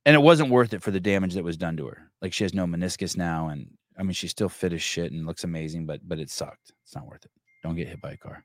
and 0.05 0.15
it 0.15 0.21
wasn't 0.21 0.51
worth 0.51 0.73
it 0.73 0.83
for 0.83 0.91
the 0.91 1.01
damage 1.01 1.35
that 1.35 1.45
was 1.45 1.57
done 1.57 1.77
to 1.77 1.87
her. 1.87 2.11
Like 2.21 2.33
she 2.33 2.45
has 2.45 2.55
no 2.55 2.67
meniscus 2.67 3.17
now, 3.17 3.49
and 3.49 3.71
I 3.97 4.03
mean, 4.03 4.13
she's 4.13 4.31
still 4.31 4.49
fit 4.49 4.73
as 4.73 4.83
shit 4.83 5.13
and 5.13 5.27
looks 5.27 5.45
amazing, 5.45 5.87
but 5.87 6.01
but 6.07 6.19
it 6.19 6.31
sucked. 6.31 6.73
It's 6.85 6.95
not 6.95 7.07
worth 7.07 7.25
it. 7.25 7.31
Don't 7.63 7.77
get 7.77 7.89
hit 7.89 8.01
by 8.03 8.13
a 8.13 8.17
car. 8.17 8.45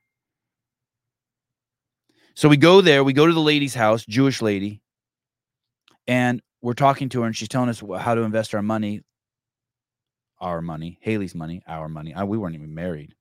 So 2.38 2.48
we 2.48 2.56
go 2.56 2.80
there. 2.80 3.02
We 3.02 3.14
go 3.14 3.26
to 3.26 3.32
the 3.32 3.40
lady's 3.40 3.74
house, 3.74 4.06
Jewish 4.06 4.40
lady, 4.40 4.80
and 6.06 6.40
we're 6.62 6.72
talking 6.72 7.08
to 7.08 7.22
her, 7.22 7.26
and 7.26 7.36
she's 7.36 7.48
telling 7.48 7.68
us 7.68 7.82
how 7.98 8.14
to 8.14 8.20
invest 8.20 8.54
our 8.54 8.62
money, 8.62 9.02
our 10.38 10.62
money, 10.62 10.98
Haley's 11.00 11.34
money, 11.34 11.64
our 11.66 11.88
money. 11.88 12.14
I, 12.14 12.22
we 12.22 12.38
weren't 12.38 12.54
even 12.54 12.72
married. 12.72 13.16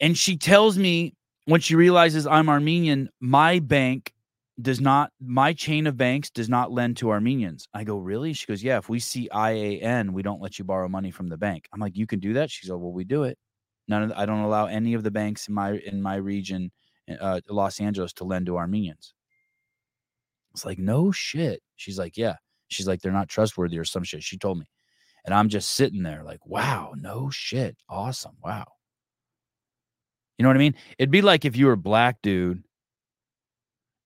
And 0.00 0.18
she 0.18 0.36
tells 0.36 0.76
me 0.76 1.14
when 1.46 1.62
she 1.62 1.76
realizes 1.76 2.26
I'm 2.26 2.50
Armenian, 2.50 3.08
my 3.20 3.58
bank 3.58 4.12
does 4.60 4.78
not, 4.78 5.10
my 5.18 5.54
chain 5.54 5.86
of 5.86 5.96
banks 5.96 6.28
does 6.28 6.50
not 6.50 6.72
lend 6.72 6.98
to 6.98 7.08
Armenians. 7.08 7.68
I 7.72 7.84
go, 7.84 7.96
really? 7.96 8.34
She 8.34 8.44
goes, 8.44 8.62
yeah. 8.62 8.76
If 8.76 8.90
we 8.90 8.98
see 8.98 9.30
IAN, 9.32 10.12
we 10.12 10.22
don't 10.22 10.42
let 10.42 10.58
you 10.58 10.66
borrow 10.66 10.90
money 10.90 11.10
from 11.10 11.28
the 11.28 11.38
bank. 11.38 11.68
I'm 11.72 11.80
like, 11.80 11.96
you 11.96 12.06
can 12.06 12.20
do 12.20 12.34
that. 12.34 12.50
She's 12.50 12.68
like, 12.68 12.78
well, 12.78 12.92
we 12.92 13.04
do 13.04 13.22
it. 13.22 13.38
None 13.88 14.02
of, 14.02 14.08
the, 14.10 14.20
I 14.20 14.26
don't 14.26 14.40
allow 14.40 14.66
any 14.66 14.92
of 14.92 15.02
the 15.02 15.10
banks 15.10 15.48
in 15.48 15.54
my 15.54 15.78
in 15.86 16.02
my 16.02 16.16
region, 16.16 16.70
uh, 17.20 17.40
Los 17.48 17.80
Angeles, 17.80 18.12
to 18.14 18.24
lend 18.24 18.46
to 18.46 18.56
Armenians. 18.56 19.14
It's 20.52 20.64
like, 20.64 20.78
no 20.78 21.12
shit. 21.12 21.62
She's 21.76 21.98
like, 21.98 22.16
yeah. 22.16 22.36
She's 22.68 22.86
like, 22.86 23.00
they're 23.00 23.12
not 23.12 23.28
trustworthy 23.28 23.78
or 23.78 23.84
some 23.84 24.04
shit. 24.04 24.22
She 24.22 24.38
told 24.38 24.58
me. 24.58 24.66
And 25.24 25.34
I'm 25.34 25.48
just 25.48 25.70
sitting 25.70 26.02
there 26.02 26.22
like, 26.24 26.44
wow, 26.46 26.94
no 26.96 27.30
shit. 27.30 27.76
Awesome. 27.88 28.36
Wow. 28.42 28.66
You 30.38 30.42
know 30.42 30.48
what 30.48 30.56
I 30.56 30.60
mean? 30.60 30.74
It'd 30.98 31.10
be 31.10 31.22
like 31.22 31.44
if 31.44 31.56
you 31.56 31.66
were 31.66 31.72
a 31.72 31.76
black 31.76 32.22
dude 32.22 32.62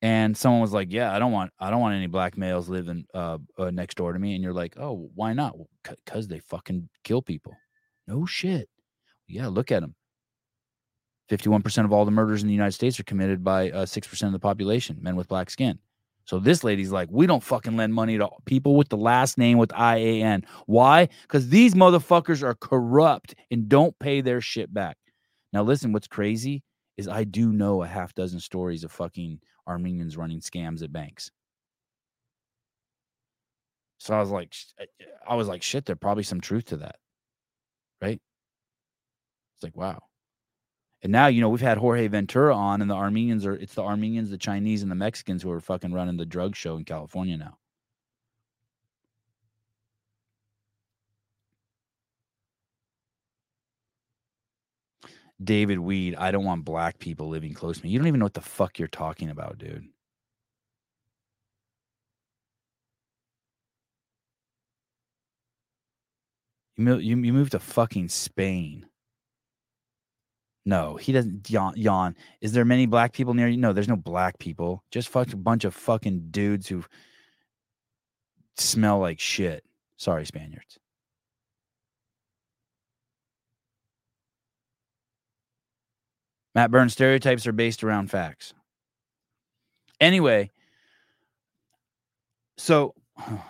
and 0.03 0.37
someone 0.37 0.61
was 0.61 0.73
like, 0.73 0.89
"Yeah, 0.91 1.15
I 1.15 1.19
don't 1.19 1.31
want 1.31 1.53
I 1.61 1.70
don't 1.70 1.81
want 1.81 1.95
any 1.95 2.09
black 2.09 2.37
males 2.37 2.69
living 2.69 3.07
uh, 3.15 3.39
uh 3.57 3.70
next 3.70 3.97
door 3.97 4.12
to 4.12 4.19
me." 4.19 4.35
And 4.35 4.43
you're 4.43 4.53
like, 4.53 4.74
"Oh, 4.79 5.11
why 5.15 5.33
not?" 5.33 5.57
Well, 5.57 5.69
cuz 6.07 6.27
they 6.27 6.41
fucking 6.41 6.89
kill 7.05 7.23
people. 7.23 7.57
No 8.09 8.27
shit. 8.27 8.69
Yeah, 9.29 9.47
look 9.47 9.70
at 9.70 9.81
them. 9.81 9.95
51% 11.31 11.85
of 11.85 11.93
all 11.93 12.05
the 12.05 12.11
murders 12.11 12.43
in 12.43 12.49
the 12.49 12.55
United 12.55 12.73
States 12.73 12.99
are 13.01 13.05
committed 13.05 13.43
by 13.43 13.70
uh, 13.70 13.86
6% 13.86 14.23
of 14.27 14.32
the 14.32 14.39
population, 14.39 14.99
men 15.01 15.16
with 15.16 15.28
black 15.28 15.51
skin. 15.51 15.78
So 16.24 16.39
this 16.39 16.62
lady's 16.62 16.93
like, 16.93 17.09
we 17.11 17.27
don't 17.27 17.43
fucking 17.43 17.77
lend 17.77 17.94
money 17.94 18.16
to 18.19 18.28
people 18.44 18.77
with 18.77 18.89
the 18.89 18.97
last 18.97 19.39
name 19.39 19.59
with 19.59 19.70
IAN. 19.70 20.44
Why? 20.66 21.09
Because 21.23 21.49
these 21.49 21.74
motherfuckers 21.74 22.43
are 22.43 22.55
corrupt 22.55 23.35
and 23.51 23.69
don't 23.69 23.99
pay 23.99 24.20
their 24.20 24.40
shit 24.40 24.73
back. 24.73 24.97
Now, 25.53 25.62
listen, 25.62 25.93
what's 25.93 26.07
crazy 26.07 26.62
is 26.97 27.09
I 27.09 27.24
do 27.24 27.53
know 27.53 27.82
a 27.82 27.86
half 27.86 28.15
dozen 28.15 28.40
stories 28.40 28.85
of 28.85 28.93
fucking 28.93 29.40
Armenians 29.66 30.16
running 30.16 30.40
scams 30.40 30.82
at 30.82 30.93
banks. 30.93 31.31
So 33.99 34.15
I 34.15 34.20
was 34.20 34.31
like, 34.31 34.55
I 35.28 35.35
was 35.35 35.49
like, 35.49 35.62
shit, 35.62 35.86
there's 35.86 35.99
probably 35.99 36.24
some 36.24 36.40
truth 36.40 36.66
to 36.66 36.78
that. 36.78 36.97
Right? 38.01 38.20
It's 39.57 39.62
like, 39.62 39.77
wow. 39.77 40.01
And 41.03 41.11
now, 41.12 41.27
you 41.27 41.41
know, 41.41 41.49
we've 41.49 41.61
had 41.61 41.79
Jorge 41.79 42.07
Ventura 42.09 42.55
on, 42.55 42.81
and 42.81 42.91
the 42.91 42.95
Armenians 42.95 43.45
are 43.45 43.55
it's 43.55 43.74
the 43.74 43.83
Armenians, 43.83 44.31
the 44.31 44.39
Chinese, 44.39 44.83
and 44.83 44.91
the 44.91 44.97
Mexicans 44.97 45.43
who 45.43 45.51
are 45.51 45.61
fucking 45.61 45.93
running 45.93 46.16
the 46.16 46.27
drug 46.27 46.55
show 46.57 46.77
in 46.77 46.85
California 46.85 47.37
now. 47.37 47.59
David 55.43 55.79
Weed, 55.79 56.15
I 56.16 56.31
don't 56.31 56.45
want 56.45 56.65
black 56.65 56.99
people 56.99 57.29
living 57.29 57.55
close 57.55 57.79
to 57.79 57.85
me. 57.85 57.91
You 57.91 57.99
don't 57.99 58.09
even 58.09 58.20
know 58.20 58.27
what 58.27 58.35
the 58.35 58.41
fuck 58.41 58.79
you're 58.79 58.89
talking 58.89 59.31
about, 59.31 59.59
dude. 59.59 59.89
You 66.77 66.99
you, 66.99 67.16
you 67.19 67.33
moved 67.33 67.53
to 67.53 67.59
fucking 67.61 68.09
Spain. 68.11 68.87
No, 70.65 70.97
he 70.97 71.13
doesn't 71.13 71.51
yawn, 71.51 71.75
yawn. 71.77 72.17
Is 72.41 72.53
there 72.53 72.65
many 72.65 72.87
black 72.87 73.13
people 73.13 73.35
near 73.35 73.49
you? 73.49 73.57
No, 73.57 73.73
there's 73.73 73.89
no 73.89 73.97
black 73.97 74.39
people. 74.39 74.85
Just 74.91 75.09
fuck 75.09 75.33
a 75.33 75.37
bunch 75.37 75.65
of 75.65 75.75
fucking 75.75 76.29
dudes 76.31 76.69
who 76.69 76.85
smell 78.57 79.01
like 79.01 79.19
shit. 79.19 79.65
Sorry, 79.97 80.25
Spaniards. 80.25 80.79
Matt 86.55 86.71
Burns 86.71 86.93
stereotypes 86.93 87.47
are 87.47 87.53
based 87.53 87.83
around 87.83 88.11
facts. 88.11 88.53
Anyway, 90.01 90.51
so 92.57 92.95
oh, 93.19 93.41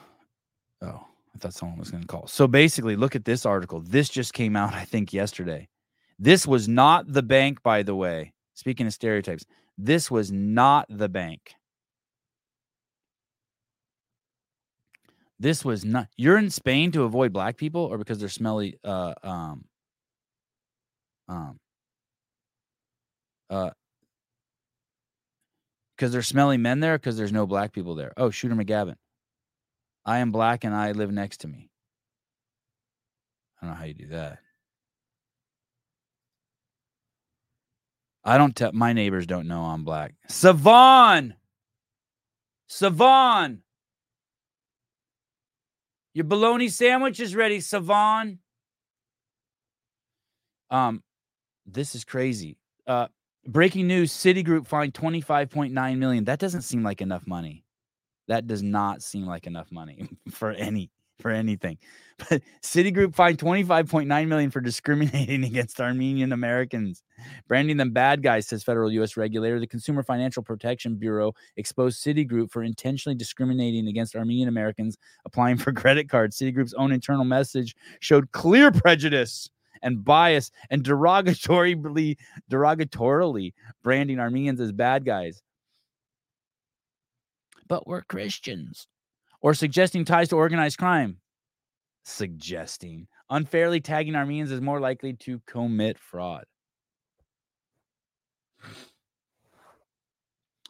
I 0.83 1.39
thought 1.39 1.55
someone 1.55 1.79
was 1.79 1.91
going 1.91 2.03
to 2.03 2.07
call. 2.07 2.27
So 2.27 2.47
basically, 2.47 2.97
look 2.97 3.17
at 3.17 3.25
this 3.25 3.45
article. 3.45 3.81
This 3.81 4.09
just 4.09 4.33
came 4.33 4.57
out, 4.57 4.73
I 4.75 4.85
think, 4.85 5.13
yesterday. 5.13 5.69
This 6.23 6.47
was 6.47 6.69
not 6.69 7.13
the 7.13 7.23
bank, 7.23 7.65
by 7.65 7.83
the 7.83 7.97
way. 7.97 8.33
Speaking 8.55 8.87
of 8.87 8.93
stereotypes, 8.93 9.45
this 9.77 10.09
was 10.09 10.31
not 10.31 10.87
the 10.89 11.09
bank. 11.09 11.57
This 15.41 15.65
was 15.65 15.85
not. 15.85 16.07
You're 16.17 16.39
in 16.39 16.49
Spain 16.49 16.93
to 16.93 17.03
avoid 17.03 17.33
black 17.33 17.57
people, 17.57 17.81
or 17.81 17.99
because 17.99 18.21
they're 18.21 18.29
smelly. 18.29 18.79
Uh, 18.85 19.15
um, 19.25 19.65
um, 21.29 21.59
uh, 23.51 23.71
because 25.97 26.13
there's 26.13 26.29
smelly 26.29 26.57
men 26.57 26.79
there, 26.79 26.99
because 26.99 27.17
there's 27.17 27.33
no 27.33 27.49
black 27.49 27.73
people 27.73 27.97
there. 27.97 28.13
Oh, 28.17 28.31
Shooter 28.31 28.55
McGavin. 28.55 28.95
I 30.07 30.19
am 30.19 30.31
black 30.31 30.63
and 30.63 30.73
I 30.73 30.93
live 30.93 31.11
next 31.11 31.39
to 31.39 31.49
me. 31.49 31.69
I 33.61 33.67
don't 33.67 33.75
know 33.75 33.81
how 33.81 33.87
you 33.87 33.95
do 33.95 34.07
that. 34.09 34.39
I 38.25 38.39
don't 38.39 38.55
tell 38.55 38.73
my 38.73 38.93
neighbors 38.93 39.27
don't 39.27 39.49
know 39.49 39.63
I'm 39.63 39.85
black. 39.85 40.15
Sevan. 40.29 41.35
Sevan. 42.71 43.59
Your 46.15 46.25
bologna 46.25 46.69
sandwich 46.69 47.21
is 47.21 47.35
ready, 47.35 47.59
Sevan. 47.59 48.39
Um, 50.71 51.03
this 51.67 51.95
is 51.95 52.05
crazy. 52.05 52.57
Uh, 52.87 53.09
breaking 53.47 53.87
news: 53.87 54.13
Citigroup 54.13 54.67
fined 54.67 54.95
25.9 54.95 55.99
million. 55.99 56.25
That 56.25 56.39
doesn't 56.39 56.63
seem 56.63 56.83
like 56.83 57.01
enough 57.01 57.27
money. 57.27 57.65
That 58.29 58.47
does 58.47 58.63
not 58.63 59.03
seem 59.03 59.27
like 59.27 59.47
enough 59.47 59.73
money 59.73 60.09
for 60.31 60.53
any 60.53 60.91
for 61.23 61.31
anything. 61.31 61.79
But 62.29 62.43
Citigroup 62.63 63.17
fined 63.17 63.39
25.9 63.39 64.29
million 64.29 64.51
for 64.51 64.61
discriminating 64.61 65.43
against 65.47 65.81
Armenian 65.81 66.33
Americans, 66.33 67.03
branding 67.49 67.79
them 67.79 67.91
bad 67.91 68.23
guys, 68.23 68.47
says 68.47 68.63
federal 68.63 68.93
U.S. 68.93 69.17
regulator. 69.17 69.59
The 69.59 69.67
Consumer 69.67 70.05
Financial 70.05 70.43
Protection 70.43 70.95
Bureau 70.95 71.33
exposed 71.57 72.05
Citigroup 72.05 72.53
for 72.53 72.63
intentionally 72.63 73.17
discriminating 73.17 73.89
against 73.89 74.15
Armenian 74.15 74.49
Americans 74.49 74.99
applying 75.25 75.57
for 75.57 75.73
credit 75.83 76.09
cards. 76.09 76.39
Citigroup's 76.39 76.75
own 76.75 76.93
internal 76.93 77.25
message 77.25 77.75
showed 77.99 78.31
clear 78.31 78.71
prejudice 78.71 79.51
and 79.83 80.05
bias 80.05 80.53
and 80.71 80.85
derogatorily 80.85 82.17
derogatorily 82.51 83.53
branding 83.83 84.21
Armenians 84.21 84.61
as 84.61 84.71
bad 84.71 85.05
guys. 85.05 85.43
But 87.67 87.87
we're 87.87 88.03
Christians 88.03 88.87
or 89.43 89.55
suggesting 89.55 90.05
ties 90.05 90.29
to 90.29 90.37
organized 90.37 90.79
crime. 90.79 91.19
Suggesting 92.05 93.09
unfairly 93.29 93.81
tagging 93.81 94.15
Armenians 94.15 94.53
as 94.53 94.61
more 94.61 94.81
likely 94.81 95.13
to 95.15 95.41
commit 95.47 95.99
fraud. 95.99 96.45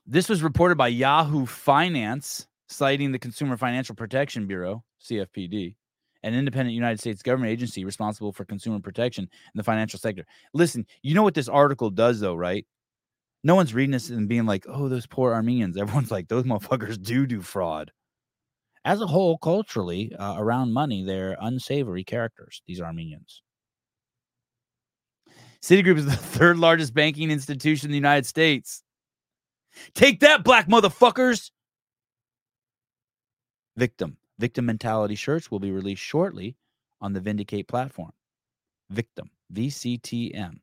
This 0.06 0.28
was 0.28 0.42
reported 0.42 0.76
by 0.76 0.88
Yahoo 0.88 1.46
Finance, 1.46 2.46
citing 2.68 3.12
the 3.12 3.18
Consumer 3.18 3.56
Financial 3.56 3.94
Protection 3.94 4.46
Bureau, 4.46 4.82
CFPB, 5.02 5.74
an 6.22 6.34
independent 6.34 6.74
United 6.74 7.00
States 7.00 7.22
government 7.22 7.52
agency 7.52 7.84
responsible 7.84 8.32
for 8.32 8.44
consumer 8.44 8.80
protection 8.80 9.24
in 9.24 9.56
the 9.58 9.62
financial 9.62 9.98
sector. 9.98 10.24
Listen, 10.54 10.86
you 11.02 11.14
know 11.14 11.22
what 11.22 11.34
this 11.34 11.48
article 11.48 11.90
does, 11.90 12.20
though, 12.20 12.34
right? 12.34 12.66
No 13.44 13.54
one's 13.54 13.74
reading 13.74 13.90
this 13.90 14.10
and 14.10 14.28
being 14.28 14.46
like, 14.46 14.64
oh, 14.68 14.88
those 14.88 15.06
poor 15.06 15.34
Armenians. 15.34 15.76
Everyone's 15.80 16.10
like, 16.10 16.28
those 16.28 16.44
motherfuckers 16.44 17.00
do 17.00 17.26
do 17.26 17.40
fraud 17.40 17.90
as 18.84 19.00
a 19.00 19.06
whole, 19.06 19.38
culturally, 19.38 20.14
uh, 20.18 20.34
around 20.38 20.72
money, 20.72 21.04
they're 21.04 21.36
unsavory 21.40 22.04
characters, 22.04 22.62
these 22.66 22.80
Armenians. 22.80 23.42
Citigroup 25.62 25.98
is 25.98 26.06
the 26.06 26.12
third 26.16 26.58
largest 26.58 26.92
banking 26.92 27.30
institution 27.30 27.86
in 27.86 27.92
the 27.92 27.96
United 27.96 28.26
States. 28.26 28.82
Take 29.94 30.20
that, 30.20 30.42
black 30.42 30.68
motherfuckers! 30.68 31.50
Victim. 33.76 34.16
Victim 34.38 34.66
mentality 34.66 35.14
shirts 35.14 35.50
will 35.50 35.60
be 35.60 35.70
released 35.70 36.02
shortly 36.02 36.56
on 37.00 37.12
the 37.12 37.20
Vindicate 37.20 37.68
platform. 37.68 38.12
Victim. 38.90 39.30
VCTM. 39.54 40.58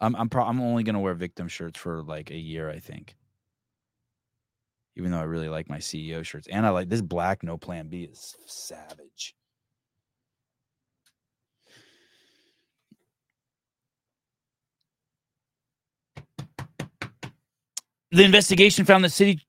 I'm 0.00 0.16
I'm 0.16 0.28
pro- 0.28 0.44
I'm 0.44 0.60
only 0.60 0.82
gonna 0.82 1.00
wear 1.00 1.14
victim 1.14 1.48
shirts 1.48 1.78
for 1.78 2.02
like 2.02 2.30
a 2.30 2.36
year, 2.36 2.68
I 2.68 2.78
think 2.78 3.14
even 4.96 5.10
though 5.10 5.18
I 5.18 5.24
really 5.24 5.48
like 5.48 5.68
my 5.68 5.78
CEO 5.78 6.24
shirts. 6.24 6.48
And 6.50 6.66
I 6.66 6.70
like 6.70 6.88
this 6.88 7.02
black 7.02 7.42
no 7.42 7.58
plan 7.58 7.88
B 7.88 8.04
is 8.04 8.36
savage. 8.46 9.34
The 18.10 18.22
investigation 18.22 18.84
found 18.84 19.02
that 19.02 19.10
Citi 19.10 19.40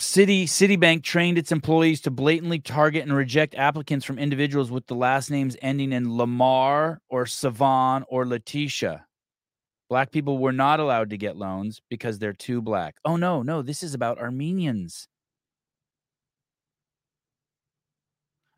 Citi 0.00 0.44
Citibank 0.44 1.02
trained 1.02 1.36
its 1.38 1.52
employees 1.52 2.00
to 2.00 2.10
blatantly 2.10 2.58
target 2.58 3.02
and 3.02 3.14
reject 3.14 3.54
applicants 3.54 4.04
from 4.04 4.18
individuals 4.18 4.70
with 4.70 4.86
the 4.86 4.94
last 4.94 5.30
names 5.30 5.56
ending 5.62 5.92
in 5.92 6.16
Lamar 6.16 7.00
or 7.08 7.26
Savan 7.26 8.04
or 8.08 8.26
Letitia. 8.26 9.04
Black 9.88 10.10
people 10.10 10.38
were 10.38 10.52
not 10.52 10.80
allowed 10.80 11.10
to 11.10 11.16
get 11.18 11.36
loans 11.36 11.82
because 11.90 12.18
they're 12.18 12.32
too 12.32 12.62
black. 12.62 12.96
Oh 13.04 13.16
no, 13.16 13.42
no, 13.42 13.62
this 13.62 13.82
is 13.82 13.94
about 13.94 14.18
Armenians. 14.18 15.08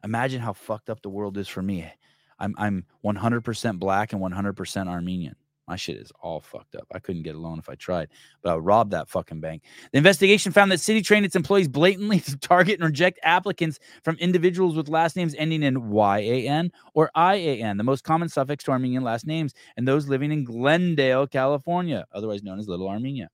Imagine 0.05 0.40
how 0.40 0.53
fucked 0.53 0.89
up 0.89 1.03
the 1.03 1.11
world 1.11 1.36
is 1.36 1.48
for 1.48 1.62
me. 1.62 1.93
I'm 2.39 2.55
I'm 2.59 2.85
100% 3.05 3.78
black 3.78 4.12
and 4.12 4.23
100% 4.23 4.89
Armenian. 4.89 5.36
My 5.68 5.74
shit 5.74 5.97
is 5.97 6.12
all 6.20 6.40
fucked 6.40 6.76
up. 6.76 6.86
I 6.94 7.01
couldn't 7.01 7.22
get 7.22 7.34
a 7.34 7.38
loan 7.38 7.59
if 7.59 7.68
I 7.68 7.74
tried, 7.74 8.09
but 8.40 8.52
I 8.52 8.56
robbed 8.56 8.93
that 8.93 9.09
fucking 9.09 9.40
bank. 9.40 9.62
The 9.90 9.98
investigation 9.98 10.52
found 10.52 10.70
that 10.70 10.78
Citi 10.78 11.05
trained 11.05 11.26
its 11.26 11.34
employees 11.34 11.66
blatantly 11.66 12.20
to 12.26 12.36
target 12.36 12.78
and 12.78 12.84
reject 12.84 13.18
applicants 13.24 13.80
from 14.05 14.16
individuals 14.16 14.76
with 14.76 14.88
last 14.88 15.16
names 15.16 15.34
ending 15.36 15.64
in 15.64 15.93
YAN 15.93 16.70
or 16.94 17.10
IAN, 17.16 17.78
the 17.78 17.84
most 17.84 18.05
common 18.05 18.28
suffix 18.28 18.62
to 18.64 18.70
Armenian 18.70 19.02
last 19.02 19.26
names, 19.26 19.55
and 19.76 19.88
those 19.88 20.09
living 20.09 20.30
in 20.30 20.44
Glendale, 20.44 21.26
California, 21.26 22.06
otherwise 22.12 22.44
known 22.44 22.60
as 22.60 22.68
Little 22.68 22.88
Armenia. 22.88 23.28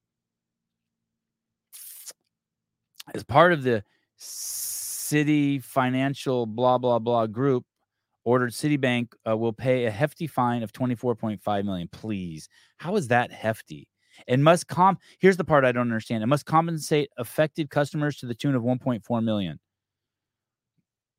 As 3.14 3.24
part 3.24 3.52
of 3.52 3.62
the 3.62 3.84
Citi 4.18 5.62
Financial 5.62 6.46
blah 6.46 6.78
blah 6.78 6.98
blah 6.98 7.26
group, 7.26 7.66
ordered 8.24 8.52
Citibank 8.52 9.12
uh, 9.28 9.36
will 9.36 9.52
pay 9.52 9.86
a 9.86 9.90
hefty 9.90 10.26
fine 10.26 10.62
of 10.62 10.72
24.5 10.72 11.64
million. 11.64 11.88
Please. 11.88 12.48
How 12.78 12.96
is 12.96 13.08
that 13.08 13.32
hefty? 13.32 13.88
And 14.28 14.44
must 14.44 14.68
comp. 14.68 15.00
here's 15.18 15.36
the 15.36 15.44
part 15.44 15.64
I 15.64 15.72
don't 15.72 15.82
understand. 15.82 16.22
It 16.22 16.26
must 16.26 16.46
compensate 16.46 17.08
affected 17.16 17.70
customers 17.70 18.16
to 18.18 18.26
the 18.26 18.34
tune 18.34 18.54
of 18.54 18.62
1.4 18.62 19.24
million. 19.24 19.58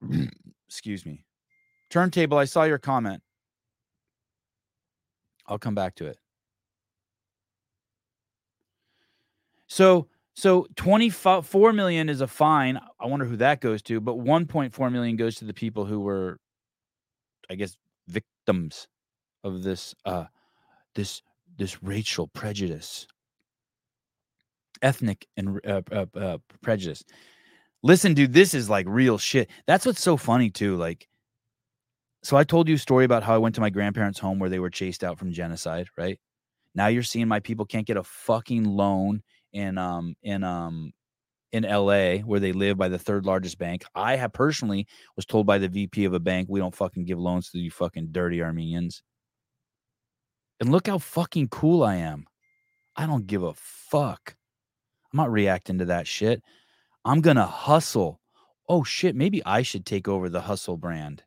Excuse 0.68 1.06
me. 1.06 1.26
Turntable, 1.90 2.38
I 2.38 2.46
saw 2.46 2.64
your 2.64 2.78
comment. 2.78 3.22
I'll 5.48 5.60
come 5.60 5.76
back 5.76 5.96
to 5.96 6.08
it. 6.08 6.18
So 9.68 10.08
so 10.36 10.68
24 10.76 11.74
million 11.74 12.10
is 12.10 12.22
a 12.22 12.28
fine. 12.28 12.80
I 13.00 13.06
wonder 13.06 13.26
who 13.26 13.38
that 13.38 13.62
goes 13.62 13.82
to, 13.84 14.00
but 14.00 14.18
1.4 14.18 14.92
million 14.92 15.16
goes 15.16 15.36
to 15.36 15.46
the 15.46 15.54
people 15.54 15.86
who 15.86 16.00
were 16.00 16.40
I 17.50 17.56
guess 17.56 17.76
victims 18.08 18.88
of 19.44 19.64
this 19.64 19.96
uh 20.06 20.26
this 20.96 21.22
this 21.58 21.82
racial 21.84 22.28
prejudice. 22.28 23.08
Ethnic 24.82 25.28
and 25.38 25.60
uh, 25.66 25.82
uh, 25.92 26.06
uh, 26.16 26.38
prejudice. 26.62 27.04
Listen 27.84 28.14
dude 28.14 28.34
this 28.34 28.54
is 28.54 28.70
like 28.70 28.86
real 28.88 29.18
shit. 29.18 29.50
That's 29.68 29.86
what's 29.86 30.02
so 30.02 30.18
funny 30.18 30.50
too 30.50 30.76
like 30.78 31.08
so 32.24 32.38
i 32.38 32.44
told 32.46 32.70
you 32.70 32.76
a 32.76 32.78
story 32.78 33.04
about 33.04 33.22
how 33.22 33.36
i 33.36 33.38
went 33.38 33.54
to 33.54 33.60
my 33.62 33.70
grandparents 33.70 34.18
home 34.18 34.40
where 34.40 34.50
they 34.50 34.60
were 34.60 34.70
chased 34.70 35.04
out 35.04 35.20
from 35.20 35.34
genocide 35.34 35.88
right? 35.98 36.20
Now 36.76 36.88
you're 36.88 37.04
seeing 37.04 37.28
my 37.28 37.40
people 37.40 37.66
can't 37.66 37.86
get 37.86 37.98
a 37.98 38.04
fucking 38.04 38.64
loan 38.64 39.22
in 39.52 39.78
um 39.78 40.16
in 40.24 40.44
um 40.44 40.94
in 41.54 41.64
LA 41.64 42.18
where 42.18 42.40
they 42.40 42.52
live 42.52 42.78
by 42.78 42.90
the 42.90 42.98
third 42.98 43.26
largest 43.26 43.60
bank. 43.60 43.86
I 43.96 44.16
have 44.16 44.34
personally 44.34 44.88
was 45.16 45.26
told 45.26 45.46
by 45.46 45.60
the 45.60 45.70
VP 45.70 46.04
of 46.04 46.14
a 46.14 46.20
bank, 46.20 46.48
we 46.50 46.60
don't 46.60 46.76
fucking 46.76 47.06
give 47.06 47.20
loans 47.20 47.52
to 47.52 47.60
you 47.60 47.70
fucking 47.70 48.08
dirty 48.12 48.42
Armenians. 48.42 49.04
And 50.60 50.72
look 50.72 50.88
how 50.88 50.98
fucking 50.98 51.50
cool 51.50 51.84
I 51.84 51.96
am. 51.96 52.26
I 52.96 53.06
don't 53.06 53.28
give 53.28 53.44
a 53.44 53.54
fuck. 53.54 54.36
I'm 55.12 55.18
not 55.18 55.32
reacting 55.32 55.78
to 55.78 55.86
that 55.86 56.08
shit. 56.08 56.42
I'm 57.06 57.22
going 57.22 57.38
to 57.38 57.46
hustle. 57.46 58.20
Oh 58.68 58.84
shit, 58.84 59.16
maybe 59.16 59.44
I 59.46 59.62
should 59.62 59.86
take 59.86 60.08
over 60.08 60.30
the 60.30 60.42
hustle 60.42 60.78
brand. 60.78 61.24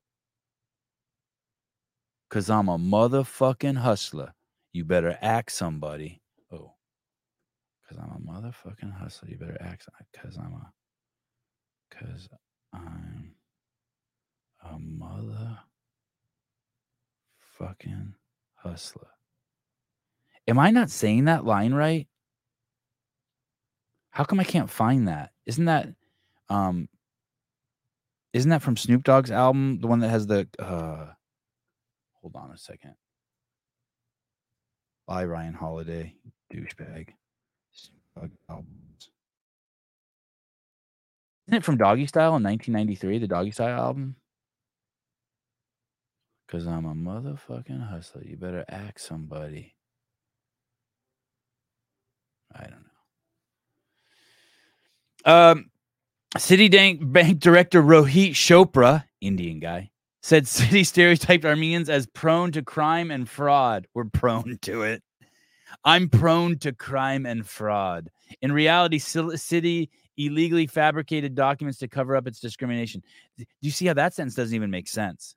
Cuz 2.31 2.51
I'm 2.51 2.69
a 2.69 2.79
motherfucking 2.79 3.77
hustler. 3.77 4.35
You 4.73 4.85
better 4.85 5.17
act 5.23 5.53
somebody. 5.53 6.21
Cause 7.89 7.99
I'm 7.99 8.11
a 8.11 8.33
motherfucking 8.33 8.99
hustler. 8.99 9.29
You 9.29 9.39
better 9.39 9.59
act 9.61 9.87
cause 10.21 10.37
I'm 10.37 10.53
a 10.53 10.73
cause 11.95 12.29
I'm 12.73 13.35
a 14.65 14.79
mother 14.79 15.59
fucking 17.59 18.15
hustler. 18.57 19.07
Am 20.49 20.59
I 20.59 20.71
not 20.71 20.91
saying 20.91 21.27
that 21.27 21.45
line 21.45 21.75
right? 21.75 22.09
How 24.11 24.25
come 24.25 24.41
I 24.41 24.45
can't 24.45 24.71
find 24.71 25.07
that? 25.07 25.31
Isn't 25.47 25.67
that 25.67 25.89
um 26.49 26.89
isn't 28.33 28.51
that 28.51 28.63
from 28.63 28.77
Snoop 28.77 29.05
Dogg's 29.05 29.31
album, 29.31 29.79
the 29.81 29.87
one 29.87 30.01
that 30.01 30.09
has 30.09 30.27
the 30.27 30.49
uh 30.59 31.07
hold 32.21 32.35
on 32.35 32.51
a 32.51 32.59
second. 32.59 32.95
Bye 35.07 35.25
Ryan 35.25 35.55
Holiday, 35.55 36.17
douchebag 36.53 37.11
albums. 38.49 39.11
Isn't 41.47 41.59
it 41.59 41.65
from 41.65 41.79
Doggystyle 41.79 42.37
in 42.37 42.43
1993, 42.43 43.19
the 43.19 43.29
Doggystyle 43.29 43.79
album? 43.79 44.17
Because 46.47 46.67
I'm 46.67 46.87
a 46.87 46.95
motherfucking 46.95 47.89
hustler. 47.89 48.23
You 48.25 48.37
better 48.37 48.65
act 48.69 49.01
somebody. 49.01 49.75
I 52.55 52.63
don't 52.63 52.87
know. 55.25 55.51
Um, 55.51 55.71
Citibank 56.37 57.13
Bank 57.13 57.41
Director 57.41 57.83
Rohit 57.83 58.31
Chopra, 58.31 59.05
Indian 59.21 59.59
guy, 59.59 59.91
said 60.23 60.45
Citi 60.47 60.87
stereotyped 60.87 61.45
Armenians 61.45 61.89
as 61.89 62.07
prone 62.07 62.53
to 62.53 62.63
crime 62.63 63.11
and 63.11 63.29
fraud. 63.29 63.87
We're 63.95 64.05
prone 64.05 64.59
to 64.63 64.83
it. 64.83 65.03
I'm 65.85 66.09
prone 66.09 66.59
to 66.59 66.73
crime 66.73 67.27
and 67.27 67.47
fraud. 67.47 68.11
In 68.43 68.53
reality, 68.53 68.99
Citi 68.99 69.89
illegally 70.17 70.67
fabricated 70.67 71.35
documents 71.35 71.79
to 71.79 71.89
cover 71.89 72.17
up 72.17 72.27
its 72.27 72.41
discrimination. 72.41 73.03
Do 73.37 73.45
you 73.61 73.71
see 73.71 73.87
how 73.87 73.95
that 73.95 74.15
sentence 74.15 74.35
doesn't 74.35 74.55
even 74.55 74.71
make 74.71 74.89
sense? 74.89 75.35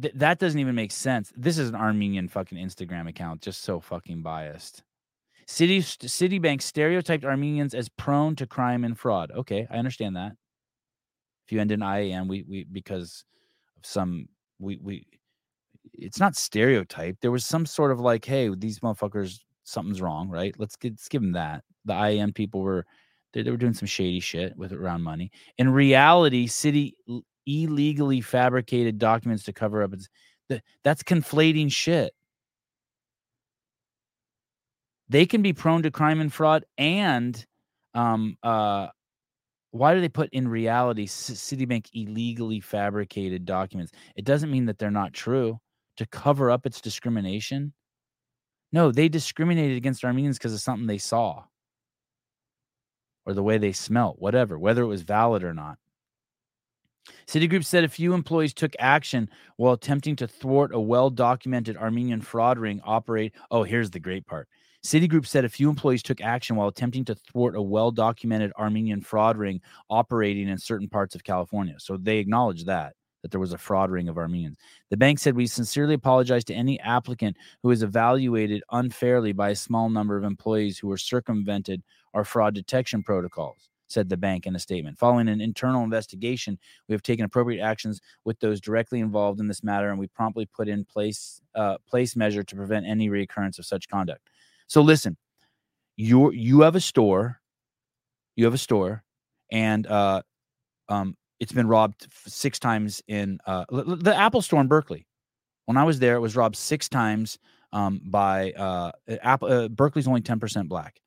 Th- 0.00 0.14
that 0.14 0.38
doesn't 0.38 0.60
even 0.60 0.74
make 0.74 0.92
sense. 0.92 1.32
This 1.36 1.58
is 1.58 1.68
an 1.68 1.74
Armenian 1.74 2.28
fucking 2.28 2.58
Instagram 2.58 3.08
account, 3.08 3.42
just 3.42 3.62
so 3.62 3.80
fucking 3.80 4.22
biased. 4.22 4.82
Citi 5.46 5.78
Citibank 5.78 6.62
stereotyped 6.62 7.24
Armenians 7.24 7.74
as 7.74 7.88
prone 7.88 8.36
to 8.36 8.46
crime 8.46 8.84
and 8.84 8.96
fraud. 8.96 9.32
Okay, 9.32 9.66
I 9.68 9.78
understand 9.78 10.16
that. 10.16 10.32
If 11.44 11.52
you 11.52 11.60
end 11.60 11.72
in 11.72 11.82
IAM, 11.82 12.28
we 12.28 12.44
we 12.48 12.64
because 12.64 13.24
of 13.76 13.84
some 13.84 14.28
we 14.60 14.78
we 14.80 15.06
it's 15.94 16.20
not 16.20 16.36
stereotype. 16.36 17.16
There 17.20 17.30
was 17.30 17.44
some 17.44 17.66
sort 17.66 17.92
of 17.92 18.00
like, 18.00 18.24
hey, 18.24 18.50
these 18.54 18.80
motherfuckers, 18.80 19.40
something's 19.64 20.00
wrong, 20.00 20.28
right? 20.28 20.54
Let's 20.58 20.76
get 20.76 20.92
let's 20.92 21.08
give 21.08 21.22
them 21.22 21.32
that. 21.32 21.64
The 21.84 21.94
IAM 21.94 22.32
people 22.32 22.60
were 22.60 22.86
they, 23.32 23.42
they 23.42 23.50
were 23.50 23.56
doing 23.56 23.74
some 23.74 23.86
shady 23.86 24.20
shit 24.20 24.56
with 24.56 24.72
around 24.72 25.02
money. 25.02 25.30
In 25.58 25.68
reality, 25.70 26.46
Citi 26.46 26.92
illegally 27.46 28.20
fabricated 28.20 28.98
documents 28.98 29.44
to 29.44 29.52
cover 29.52 29.82
up 29.82 29.92
its 29.92 30.08
that's 30.82 31.02
conflating 31.02 31.70
shit. 31.70 32.12
They 35.08 35.26
can 35.26 35.42
be 35.42 35.52
prone 35.52 35.82
to 35.82 35.90
crime 35.90 36.20
and 36.20 36.32
fraud 36.32 36.64
and 36.78 37.44
um 37.94 38.36
uh 38.42 38.88
why 39.72 39.94
do 39.94 40.00
they 40.00 40.08
put 40.08 40.30
in 40.32 40.48
reality 40.48 41.06
Citibank 41.06 41.86
illegally 41.92 42.60
fabricated 42.60 43.44
documents? 43.44 43.92
It 44.16 44.24
doesn't 44.24 44.50
mean 44.50 44.66
that 44.66 44.78
they're 44.78 44.90
not 44.90 45.12
true 45.12 45.60
to 45.96 46.06
cover 46.06 46.50
up 46.50 46.66
its 46.66 46.80
discrimination? 46.80 47.72
No, 48.72 48.92
they 48.92 49.08
discriminated 49.08 49.76
against 49.76 50.04
Armenians 50.04 50.38
because 50.38 50.54
of 50.54 50.60
something 50.60 50.86
they 50.86 50.98
saw 50.98 51.44
or 53.26 53.34
the 53.34 53.42
way 53.42 53.58
they 53.58 53.72
smelt, 53.72 54.18
whatever, 54.18 54.58
whether 54.58 54.82
it 54.82 54.86
was 54.86 55.02
valid 55.02 55.44
or 55.44 55.54
not. 55.54 55.78
Citigroup 57.26 57.64
said 57.64 57.84
a 57.84 57.88
few 57.88 58.12
employees 58.12 58.54
took 58.54 58.72
action 58.78 59.28
while 59.56 59.72
attempting 59.72 60.16
to 60.16 60.26
thwart 60.26 60.74
a 60.74 60.80
well 60.80 61.10
documented 61.10 61.76
Armenian 61.76 62.20
fraud 62.20 62.58
ring 62.58 62.80
operate. 62.84 63.34
Oh, 63.50 63.62
here's 63.62 63.90
the 63.90 64.00
great 64.00 64.26
part. 64.26 64.48
Citigroup 64.84 65.26
said 65.26 65.44
a 65.44 65.48
few 65.48 65.68
employees 65.68 66.02
took 66.02 66.20
action 66.20 66.56
while 66.56 66.68
attempting 66.68 67.04
to 67.06 67.14
thwart 67.14 67.54
a 67.56 67.62
well 67.62 67.90
documented 67.90 68.52
Armenian 68.58 69.00
fraud 69.00 69.36
ring 69.36 69.60
operating 69.88 70.48
in 70.48 70.58
certain 70.58 70.88
parts 70.88 71.14
of 71.14 71.24
California. 71.24 71.74
So 71.78 71.96
they 71.96 72.18
acknowledged 72.18 72.66
that 72.66 72.94
that 73.22 73.30
there 73.30 73.40
was 73.40 73.52
a 73.52 73.58
fraud 73.58 73.90
ring 73.90 74.08
of 74.08 74.18
Armenians. 74.18 74.56
The 74.90 74.96
bank 74.96 75.18
said, 75.18 75.36
We 75.36 75.46
sincerely 75.46 75.94
apologize 75.94 76.44
to 76.44 76.54
any 76.54 76.80
applicant 76.80 77.36
who 77.62 77.70
is 77.70 77.82
evaluated 77.82 78.62
unfairly 78.70 79.32
by 79.32 79.50
a 79.50 79.56
small 79.56 79.90
number 79.90 80.16
of 80.16 80.24
employees 80.24 80.78
who 80.78 80.88
were 80.88 80.96
circumvented 80.96 81.82
our 82.14 82.24
fraud 82.24 82.54
detection 82.54 83.02
protocols, 83.02 83.68
said 83.88 84.08
the 84.08 84.16
bank 84.16 84.46
in 84.46 84.56
a 84.56 84.58
statement. 84.58 84.98
Following 84.98 85.28
an 85.28 85.40
internal 85.40 85.84
investigation, 85.84 86.58
we 86.88 86.94
have 86.94 87.02
taken 87.02 87.24
appropriate 87.24 87.62
actions 87.62 88.00
with 88.24 88.38
those 88.40 88.60
directly 88.60 89.00
involved 89.00 89.40
in 89.40 89.48
this 89.48 89.62
matter, 89.62 89.90
and 89.90 89.98
we 89.98 90.08
promptly 90.08 90.46
put 90.46 90.68
in 90.68 90.84
place 90.84 91.40
uh, 91.54 91.76
place 91.88 92.16
measure 92.16 92.42
to 92.42 92.56
prevent 92.56 92.86
any 92.86 93.08
reoccurrence 93.08 93.58
of 93.58 93.66
such 93.66 93.88
conduct. 93.88 94.28
So 94.66 94.80
listen, 94.80 95.16
you 95.96 96.32
you 96.32 96.62
have 96.62 96.76
a 96.76 96.80
store, 96.80 97.40
you 98.36 98.44
have 98.44 98.54
a 98.54 98.58
store, 98.58 99.04
and 99.52 99.86
uh, 99.86 100.22
um, 100.88 101.16
it's 101.40 101.52
been 101.52 101.66
robbed 101.66 102.06
six 102.26 102.58
times 102.58 103.02
in 103.08 103.38
uh, 103.46 103.64
the 103.70 104.14
Apple 104.14 104.42
store 104.42 104.60
in 104.60 104.68
Berkeley. 104.68 105.06
When 105.64 105.76
I 105.76 105.84
was 105.84 105.98
there, 105.98 106.14
it 106.14 106.20
was 106.20 106.36
robbed 106.36 106.56
six 106.56 106.88
times 106.88 107.38
um, 107.72 108.00
by 108.04 108.52
uh, 108.52 108.92
Apple. 109.22 109.50
Uh, 109.50 109.68
Berkeley's 109.68 110.06
only 110.06 110.20
ten 110.20 110.38
percent 110.38 110.68
black, 110.68 111.00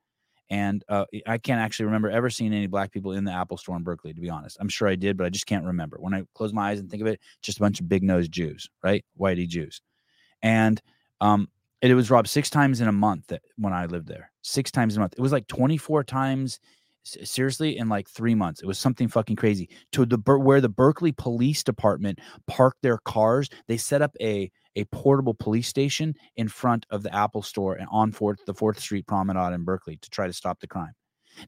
and 0.49 0.83
uh, 0.89 1.05
I 1.27 1.37
can't 1.37 1.61
actually 1.61 1.85
remember 1.85 2.09
ever 2.09 2.29
seeing 2.29 2.53
any 2.53 2.67
black 2.67 2.91
people 2.91 3.13
in 3.13 3.23
the 3.23 3.31
Apple 3.31 3.57
store 3.57 3.77
in 3.77 3.83
Berkeley. 3.83 4.13
To 4.13 4.21
be 4.21 4.29
honest, 4.29 4.57
I'm 4.59 4.69
sure 4.69 4.87
I 4.87 4.95
did, 4.95 5.17
but 5.17 5.25
I 5.25 5.29
just 5.29 5.45
can't 5.45 5.65
remember. 5.65 5.97
When 5.99 6.13
I 6.13 6.23
close 6.33 6.53
my 6.53 6.71
eyes 6.71 6.79
and 6.79 6.89
think 6.89 7.01
of 7.01 7.07
it, 7.07 7.19
just 7.41 7.57
a 7.57 7.61
bunch 7.61 7.79
of 7.79 7.87
big 7.87 8.03
nosed 8.03 8.31
Jews, 8.31 8.69
right? 8.83 9.05
Whitey 9.19 9.47
Jews, 9.47 9.81
and 10.41 10.81
um, 11.21 11.47
it 11.81 11.93
was 11.93 12.09
robbed 12.09 12.29
six 12.29 12.49
times 12.49 12.79
in 12.79 12.87
a 12.87 12.93
month 12.93 13.27
that, 13.27 13.41
when 13.57 13.73
I 13.73 13.85
lived 13.85 14.07
there. 14.07 14.31
Six 14.41 14.71
times 14.71 14.95
a 14.95 14.99
month. 15.01 15.13
It 15.17 15.21
was 15.21 15.33
like 15.33 15.47
24 15.47 16.05
times 16.05 16.59
seriously 17.03 17.77
in 17.77 17.89
like 17.89 18.07
three 18.07 18.35
months 18.35 18.61
it 18.61 18.65
was 18.65 18.79
something 18.79 19.07
fucking 19.07 19.35
crazy. 19.35 19.69
To 19.93 20.05
the 20.05 20.17
where 20.17 20.61
the 20.61 20.69
berkeley 20.69 21.11
police 21.11 21.63
department 21.63 22.19
parked 22.47 22.81
their 22.81 22.97
cars 22.99 23.49
they 23.67 23.77
set 23.77 24.01
up 24.01 24.15
a 24.21 24.51
a 24.75 24.85
portable 24.85 25.33
police 25.33 25.67
station 25.67 26.15
in 26.35 26.47
front 26.47 26.85
of 26.89 27.03
the 27.03 27.13
apple 27.13 27.43
store 27.43 27.75
and 27.75 27.87
on 27.91 28.11
fourth 28.11 28.39
the 28.45 28.53
fourth 28.53 28.79
street 28.79 29.05
promenade 29.07 29.53
in 29.53 29.63
berkeley 29.63 29.97
to 29.97 30.09
try 30.09 30.27
to 30.27 30.33
stop 30.33 30.59
the 30.59 30.67
crime. 30.67 30.93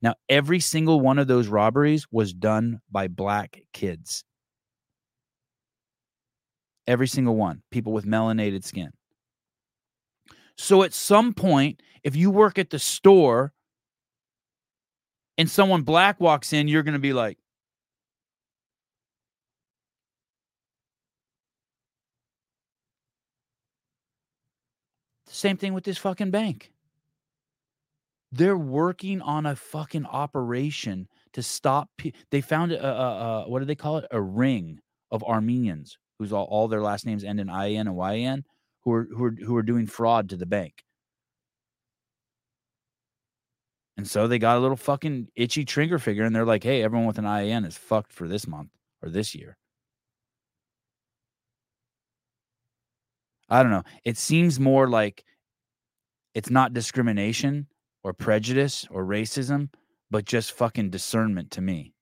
Now 0.02 0.16
every 0.30 0.60
single 0.60 1.00
one 1.02 1.20
of 1.20 1.28
those 1.28 1.48
robberies 1.48 2.06
was 2.12 2.34
done 2.34 2.80
by 2.92 3.08
black 3.08 3.62
kids. 3.74 4.24
Every 6.88 7.08
single 7.08 7.36
one 7.36 7.64
people 7.72 7.94
with 7.94 8.06
melanated 8.06 8.64
skin. 8.64 8.92
So 10.58 10.84
at 10.84 10.94
some 10.94 11.34
point 11.34 11.82
if 12.04 12.16
you 12.16 12.30
work 12.30 12.60
at 12.60 12.70
the 12.70 12.80
store 12.80 13.54
and 15.38 15.50
someone 15.50 15.84
black 15.84 16.20
walks 16.20 16.54
in, 16.54 16.68
you're 16.68 16.84
going 16.84 16.94
to 16.94 17.00
be 17.00 17.14
like, 17.14 17.38
Same 25.36 25.58
thing 25.58 25.74
with 25.74 25.84
this 25.84 25.98
fucking 25.98 26.32
bank. 26.32 26.72
They're 28.32 28.58
working 28.58 29.22
on 29.22 29.46
a 29.46 29.56
fucking 29.56 30.06
operation 30.06 31.10
to 31.34 31.44
stop. 31.44 31.90
Pe- 31.98 32.14
they 32.32 32.40
found 32.40 32.72
a, 32.72 32.86
a, 32.86 33.44
a, 33.44 33.50
what 33.50 33.60
do 33.60 33.66
they 33.66 33.76
call 33.76 33.98
it? 33.98 34.06
A 34.12 34.22
ring 34.22 34.80
of 35.12 35.24
Armenians 35.24 35.98
whose 36.20 36.32
all, 36.32 36.46
all 36.46 36.70
their 36.70 36.82
last 36.82 37.06
names 37.06 37.26
end 37.26 37.42
in 37.42 37.50
IN 37.50 37.88
and 37.88 37.98
YN 37.98 38.46
who 38.82 38.94
are 38.94 39.08
who 39.14 39.26
are 39.26 39.36
who 39.44 39.58
are 39.58 39.64
doing 39.64 39.88
fraud 39.88 40.30
to 40.30 40.38
the 40.38 40.46
bank. 40.46 40.85
And 43.98 44.08
so 44.08 44.28
they 44.28 44.40
got 44.40 44.58
a 44.58 44.60
little 44.60 44.76
fucking 44.78 45.30
itchy 45.36 45.64
trigger 45.64 46.00
figure 46.00 46.26
and 46.26 46.36
they're 46.36 46.46
like, 46.46 46.64
hey, 46.64 46.84
everyone 46.84 47.08
with 47.08 47.18
an 47.18 47.26
IAN 47.26 47.66
is 47.66 47.78
fucked 47.78 48.12
for 48.12 48.28
this 48.28 48.48
month 48.48 48.70
or 49.02 49.10
this 49.10 49.34
year. 49.34 49.58
I 53.50 53.62
don't 53.64 53.72
know. 53.72 53.84
It 54.04 54.18
seems 54.18 54.60
more 54.60 54.90
like 54.90 55.24
it's 56.34 56.50
not 56.50 56.74
discrimination 56.74 57.68
or 58.04 58.14
prejudice 58.14 58.86
or 58.92 59.06
racism, 59.06 59.70
but 60.12 60.26
just 60.26 60.52
fucking 60.52 60.90
discernment 60.90 61.52
to 61.52 61.62
me. 61.62 61.95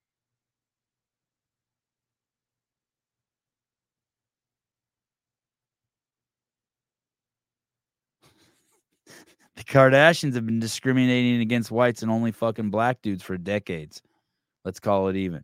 The 9.56 9.64
Kardashians 9.64 10.34
have 10.36 10.46
been 10.46 10.60
discriminating 10.60 11.42
against 11.42 11.72
whites 11.72 12.02
and 12.02 12.12
only 12.12 12.32
fucking 12.32 12.72
black 12.72 13.02
dudes 13.02 13.24
for 13.24 13.38
decades. 13.38 14.02
Let's 14.66 14.80
call 14.80 15.10
it 15.10 15.16
even. 15.16 15.44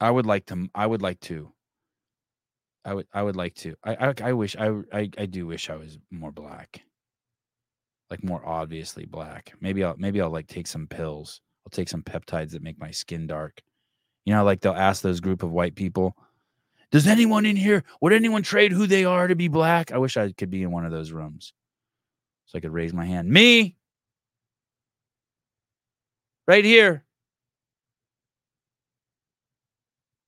I 0.00 0.10
would 0.10 0.26
like 0.26 0.46
to. 0.46 0.68
I 0.74 0.86
would 0.86 1.02
like 1.02 1.20
to. 1.20 1.52
I 2.84 2.94
would. 2.94 3.06
I 3.12 3.22
would 3.22 3.36
like 3.36 3.54
to. 3.56 3.74
I. 3.84 4.08
I, 4.08 4.14
I 4.22 4.32
wish. 4.32 4.56
I, 4.56 4.68
I. 4.92 5.10
I 5.18 5.26
do 5.26 5.46
wish 5.46 5.68
I 5.70 5.76
was 5.76 5.98
more 6.10 6.32
black. 6.32 6.82
Like 8.10 8.24
more 8.24 8.46
obviously 8.46 9.04
black. 9.06 9.52
Maybe 9.60 9.84
I'll. 9.84 9.96
Maybe 9.98 10.20
I'll 10.20 10.30
like 10.30 10.46
take 10.46 10.66
some 10.66 10.86
pills. 10.86 11.40
I'll 11.66 11.70
take 11.70 11.88
some 11.88 12.02
peptides 12.02 12.52
that 12.52 12.62
make 12.62 12.78
my 12.78 12.90
skin 12.90 13.26
dark. 13.26 13.60
You 14.24 14.34
know, 14.34 14.44
like 14.44 14.60
they'll 14.60 14.72
ask 14.72 15.02
those 15.02 15.20
group 15.20 15.42
of 15.42 15.50
white 15.50 15.74
people 15.74 16.16
does 16.90 17.06
anyone 17.06 17.44
in 17.44 17.56
here, 17.56 17.84
would 18.00 18.12
anyone 18.12 18.42
trade 18.42 18.72
who 18.72 18.86
they 18.86 19.04
are 19.04 19.26
to 19.26 19.34
be 19.34 19.48
black? 19.48 19.92
I 19.92 19.98
wish 19.98 20.16
I 20.16 20.32
could 20.32 20.50
be 20.50 20.62
in 20.62 20.70
one 20.70 20.86
of 20.86 20.92
those 20.92 21.12
rooms 21.12 21.52
so 22.46 22.56
I 22.56 22.60
could 22.60 22.72
raise 22.72 22.94
my 22.94 23.04
hand. 23.04 23.28
Me, 23.28 23.76
right 26.46 26.64
here. 26.64 27.04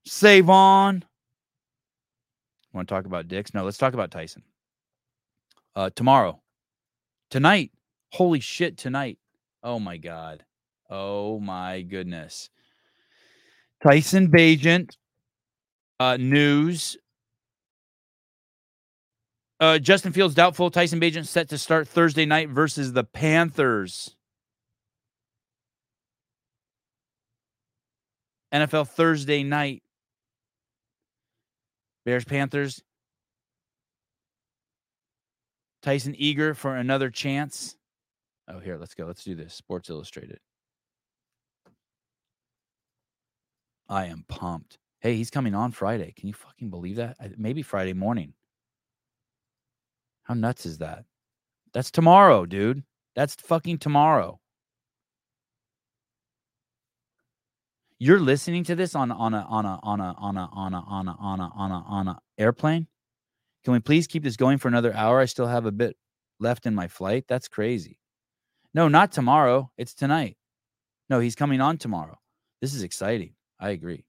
Sevan. 0.07 1.03
Want 2.73 2.89
to 2.89 2.95
talk 2.95 3.07
about 3.07 3.29
dicks? 3.29 3.55
No, 3.55 3.65
let's 3.65 3.79
talk 3.79 3.95
about 3.95 4.11
Tyson. 4.11 4.43
Uh, 5.75 5.91
tomorrow, 5.95 6.41
tonight. 7.31 7.71
Holy 8.13 8.41
shit, 8.41 8.77
tonight. 8.77 9.19
Oh 9.63 9.79
my 9.79 9.97
God. 9.97 10.45
Oh 10.91 11.41
my 11.41 11.83
goodness. 11.83 12.51
Tyson 13.83 14.29
Bagent 14.29 14.97
uh, 16.01 16.17
news. 16.17 16.97
Uh, 19.61 19.79
Justin 19.79 20.13
Fields 20.13 20.35
doubtful. 20.35 20.71
Tyson 20.71 20.99
Bagent 20.99 21.27
set 21.27 21.51
to 21.51 21.59
start 21.59 21.87
Thursday 21.87 22.25
night 22.25 22.49
versus 22.49 22.95
the 22.95 23.05
Panthers. 23.05 24.17
NFL 28.53 28.89
Thursday 28.89 29.45
night. 29.45 29.83
Bears 32.07 32.25
Panthers. 32.25 32.83
Tyson 35.83 36.15
eager 36.17 36.55
for 36.55 36.77
another 36.77 37.11
chance. 37.11 37.77
Oh, 38.49 38.59
here, 38.59 38.79
let's 38.79 38.95
go. 38.95 39.05
Let's 39.05 39.23
do 39.23 39.35
this. 39.35 39.55
Sports 39.55 39.91
Illustrated. 39.91 40.39
I 43.89 44.07
am 44.07 44.25
pumped. 44.29 44.80
Hey, 45.01 45.17
he's 45.17 45.31
coming 45.31 45.55
on 45.55 45.73
Friday. 45.73 46.13
Can 46.17 46.29
you 46.29 46.35
fucking 46.35 46.69
believe 46.69 46.97
that? 46.97 47.17
Maybe 47.39 47.63
Friday 47.63 47.95
morning. 47.95 48.35
How 50.25 50.35
nuts 50.35 50.67
is 50.67 50.79
that? 50.79 51.05
That's 51.73 51.91
tomorrow, 51.91 52.45
dude. 52.45 52.85
That's 53.17 53.35
fucking 53.35 53.79
tomorrow. 53.79 54.41
You're 57.99 58.21
listening 58.21 58.65
to 58.65 58.75
this 58.75 58.95
on 58.95 59.11
on 59.11 59.35
a 59.35 59.47
on 59.49 59.67
a 59.67 59.79
on 59.83 60.01
a 60.01 60.15
on 60.19 60.37
a 60.37 60.49
on 60.53 60.75
a 60.75 60.85
on 60.89 61.09
a 61.09 61.17
on 61.19 61.41
a 61.41 61.51
on 61.55 61.71
a 61.71 61.85
on 61.87 62.09
a 62.09 62.19
airplane. 62.39 62.87
Can 63.65 63.73
we 63.73 63.81
please 63.81 64.07
keep 64.07 64.23
this 64.23 64.37
going 64.37 64.59
for 64.59 64.69
another 64.69 64.95
hour? 64.95 65.21
I 65.21 65.27
still 65.27 65.47
have 65.47 65.67
a 65.67 65.73
bit 65.73 65.97
left 66.39 66.67
in 66.67 66.75
my 66.75 66.89
flight. 66.89 67.25
That's 67.29 67.49
crazy. 67.49 67.99
No, 68.73 68.89
not 68.89 69.13
tomorrow. 69.13 69.71
It's 69.77 69.95
tonight. 69.95 70.37
No, 71.11 71.21
he's 71.21 71.35
coming 71.35 71.61
on 71.61 71.77
tomorrow. 71.77 72.19
This 72.61 72.75
is 72.75 72.83
exciting. 72.83 73.35
I 73.59 73.71
agree. 73.71 74.05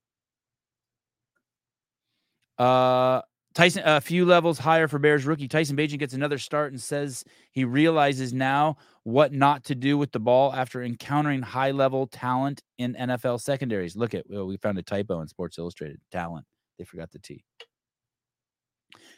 Uh, 2.62 3.24
Tyson, 3.56 3.82
a 3.86 4.00
few 4.00 4.24
levels 4.24 4.60
higher 4.60 4.88
for 4.88 5.00
Bears 5.00 5.26
rookie 5.26 5.48
Tyson 5.48 5.76
Bagent 5.76 5.98
gets 5.98 6.14
another 6.14 6.38
start 6.38 6.72
and 6.72 6.80
says 6.80 7.26
he 7.52 7.66
realizes 7.66 8.34
now 8.34 8.78
what 9.04 9.34
not 9.34 9.64
to 9.64 9.74
do 9.74 9.98
with 9.98 10.12
the 10.12 10.20
ball 10.20 10.54
after 10.54 10.84
encountering 10.84 11.42
high 11.42 11.72
level 11.72 12.06
talent 12.06 12.62
in 12.78 12.94
NFL 12.94 13.42
secondaries. 13.42 13.96
Look 13.96 14.14
at, 14.14 14.26
well, 14.30 14.46
we 14.46 14.58
found 14.58 14.78
a 14.78 14.84
typo 14.84 15.22
in 15.22 15.28
Sports 15.28 15.58
Illustrated 15.58 16.00
talent. 16.12 16.46
They 16.78 16.86
forgot 16.86 17.10
the 17.12 17.18
T. 17.18 17.44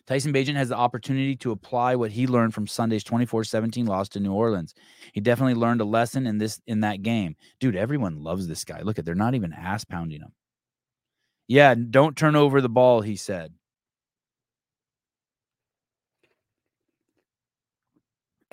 Tyson 0.08 0.32
Bagent 0.32 0.56
has 0.56 0.70
the 0.70 0.78
opportunity 0.78 1.36
to 1.36 1.52
apply 1.52 1.98
what 1.98 2.12
he 2.12 2.26
learned 2.26 2.54
from 2.54 2.66
Sunday's 2.66 3.04
24-17 3.04 3.88
loss 3.90 4.08
to 4.10 4.22
New 4.22 4.34
Orleans. 4.34 4.74
He 5.12 5.20
definitely 5.20 5.56
learned 5.56 5.82
a 5.82 5.86
lesson 5.86 6.28
in 6.28 6.38
this 6.38 6.62
in 6.68 6.80
that 6.80 7.02
game. 7.02 7.36
Dude, 7.60 7.76
everyone 7.76 8.24
loves 8.24 8.48
this 8.48 8.64
guy. 8.64 8.82
Look 8.84 9.00
at 9.00 9.06
they're 9.06 9.16
not 9.16 9.36
even 9.36 9.52
ass 9.52 9.84
pounding 9.84 10.22
him. 10.22 10.32
Yeah, 11.54 11.76
don't 11.76 12.18
turn 12.18 12.36
over 12.36 12.62
the 12.62 12.68
ball, 12.68 13.02
he 13.02 13.16
said. 13.16 13.54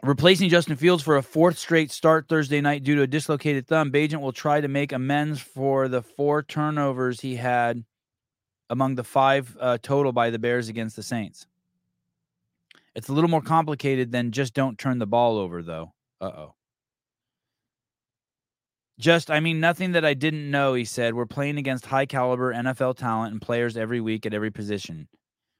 Replacing 0.02 0.50
Justin 0.50 0.76
Fields 0.76 1.02
for 1.02 1.16
a 1.16 1.22
fourth 1.22 1.58
straight 1.58 1.90
start 1.90 2.28
Thursday 2.28 2.60
night 2.60 2.84
due 2.84 2.96
to 2.96 3.02
a 3.02 3.06
dislocated 3.06 3.66
thumb, 3.66 3.90
Bagent 3.90 4.20
will 4.20 4.34
try 4.34 4.60
to 4.60 4.68
make 4.68 4.92
amends 4.92 5.40
for 5.40 5.88
the 5.88 6.02
four 6.02 6.42
turnovers 6.42 7.22
he 7.22 7.36
had 7.36 7.84
among 8.68 8.96
the 8.96 9.04
five 9.04 9.56
uh, 9.58 9.78
total 9.80 10.12
by 10.12 10.28
the 10.28 10.38
Bears 10.38 10.68
against 10.68 10.94
the 10.94 11.02
Saints. 11.02 11.46
It's 12.94 13.08
a 13.08 13.14
little 13.14 13.30
more 13.30 13.40
complicated 13.40 14.12
than 14.12 14.30
just 14.30 14.52
don't 14.52 14.76
turn 14.76 14.98
the 14.98 15.06
ball 15.06 15.38
over, 15.38 15.62
though. 15.62 15.94
Uh 16.20 16.32
oh. 16.36 16.54
Just, 19.00 19.30
I 19.30 19.40
mean, 19.40 19.60
nothing 19.60 19.92
that 19.92 20.04
I 20.04 20.12
didn't 20.12 20.50
know, 20.50 20.74
he 20.74 20.84
said. 20.84 21.14
We're 21.14 21.24
playing 21.24 21.56
against 21.56 21.86
high 21.86 22.04
caliber 22.04 22.52
NFL 22.52 22.98
talent 22.98 23.32
and 23.32 23.40
players 23.40 23.78
every 23.78 24.02
week 24.02 24.26
at 24.26 24.34
every 24.34 24.50
position. 24.50 25.08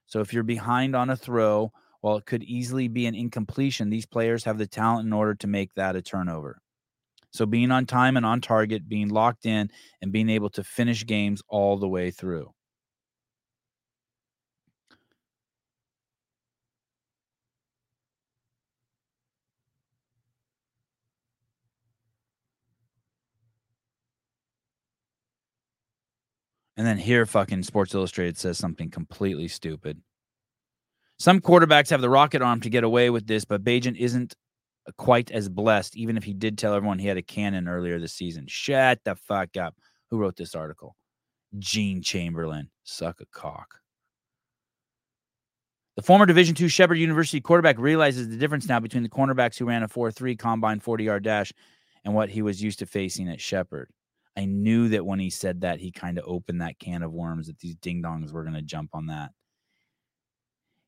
So 0.05 0.19
if 0.19 0.31
you're 0.31 0.43
behind 0.43 0.95
on 0.95 1.09
a 1.09 1.17
throw, 1.17 1.71
while 2.01 2.17
it 2.17 2.27
could 2.27 2.43
easily 2.43 2.87
be 2.87 3.07
an 3.07 3.15
incompletion, 3.15 3.89
these 3.89 4.05
players 4.05 4.43
have 4.43 4.59
the 4.59 4.67
talent 4.67 5.07
in 5.07 5.13
order 5.13 5.33
to 5.33 5.47
make 5.47 5.73
that 5.73 5.95
a 5.95 6.03
turnover. 6.03 6.61
So 7.31 7.47
being 7.47 7.71
on 7.71 7.87
time 7.87 8.15
and 8.15 8.27
on 8.27 8.41
target, 8.41 8.87
being 8.87 9.09
locked 9.09 9.47
in, 9.47 9.71
and 10.03 10.11
being 10.11 10.29
able 10.29 10.51
to 10.51 10.63
finish 10.63 11.03
games 11.03 11.41
all 11.47 11.77
the 11.77 11.89
way 11.89 12.11
through. 12.11 12.53
And 26.77 26.87
then 26.87 26.97
here, 26.97 27.25
fucking 27.25 27.63
Sports 27.63 27.93
Illustrated 27.93 28.37
says 28.37 28.57
something 28.57 28.89
completely 28.89 29.47
stupid. 29.47 30.01
Some 31.19 31.39
quarterbacks 31.39 31.89
have 31.89 32.01
the 32.01 32.09
rocket 32.09 32.41
arm 32.41 32.61
to 32.61 32.69
get 32.69 32.83
away 32.83 33.09
with 33.09 33.27
this, 33.27 33.45
but 33.45 33.63
Bagent 33.63 33.97
isn't 33.97 34.35
quite 34.97 35.29
as 35.31 35.49
blessed, 35.49 35.95
even 35.95 36.17
if 36.17 36.23
he 36.23 36.33
did 36.33 36.57
tell 36.57 36.73
everyone 36.73 36.97
he 36.97 37.07
had 37.07 37.17
a 37.17 37.21
cannon 37.21 37.67
earlier 37.67 37.99
this 37.99 38.13
season. 38.13 38.45
Shut 38.47 38.99
the 39.03 39.15
fuck 39.15 39.55
up. 39.57 39.75
Who 40.09 40.17
wrote 40.17 40.35
this 40.35 40.55
article? 40.55 40.95
Gene 41.59 42.01
Chamberlain. 42.01 42.69
Suck 42.83 43.21
a 43.21 43.25
cock. 43.25 43.75
The 45.95 46.01
former 46.01 46.25
Division 46.25 46.55
II 46.59 46.69
Shepherd 46.69 46.95
University 46.95 47.41
quarterback 47.41 47.77
realizes 47.77 48.29
the 48.29 48.37
difference 48.37 48.67
now 48.67 48.79
between 48.79 49.03
the 49.03 49.09
cornerbacks 49.09 49.57
who 49.59 49.65
ran 49.65 49.83
a 49.83 49.87
4 49.87 50.11
3 50.11 50.35
combine 50.35 50.79
40 50.79 51.03
yard 51.03 51.23
dash 51.23 51.53
and 52.03 52.15
what 52.15 52.29
he 52.29 52.41
was 52.41 52.63
used 52.63 52.79
to 52.79 52.85
facing 52.85 53.29
at 53.29 53.41
Shepherd. 53.41 53.89
I 54.37 54.45
knew 54.45 54.89
that 54.89 55.05
when 55.05 55.19
he 55.19 55.29
said 55.29 55.61
that, 55.61 55.79
he 55.79 55.91
kind 55.91 56.17
of 56.17 56.25
opened 56.25 56.61
that 56.61 56.79
can 56.79 57.03
of 57.03 57.11
worms 57.11 57.47
that 57.47 57.59
these 57.59 57.75
ding 57.75 58.01
dongs 58.01 58.31
were 58.31 58.43
going 58.43 58.55
to 58.55 58.61
jump 58.61 58.91
on 58.93 59.07
that. 59.07 59.31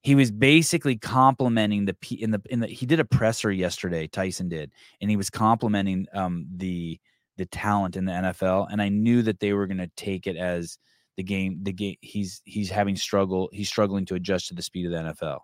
He 0.02 0.16
was 0.16 0.32
basically 0.32 0.98
complimenting 0.98 1.86
the 1.86 1.96
in 2.20 2.32
the 2.32 2.42
in 2.50 2.60
the 2.60 2.68
he 2.68 2.86
did 2.86 3.00
a 3.00 3.06
presser 3.06 3.52
yesterday. 3.52 4.08
Tyson 4.08 4.50
did, 4.50 4.72
and 5.02 5.10
he 5.10 5.16
was 5.16 5.30
complimenting 5.30 6.08
um 6.14 6.46
the 6.58 7.00
the 7.38 7.46
talent 7.46 7.96
in 7.96 8.06
the 8.06 8.12
NFL, 8.12 8.68
and 8.70 8.82
I 8.82 8.90
knew 8.90 9.22
that 9.22 9.40
they 9.40 9.54
were 9.54 9.66
going 9.66 9.78
to 9.78 9.92
take 9.96 10.28
it 10.28 10.36
as 10.36 10.78
the 11.16 11.24
game 11.24 11.60
the 11.64 11.72
game 11.72 11.96
he's 12.02 12.42
he's 12.44 12.70
having 12.70 12.96
struggle 12.96 13.50
he's 13.54 13.70
struggling 13.70 14.06
to 14.08 14.16
adjust 14.16 14.48
to 14.50 14.56
the 14.56 14.62
speed 14.62 14.88
of 14.88 14.92
the 14.92 15.14
NFL. 15.14 15.40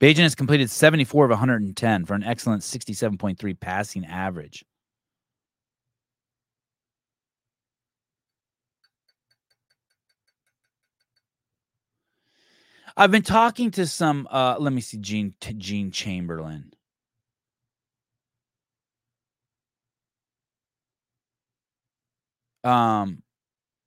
Bagent 0.00 0.18
has 0.22 0.34
completed 0.34 0.70
74 0.70 1.26
of 1.26 1.30
110 1.30 2.04
for 2.06 2.14
an 2.14 2.24
excellent 2.24 2.62
67.3 2.62 3.58
passing 3.60 4.04
average. 4.04 4.64
I've 12.96 13.10
been 13.10 13.22
talking 13.22 13.70
to 13.72 13.86
some 13.86 14.28
uh 14.30 14.56
let 14.58 14.72
me 14.72 14.80
see 14.80 14.98
Gene 14.98 15.34
Gene 15.40 15.90
Chamberlain. 15.90 16.72
Um 22.64 23.22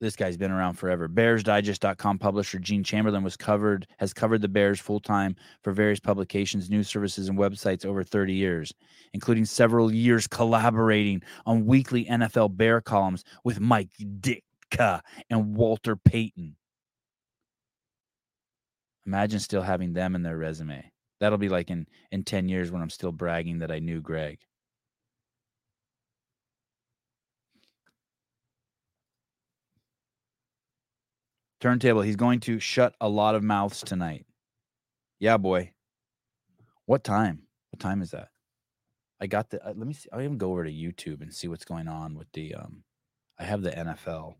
this 0.01 0.15
guy's 0.15 0.37
been 0.37 0.51
around 0.51 0.73
forever. 0.73 1.07
BearsDigest.com 1.07 2.19
publisher 2.19 2.59
Gene 2.59 2.83
Chamberlain 2.83 3.23
was 3.23 3.37
covered 3.37 3.87
has 3.97 4.13
covered 4.13 4.41
the 4.41 4.47
Bears 4.47 4.79
full 4.79 4.99
time 4.99 5.35
for 5.61 5.71
various 5.71 5.99
publications, 5.99 6.69
news 6.69 6.87
services, 6.87 7.29
and 7.29 7.37
websites 7.37 7.85
over 7.85 8.03
30 8.03 8.33
years, 8.33 8.73
including 9.13 9.45
several 9.45 9.93
years 9.93 10.27
collaborating 10.27 11.21
on 11.45 11.65
weekly 11.65 12.05
NFL 12.05 12.57
Bear 12.57 12.81
columns 12.81 13.23
with 13.43 13.59
Mike 13.59 13.89
Ditka 13.99 15.01
and 15.29 15.55
Walter 15.55 15.95
Payton. 15.95 16.55
Imagine 19.05 19.39
still 19.39 19.61
having 19.61 19.93
them 19.93 20.15
in 20.15 20.23
their 20.23 20.37
resume. 20.37 20.91
That'll 21.19 21.37
be 21.37 21.49
like 21.49 21.69
in 21.69 21.87
in 22.11 22.23
10 22.23 22.49
years 22.49 22.71
when 22.71 22.81
I'm 22.81 22.89
still 22.89 23.11
bragging 23.11 23.59
that 23.59 23.71
I 23.71 23.79
knew 23.79 24.01
Greg. 24.01 24.39
Turntable, 31.65 32.03
he's 32.03 32.15
going 32.15 32.41
to 32.41 32.59
shut 32.59 32.93
a 33.01 33.09
lot 33.09 33.33
of 33.33 33.41
mouths 33.41 33.81
tonight. 33.81 34.27
Yeah, 35.17 35.37
boy. 35.37 35.71
What 36.85 37.03
time? 37.03 37.41
What 37.71 37.79
time 37.79 38.03
is 38.03 38.11
that? 38.11 38.27
I 39.19 39.25
got 39.25 39.49
the. 39.49 39.65
Uh, 39.65 39.73
let 39.75 39.87
me 39.87 39.95
see. 39.95 40.07
I'll 40.13 40.21
even 40.21 40.37
go 40.37 40.51
over 40.51 40.63
to 40.63 40.71
YouTube 40.71 41.23
and 41.23 41.33
see 41.33 41.47
what's 41.47 41.65
going 41.65 41.87
on 41.87 42.13
with 42.13 42.31
the. 42.33 42.53
Um, 42.53 42.83
I 43.39 43.45
have 43.45 43.63
the 43.63 43.71
NFL. 43.71 44.35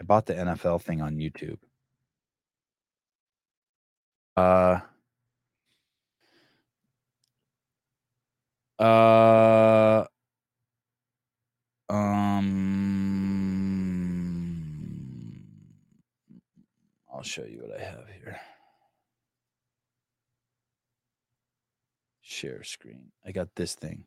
I 0.00 0.04
bought 0.04 0.24
the 0.24 0.36
NFL 0.36 0.80
thing 0.80 1.02
on 1.02 1.18
YouTube. 1.18 1.58
Uh. 4.38 4.80
Uh. 8.82 10.06
Um. 11.90 12.67
I'll 17.18 17.24
show 17.24 17.42
you 17.42 17.58
what 17.62 17.76
I 17.76 17.82
have 17.82 18.04
here. 18.22 18.38
Share 22.22 22.62
screen. 22.62 23.10
I 23.26 23.32
got 23.32 23.48
this 23.56 23.74
thing. 23.74 24.04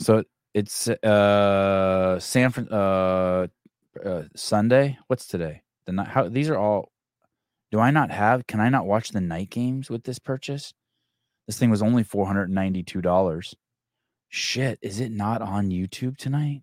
So 0.00 0.24
it's 0.52 0.88
uh 0.88 2.18
San 2.18 2.50
Fran 2.50 2.66
uh, 2.72 3.46
uh 4.04 4.22
Sunday. 4.34 4.98
What's 5.06 5.28
today? 5.28 5.62
The 5.86 5.92
night 5.92 6.08
how 6.08 6.28
these 6.28 6.50
are 6.50 6.58
all 6.58 6.90
do 7.70 7.78
I 7.78 7.92
not 7.92 8.10
have 8.10 8.48
can 8.48 8.58
I 8.58 8.68
not 8.68 8.84
watch 8.84 9.10
the 9.10 9.20
night 9.20 9.50
games 9.50 9.90
with 9.90 10.02
this 10.02 10.18
purchase? 10.18 10.74
This 11.46 11.56
thing 11.56 11.70
was 11.70 11.82
only 11.82 12.02
$492. 12.02 13.54
Shit, 14.28 14.78
is 14.82 14.98
it 14.98 15.12
not 15.12 15.40
on 15.40 15.70
YouTube 15.70 16.16
tonight? 16.16 16.62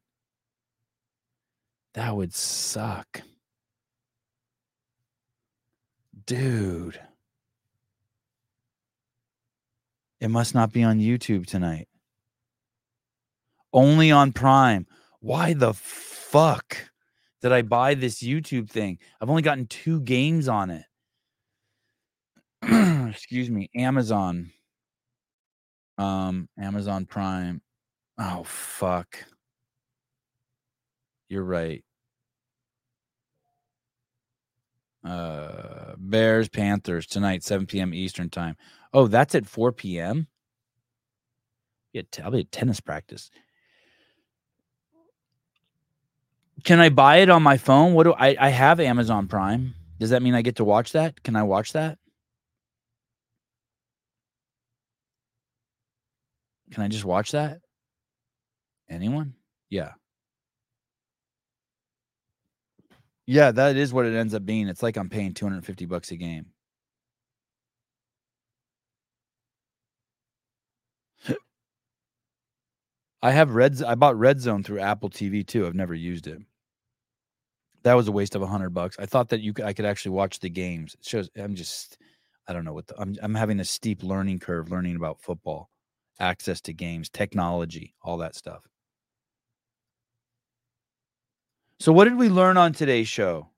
That 1.94 2.14
would 2.14 2.34
suck. 2.34 3.22
Dude. 6.26 7.00
It 10.20 10.30
must 10.30 10.56
not 10.56 10.74
be 10.74 10.84
on 10.84 11.00
YouTube 11.00 11.46
tonight. 11.46 11.88
Only 13.72 14.12
on 14.12 14.32
Prime. 14.32 14.88
Why 15.20 15.54
the 15.54 15.74
fuck 15.74 16.78
did 17.42 17.52
I 17.52 17.62
buy 17.62 17.94
this 17.94 18.24
YouTube 18.24 18.70
thing? 18.70 18.98
I've 19.22 19.30
only 19.30 19.42
gotten 19.42 19.68
two 19.68 20.02
games 20.02 20.48
on 20.48 20.72
it. 20.72 20.86
Excuse 23.14 23.50
me. 23.50 23.70
Amazon. 23.76 24.52
Um, 25.98 26.50
Amazon 26.60 27.06
Prime. 27.06 27.62
Oh 28.18 28.44
fuck. 28.44 29.26
You're 31.30 31.44
right. 31.44 31.84
Uh, 35.04 35.94
Bears 35.98 36.50
Panthers 36.50 37.06
tonight, 37.06 37.44
7 37.44 37.66
p.m. 37.66 37.94
Eastern 37.94 38.30
time. 38.30 38.56
Oh, 38.94 39.08
that's 39.08 39.36
at 39.36 39.46
4 39.46 39.72
p.m. 39.72 40.28
Yeah, 41.94 42.02
I'll 42.24 42.32
be 42.32 42.42
at 42.42 42.52
tennis 42.52 42.80
practice. 42.80 43.32
Can 46.64 46.80
I 46.80 46.90
buy 46.90 47.18
it 47.18 47.30
on 47.30 47.44
my 47.44 47.58
phone? 47.58 47.94
What 47.94 48.04
do 48.04 48.14
I? 48.14 48.36
I 48.40 48.50
have 48.50 48.80
Amazon 48.80 49.28
Prime. 49.28 49.74
Does 50.00 50.10
that 50.10 50.22
mean 50.22 50.36
I 50.36 50.42
get 50.42 50.58
to 50.58 50.64
watch 50.64 50.92
that? 50.94 51.24
Can 51.24 51.36
I 51.36 51.44
watch 51.44 51.74
that? 51.74 51.98
Can 56.72 56.84
I 56.84 56.88
just 56.88 57.06
watch 57.06 57.32
that? 57.32 57.62
Anyone? 58.90 59.34
Yeah. 59.70 59.94
Yeah, 63.28 63.52
that 63.52 63.76
is 63.76 63.94
what 63.94 64.06
it 64.06 64.16
ends 64.16 64.34
up 64.34 64.46
being. 64.46 64.68
It's 64.70 64.82
like 64.82 64.98
I'm 64.98 65.10
paying 65.10 65.34
250 65.34 65.86
bucks 65.86 66.12
a 66.12 66.16
game. 66.16 66.48
I 73.22 73.32
have 73.32 73.54
Red 73.54 73.84
I 73.84 73.94
bought 73.96 74.18
Red 74.18 74.40
Zone 74.40 74.64
through 74.64 74.80
Apple 74.80 75.10
TV 75.12 75.44
too. 75.44 75.68
I've 75.68 75.76
never 75.76 75.94
used 75.94 76.26
it. 76.28 76.42
That 77.84 77.94
was 77.94 78.08
a 78.08 78.12
waste 78.12 78.36
of 78.36 78.42
hundred 78.48 78.72
bucks. 78.72 78.98
I 79.00 79.06
thought 79.06 79.30
that 79.30 79.42
you 79.42 79.54
could, 79.54 79.66
I 79.66 79.74
could 79.74 79.86
actually 79.86 80.12
watch 80.12 80.40
the 80.40 80.50
games. 80.50 80.96
It 80.96 81.06
shows 81.06 81.30
I'm 81.38 81.56
just 81.56 81.98
I 82.48 82.54
don't 82.54 82.66
know 82.66 82.74
what 82.74 82.88
the, 82.88 83.00
I'm 83.00 83.16
I'm 83.22 83.36
having 83.36 83.60
a 83.60 83.66
steep 83.66 84.04
learning 84.04 84.40
curve 84.40 84.70
learning 84.72 84.96
about 84.96 85.22
football, 85.22 85.70
access 86.20 86.62
to 86.62 86.74
games, 86.74 87.10
technology, 87.10 87.96
all 88.02 88.18
that 88.18 88.36
stuff. 88.36 88.64
So, 91.80 91.94
what 91.94 92.06
did 92.06 92.18
we 92.18 92.30
learn 92.30 92.58
on 92.58 92.74
today's 92.74 93.08
show? 93.08 93.50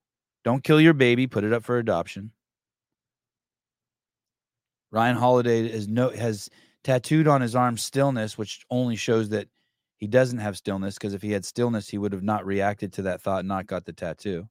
Don't 0.45 0.63
kill 0.63 0.81
your 0.81 0.93
baby, 0.93 1.27
put 1.27 1.43
it 1.43 1.53
up 1.53 1.63
for 1.63 1.77
adoption. 1.79 2.31
Ryan 4.91 5.17
Holiday 5.17 5.69
has 5.71 5.87
no 5.87 6.09
has 6.11 6.49
tattooed 6.83 7.27
on 7.27 7.41
his 7.41 7.55
arm 7.55 7.77
stillness, 7.77 8.37
which 8.37 8.65
only 8.69 8.95
shows 8.95 9.29
that 9.29 9.47
He 9.97 10.07
doesn't 10.07 10.39
have 10.39 10.57
stillness 10.57 10.95
because 10.95 11.13
if 11.15 11.23
he 11.23 11.31
had 11.31 11.45
stillness, 11.45 11.89
he 11.89 11.97
would 11.99 12.13
have 12.13 12.23
not 12.23 12.45
reacted 12.45 12.93
to 12.93 13.03
that 13.03 13.21
thought, 13.21 13.45
not 13.45 13.67
got 13.67 13.85
the 13.85 13.93
tattoo. 13.93 14.49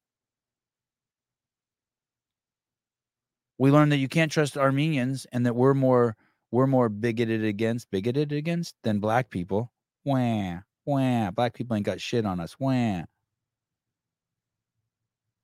We 3.59 3.71
learned 3.71 3.93
that 3.93 3.99
you 3.99 4.09
can't 4.09 4.33
trust 4.33 4.57
Armenians 4.59 5.27
and 5.33 5.47
that 5.47 5.55
we're 5.57 5.75
more 5.75 6.17
we're 6.51 6.67
more 6.67 6.89
bigoted 6.89 7.45
against 7.45 7.91
bigoted 7.91 8.33
against 8.33 8.75
than 8.85 9.01
black 9.01 9.31
people. 9.31 9.73
Wah, 10.05 10.61
wah. 10.87 11.31
Black 11.31 11.55
people 11.55 11.77
ain't 11.77 11.87
got 11.87 12.01
shit 12.01 12.27
on 12.27 12.41
us. 12.41 12.59
Wah. 12.61 13.05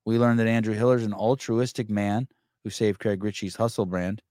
We 0.04 0.18
learned 0.18 0.38
that 0.40 0.46
Andrew 0.46 0.74
Hiller's 0.74 1.04
an 1.04 1.14
altruistic 1.14 1.88
man 1.88 2.28
who 2.62 2.70
saved 2.70 3.00
Craig 3.00 3.22
Richey's 3.22 3.56
hustle 3.56 3.86
brand. 3.86 4.22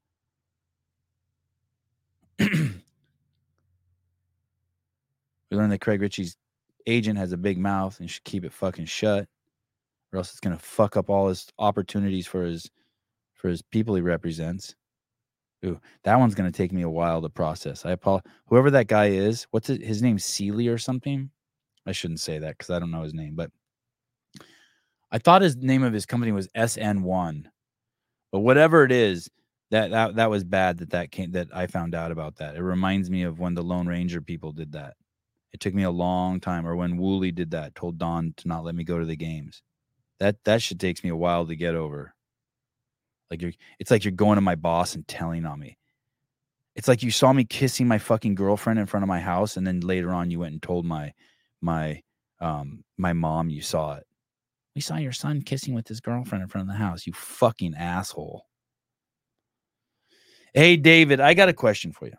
We 5.54 5.60
learned 5.60 5.72
that 5.72 5.82
Craig 5.82 6.02
Richey's 6.02 6.36
agent 6.88 7.20
has 7.20 7.32
a 7.32 7.38
big 7.38 7.60
mouth 7.60 8.00
and 8.00 8.10
should 8.10 8.24
keep 8.24 8.44
it 8.44 8.52
fucking 8.52 8.86
shut, 8.86 9.28
or 10.12 10.18
else 10.18 10.32
it's 10.32 10.40
gonna 10.40 10.58
fuck 10.58 10.98
up 10.98 11.12
all 11.12 11.28
his 11.28 11.48
opportunities 11.60 12.26
for 12.26 12.44
his 12.44 12.72
for 13.36 13.50
his 13.50 13.62
people 13.62 13.94
he 13.94 14.02
represents. 14.02 14.76
Ooh, 15.64 15.80
that 16.06 16.18
one's 16.18 16.34
gonna 16.34 16.52
take 16.52 16.72
me 16.72 16.82
a 16.82 16.90
while 16.90 17.22
to 17.22 17.30
process. 17.30 17.86
I 17.86 17.91
apologize. 17.91 18.32
Whoever 18.48 18.72
that 18.72 18.88
guy 18.88 19.10
is, 19.10 19.45
what's 19.52 19.70
it, 19.70 19.84
his 19.84 20.02
name? 20.02 20.18
Sealy 20.18 20.70
or 20.70 20.80
something? 20.80 21.30
I 21.86 21.91
shouldn't 21.91 22.22
say 22.22 22.40
that 22.40 22.58
because 22.58 22.72
I 22.72 22.80
don't 22.80 22.90
know 22.90 23.04
his 23.04 23.14
name, 23.14 23.36
but 23.36 23.52
I 25.14 25.19
thought 25.19 25.44
his 25.44 25.56
name 25.56 25.84
of 25.84 25.94
his 25.94 26.07
company 26.07 26.31
was 26.31 26.48
SN1. 26.49 27.45
But 28.31 28.40
whatever 28.40 28.84
it 28.84 28.91
is, 28.91 29.30
that 29.69 29.91
that 29.91 30.15
that 30.15 30.30
was 30.31 30.44
bad 30.44 30.80
that 30.80 30.90
that 30.90 31.11
came 31.11 31.31
that 31.34 31.49
I 31.53 31.68
found 31.68 31.94
out 31.94 32.11
about 32.11 32.38
that. 32.38 32.56
It 32.56 32.64
reminds 32.64 33.11
me 33.11 33.22
of 33.22 33.40
when 33.40 33.53
the 33.53 33.61
Lone 33.61 33.88
Ranger 33.88 34.22
people 34.22 34.52
did 34.52 34.72
that. 34.72 34.95
It 35.53 35.60
took 35.60 35.76
me 35.76 35.84
a 35.84 35.91
long 35.91 36.40
time, 36.40 36.68
or 36.68 36.76
when 36.76 36.98
Wooly 36.98 37.31
did 37.31 37.52
that, 37.52 37.76
told 37.76 37.99
Don 37.99 38.34
to 38.38 38.48
not 38.48 38.64
let 38.64 38.73
me 38.73 38.84
go 38.84 38.98
to 38.98 39.06
the 39.06 39.15
games. 39.15 39.61
That 40.19 40.38
that 40.45 40.64
shit 40.64 40.80
takes 40.80 41.03
me 41.03 41.11
a 41.11 41.15
while 41.15 41.45
to 41.45 41.56
get 41.56 41.76
over. 41.76 42.15
Like 43.30 43.41
you're, 43.44 43.53
it's 43.80 43.91
like 43.91 44.03
you're 44.03 44.11
going 44.11 44.38
to 44.38 44.41
my 44.41 44.56
boss 44.56 44.95
and 44.95 45.07
telling 45.07 45.45
on 45.45 45.60
me. 45.60 45.77
It's 46.76 46.88
like 46.88 47.03
you 47.03 47.11
saw 47.11 47.31
me 47.34 47.45
kissing 47.45 47.88
my 47.88 47.99
fucking 47.99 48.34
girlfriend 48.34 48.80
in 48.80 48.88
front 48.88 49.03
of 49.03 49.07
my 49.07 49.19
house, 49.19 49.57
and 49.57 49.65
then 49.65 49.81
later 49.81 50.11
on 50.11 50.31
you 50.31 50.40
went 50.40 50.53
and 50.53 50.61
told 50.61 50.85
my 50.85 51.14
my 51.61 52.02
um 52.40 52.84
my 52.98 53.14
mom 53.14 53.49
you 53.49 53.61
saw 53.61 53.95
it. 53.95 54.07
We 54.76 54.82
saw 54.82 54.98
your 54.98 55.12
son 55.12 55.41
kissing 55.41 55.74
with 55.74 55.88
his 55.88 56.00
girlfriend 56.00 56.41
in 56.41 56.48
front 56.50 56.68
of 56.68 56.74
the 56.74 56.80
house. 56.80 57.06
You 57.06 57.14
fucking 57.14 57.76
asshole. 57.76 58.48
Hey 60.54 60.78
David, 60.78 61.20
I 61.20 61.34
got 61.34 61.50
a 61.50 61.54
question 61.54 61.91
for 61.91 62.08
you. 62.08 62.14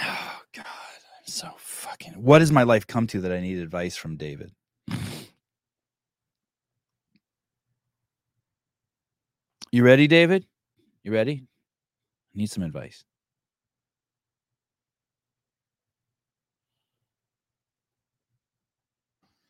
Oh, 0.00 0.40
God. 0.54 0.66
I'm 0.66 1.26
so 1.26 1.50
fucking 1.58 2.12
what 2.14 2.40
has 2.40 2.52
my 2.52 2.62
life 2.62 2.86
come 2.86 3.06
to 3.08 3.20
that 3.22 3.32
I 3.32 3.40
need 3.40 3.58
advice 3.58 3.96
from 3.96 4.16
David? 4.16 4.52
You 9.72 9.84
ready, 9.84 10.08
David? 10.08 10.46
You 11.04 11.12
ready? 11.12 11.44
I 12.34 12.38
need 12.38 12.50
some 12.50 12.64
advice. 12.64 13.04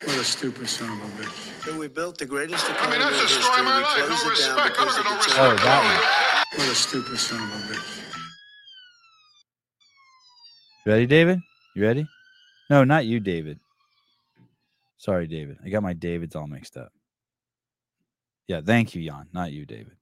What 0.05 0.16
a 0.18 0.24
stupid 0.24 0.68
son 0.68 0.90
of 0.90 1.05
a 1.20 1.22
bitch. 1.22 1.64
So 1.64 1.78
we 1.78 1.89
built 1.89 2.18
the 2.18 2.27
greatest 2.27 2.66
I 2.68 2.72
economy 2.72 2.98
mean, 2.98 3.12
that's 3.12 3.20
in 3.20 3.28
the 3.28 3.35
history. 3.36 3.64
my 3.64 3.78
We 3.78 3.82
life. 3.85 3.97
closed 4.09 4.10
No 4.24 4.31
it 4.32 4.39
down 4.40 4.56
respect. 4.56 4.78
because 4.78 4.94
I 4.94 4.98
of 4.98 5.05
don't 5.05 5.05
the 5.05 5.10
know 5.10 5.16
respect. 5.18 5.40
Oh, 5.40 5.56
that 5.64 5.81
one. 6.56 6.60
What 6.60 6.72
a 6.72 6.74
stupid 6.77 7.18
son 7.18 7.43
of 7.43 7.51
a 7.51 7.74
bitch. 7.74 8.01
Ready, 10.86 11.06
David? 11.06 11.40
You 11.77 11.82
ready? 11.85 12.06
No, 12.70 12.85
not 12.85 13.06
you, 13.06 13.20
David. 13.20 13.60
Sorry, 14.98 15.27
David. 15.27 15.59
I 15.64 15.70
got 15.70 15.82
my 15.82 15.93
Davids 15.94 16.36
all 16.36 16.47
mixed 16.47 16.77
up. 16.77 16.93
Yeah, 18.48 18.60
thank 18.64 18.94
you, 18.94 19.05
Jan. 19.09 19.28
Not 19.32 19.52
you, 19.52 19.66
David. 19.66 19.93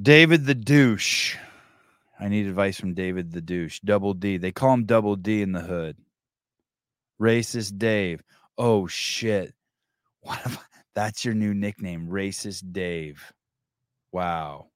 David 0.00 0.46
the 0.46 0.54
douche. 0.54 1.36
I 2.20 2.28
need 2.28 2.46
advice 2.46 2.80
from 2.80 2.94
David 2.94 3.32
the 3.32 3.42
douche. 3.42 3.80
Double 3.80 4.14
D. 4.14 4.38
They 4.38 4.52
call 4.52 4.74
him 4.74 4.86
Double 4.86 5.16
D 5.16 5.42
in 5.42 5.52
the 5.52 5.60
hood. 5.60 5.96
Racist 7.20 7.78
Dave. 7.78 8.22
Oh 8.58 8.86
shit. 8.86 9.54
What 10.22 10.40
if 10.44 10.58
that's 10.96 11.24
your 11.24 11.34
new 11.34 11.54
nickname, 11.54 12.08
Racist 12.08 12.72
Dave. 12.72 13.32
Wow. 14.12 14.66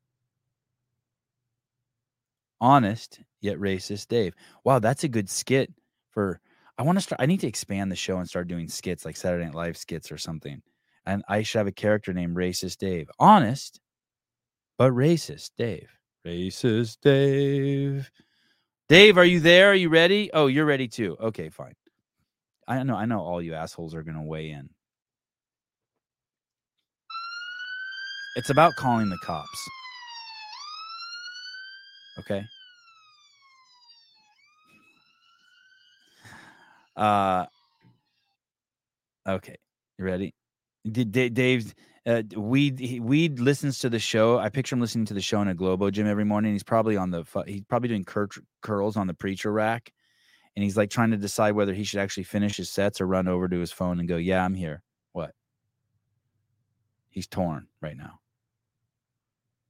Honest 2.61 3.21
yet 3.41 3.59
racist 3.59 4.09
Dave. 4.09 4.35
Wow, 4.65 4.79
that's 4.79 5.03
a 5.05 5.09
good 5.09 5.31
skit 5.31 5.73
for 6.11 6.41
I 6.79 6.83
want 6.83 6.99
to 6.99 7.03
start 7.03 7.21
I 7.21 7.27
need 7.27 7.41
to 7.41 7.47
expand 7.47 7.91
the 7.91 7.97
show 7.97 8.19
and 8.19 8.29
start 8.29 8.49
doing 8.49 8.69
skits 8.69 9.05
like 9.05 9.17
Saturday 9.17 9.45
Night 9.47 9.55
Live 9.55 9.77
skits 9.77 10.13
or 10.13 10.19
something. 10.19 10.63
And 11.07 11.25
I 11.29 11.43
should 11.43 11.59
have 11.59 11.67
a 11.67 11.73
character 11.73 12.13
named 12.13 12.37
Racist 12.37 12.77
Dave. 12.77 13.11
Honest, 13.19 13.81
but 14.79 14.93
racist 14.93 15.53
Dave. 15.57 15.89
Racist 16.27 16.99
Dave. 17.03 18.11
Dave, 18.89 19.17
are 19.17 19.25
you 19.25 19.41
there? 19.41 19.71
Are 19.71 19.75
you 19.75 19.89
ready? 19.89 20.31
Oh, 20.35 20.49
you're 20.49 20.67
ready 20.67 20.89
too. 20.89 21.17
Okay, 21.21 21.49
fine. 21.49 21.75
I 22.71 22.85
know 22.85 22.95
I 22.95 23.05
know 23.05 23.19
all 23.21 23.43
you 23.43 23.55
assholes 23.55 23.95
are 23.97 24.03
gonna 24.05 24.23
weigh 24.23 24.51
in. 24.51 24.71
It's 28.37 28.51
about 28.51 28.77
calling 28.77 29.11
the 29.11 29.19
cops. 29.25 29.69
Okay. 32.21 32.45
Uh 36.97 37.47
okay. 39.29 39.57
You 39.99 40.05
ready? 40.05 40.35
Did 40.91 41.11
Da- 41.11 41.29
Dave 41.29 41.75
uh 42.07 42.23
Weed 42.37 42.79
he- 42.79 43.01
Weed 43.01 43.41
listens 43.41 43.81
to 43.81 43.91
the 43.91 43.99
show. 43.99 44.39
I 44.39 44.49
picture 44.49 44.77
him 44.77 44.81
listening 44.81 45.07
to 45.07 45.15
the 45.15 45.21
show 45.21 45.43
in 45.43 45.49
a 45.49 45.55
Globo 45.55 45.91
gym 45.91 46.07
every 46.07 46.25
morning. 46.25 46.53
He's 46.53 46.63
probably 46.63 46.97
on 46.97 47.11
the 47.11 47.25
he's 47.47 47.63
probably 47.69 47.89
doing 47.89 48.05
cur- 48.05 48.29
curls 48.63 48.97
on 48.97 49.09
the 49.09 49.15
preacher 49.15 49.51
rack 49.53 49.91
and 50.57 50.63
he's 50.63 50.77
like 50.77 50.91
trying 50.91 51.11
to 51.11 51.17
decide 51.17 51.53
whether 51.53 51.73
he 51.73 51.85
should 51.85 52.01
actually 52.01 52.25
finish 52.25 52.57
his 52.57 52.71
sets 52.71 53.01
or 53.01 53.07
run 53.07 53.29
over 53.29 53.49
to 53.49 53.59
his 53.59 53.73
phone 53.73 54.01
and 54.01 54.09
go, 54.09 54.17
"Yeah, 54.17 54.45
I'm 54.45 54.55
here." 54.55 54.83
What? 55.13 55.35
He's 57.11 57.27
torn 57.27 57.67
right 57.81 57.97
now. 57.97 58.21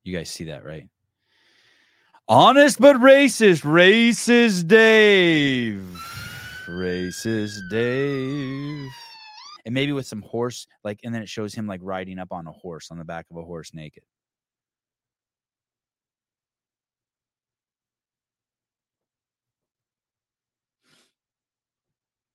You 0.05 0.17
guys 0.17 0.31
see 0.31 0.45
that, 0.45 0.65
right? 0.65 0.89
Honest 2.29 2.81
but 2.81 2.97
racist, 2.97 3.63
racist 3.63 4.69
Dave. 4.69 5.85
Racist 6.69 7.59
Dave. 7.71 8.89
And 9.67 9.75
maybe 9.75 9.93
with 9.93 10.07
some 10.07 10.23
horse, 10.23 10.67
like, 10.85 11.01
and 11.05 11.15
then 11.15 11.23
it 11.23 11.29
shows 11.29 11.53
him 11.53 11.67
like 11.67 11.81
riding 11.83 12.19
up 12.19 12.33
on 12.33 12.47
a 12.47 12.53
horse 12.53 12.91
on 12.91 12.99
the 12.99 13.05
back 13.05 13.27
of 13.31 13.37
a 13.37 13.43
horse 13.43 13.75
naked. 13.75 14.05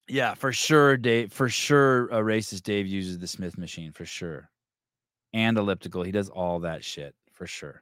Yeah, 0.08 0.36
for 0.36 0.52
sure, 0.52 0.98
Dave. 0.98 1.34
For 1.34 1.50
sure, 1.50 2.06
a 2.08 2.20
racist 2.20 2.64
Dave 2.64 2.88
uses 2.88 3.18
the 3.18 3.28
Smith 3.28 3.58
machine 3.58 3.92
for 3.92 4.06
sure, 4.06 4.50
and 5.34 5.58
elliptical. 5.58 6.04
He 6.04 6.12
does 6.12 6.30
all 6.30 6.60
that 6.60 6.84
shit 6.84 7.16
for 7.34 7.48
sure. 7.48 7.82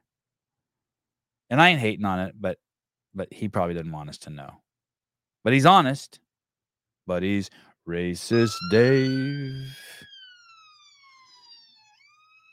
And 1.50 1.60
I 1.60 1.68
ain't 1.68 1.80
hating 1.80 2.04
on 2.04 2.20
it, 2.20 2.34
but 2.40 2.58
but 3.14 3.32
he 3.32 3.48
probably 3.48 3.74
didn't 3.74 3.92
want 3.92 4.08
us 4.08 4.18
to 4.18 4.30
know. 4.30 4.50
But 5.44 5.52
he's 5.52 5.66
honest. 5.66 6.18
But 7.06 7.22
he's 7.22 7.50
racist 7.86 8.54
Dave. 8.70 9.76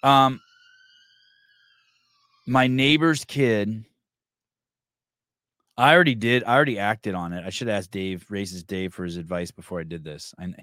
Um 0.03 0.41
my 2.48 2.68
neighbor's 2.68 3.23
kid 3.23 3.85
I 5.81 5.95
already 5.95 6.13
did. 6.13 6.43
I 6.43 6.53
already 6.53 6.77
acted 6.77 7.15
on 7.15 7.33
it. 7.33 7.43
I 7.43 7.49
should 7.49 7.67
ask 7.67 7.89
Dave, 7.89 8.23
raises 8.29 8.63
Dave, 8.63 8.93
for 8.93 9.03
his 9.03 9.17
advice 9.17 9.49
before 9.49 9.79
I 9.79 9.83
did 9.83 10.03
this. 10.03 10.31
I, 10.37 10.53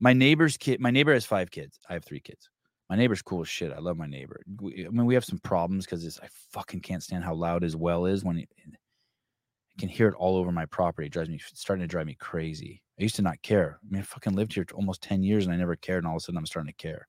my 0.00 0.12
neighbor's 0.12 0.56
kid, 0.56 0.80
my 0.80 0.90
neighbor 0.90 1.12
has 1.12 1.24
five 1.24 1.48
kids. 1.48 1.78
I 1.88 1.92
have 1.92 2.04
three 2.04 2.18
kids. 2.18 2.50
My 2.90 2.96
neighbor's 2.96 3.22
cool 3.22 3.42
as 3.42 3.48
shit. 3.48 3.72
I 3.72 3.78
love 3.78 3.96
my 3.96 4.08
neighbor. 4.08 4.40
We, 4.60 4.84
I 4.84 4.90
mean, 4.90 5.06
we 5.06 5.14
have 5.14 5.24
some 5.24 5.38
problems 5.38 5.84
because 5.84 6.18
I 6.20 6.26
fucking 6.50 6.80
can't 6.80 7.04
stand 7.04 7.22
how 7.22 7.34
loud 7.34 7.62
his 7.62 7.76
well 7.76 8.06
is 8.06 8.24
when 8.24 8.38
it, 8.38 8.48
I 8.66 9.80
can 9.80 9.88
hear 9.88 10.08
it 10.08 10.16
all 10.16 10.36
over 10.36 10.50
my 10.50 10.66
property. 10.66 11.06
It 11.06 11.12
drives 11.12 11.30
me 11.30 11.38
starting 11.54 11.84
to 11.84 11.88
drive 11.88 12.06
me 12.06 12.16
crazy. 12.18 12.82
I 12.98 13.04
used 13.04 13.16
to 13.16 13.22
not 13.22 13.40
care. 13.42 13.78
I 13.80 13.86
mean, 13.88 14.00
I 14.00 14.04
fucking 14.04 14.34
lived 14.34 14.54
here 14.54 14.66
almost 14.74 15.02
10 15.02 15.22
years 15.22 15.46
and 15.46 15.54
I 15.54 15.56
never 15.56 15.76
cared. 15.76 16.02
And 16.02 16.08
all 16.08 16.16
of 16.16 16.22
a 16.22 16.24
sudden 16.24 16.38
I'm 16.38 16.46
starting 16.46 16.72
to 16.72 16.82
care. 16.82 17.06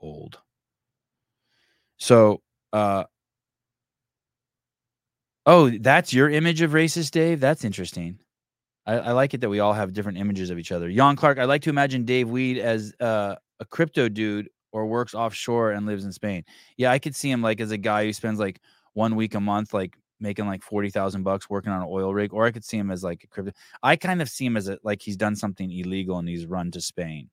Old. 0.00 0.40
So, 1.98 2.42
uh, 2.72 3.04
oh, 5.46 5.70
that's 5.70 6.12
your 6.12 6.28
image 6.28 6.60
of 6.60 6.72
racist 6.72 7.12
Dave? 7.12 7.40
That's 7.40 7.64
interesting. 7.64 8.18
I, 8.86 8.94
I 8.98 9.12
like 9.12 9.34
it 9.34 9.40
that 9.40 9.48
we 9.48 9.60
all 9.60 9.72
have 9.72 9.92
different 9.92 10.18
images 10.18 10.50
of 10.50 10.58
each 10.58 10.72
other. 10.72 10.90
Jan 10.90 11.16
Clark, 11.16 11.38
I 11.38 11.44
like 11.44 11.62
to 11.62 11.70
imagine 11.70 12.04
Dave 12.04 12.28
Weed 12.28 12.58
as 12.58 12.92
uh, 13.00 13.36
a 13.60 13.64
crypto 13.64 14.08
dude 14.08 14.48
or 14.72 14.86
works 14.86 15.14
offshore 15.14 15.72
and 15.72 15.86
lives 15.86 16.04
in 16.04 16.12
Spain. 16.12 16.44
Yeah, 16.76 16.92
I 16.92 16.98
could 16.98 17.14
see 17.16 17.30
him 17.30 17.42
like 17.42 17.60
as 17.60 17.70
a 17.70 17.78
guy 17.78 18.04
who 18.04 18.12
spends 18.12 18.38
like 18.38 18.60
one 18.94 19.16
week 19.16 19.34
a 19.34 19.40
month 19.40 19.74
like 19.74 19.96
making 20.20 20.46
like 20.46 20.62
40,000 20.62 21.22
bucks 21.22 21.50
working 21.50 21.72
on 21.72 21.82
an 21.82 21.88
oil 21.90 22.12
rig, 22.14 22.32
or 22.32 22.46
I 22.46 22.50
could 22.50 22.64
see 22.64 22.78
him 22.78 22.90
as 22.90 23.02
like 23.04 23.24
a 23.24 23.26
crypto. 23.26 23.52
I 23.82 23.96
kind 23.96 24.22
of 24.22 24.28
see 24.28 24.46
him 24.46 24.56
as 24.56 24.68
a, 24.68 24.78
like 24.82 25.02
he's 25.02 25.16
done 25.16 25.36
something 25.36 25.70
illegal 25.70 26.18
and 26.18 26.28
he's 26.28 26.46
run 26.46 26.70
to 26.72 26.80
Spain. 26.80 27.30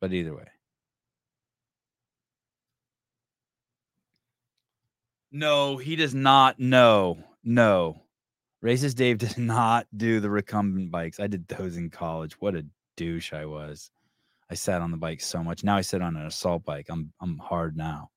But 0.00 0.12
either 0.12 0.34
way. 0.36 0.53
No, 5.34 5.78
he 5.78 5.96
does 5.96 6.14
not. 6.14 6.60
No, 6.60 7.18
no. 7.42 8.00
Racist 8.64 8.94
Dave 8.94 9.18
does 9.26 9.36
not 9.36 9.88
do 9.96 10.20
the 10.20 10.30
recumbent 10.30 10.92
bikes. 10.92 11.18
I 11.18 11.26
did 11.26 11.48
those 11.48 11.76
in 11.76 11.90
college. 11.90 12.34
What 12.40 12.54
a 12.54 12.64
douche 12.96 13.32
I 13.32 13.44
was. 13.44 13.90
I 14.48 14.54
sat 14.54 14.80
on 14.80 14.92
the 14.92 14.96
bike 14.96 15.20
so 15.20 15.42
much. 15.42 15.64
Now 15.64 15.76
I 15.76 15.80
sit 15.80 16.02
on 16.02 16.16
an 16.16 16.24
assault 16.26 16.64
bike. 16.64 16.86
I'm 16.88 17.12
I'm 17.20 17.38
hard 17.38 17.76
now. 17.76 18.10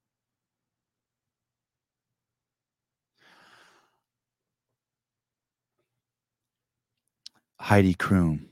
Heidi 7.60 7.96
Kroom. 7.96 8.50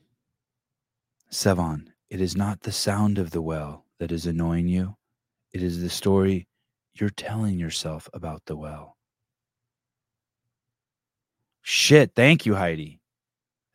Sevan, 1.32 1.90
it 2.10 2.20
is 2.20 2.36
not 2.36 2.62
the 2.62 2.72
sound 2.72 3.20
of 3.20 3.30
the 3.30 3.42
well 3.44 3.86
that 4.00 4.12
is 4.12 4.26
annoying 4.26 4.68
you. 4.68 4.96
It 5.54 5.62
is 5.62 5.82
the 5.82 5.90
story 5.90 6.48
you're 6.96 7.10
telling 7.10 7.60
yourself 7.60 8.10
about 8.14 8.44
the 8.46 8.56
well. 8.56 8.96
Shit. 11.62 12.12
Thank 12.16 12.46
you, 12.46 12.56
Heidi. 12.56 13.00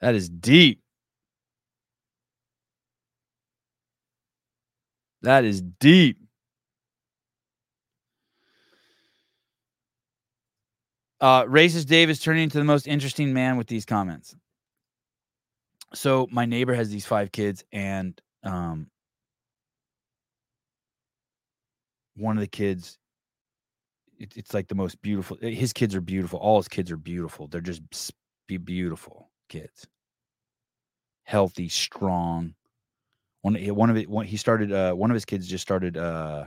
That 0.01 0.15
is 0.15 0.29
deep. 0.29 0.81
That 5.23 5.45
is 5.45 5.61
deep. 5.61 6.19
Uh, 11.21 11.45
racist 11.45 11.87
Dave 11.87 12.09
is 12.09 12.19
turning 12.19 12.45
into 12.45 12.57
the 12.57 12.65
most 12.65 12.87
interesting 12.87 13.35
man 13.35 13.59
with 13.59 13.67
these 13.67 13.85
comments. 13.85 14.35
So 15.93 16.27
my 16.31 16.47
neighbor 16.47 16.73
has 16.73 16.89
these 16.89 17.05
five 17.05 17.33
kids, 17.33 17.65
and 17.73 18.19
um, 18.43 18.87
one 22.17 22.39
of 22.39 22.41
the 22.41 22.47
kids, 22.47 22.97
it, 24.21 24.37
it's 24.37 24.55
like 24.55 24.69
the 24.69 24.75
most 24.75 25.01
beautiful. 25.03 25.39
eh, 25.43 25.51
His 25.51 25.73
kids 25.73 25.95
are 25.95 26.01
beautiful. 26.01 26.39
All 26.39 26.59
his 26.59 26.69
kids 26.69 26.91
are 26.91 26.97
beautiful. 26.97 27.49
They're 27.49 27.61
just 27.61 27.83
be 28.47 28.59
beautiful 28.59 29.31
kids, 29.49 29.87
healthy, 31.25 31.69
strong. 31.69 32.55
One 33.43 33.57
eh, 33.57 33.71
one 33.71 33.91
of 33.91 33.97
it. 33.97 34.09
One, 34.09 34.27
he 34.27 34.37
started. 34.37 34.73
Uh, 34.73 34.93
one 34.93 35.11
of 35.11 35.15
his 35.15 35.25
kids 35.25 35.49
just 35.49 35.63
started. 35.63 35.97
Uh, 35.97 36.47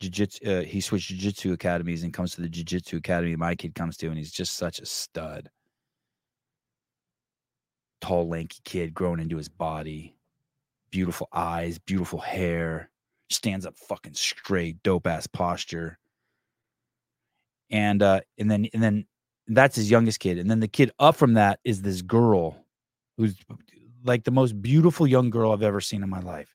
jiu-jitsu 0.00 0.48
uh, 0.48 0.62
he 0.62 0.80
switched 0.80 1.08
jiu-jitsu 1.08 1.52
academies 1.52 2.02
and 2.04 2.12
comes 2.12 2.34
to 2.34 2.40
the 2.40 2.48
jiu-jitsu 2.48 2.96
academy 2.96 3.34
my 3.36 3.54
kid 3.54 3.74
comes 3.74 3.96
to 3.96 4.06
and 4.08 4.16
he's 4.16 4.30
just 4.30 4.54
such 4.54 4.78
a 4.78 4.86
stud 4.86 5.50
tall 8.00 8.28
lanky 8.28 8.58
kid 8.64 8.94
growing 8.94 9.18
into 9.18 9.36
his 9.36 9.48
body 9.48 10.14
beautiful 10.90 11.28
eyes 11.32 11.78
beautiful 11.78 12.20
hair 12.20 12.90
stands 13.28 13.66
up 13.66 13.76
fucking 13.76 14.14
straight 14.14 14.80
dope 14.84 15.06
ass 15.06 15.26
posture 15.26 15.98
and 17.70 18.02
uh 18.02 18.20
and 18.38 18.50
then 18.50 18.68
and 18.72 18.82
then 18.82 19.06
that's 19.48 19.76
his 19.76 19.90
youngest 19.90 20.20
kid 20.20 20.38
and 20.38 20.50
then 20.50 20.60
the 20.60 20.68
kid 20.68 20.90
up 20.98 21.16
from 21.16 21.34
that 21.34 21.58
is 21.64 21.82
this 21.82 22.02
girl 22.02 22.64
who's 23.16 23.36
like 24.04 24.24
the 24.24 24.30
most 24.30 24.60
beautiful 24.60 25.06
young 25.06 25.30
girl 25.30 25.52
i've 25.52 25.62
ever 25.62 25.80
seen 25.80 26.02
in 26.02 26.10
my 26.10 26.20
life. 26.20 26.54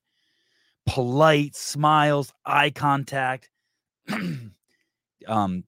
Polite 0.86 1.56
smiles 1.56 2.34
eye 2.46 2.70
contact 2.70 3.50
um 5.28 5.64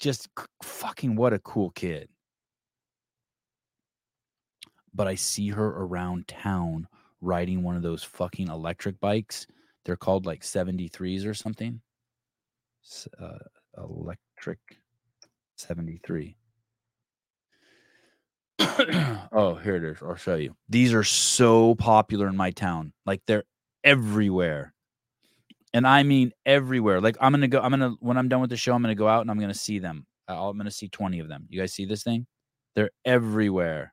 just 0.00 0.28
fucking 0.62 1.14
what 1.14 1.32
a 1.32 1.38
cool 1.38 1.70
kid. 1.70 2.08
But 4.94 5.06
i 5.06 5.14
see 5.14 5.48
her 5.48 5.66
around 5.66 6.28
town 6.28 6.88
riding 7.22 7.62
one 7.62 7.76
of 7.76 7.82
those 7.82 8.02
fucking 8.02 8.48
electric 8.48 9.00
bikes. 9.00 9.46
They're 9.84 9.96
called 9.96 10.26
like 10.26 10.42
73s 10.42 11.26
or 11.26 11.34
something. 11.34 11.80
Uh, 13.20 13.38
electric 14.42 14.78
73 15.56 16.36
oh 19.32 19.54
here 19.62 19.76
it 19.76 19.84
is 19.84 19.98
i'll 20.02 20.16
show 20.16 20.34
you. 20.34 20.54
These 20.68 20.92
are 20.94 21.04
so 21.04 21.74
popular 21.76 22.26
in 22.26 22.36
my 22.36 22.50
town 22.50 22.92
like 23.06 23.22
they're 23.26 23.44
everywhere. 23.84 24.74
And 25.72 25.86
i 25.86 26.02
mean 26.02 26.32
everywhere 26.44 27.00
like 27.00 27.16
i'm 27.20 27.32
gonna 27.32 27.46
go 27.48 27.60
i'm 27.60 27.70
gonna 27.70 27.94
when 28.00 28.16
i'm 28.16 28.28
done 28.28 28.40
with 28.40 28.50
the 28.50 28.56
show 28.56 28.74
i'm 28.74 28.82
gonna 28.82 28.94
go 28.96 29.06
out 29.08 29.20
and 29.20 29.30
i'm 29.30 29.38
gonna 29.38 29.54
see 29.54 29.78
them. 29.78 30.06
I- 30.26 30.34
i'm 30.34 30.56
gonna 30.56 30.70
see 30.72 30.88
20 30.88 31.20
of 31.20 31.28
them. 31.28 31.46
You 31.48 31.60
guys 31.60 31.72
see 31.72 31.84
this 31.84 32.02
thing? 32.02 32.26
They're 32.74 32.90
everywhere. 33.04 33.92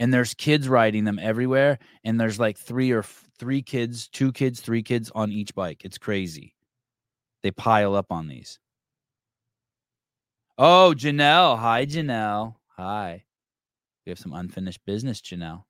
And 0.00 0.12
there's 0.12 0.34
kids 0.34 0.68
riding 0.68 1.04
them 1.04 1.18
everywhere 1.20 1.78
and 2.04 2.20
there's 2.20 2.38
like 2.40 2.58
three 2.58 2.90
or 2.90 2.98
f- 3.00 3.28
three 3.38 3.62
kids 3.62 4.08
two 4.08 4.32
kids 4.32 4.60
three 4.60 4.82
kids 4.82 5.12
on 5.14 5.30
each 5.30 5.54
bike. 5.54 5.82
It's 5.84 5.98
crazy 5.98 6.55
they 7.46 7.52
pile 7.52 7.94
up 7.94 8.10
on 8.10 8.26
these 8.26 8.58
oh 10.58 10.92
janelle 10.96 11.56
hi 11.56 11.86
janelle 11.86 12.56
hi 12.76 13.22
we 14.04 14.10
have 14.10 14.18
some 14.18 14.32
unfinished 14.32 14.80
business 14.84 15.20
janelle 15.20 15.62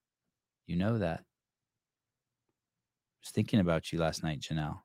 you 0.67 0.77
know 0.77 0.99
that 0.99 1.21
I 1.21 1.23
was 3.23 3.31
thinking 3.31 3.61
about 3.61 3.93
you 3.93 3.99
last 3.99 4.23
night, 4.23 4.41
Janelle, 4.41 4.81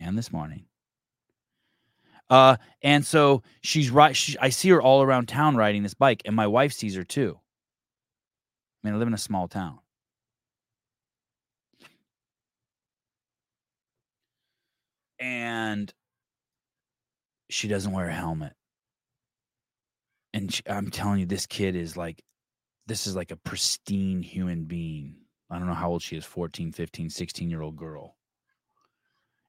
and 0.00 0.18
this 0.18 0.32
morning. 0.32 0.64
Uh, 2.30 2.56
and 2.82 3.04
so 3.04 3.42
she's 3.62 3.90
right. 3.90 4.16
She, 4.16 4.36
I 4.38 4.48
see 4.48 4.70
her 4.70 4.80
all 4.80 5.02
around 5.02 5.28
town 5.28 5.56
riding 5.56 5.82
this 5.82 5.94
bike, 5.94 6.22
and 6.24 6.34
my 6.34 6.46
wife 6.46 6.72
sees 6.72 6.96
her 6.96 7.04
too. 7.04 7.38
I 8.82 8.86
mean, 8.86 8.94
I 8.94 8.98
live 8.98 9.08
in 9.08 9.14
a 9.14 9.18
small 9.18 9.46
town. 9.46 9.78
And 15.18 15.92
she 17.50 17.68
doesn't 17.68 17.92
wear 17.92 18.08
a 18.08 18.14
helmet. 18.14 18.54
And 20.32 20.52
she, 20.52 20.62
I'm 20.68 20.90
telling 20.90 21.20
you, 21.20 21.26
this 21.26 21.46
kid 21.46 21.76
is 21.76 21.96
like, 21.96 22.22
this 22.86 23.06
is 23.06 23.14
like 23.14 23.30
a 23.30 23.36
pristine 23.36 24.22
human 24.22 24.64
being. 24.64 25.16
I 25.50 25.58
don't 25.58 25.68
know 25.68 25.74
how 25.74 25.90
old 25.90 26.02
she 26.02 26.16
is 26.16 26.24
14, 26.24 26.72
15, 26.72 27.10
16 27.10 27.50
year 27.50 27.62
old 27.62 27.76
girl. 27.76 28.16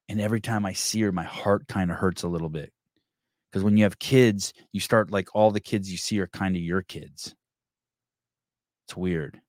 And 0.08 0.20
every 0.20 0.40
time 0.40 0.64
I 0.64 0.72
see 0.72 1.00
her, 1.02 1.10
my 1.10 1.24
heart 1.24 1.66
kind 1.66 1.90
of 1.90 1.96
hurts 1.96 2.22
a 2.22 2.28
little 2.28 2.48
bit. 2.48 2.72
Because 3.50 3.64
when 3.64 3.76
you 3.76 3.84
have 3.84 3.98
kids, 3.98 4.52
you 4.72 4.80
start 4.80 5.10
like 5.10 5.28
all 5.34 5.50
the 5.50 5.60
kids 5.60 5.90
you 5.90 5.96
see 5.96 6.20
are 6.20 6.28
kind 6.28 6.54
of 6.54 6.62
your 6.62 6.82
kids. 6.82 7.34
It's 8.86 8.96
weird. 8.96 9.40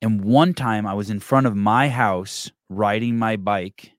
And 0.00 0.24
one 0.24 0.54
time 0.54 0.86
I 0.86 0.94
was 0.94 1.10
in 1.10 1.20
front 1.20 1.46
of 1.46 1.56
my 1.56 1.88
house 1.88 2.50
riding 2.68 3.18
my 3.18 3.36
bike 3.36 3.92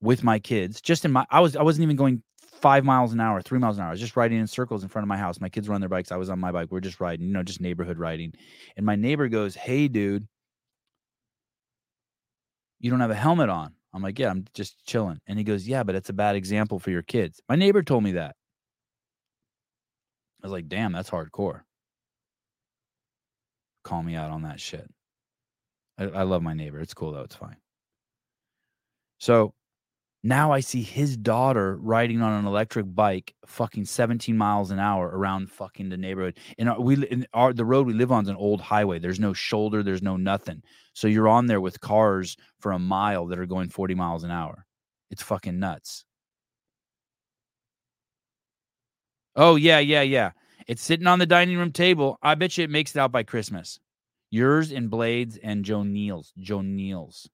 with 0.00 0.22
my 0.22 0.38
kids, 0.38 0.80
just 0.80 1.04
in 1.04 1.12
my 1.12 1.26
I 1.30 1.40
was 1.40 1.56
I 1.56 1.62
wasn't 1.62 1.84
even 1.84 1.96
going 1.96 2.22
five 2.38 2.84
miles 2.84 3.12
an 3.12 3.20
hour, 3.20 3.40
three 3.42 3.58
miles 3.58 3.76
an 3.78 3.82
hour. 3.82 3.88
I 3.88 3.92
was 3.92 4.00
just 4.00 4.16
riding 4.16 4.38
in 4.38 4.46
circles 4.46 4.82
in 4.82 4.88
front 4.88 5.04
of 5.04 5.08
my 5.08 5.16
house. 5.16 5.40
My 5.40 5.48
kids 5.48 5.68
were 5.68 5.74
on 5.74 5.80
their 5.80 5.88
bikes. 5.90 6.12
I 6.12 6.16
was 6.16 6.30
on 6.30 6.38
my 6.38 6.52
bike. 6.52 6.68
We 6.70 6.78
are 6.78 6.80
just 6.80 7.00
riding, 7.00 7.26
you 7.26 7.32
know, 7.32 7.42
just 7.42 7.60
neighborhood 7.60 7.98
riding. 7.98 8.32
And 8.76 8.86
my 8.86 8.96
neighbor 8.96 9.28
goes, 9.28 9.54
Hey 9.54 9.88
dude, 9.88 10.26
you 12.80 12.90
don't 12.90 13.00
have 13.00 13.10
a 13.10 13.14
helmet 13.14 13.48
on. 13.50 13.74
I'm 13.94 14.02
like, 14.02 14.18
Yeah, 14.18 14.30
I'm 14.30 14.44
just 14.54 14.84
chilling. 14.86 15.20
And 15.26 15.38
he 15.38 15.44
goes, 15.44 15.66
Yeah, 15.68 15.82
but 15.82 15.94
it's 15.94 16.08
a 16.10 16.14
bad 16.14 16.36
example 16.36 16.78
for 16.78 16.90
your 16.90 17.02
kids. 17.02 17.40
My 17.48 17.56
neighbor 17.56 17.82
told 17.82 18.04
me 18.04 18.12
that. 18.12 18.36
I 20.42 20.46
was 20.46 20.52
like, 20.52 20.68
damn, 20.68 20.92
that's 20.92 21.10
hardcore. 21.10 21.62
Call 23.82 24.02
me 24.02 24.14
out 24.14 24.30
on 24.30 24.42
that 24.42 24.60
shit. 24.60 24.88
I, 25.98 26.04
I 26.04 26.22
love 26.22 26.42
my 26.42 26.54
neighbor. 26.54 26.80
It's 26.80 26.94
cool 26.94 27.12
though. 27.12 27.22
It's 27.22 27.36
fine. 27.36 27.56
So 29.18 29.54
now 30.22 30.52
I 30.52 30.60
see 30.60 30.82
his 30.82 31.16
daughter 31.16 31.76
riding 31.76 32.20
on 32.20 32.32
an 32.32 32.46
electric 32.46 32.92
bike, 32.94 33.34
fucking 33.46 33.84
17 33.84 34.36
miles 34.36 34.70
an 34.70 34.78
hour 34.78 35.08
around 35.08 35.50
fucking 35.50 35.88
the 35.88 35.96
neighborhood. 35.96 36.38
And 36.58 36.76
we 36.78 37.06
in 37.06 37.26
our 37.32 37.52
the 37.52 37.64
road 37.64 37.86
we 37.86 37.94
live 37.94 38.10
on 38.12 38.24
is 38.24 38.28
an 38.28 38.36
old 38.36 38.60
highway. 38.60 38.98
There's 38.98 39.20
no 39.20 39.32
shoulder. 39.32 39.82
There's 39.82 40.02
no 40.02 40.16
nothing. 40.16 40.62
So 40.94 41.08
you're 41.08 41.28
on 41.28 41.46
there 41.46 41.60
with 41.60 41.80
cars 41.80 42.36
for 42.58 42.72
a 42.72 42.78
mile 42.78 43.26
that 43.26 43.38
are 43.38 43.46
going 43.46 43.68
40 43.68 43.94
miles 43.94 44.24
an 44.24 44.30
hour. 44.30 44.66
It's 45.10 45.22
fucking 45.22 45.58
nuts. 45.58 46.04
Oh 49.36 49.56
yeah, 49.56 49.78
yeah, 49.78 50.02
yeah. 50.02 50.32
It's 50.66 50.82
sitting 50.82 51.06
on 51.06 51.18
the 51.20 51.26
dining 51.26 51.58
room 51.58 51.70
table. 51.70 52.18
I 52.22 52.34
bet 52.34 52.58
you 52.58 52.64
it 52.64 52.70
makes 52.70 52.96
it 52.96 52.98
out 52.98 53.12
by 53.12 53.22
Christmas. 53.22 53.78
Yours 54.30 54.72
and 54.72 54.90
Blades 54.90 55.36
and 55.36 55.64
Joe 55.64 55.82
Neal's. 55.82 56.32
Joe 56.38 56.62
Neal's. 56.62 57.28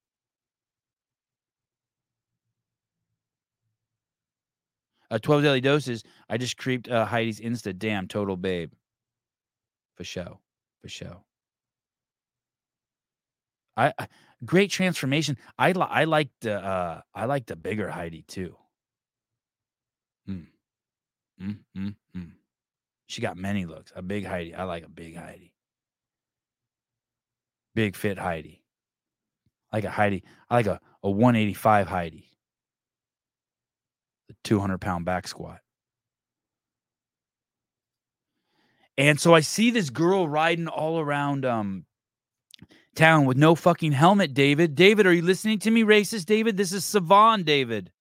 Uh, 5.11 5.19
12 5.19 5.43
daily 5.43 5.61
doses. 5.61 6.03
I 6.29 6.37
just 6.37 6.57
creeped 6.57 6.89
uh, 6.89 7.05
Heidi's 7.05 7.39
Insta. 7.39 7.77
Damn, 7.77 8.07
total 8.07 8.35
babe. 8.37 8.71
For 9.95 10.03
show. 10.03 10.39
For 10.81 10.89
show. 10.89 11.23
I, 13.77 13.93
I 13.97 14.07
great 14.45 14.69
transformation. 14.71 15.37
I 15.57 15.71
li- 15.71 15.87
I 15.89 16.03
like 16.05 16.29
the 16.41 16.63
uh 16.63 17.01
I 17.13 17.25
like 17.25 17.45
the 17.45 17.55
bigger 17.55 17.89
Heidi 17.89 18.23
too. 18.23 18.55
Mm. 20.29 20.47
Mm, 21.41 21.57
mm, 21.75 21.95
mm. 22.15 22.31
She 23.07 23.21
got 23.21 23.37
many 23.37 23.65
looks. 23.65 23.91
A 23.95 24.01
big 24.01 24.25
Heidi. 24.25 24.53
I 24.55 24.63
like 24.63 24.83
a 24.83 24.89
big 24.89 25.15
Heidi. 25.15 25.52
Big 27.75 27.95
fit 27.95 28.17
Heidi. 28.17 28.61
I 29.71 29.77
like 29.77 29.85
a 29.85 29.89
Heidi. 29.89 30.23
I 30.49 30.55
like 30.55 30.67
a, 30.67 30.79
a 31.01 31.09
185 31.09 31.87
Heidi. 31.87 32.29
The 34.29 34.35
200 34.43 34.79
pound 34.79 35.05
back 35.05 35.27
squat. 35.27 35.59
And 38.97 39.19
so 39.19 39.33
I 39.33 39.39
see 39.39 39.71
this 39.71 39.89
girl 39.89 40.27
riding 40.27 40.67
all 40.67 40.99
around 40.99 41.45
um 41.45 41.85
town 42.95 43.25
with 43.25 43.37
no 43.37 43.55
fucking 43.55 43.91
helmet, 43.93 44.35
David. 44.35 44.75
David, 44.75 45.07
are 45.07 45.13
you 45.13 45.23
listening 45.23 45.57
to 45.59 45.71
me, 45.71 45.83
racist 45.83 46.25
David? 46.25 46.57
This 46.57 46.71
is 46.71 46.83
Sevan, 46.83 47.43
David. 47.43 47.91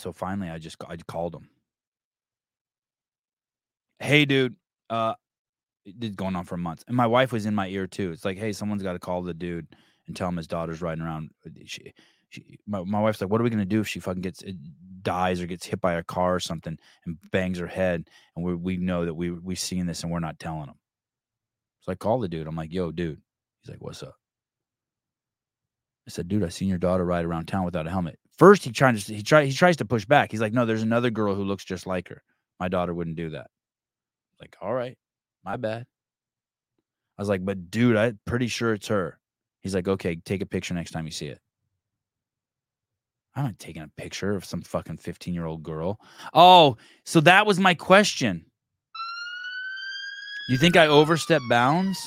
So 0.00 0.12
finally 0.12 0.50
I 0.50 0.58
just 0.58 0.76
I 0.88 0.96
called 0.96 1.34
him. 1.34 1.48
Hey 3.98 4.24
dude, 4.24 4.56
uh 4.88 5.14
it's 5.84 6.16
going 6.16 6.36
on 6.36 6.44
for 6.44 6.56
months. 6.56 6.84
And 6.88 6.96
my 6.96 7.06
wife 7.06 7.32
was 7.32 7.46
in 7.46 7.54
my 7.54 7.68
ear 7.68 7.86
too. 7.86 8.12
It's 8.12 8.24
like, 8.24 8.38
hey, 8.38 8.52
someone's 8.52 8.82
got 8.82 8.92
to 8.92 8.98
call 8.98 9.22
the 9.22 9.34
dude 9.34 9.66
and 10.06 10.14
tell 10.14 10.28
him 10.28 10.36
his 10.36 10.46
daughter's 10.46 10.82
riding 10.82 11.02
around. 11.02 11.30
She, 11.64 11.92
she, 12.28 12.58
my, 12.66 12.84
my 12.84 13.00
wife's 13.00 13.20
like, 13.20 13.30
what 13.30 13.40
are 13.40 13.44
we 13.44 13.50
gonna 13.50 13.64
do 13.64 13.80
if 13.80 13.88
she 13.88 14.00
fucking 14.00 14.22
gets 14.22 14.44
uh, 14.44 14.52
dies 15.02 15.40
or 15.40 15.46
gets 15.46 15.66
hit 15.66 15.80
by 15.80 15.94
a 15.94 16.04
car 16.04 16.34
or 16.34 16.40
something 16.40 16.78
and 17.06 17.18
bangs 17.32 17.58
her 17.58 17.66
head? 17.66 18.08
And 18.36 18.44
we 18.44 18.54
we 18.54 18.76
know 18.76 19.04
that 19.04 19.14
we 19.14 19.30
we've 19.30 19.58
seen 19.58 19.86
this 19.86 20.02
and 20.02 20.12
we're 20.12 20.20
not 20.20 20.38
telling 20.38 20.68
him. 20.68 20.76
So 21.80 21.92
I 21.92 21.96
call 21.96 22.20
the 22.20 22.28
dude. 22.28 22.46
I'm 22.46 22.56
like, 22.56 22.72
yo, 22.72 22.92
dude. 22.92 23.20
He's 23.62 23.70
like, 23.70 23.82
what's 23.82 24.02
up? 24.02 24.14
I 26.06 26.10
said, 26.10 26.28
dude, 26.28 26.44
I 26.44 26.48
seen 26.48 26.68
your 26.68 26.78
daughter 26.78 27.04
ride 27.04 27.24
around 27.24 27.46
town 27.46 27.64
without 27.64 27.86
a 27.86 27.90
helmet. 27.90 28.18
First, 28.40 28.64
he 28.64 28.72
tries 28.72 29.04
to 29.04 29.14
he 29.14 29.22
try 29.22 29.44
he 29.44 29.52
tries 29.52 29.76
to 29.76 29.84
push 29.84 30.06
back. 30.06 30.30
He's 30.30 30.40
like, 30.40 30.54
no, 30.54 30.64
there's 30.64 30.80
another 30.80 31.10
girl 31.10 31.34
who 31.34 31.44
looks 31.44 31.62
just 31.62 31.86
like 31.86 32.08
her. 32.08 32.22
My 32.58 32.68
daughter 32.68 32.94
wouldn't 32.94 33.16
do 33.16 33.28
that. 33.30 33.48
Like, 34.40 34.56
all 34.62 34.72
right, 34.72 34.96
my 35.44 35.58
bad. 35.58 35.84
I 37.18 37.20
was 37.20 37.28
like, 37.28 37.44
but 37.44 37.70
dude, 37.70 37.96
I'm 37.96 38.18
pretty 38.24 38.48
sure 38.48 38.72
it's 38.72 38.88
her. 38.88 39.18
He's 39.60 39.74
like, 39.74 39.88
okay, 39.88 40.16
take 40.24 40.40
a 40.40 40.46
picture 40.46 40.72
next 40.72 40.92
time 40.92 41.04
you 41.04 41.12
see 41.12 41.26
it. 41.26 41.38
I'm 43.36 43.44
not 43.44 43.58
taking 43.58 43.82
a 43.82 43.88
picture 43.98 44.34
of 44.34 44.46
some 44.46 44.62
fucking 44.62 44.96
15 44.96 45.34
year 45.34 45.44
old 45.44 45.62
girl. 45.62 46.00
Oh, 46.32 46.78
so 47.04 47.20
that 47.20 47.44
was 47.44 47.60
my 47.60 47.74
question. 47.74 48.46
You 50.48 50.56
think 50.56 50.78
I 50.78 50.86
overstep 50.86 51.42
bounds? 51.50 51.98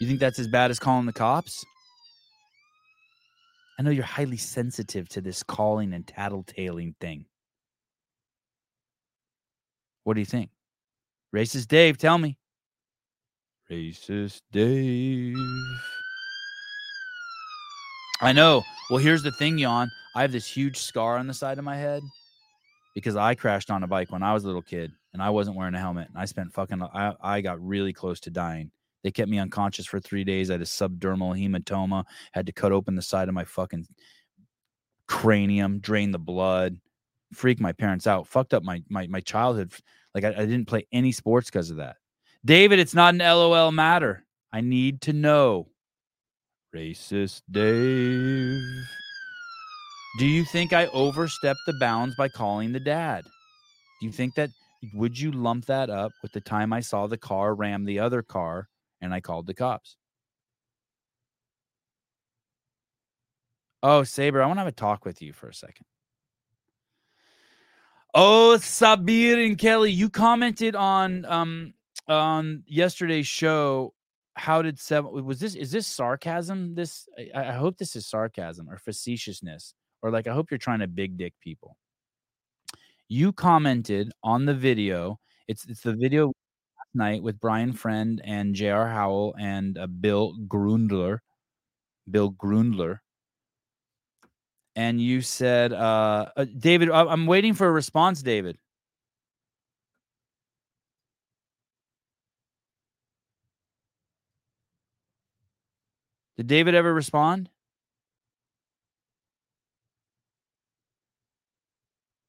You 0.00 0.06
think 0.06 0.20
that's 0.20 0.38
as 0.38 0.46
bad 0.46 0.70
as 0.70 0.78
calling 0.78 1.06
the 1.06 1.12
cops? 1.12 1.64
I 3.80 3.82
know 3.82 3.90
you're 3.90 4.04
highly 4.04 4.36
sensitive 4.36 5.08
to 5.08 5.22
this 5.22 5.42
calling 5.42 5.94
and 5.94 6.06
tattletaling 6.06 6.96
thing. 7.00 7.24
What 10.04 10.12
do 10.12 10.20
you 10.20 10.26
think? 10.26 10.50
Racist 11.34 11.68
Dave, 11.68 11.96
tell 11.96 12.18
me. 12.18 12.36
Racist 13.72 14.42
Dave. 14.52 15.34
I 18.20 18.32
know. 18.32 18.64
Well, 18.90 18.98
here's 18.98 19.22
the 19.22 19.32
thing, 19.32 19.56
Yon. 19.56 19.90
I 20.14 20.20
have 20.20 20.32
this 20.32 20.46
huge 20.46 20.76
scar 20.76 21.16
on 21.16 21.26
the 21.26 21.32
side 21.32 21.56
of 21.56 21.64
my 21.64 21.76
head 21.76 22.02
because 22.94 23.16
I 23.16 23.34
crashed 23.34 23.70
on 23.70 23.82
a 23.82 23.86
bike 23.86 24.12
when 24.12 24.22
I 24.22 24.34
was 24.34 24.44
a 24.44 24.46
little 24.46 24.60
kid 24.60 24.92
and 25.14 25.22
I 25.22 25.30
wasn't 25.30 25.56
wearing 25.56 25.74
a 25.74 25.80
helmet. 25.80 26.08
And 26.10 26.18
I 26.18 26.26
spent 26.26 26.52
fucking, 26.52 26.82
I, 26.82 27.14
I 27.18 27.40
got 27.40 27.66
really 27.66 27.94
close 27.94 28.20
to 28.20 28.30
dying. 28.30 28.72
They 29.02 29.10
kept 29.10 29.30
me 29.30 29.38
unconscious 29.38 29.86
for 29.86 30.00
three 30.00 30.24
days. 30.24 30.50
I 30.50 30.54
had 30.54 30.62
a 30.62 30.66
subdermal 30.66 31.38
hematoma, 31.38 32.04
had 32.32 32.46
to 32.46 32.52
cut 32.52 32.72
open 32.72 32.94
the 32.94 33.02
side 33.02 33.28
of 33.28 33.34
my 33.34 33.44
fucking 33.44 33.86
cranium, 35.08 35.80
drain 35.80 36.10
the 36.10 36.18
blood, 36.18 36.78
freak 37.32 37.60
my 37.60 37.72
parents 37.72 38.06
out, 38.06 38.26
fucked 38.26 38.54
up 38.54 38.62
my 38.62 38.82
my, 38.88 39.06
my 39.06 39.20
childhood. 39.20 39.72
Like 40.14 40.24
I, 40.24 40.28
I 40.28 40.46
didn't 40.46 40.66
play 40.66 40.86
any 40.92 41.12
sports 41.12 41.48
because 41.48 41.70
of 41.70 41.78
that. 41.78 41.96
David, 42.44 42.78
it's 42.78 42.94
not 42.94 43.14
an 43.14 43.20
LOL 43.20 43.72
matter. 43.72 44.24
I 44.52 44.60
need 44.60 45.00
to 45.02 45.12
know. 45.12 45.68
Racist 46.74 47.42
Dave. 47.50 48.62
Do 50.18 50.26
you 50.26 50.44
think 50.44 50.72
I 50.72 50.86
overstepped 50.86 51.60
the 51.66 51.76
bounds 51.78 52.14
by 52.16 52.28
calling 52.28 52.72
the 52.72 52.80
dad? 52.80 53.24
Do 54.00 54.06
you 54.06 54.12
think 54.12 54.34
that 54.34 54.50
would 54.94 55.18
you 55.18 55.30
lump 55.30 55.66
that 55.66 55.90
up 55.90 56.12
with 56.22 56.32
the 56.32 56.40
time 56.40 56.72
I 56.72 56.80
saw 56.80 57.06
the 57.06 57.18
car 57.18 57.54
ram 57.54 57.84
the 57.84 57.98
other 57.98 58.22
car 58.22 58.68
and 59.00 59.14
I 59.14 59.20
called 59.20 59.46
the 59.46 59.54
cops? 59.54 59.96
Oh, 63.82 64.04
Saber, 64.04 64.42
I 64.42 64.46
want 64.46 64.58
to 64.58 64.60
have 64.60 64.68
a 64.68 64.72
talk 64.72 65.04
with 65.04 65.22
you 65.22 65.32
for 65.32 65.48
a 65.48 65.54
second. 65.54 65.86
Oh, 68.12 68.56
Sabir 68.60 69.46
and 69.46 69.56
Kelly, 69.56 69.92
you 69.92 70.10
commented 70.10 70.74
on 70.74 71.24
um 71.26 71.74
on 72.08 72.64
yesterday's 72.66 73.26
show. 73.26 73.94
How 74.34 74.62
did 74.62 74.78
seven 74.78 75.24
was 75.24 75.38
this 75.38 75.54
is 75.54 75.70
this 75.70 75.86
sarcasm? 75.86 76.74
This 76.74 77.08
I, 77.34 77.50
I 77.50 77.52
hope 77.52 77.78
this 77.78 77.94
is 77.96 78.06
sarcasm 78.06 78.68
or 78.68 78.78
facetiousness, 78.78 79.74
or 80.02 80.10
like 80.10 80.26
I 80.26 80.32
hope 80.34 80.50
you're 80.50 80.58
trying 80.58 80.80
to 80.80 80.88
big 80.88 81.16
dick 81.16 81.34
people. 81.40 81.76
You 83.08 83.32
commented 83.32 84.12
on 84.22 84.44
the 84.44 84.54
video. 84.54 85.20
It's 85.48 85.64
it's 85.66 85.82
the 85.82 85.94
video 85.94 86.32
night 86.94 87.22
with 87.22 87.40
Brian 87.40 87.72
Friend 87.72 88.20
and 88.24 88.54
J.R. 88.54 88.88
Howell 88.88 89.34
and 89.38 89.78
uh, 89.78 89.86
Bill 89.86 90.34
Grundler. 90.48 91.20
Bill 92.10 92.32
Grundler 92.32 92.98
and 94.76 95.00
you 95.00 95.20
said, 95.20 95.72
uh, 95.72 96.26
uh, 96.36 96.44
David, 96.58 96.90
I- 96.90 97.06
I'm 97.06 97.26
waiting 97.26 97.54
for 97.54 97.66
a 97.66 97.72
response, 97.72 98.22
David. 98.22 98.58
Did 106.36 106.46
David 106.46 106.74
ever 106.74 106.92
respond? 106.92 107.50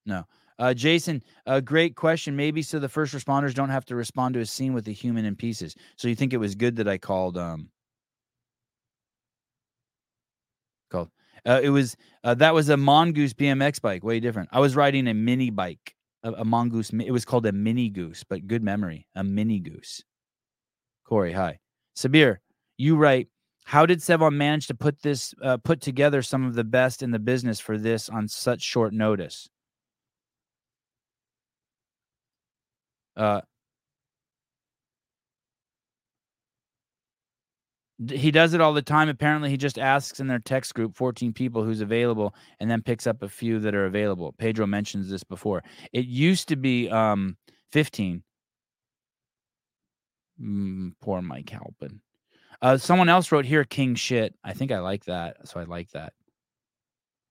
No. 0.06 0.26
Uh, 0.62 0.76
Jason, 0.76 1.24
a 1.48 1.60
great 1.60 1.96
question. 1.96 2.36
Maybe 2.36 2.62
so 2.62 2.78
the 2.78 2.88
first 2.88 3.16
responders 3.16 3.56
don't 3.56 3.72
have 3.72 3.84
to 3.86 3.96
respond 3.96 4.36
to 4.36 4.42
a 4.42 4.46
scene 4.46 4.74
with 4.74 4.88
a 4.88 4.92
human 4.92 5.26
in 5.26 5.36
pieces. 5.36 5.76
So 5.96 6.08
you 6.08 6.14
think 6.14 6.34
it 6.34 6.38
was 6.38 6.54
good 6.54 6.76
that 6.76 6.88
I 6.88 7.00
called 7.00 7.36
um 7.36 7.70
called 10.92 11.10
uh, 11.48 11.62
it 11.64 11.72
was 11.72 11.98
uh, 12.24 12.36
that 12.36 12.54
was 12.54 12.70
a 12.70 12.78
mongoose 12.78 13.34
BMX 13.34 13.82
bike, 13.82 14.04
way 14.04 14.20
different. 14.20 14.50
I 14.52 14.60
was 14.60 14.76
riding 14.76 15.08
a 15.08 15.16
mini 15.16 15.50
bike, 15.50 15.96
a, 16.22 16.32
a 16.34 16.46
mongoose. 16.46 16.92
It 16.92 17.12
was 17.12 17.26
called 17.26 17.48
a 17.48 17.52
mini 17.52 17.90
goose, 17.90 18.24
but 18.24 18.46
good 18.46 18.62
memory, 18.62 19.08
a 19.16 19.24
mini 19.24 19.60
goose. 19.60 20.04
Corey, 21.06 21.32
hi, 21.32 21.58
Sabir. 21.98 22.38
You 22.78 22.98
write. 22.98 23.30
How 23.66 23.88
did 23.88 24.00
Sevan 24.00 24.36
manage 24.36 24.68
to 24.68 24.76
put 24.76 25.02
this, 25.02 25.34
uh, 25.42 25.58
put 25.58 25.82
together 25.82 26.22
some 26.22 26.46
of 26.46 26.56
the 26.56 26.64
best 26.64 27.02
in 27.02 27.12
the 27.12 27.20
business 27.20 27.60
for 27.60 27.78
this 27.78 28.10
on 28.10 28.28
such 28.28 28.62
short 28.62 28.92
notice? 28.92 29.50
Uh, 33.22 33.40
he 38.10 38.32
does 38.32 38.56
it 38.56 38.62
all 38.62 38.74
the 38.74 38.82
time. 38.82 39.10
Apparently, 39.10 39.52
he 39.52 39.58
just 39.58 39.78
asks 39.78 40.20
in 40.20 40.26
their 40.26 40.40
text 40.40 40.74
group 40.74 40.96
14 40.96 41.32
people 41.32 41.64
who's 41.64 41.82
available 41.82 42.34
and 42.60 42.70
then 42.70 42.82
picks 42.82 43.06
up 43.06 43.22
a 43.22 43.30
few 43.30 43.60
that 43.60 43.76
are 43.76 43.86
available. 43.86 44.34
Pedro 44.40 44.66
mentions 44.66 45.08
this 45.08 45.24
before. 45.24 45.64
It 45.94 46.06
used 46.06 46.48
to 46.48 46.56
be 46.56 46.90
um 46.90 47.38
15. 47.74 48.24
Mm, 50.42 50.94
poor 51.00 51.22
Mike 51.22 51.52
Halpin. 51.52 52.02
Uh, 52.64 52.78
someone 52.78 53.10
else 53.10 53.32
wrote 53.32 53.46
here 53.46 53.64
king 53.64 53.94
shit. 53.94 54.34
I 54.44 54.54
think 54.54 54.72
I 54.72 54.80
like 54.80 55.06
that. 55.06 55.48
So 55.48 55.60
I 55.60 55.66
like 55.66 55.92
that. 55.92 56.14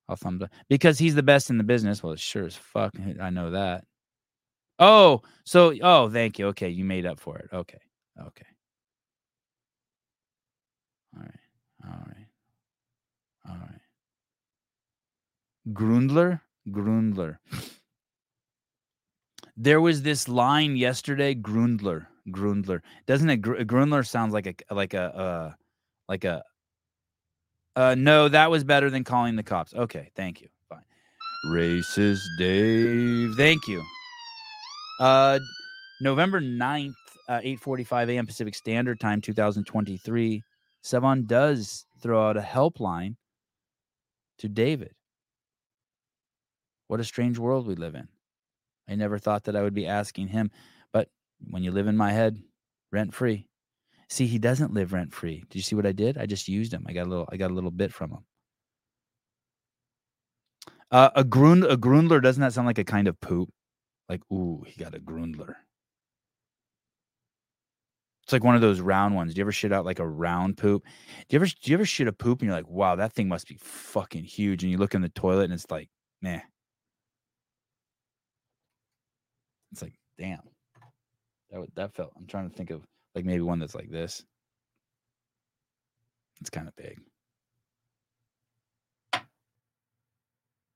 I'll 0.08 0.14
thumbs 0.14 0.42
up 0.42 0.50
because 0.68 0.98
he's 0.98 1.16
the 1.16 1.22
best 1.24 1.50
in 1.50 1.58
the 1.58 1.64
business. 1.64 2.00
Well, 2.00 2.12
it 2.12 2.20
sure 2.20 2.44
as 2.44 2.54
fuck. 2.54 2.94
I 3.20 3.30
know 3.30 3.50
that. 3.50 3.84
Oh, 4.80 5.22
so 5.44 5.74
oh, 5.82 6.08
thank 6.08 6.38
you. 6.38 6.46
Okay, 6.48 6.70
you 6.70 6.84
made 6.84 7.04
up 7.06 7.20
for 7.20 7.38
it. 7.38 7.48
Okay. 7.52 7.78
Okay. 8.18 8.46
All 11.14 11.22
right. 11.22 11.30
All 11.84 12.04
right. 12.06 12.26
All 13.48 13.56
right. 13.56 13.80
Grundler? 15.72 16.40
Grundler. 16.68 17.38
There 19.56 19.80
was 19.80 20.02
this 20.02 20.28
line 20.28 20.76
yesterday, 20.76 21.34
Grundler. 21.34 22.06
Grundler. 22.28 22.80
Doesn't 23.06 23.28
it 23.28 23.38
Gr- 23.38 23.56
Grundler 23.62 24.06
sounds 24.06 24.32
like 24.32 24.46
a 24.46 24.74
like 24.74 24.94
a 24.94 25.14
uh 25.14 25.52
like 26.08 26.24
a 26.24 26.42
uh 27.76 27.94
no, 27.98 28.28
that 28.28 28.50
was 28.50 28.64
better 28.64 28.88
than 28.88 29.04
calling 29.04 29.36
the 29.36 29.42
cops. 29.42 29.74
Okay, 29.74 30.10
thank 30.16 30.40
you. 30.40 30.48
Fine. 30.68 30.84
Racist 31.48 32.22
Dave. 32.38 33.34
Thank 33.36 33.68
you. 33.68 33.82
Uh 35.00 35.40
November 36.02 36.40
9th, 36.40 36.94
uh, 37.28 37.40
8:45 37.42 38.10
a.m. 38.10 38.26
Pacific 38.26 38.54
Standard 38.54 39.00
Time 39.00 39.20
2023. 39.20 40.42
Sevan 40.84 41.26
does 41.26 41.86
throw 42.00 42.28
out 42.28 42.36
a 42.36 42.40
helpline 42.40 43.16
to 44.38 44.48
David. 44.48 44.92
What 46.88 47.00
a 47.00 47.04
strange 47.04 47.38
world 47.38 47.66
we 47.66 47.76
live 47.76 47.94
in. 47.94 48.08
I 48.88 48.94
never 48.94 49.18
thought 49.18 49.44
that 49.44 49.56
I 49.56 49.62
would 49.62 49.74
be 49.74 49.86
asking 49.86 50.28
him, 50.28 50.50
but 50.92 51.08
when 51.50 51.62
you 51.62 51.70
live 51.70 51.86
in 51.86 51.96
my 51.96 52.12
head, 52.12 52.42
rent 52.92 53.14
free. 53.14 53.46
See, 54.08 54.26
he 54.26 54.38
doesn't 54.38 54.74
live 54.74 54.92
rent 54.92 55.14
free. 55.14 55.44
Did 55.48 55.54
you 55.56 55.62
see 55.62 55.76
what 55.76 55.86
I 55.86 55.92
did? 55.92 56.18
I 56.18 56.26
just 56.26 56.48
used 56.48 56.74
him. 56.74 56.84
I 56.88 56.92
got 56.92 57.06
a 57.06 57.10
little 57.10 57.28
I 57.30 57.36
got 57.36 57.50
a 57.50 57.54
little 57.54 57.70
bit 57.70 57.92
from 57.92 58.10
him. 58.10 58.24
Uh, 60.90 61.10
a 61.14 61.24
grund 61.24 61.64
a 61.64 61.76
grundler 61.76 62.22
doesn't 62.22 62.40
that 62.40 62.52
sound 62.52 62.66
like 62.66 62.78
a 62.78 62.84
kind 62.84 63.08
of 63.08 63.20
poop? 63.20 63.50
Like, 64.10 64.22
ooh, 64.32 64.64
he 64.66 64.76
got 64.76 64.96
a 64.96 64.98
grundler. 64.98 65.54
It's 68.24 68.32
like 68.32 68.42
one 68.42 68.56
of 68.56 68.60
those 68.60 68.80
round 68.80 69.14
ones. 69.14 69.32
Do 69.32 69.38
you 69.38 69.44
ever 69.44 69.52
shit 69.52 69.72
out 69.72 69.84
like 69.84 70.00
a 70.00 70.06
round 70.06 70.56
poop? 70.56 70.82
Do 71.28 71.36
you 71.36 71.38
ever 71.38 71.46
do 71.46 71.70
you 71.70 71.74
ever 71.74 71.84
shit 71.84 72.08
a 72.08 72.12
poop 72.12 72.40
and 72.40 72.48
you're 72.48 72.56
like, 72.56 72.68
wow, 72.68 72.96
that 72.96 73.12
thing 73.12 73.28
must 73.28 73.46
be 73.46 73.56
fucking 73.60 74.24
huge, 74.24 74.64
and 74.64 74.72
you 74.72 74.78
look 74.78 74.96
in 74.96 75.02
the 75.02 75.10
toilet 75.10 75.44
and 75.44 75.52
it's 75.52 75.70
like, 75.70 75.88
meh. 76.22 76.40
It's 79.70 79.80
like, 79.80 79.94
damn. 80.18 80.40
That 81.52 81.74
that 81.76 81.94
felt. 81.94 82.12
I'm 82.16 82.26
trying 82.26 82.50
to 82.50 82.56
think 82.56 82.70
of 82.70 82.82
like 83.14 83.24
maybe 83.24 83.42
one 83.42 83.60
that's 83.60 83.76
like 83.76 83.90
this. 83.90 84.24
It's 86.40 86.50
kind 86.50 86.66
of 86.66 86.74
big. 86.74 86.98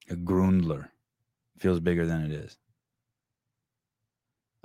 A 0.08 0.14
Grundler 0.14 0.88
feels 1.58 1.80
bigger 1.80 2.06
than 2.06 2.22
it 2.22 2.30
is. 2.30 2.56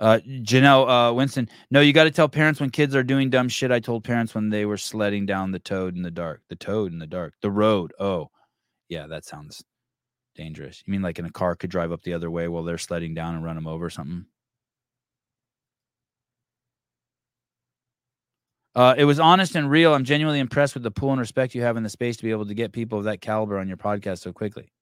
Uh, 0.00 0.18
Janelle 0.26 1.10
uh, 1.10 1.12
Winston, 1.12 1.46
no, 1.70 1.82
you 1.82 1.92
got 1.92 2.04
to 2.04 2.10
tell 2.10 2.28
parents 2.28 2.58
when 2.58 2.70
kids 2.70 2.96
are 2.96 3.02
doing 3.02 3.28
dumb 3.28 3.50
shit. 3.50 3.70
I 3.70 3.80
told 3.80 4.02
parents 4.02 4.34
when 4.34 4.48
they 4.48 4.64
were 4.64 4.78
sledding 4.78 5.26
down 5.26 5.52
the 5.52 5.58
toad 5.58 5.94
in 5.94 6.02
the 6.02 6.10
dark. 6.10 6.40
The 6.48 6.56
toad 6.56 6.92
in 6.92 6.98
the 6.98 7.06
dark. 7.06 7.34
The 7.42 7.50
road. 7.50 7.92
Oh, 8.00 8.30
yeah, 8.88 9.06
that 9.08 9.26
sounds 9.26 9.62
dangerous. 10.34 10.82
You 10.86 10.90
mean 10.90 11.02
like 11.02 11.18
in 11.18 11.26
a 11.26 11.30
car 11.30 11.54
could 11.54 11.70
drive 11.70 11.92
up 11.92 12.02
the 12.02 12.14
other 12.14 12.30
way 12.30 12.48
while 12.48 12.62
they're 12.64 12.78
sledding 12.78 13.12
down 13.12 13.34
and 13.34 13.44
run 13.44 13.56
them 13.56 13.66
over 13.66 13.86
or 13.86 13.90
something? 13.90 14.24
Uh, 18.74 18.94
it 18.96 19.04
was 19.04 19.20
honest 19.20 19.54
and 19.54 19.68
real. 19.68 19.92
I'm 19.92 20.04
genuinely 20.04 20.38
impressed 20.38 20.74
with 20.74 20.84
the 20.84 20.90
pool 20.90 21.10
and 21.10 21.20
respect 21.20 21.54
you 21.54 21.62
have 21.62 21.76
in 21.76 21.82
the 21.82 21.90
space 21.90 22.16
to 22.18 22.22
be 22.22 22.30
able 22.30 22.46
to 22.46 22.54
get 22.54 22.72
people 22.72 22.98
of 22.98 23.04
that 23.04 23.20
caliber 23.20 23.58
on 23.58 23.68
your 23.68 23.76
podcast 23.76 24.20
so 24.20 24.32
quickly. 24.32 24.72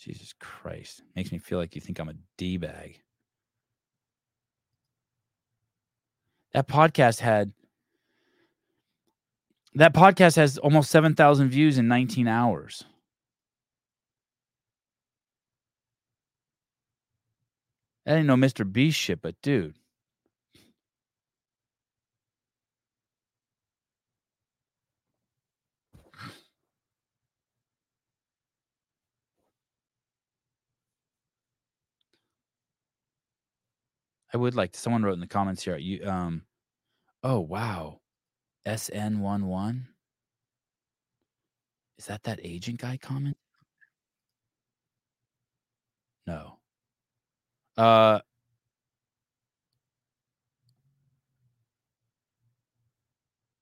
Jesus 0.00 0.34
Christ. 0.38 1.02
Makes 1.16 1.32
me 1.32 1.38
feel 1.38 1.58
like 1.58 1.74
you 1.74 1.80
think 1.80 1.98
I'm 1.98 2.08
a 2.08 2.14
D 2.36 2.56
bag. 2.56 3.00
That 6.52 6.68
podcast 6.68 7.20
had 7.20 7.52
that 9.74 9.92
podcast 9.92 10.36
has 10.36 10.56
almost 10.58 10.90
7,000 10.90 11.48
views 11.48 11.78
in 11.78 11.88
19 11.88 12.28
hours. 12.28 12.84
That 18.06 18.18
ain't 18.18 18.26
no 18.26 18.36
Mr. 18.36 18.70
Beast 18.70 18.98
shit, 18.98 19.20
but 19.20 19.34
dude. 19.42 19.74
I 34.34 34.36
would 34.36 34.56
like 34.56 34.74
someone 34.74 35.04
wrote 35.04 35.14
in 35.14 35.20
the 35.20 35.28
comments 35.28 35.62
here. 35.62 35.76
You 35.76 36.04
um 36.08 36.42
oh 37.22 37.40
wow. 37.40 38.00
SN11. 38.66 39.84
Is 41.98 42.06
that 42.06 42.24
that 42.24 42.40
agent 42.42 42.80
guy 42.80 42.96
comment? 42.96 43.36
No. 46.26 46.58
Uh 47.76 48.20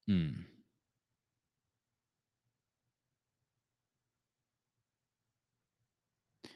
Hmm. 0.07 0.45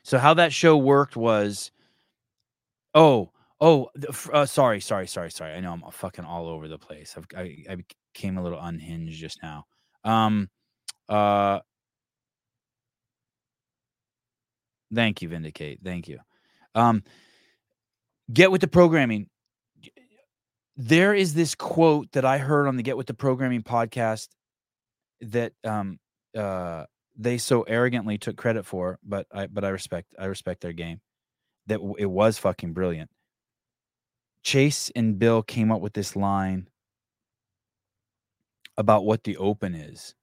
So 0.02 0.18
how 0.18 0.34
that 0.34 0.52
show 0.52 0.76
worked 0.76 1.16
was 1.16 1.70
oh 2.94 3.30
Oh, 3.60 3.90
uh, 4.32 4.44
sorry, 4.46 4.80
sorry, 4.80 5.06
sorry, 5.06 5.30
sorry. 5.30 5.54
I 5.54 5.60
know 5.60 5.72
I'm 5.72 5.82
fucking 5.90 6.24
all 6.24 6.48
over 6.48 6.68
the 6.68 6.78
place. 6.78 7.14
I've 7.16 7.26
I 7.36 7.64
I 7.70 7.76
became 8.14 8.36
a 8.36 8.42
little 8.42 8.60
unhinged 8.60 9.18
just 9.18 9.38
now. 9.42 9.64
Um, 10.04 10.48
uh 11.08 11.60
Thank 14.94 15.22
you, 15.22 15.28
Vindicate. 15.28 15.80
Thank 15.82 16.08
you. 16.08 16.18
Um, 16.74 17.02
get 18.32 18.50
with 18.50 18.60
the 18.60 18.68
programming. 18.68 19.28
There 20.76 21.14
is 21.14 21.34
this 21.34 21.54
quote 21.54 22.12
that 22.12 22.24
I 22.24 22.38
heard 22.38 22.66
on 22.66 22.76
the 22.76 22.82
Get 22.82 22.96
with 22.96 23.06
the 23.06 23.14
Programming 23.14 23.62
podcast 23.62 24.28
that 25.22 25.52
um 25.64 25.98
uh 26.36 26.84
they 27.16 27.38
so 27.38 27.62
arrogantly 27.62 28.18
took 28.18 28.36
credit 28.36 28.66
for, 28.66 28.98
but 29.02 29.26
I 29.32 29.46
but 29.46 29.64
I 29.64 29.70
respect 29.70 30.14
I 30.18 30.26
respect 30.26 30.60
their 30.60 30.74
game. 30.74 31.00
That 31.68 31.80
it 31.98 32.06
was 32.06 32.38
fucking 32.38 32.74
brilliant. 32.74 33.10
Chase 34.46 34.92
and 34.94 35.18
Bill 35.18 35.42
came 35.42 35.72
up 35.72 35.80
with 35.80 35.92
this 35.92 36.14
line 36.14 36.68
about 38.76 39.04
what 39.04 39.24
the 39.24 39.36
open 39.38 39.74
is. 39.74 40.14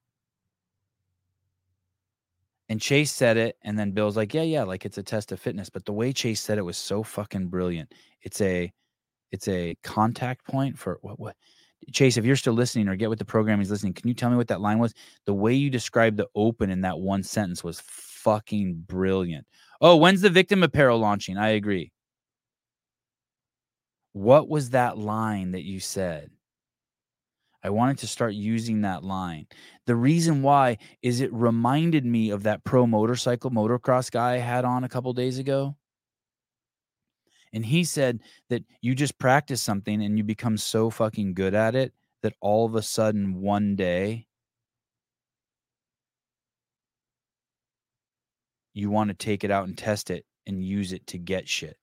And 2.70 2.80
Chase 2.80 3.12
said 3.12 3.36
it, 3.36 3.58
and 3.60 3.78
then 3.78 3.90
Bill's 3.90 4.16
like, 4.16 4.32
"Yeah, 4.32 4.40
yeah, 4.40 4.62
like 4.62 4.86
it's 4.86 4.96
a 4.96 5.02
test 5.02 5.30
of 5.30 5.40
fitness." 5.40 5.68
But 5.68 5.84
the 5.84 5.92
way 5.92 6.10
Chase 6.14 6.40
said 6.40 6.56
it 6.56 6.62
was 6.62 6.78
so 6.78 7.02
fucking 7.02 7.48
brilliant. 7.48 7.92
It's 8.22 8.40
a, 8.40 8.72
it's 9.30 9.46
a 9.46 9.76
contact 9.82 10.46
point 10.46 10.78
for 10.78 10.98
what? 11.02 11.20
What? 11.20 11.36
Chase, 11.92 12.16
if 12.16 12.24
you're 12.24 12.34
still 12.34 12.54
listening 12.54 12.88
or 12.88 12.96
get 12.96 13.10
with 13.10 13.18
the 13.18 13.26
program 13.26 13.58
he's 13.58 13.70
listening, 13.70 13.92
can 13.92 14.08
you 14.08 14.14
tell 14.14 14.30
me 14.30 14.36
what 14.36 14.48
that 14.48 14.62
line 14.62 14.78
was? 14.78 14.94
The 15.26 15.34
way 15.34 15.52
you 15.52 15.68
described 15.68 16.16
the 16.16 16.28
open 16.34 16.70
in 16.70 16.80
that 16.80 16.98
one 16.98 17.22
sentence 17.22 17.62
was 17.62 17.82
fucking 17.84 18.84
brilliant. 18.86 19.46
Oh, 19.82 19.96
when's 19.96 20.22
the 20.22 20.30
victim 20.30 20.62
apparel 20.62 20.98
launching? 20.98 21.36
I 21.36 21.50
agree. 21.50 21.92
What 24.14 24.48
was 24.48 24.70
that 24.70 24.96
line 24.96 25.50
that 25.52 25.64
you 25.64 25.80
said? 25.80 26.30
I 27.64 27.70
wanted 27.70 27.98
to 27.98 28.06
start 28.06 28.34
using 28.34 28.82
that 28.82 29.02
line. 29.02 29.48
The 29.86 29.96
reason 29.96 30.40
why 30.40 30.78
is 31.02 31.20
it 31.20 31.32
reminded 31.32 32.06
me 32.06 32.30
of 32.30 32.44
that 32.44 32.62
pro 32.62 32.86
motorcycle 32.86 33.50
motocross 33.50 34.12
guy 34.12 34.34
I 34.34 34.38
had 34.38 34.64
on 34.64 34.84
a 34.84 34.88
couple 34.88 35.12
days 35.14 35.38
ago. 35.38 35.74
And 37.52 37.66
he 37.66 37.82
said 37.82 38.20
that 38.50 38.62
you 38.80 38.94
just 38.94 39.18
practice 39.18 39.60
something 39.60 40.00
and 40.00 40.16
you 40.16 40.22
become 40.22 40.58
so 40.58 40.90
fucking 40.90 41.34
good 41.34 41.54
at 41.54 41.74
it 41.74 41.92
that 42.22 42.34
all 42.40 42.66
of 42.66 42.76
a 42.76 42.82
sudden 42.82 43.40
one 43.40 43.74
day 43.74 44.26
you 48.74 48.90
want 48.90 49.08
to 49.08 49.14
take 49.14 49.42
it 49.42 49.50
out 49.50 49.66
and 49.66 49.76
test 49.76 50.08
it 50.08 50.24
and 50.46 50.64
use 50.64 50.92
it 50.92 51.04
to 51.08 51.18
get 51.18 51.48
shit 51.48 51.76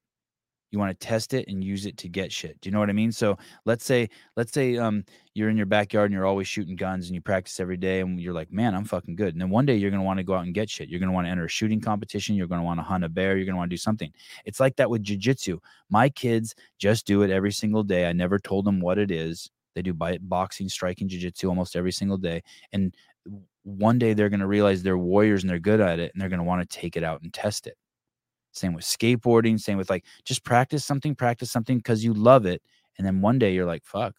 you 0.71 0.79
want 0.79 0.97
to 0.97 1.05
test 1.07 1.33
it 1.33 1.47
and 1.47 1.63
use 1.63 1.85
it 1.85 1.97
to 1.97 2.07
get 2.07 2.31
shit 2.31 2.59
do 2.61 2.69
you 2.69 2.71
know 2.71 2.79
what 2.79 2.89
i 2.89 2.93
mean? 2.93 3.11
So 3.11 3.37
let's 3.65 3.85
say 3.85 4.09
let's 4.35 4.53
say 4.53 4.77
um 4.77 5.03
you're 5.33 5.49
in 5.49 5.57
your 5.57 5.65
backyard 5.65 6.11
and 6.11 6.13
you're 6.13 6.25
always 6.25 6.47
shooting 6.47 6.75
guns 6.75 7.07
and 7.07 7.15
you 7.15 7.21
practice 7.21 7.59
every 7.59 7.77
day 7.77 8.01
and 8.01 8.19
you're 8.19 8.33
like 8.33 8.51
man 8.51 8.75
i'm 8.75 8.85
fucking 8.85 9.15
good. 9.15 9.33
And 9.33 9.41
then 9.41 9.49
one 9.49 9.65
day 9.65 9.75
you're 9.75 9.89
going 9.89 10.01
to 10.01 10.05
want 10.05 10.17
to 10.17 10.23
go 10.23 10.33
out 10.33 10.45
and 10.45 10.53
get 10.53 10.69
shit. 10.69 10.89
You're 10.89 10.99
going 10.99 11.09
to 11.09 11.13
want 11.13 11.25
to 11.25 11.31
enter 11.31 11.45
a 11.45 11.49
shooting 11.49 11.81
competition. 11.81 12.35
You're 12.35 12.47
going 12.47 12.59
to 12.61 12.65
want 12.65 12.79
to 12.79 12.83
hunt 12.83 13.03
a 13.03 13.09
bear. 13.09 13.37
You're 13.37 13.45
going 13.45 13.55
to 13.55 13.57
want 13.57 13.69
to 13.69 13.73
do 13.73 13.79
something. 13.79 14.11
It's 14.45 14.59
like 14.59 14.75
that 14.75 14.89
with 14.89 15.03
jiu-jitsu. 15.03 15.59
My 15.89 16.09
kids 16.09 16.55
just 16.77 17.07
do 17.07 17.23
it 17.23 17.29
every 17.29 17.51
single 17.51 17.83
day. 17.83 18.07
I 18.07 18.13
never 18.13 18.37
told 18.37 18.65
them 18.65 18.79
what 18.79 18.97
it 18.97 19.11
is. 19.11 19.49
They 19.73 19.81
do 19.81 19.93
boxing 19.93 20.67
striking 20.67 21.07
jiu-jitsu 21.07 21.47
almost 21.47 21.75
every 21.75 21.93
single 21.93 22.17
day. 22.17 22.43
And 22.73 22.93
one 23.63 23.97
day 23.97 24.13
they're 24.13 24.29
going 24.29 24.41
to 24.41 24.47
realize 24.47 24.83
they're 24.83 24.97
warriors 24.97 25.43
and 25.43 25.49
they're 25.49 25.59
good 25.59 25.79
at 25.79 25.99
it 25.99 26.11
and 26.13 26.21
they're 26.21 26.29
going 26.29 26.39
to 26.39 26.43
want 26.43 26.67
to 26.67 26.77
take 26.77 26.97
it 26.97 27.03
out 27.03 27.21
and 27.21 27.33
test 27.33 27.67
it 27.67 27.77
same 28.51 28.73
with 28.73 28.83
skateboarding, 28.83 29.59
same 29.59 29.77
with 29.77 29.89
like 29.89 30.05
just 30.25 30.43
practice 30.43 30.85
something, 30.85 31.15
practice 31.15 31.51
something 31.51 31.77
because 31.77 32.03
you 32.03 32.13
love 32.13 32.45
it. 32.45 32.61
And 32.97 33.07
then 33.07 33.21
one 33.21 33.39
day 33.39 33.53
you're 33.53 33.65
like, 33.65 33.85
fuck, 33.85 34.15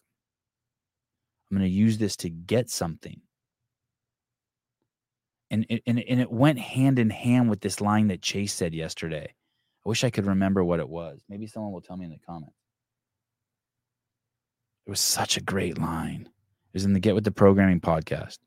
I'm 1.50 1.58
going 1.58 1.68
to 1.68 1.74
use 1.74 1.98
this 1.98 2.16
to 2.18 2.30
get 2.30 2.70
something. 2.70 3.20
And, 5.50 5.66
and, 5.86 6.02
and 6.08 6.20
it 6.20 6.32
went 6.32 6.58
hand 6.58 6.98
in 6.98 7.10
hand 7.10 7.50
with 7.50 7.60
this 7.60 7.82
line 7.82 8.08
that 8.08 8.22
Chase 8.22 8.54
said 8.54 8.72
yesterday. 8.72 9.34
I 9.84 9.88
wish 9.88 10.02
I 10.02 10.10
could 10.10 10.26
remember 10.26 10.64
what 10.64 10.80
it 10.80 10.88
was. 10.88 11.20
Maybe 11.28 11.46
someone 11.46 11.72
will 11.72 11.82
tell 11.82 11.96
me 11.98 12.06
in 12.06 12.10
the 12.10 12.18
comments. 12.26 12.56
It 14.86 14.90
was 14.90 15.00
such 15.00 15.36
a 15.36 15.42
great 15.42 15.76
line. 15.76 16.22
It 16.22 16.74
was 16.74 16.86
in 16.86 16.94
the 16.94 17.00
Get 17.00 17.14
with 17.14 17.24
the 17.24 17.32
Programming 17.32 17.80
podcast. 17.80 18.38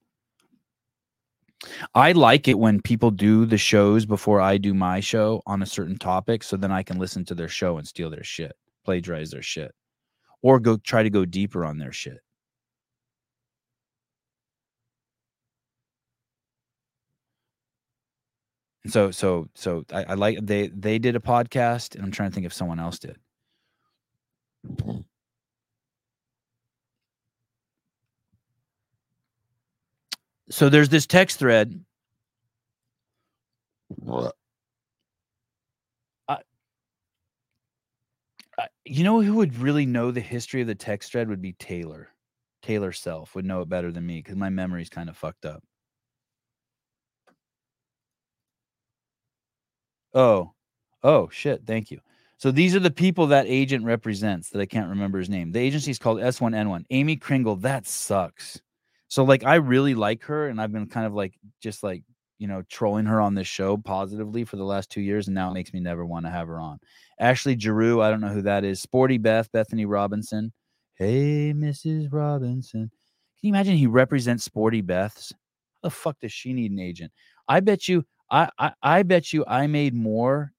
I 1.94 2.12
like 2.14 2.48
it 2.48 2.60
when 2.60 2.82
people 2.82 3.12
do 3.12 3.46
the 3.46 3.58
shows 3.58 4.06
before 4.06 4.42
I 4.42 4.58
do 4.58 4.74
my 4.74 5.00
show 5.00 5.42
on 5.46 5.62
a 5.62 5.66
certain 5.66 5.98
topic, 5.98 6.44
so 6.44 6.58
then 6.58 6.72
I 6.72 6.84
can 6.84 7.00
listen 7.00 7.26
to 7.26 7.36
their 7.36 7.48
show 7.48 7.78
and 7.78 7.88
steal 7.88 8.10
their 8.10 8.24
shit, 8.24 8.56
plagiarize 8.86 9.32
their 9.32 9.42
shit, 9.42 9.74
or 10.42 10.60
go 10.60 10.78
try 10.78 11.04
to 11.04 11.10
go 11.10 11.26
deeper 11.26 11.66
on 11.66 11.78
their 11.78 11.92
shit. 11.94 12.20
And 18.84 18.94
so, 18.94 19.12
so, 19.12 19.50
so 19.56 19.84
I, 19.92 20.04
I 20.10 20.14
like 20.14 20.38
they 20.42 20.68
they 20.68 21.00
did 21.00 21.16
a 21.16 21.20
podcast, 21.20 21.96
and 21.96 22.04
I'm 22.04 22.12
trying 22.12 22.30
to 22.30 22.36
think 22.36 22.46
if 22.46 22.54
someone 22.54 22.80
else 22.80 23.00
did. 23.00 23.18
So 30.50 30.70
there's 30.70 30.90
this 30.90 31.08
text 31.08 31.40
thread 31.40 31.84
I, 36.28 36.38
I, 38.58 38.68
you 38.86 39.04
know 39.04 39.22
who 39.22 39.36
would 39.36 39.58
really 39.58 39.86
know 39.86 40.12
the 40.12 40.22
history 40.22 40.62
of 40.62 40.68
the 40.68 40.76
text 40.76 41.12
thread 41.12 41.30
would 41.30 41.42
be 41.42 41.54
Taylor. 41.54 42.10
Taylor 42.62 42.92
self 42.92 43.36
would 43.36 43.46
know 43.46 43.62
it 43.62 43.70
better 43.70 43.92
than 43.92 44.06
me 44.06 44.18
because 44.18 44.36
my 44.36 44.50
memory's 44.50 44.90
kind 44.90 45.10
of 45.10 45.18
fucked 45.18 45.46
up. 45.46 45.64
Oh, 50.14 50.54
oh 51.04 51.30
shit! 51.30 51.64
Thank 51.66 51.92
you. 51.92 52.00
So 52.38 52.52
these 52.52 52.76
are 52.76 52.80
the 52.80 52.92
people 52.92 53.28
that 53.28 53.46
agent 53.48 53.86
represents 53.86 54.50
that 54.50 54.62
I 54.62 54.66
can't 54.66 54.90
remember 54.90 55.20
his 55.20 55.30
name. 55.30 55.52
The 55.52 55.60
agency 55.60 55.92
is 55.92 56.00
called 56.00 56.20
S1N1. 56.20 56.86
Amy 56.90 57.16
Kringle. 57.18 57.56
That 57.58 57.88
sucks. 57.88 58.62
So 59.08 59.24
like 59.24 59.44
I 59.44 59.56
really 59.56 59.96
like 59.96 60.24
her, 60.24 60.48
and 60.48 60.60
I've 60.60 60.72
been 60.72 60.88
kind 60.88 61.06
of 61.06 61.14
like 61.14 61.34
just 61.62 61.84
like 61.84 62.04
you 62.38 62.48
know, 62.48 62.64
trolling 62.70 63.06
her 63.06 63.22
on 63.22 63.34
this 63.34 63.48
show 63.48 63.78
positively 63.78 64.44
for 64.44 64.58
the 64.58 64.64
last 64.64 64.90
two 64.90 65.02
years, 65.02 65.28
and 65.28 65.36
now 65.36 65.50
it 65.50 65.54
makes 65.54 65.74
me 65.74 65.80
never 65.80 66.06
want 66.06 66.26
to 66.26 66.32
have 66.32 66.48
her 66.48 66.60
on. 66.60 66.80
Ashley 67.20 67.58
Giroux, 67.58 68.02
I 68.02 68.10
don't 68.10 68.22
know 68.22 68.30
who 68.30 68.42
that 68.42 68.64
is. 68.64 68.82
Sporty 68.82 69.18
Beth, 69.18 69.52
Bethany 69.52 69.86
Robinson. 69.86 70.52
Hey, 70.96 71.54
Mrs. 71.56 72.12
Robinson. 72.12 72.92
Can 73.40 73.48
you 73.48 73.50
imagine 73.50 73.78
he 73.78 73.88
represents 73.88 74.44
Sporty 74.44 74.82
Beth's? 74.82 75.32
How 75.32 75.80
the 75.84 75.90
fuck 75.90 76.20
does 76.20 76.32
she 76.32 76.54
need 76.54 76.72
an 76.72 76.80
agent? 76.80 77.12
I 77.48 77.60
bet 77.62 77.88
you, 77.88 78.06
I, 78.30 78.50
I, 78.60 78.74
I 78.82 79.04
bet 79.04 79.32
you 79.32 79.46
I 79.48 79.68
made 79.68 79.94
more 79.94 80.52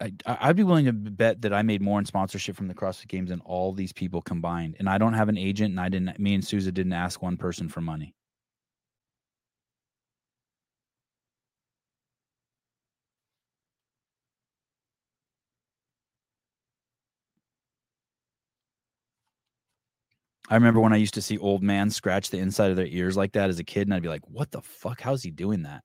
I, 0.00 0.12
I'd 0.26 0.56
be 0.56 0.62
willing 0.64 0.86
to 0.86 0.92
bet 0.92 1.42
that 1.42 1.52
I 1.52 1.62
made 1.62 1.82
more 1.82 1.98
in 1.98 2.04
sponsorship 2.04 2.56
from 2.56 2.68
the 2.68 2.74
CrossFit 2.74 3.08
Games 3.08 3.30
than 3.30 3.40
all 3.40 3.72
these 3.72 3.92
people 3.92 4.22
combined. 4.22 4.76
And 4.78 4.88
I 4.88 4.98
don't 4.98 5.14
have 5.14 5.28
an 5.28 5.38
agent, 5.38 5.70
and 5.70 5.80
I 5.80 5.88
didn't. 5.88 6.18
Me 6.18 6.34
and 6.34 6.44
Souza 6.44 6.72
didn't 6.72 6.92
ask 6.92 7.22
one 7.22 7.36
person 7.36 7.68
for 7.68 7.80
money. 7.80 8.14
I 20.48 20.54
remember 20.54 20.80
when 20.80 20.92
I 20.92 20.96
used 20.96 21.14
to 21.14 21.22
see 21.22 21.36
old 21.38 21.62
man 21.62 21.90
scratch 21.90 22.30
the 22.30 22.38
inside 22.38 22.70
of 22.70 22.76
their 22.76 22.86
ears 22.86 23.16
like 23.16 23.32
that 23.32 23.50
as 23.50 23.58
a 23.58 23.64
kid, 23.64 23.86
and 23.86 23.94
I'd 23.94 24.02
be 24.02 24.08
like, 24.08 24.26
"What 24.28 24.50
the 24.50 24.62
fuck? 24.62 25.00
How's 25.00 25.22
he 25.22 25.30
doing 25.30 25.62
that?" 25.62 25.84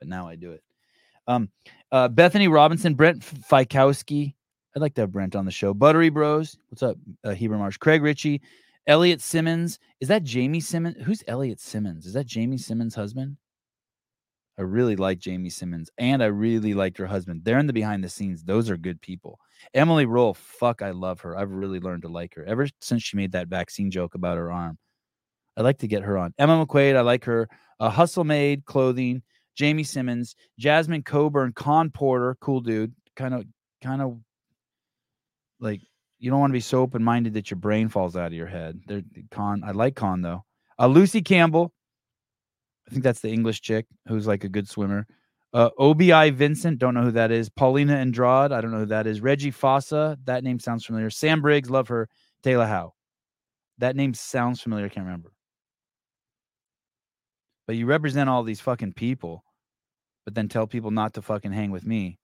But 0.00 0.08
now 0.08 0.28
I 0.28 0.36
do 0.36 0.52
it. 0.52 0.62
Um, 1.28 1.50
uh, 1.92 2.08
Bethany 2.08 2.48
Robinson, 2.48 2.94
Brent 2.94 3.20
Fikowski. 3.20 4.34
I'd 4.74 4.82
like 4.82 4.94
to 4.94 5.02
have 5.02 5.12
Brent 5.12 5.36
on 5.36 5.44
the 5.44 5.52
show. 5.52 5.72
Buttery 5.72 6.08
Bros. 6.08 6.58
What's 6.70 6.82
up, 6.82 6.96
uh, 7.24 7.30
Heber 7.30 7.56
Marsh? 7.56 7.76
Craig 7.76 8.02
Richey. 8.02 8.40
Elliot 8.86 9.20
Simmons. 9.20 9.78
Is 10.00 10.08
that 10.08 10.24
Jamie 10.24 10.60
Simmons? 10.60 10.96
Who's 11.04 11.22
Elliot 11.28 11.60
Simmons? 11.60 12.06
Is 12.06 12.14
that 12.14 12.26
Jamie 12.26 12.58
Simmons' 12.58 12.94
husband? 12.94 13.36
I 14.58 14.62
really 14.62 14.96
like 14.96 15.20
Jamie 15.20 15.50
Simmons 15.50 15.88
and 15.98 16.20
I 16.20 16.26
really 16.26 16.74
liked 16.74 16.98
her 16.98 17.06
husband. 17.06 17.42
They're 17.44 17.60
in 17.60 17.68
the 17.68 17.72
behind 17.72 18.02
the 18.02 18.08
scenes. 18.08 18.42
Those 18.42 18.68
are 18.68 18.76
good 18.76 19.00
people. 19.00 19.38
Emily 19.72 20.04
Rolfe, 20.04 20.38
fuck, 20.38 20.82
I 20.82 20.90
love 20.90 21.20
her. 21.20 21.36
I've 21.36 21.52
really 21.52 21.78
learned 21.78 22.02
to 22.02 22.08
like 22.08 22.34
her 22.34 22.44
ever 22.44 22.66
since 22.80 23.04
she 23.04 23.16
made 23.16 23.32
that 23.32 23.46
vaccine 23.46 23.88
joke 23.88 24.16
about 24.16 24.36
her 24.36 24.50
arm. 24.50 24.76
I'd 25.56 25.62
like 25.62 25.78
to 25.78 25.86
get 25.86 26.02
her 26.02 26.18
on. 26.18 26.34
Emma 26.38 26.66
McQuaid, 26.66 26.96
I 26.96 27.02
like 27.02 27.24
her. 27.24 27.48
Uh, 27.78 27.90
Hustle 27.90 28.24
Made 28.24 28.64
Clothing. 28.64 29.22
Jamie 29.58 29.82
Simmons, 29.82 30.36
Jasmine 30.56 31.02
Coburn, 31.02 31.52
Khan 31.52 31.90
Porter, 31.90 32.36
cool 32.40 32.60
dude. 32.60 32.94
Kind 33.16 33.34
of, 33.34 33.44
kind 33.82 34.00
of 34.00 34.20
like 35.58 35.80
you 36.20 36.30
don't 36.30 36.38
want 36.38 36.52
to 36.52 36.56
be 36.56 36.60
so 36.60 36.80
open 36.80 37.02
minded 37.02 37.34
that 37.34 37.50
your 37.50 37.58
brain 37.58 37.88
falls 37.88 38.14
out 38.14 38.28
of 38.28 38.34
your 38.34 38.46
head. 38.46 38.80
Khan. 39.32 39.62
I 39.64 39.72
like 39.72 39.96
Khan 39.96 40.22
though. 40.22 40.44
Uh, 40.78 40.86
Lucy 40.86 41.20
Campbell. 41.20 41.72
I 42.86 42.92
think 42.92 43.02
that's 43.02 43.20
the 43.20 43.30
English 43.30 43.60
chick 43.60 43.86
who's 44.06 44.28
like 44.28 44.44
a 44.44 44.48
good 44.48 44.68
swimmer. 44.68 45.08
Uh, 45.52 45.70
OBI 45.76 46.30
Vincent, 46.30 46.78
don't 46.78 46.94
know 46.94 47.02
who 47.02 47.10
that 47.10 47.32
is. 47.32 47.48
Paulina 47.48 47.96
Andrade, 47.96 48.52
I 48.52 48.60
don't 48.60 48.70
know 48.70 48.80
who 48.80 48.86
that 48.86 49.08
is. 49.08 49.20
Reggie 49.20 49.50
Fasa, 49.50 50.16
that 50.24 50.44
name 50.44 50.60
sounds 50.60 50.84
familiar. 50.84 51.10
Sam 51.10 51.42
Briggs, 51.42 51.68
love 51.68 51.88
her. 51.88 52.08
Taylor 52.44 52.66
Howe, 52.66 52.94
that 53.78 53.96
name 53.96 54.14
sounds 54.14 54.60
familiar. 54.60 54.86
I 54.86 54.88
can't 54.88 55.04
remember. 55.04 55.32
But 57.66 57.76
you 57.76 57.86
represent 57.86 58.30
all 58.30 58.44
these 58.44 58.60
fucking 58.60 58.92
people 58.92 59.42
but 60.28 60.34
then 60.34 60.46
tell 60.46 60.66
people 60.66 60.90
not 60.90 61.14
to 61.14 61.22
fucking 61.22 61.52
hang 61.52 61.70
with 61.70 61.86
me. 61.86 62.18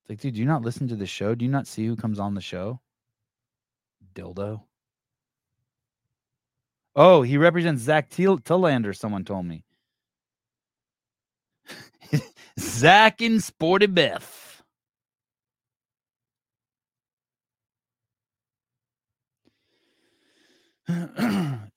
It's 0.00 0.08
like, 0.08 0.18
dude, 0.18 0.32
do 0.32 0.40
you 0.40 0.46
not 0.46 0.62
listen 0.62 0.88
to 0.88 0.96
the 0.96 1.04
show? 1.04 1.34
Do 1.34 1.44
you 1.44 1.50
not 1.50 1.66
see 1.66 1.84
who 1.84 1.94
comes 1.94 2.18
on 2.18 2.32
the 2.32 2.40
show? 2.40 2.80
Dildo. 4.14 4.62
Oh, 6.94 7.20
he 7.20 7.36
represents 7.36 7.82
Zach 7.82 8.08
Telander, 8.08 8.96
someone 8.96 9.26
told 9.26 9.44
me. 9.44 9.62
Zach 12.58 13.20
and 13.20 13.44
Sporty 13.44 13.88
Beth. 13.88 14.35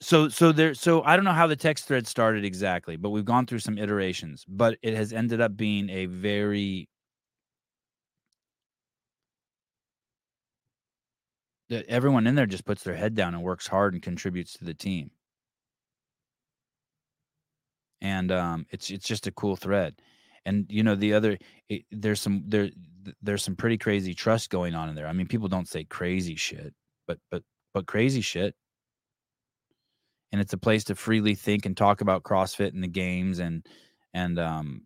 So 0.02 0.30
so 0.30 0.52
there 0.52 0.73
so 0.76 1.02
I 1.03 1.15
don't 1.15 1.26
know 1.26 1.31
how 1.31 1.48
the 1.48 1.56
text 1.56 1.86
thread 1.86 2.06
started 2.07 2.45
exactly, 2.45 2.95
but 2.95 3.10
we've 3.10 3.26
gone 3.26 3.45
through 3.48 3.60
some 3.60 3.77
iterations, 3.77 4.45
but 4.48 4.77
it 4.84 4.94
has 4.94 5.14
ended 5.14 5.41
up 5.41 5.57
being 5.57 5.90
a 5.90 6.06
very 6.06 6.88
that 11.69 11.86
everyone 11.88 12.27
in 12.27 12.36
there 12.36 12.45
just 12.45 12.65
puts 12.65 12.84
their 12.84 12.95
head 12.95 13.15
down 13.15 13.34
and 13.34 13.44
works 13.44 13.68
hard 13.68 13.94
and 13.94 14.02
contributes 14.03 14.53
to 14.53 14.65
the 14.65 14.73
team. 14.73 15.11
And 18.02 18.31
um 18.31 18.65
it's 18.69 18.91
it's 18.91 19.07
just 19.07 19.27
a 19.27 19.31
cool 19.31 19.56
thread. 19.56 19.95
And 20.45 20.65
you 20.69 20.84
know 20.84 20.95
the 20.95 21.14
other 21.14 21.38
it, 21.68 21.84
there's 21.91 22.22
some 22.22 22.44
there 22.48 22.69
there's 23.22 23.44
some 23.44 23.56
pretty 23.56 23.77
crazy 23.77 24.14
trust 24.14 24.49
going 24.52 24.76
on 24.76 24.88
in 24.90 24.95
there. 24.95 25.07
I 25.07 25.14
mean 25.14 25.27
people 25.27 25.48
don't 25.48 25.68
say 25.68 25.84
crazy 25.84 26.36
shit, 26.36 26.73
but 27.07 27.18
but 27.31 27.44
but 27.73 27.88
crazy 27.88 28.22
shit 28.22 28.56
and 30.31 30.39
it's 30.39 30.53
a 30.53 30.57
place 30.57 30.84
to 30.85 30.95
freely 30.95 31.35
think 31.35 31.65
and 31.65 31.76
talk 31.76 32.01
about 32.01 32.23
CrossFit 32.23 32.73
and 32.73 32.84
the 32.84 32.88
games 32.88 33.39
and 33.39 33.65
and 34.14 34.39
um 34.39 34.81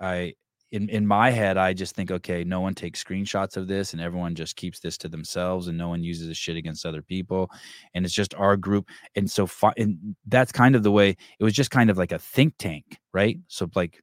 I 0.00 0.34
in 0.70 0.88
in 0.88 1.06
my 1.06 1.30
head 1.30 1.56
I 1.56 1.72
just 1.72 1.94
think 1.94 2.10
okay 2.10 2.44
no 2.44 2.60
one 2.60 2.74
takes 2.74 3.02
screenshots 3.02 3.56
of 3.56 3.68
this 3.68 3.92
and 3.92 4.02
everyone 4.02 4.34
just 4.34 4.56
keeps 4.56 4.80
this 4.80 4.98
to 4.98 5.08
themselves 5.08 5.68
and 5.68 5.78
no 5.78 5.88
one 5.88 6.02
uses 6.02 6.28
this 6.28 6.36
shit 6.36 6.56
against 6.56 6.84
other 6.84 7.02
people. 7.02 7.50
And 7.94 8.04
it's 8.04 8.14
just 8.14 8.34
our 8.34 8.56
group 8.56 8.88
and 9.14 9.30
so 9.30 9.46
fi- 9.46 9.72
and 9.76 10.16
that's 10.26 10.52
kind 10.52 10.76
of 10.76 10.82
the 10.82 10.92
way 10.92 11.16
it 11.38 11.44
was 11.44 11.54
just 11.54 11.70
kind 11.70 11.90
of 11.90 11.96
like 11.98 12.12
a 12.12 12.18
think 12.18 12.54
tank 12.58 12.98
right? 13.12 13.38
So 13.48 13.70
like 13.74 14.02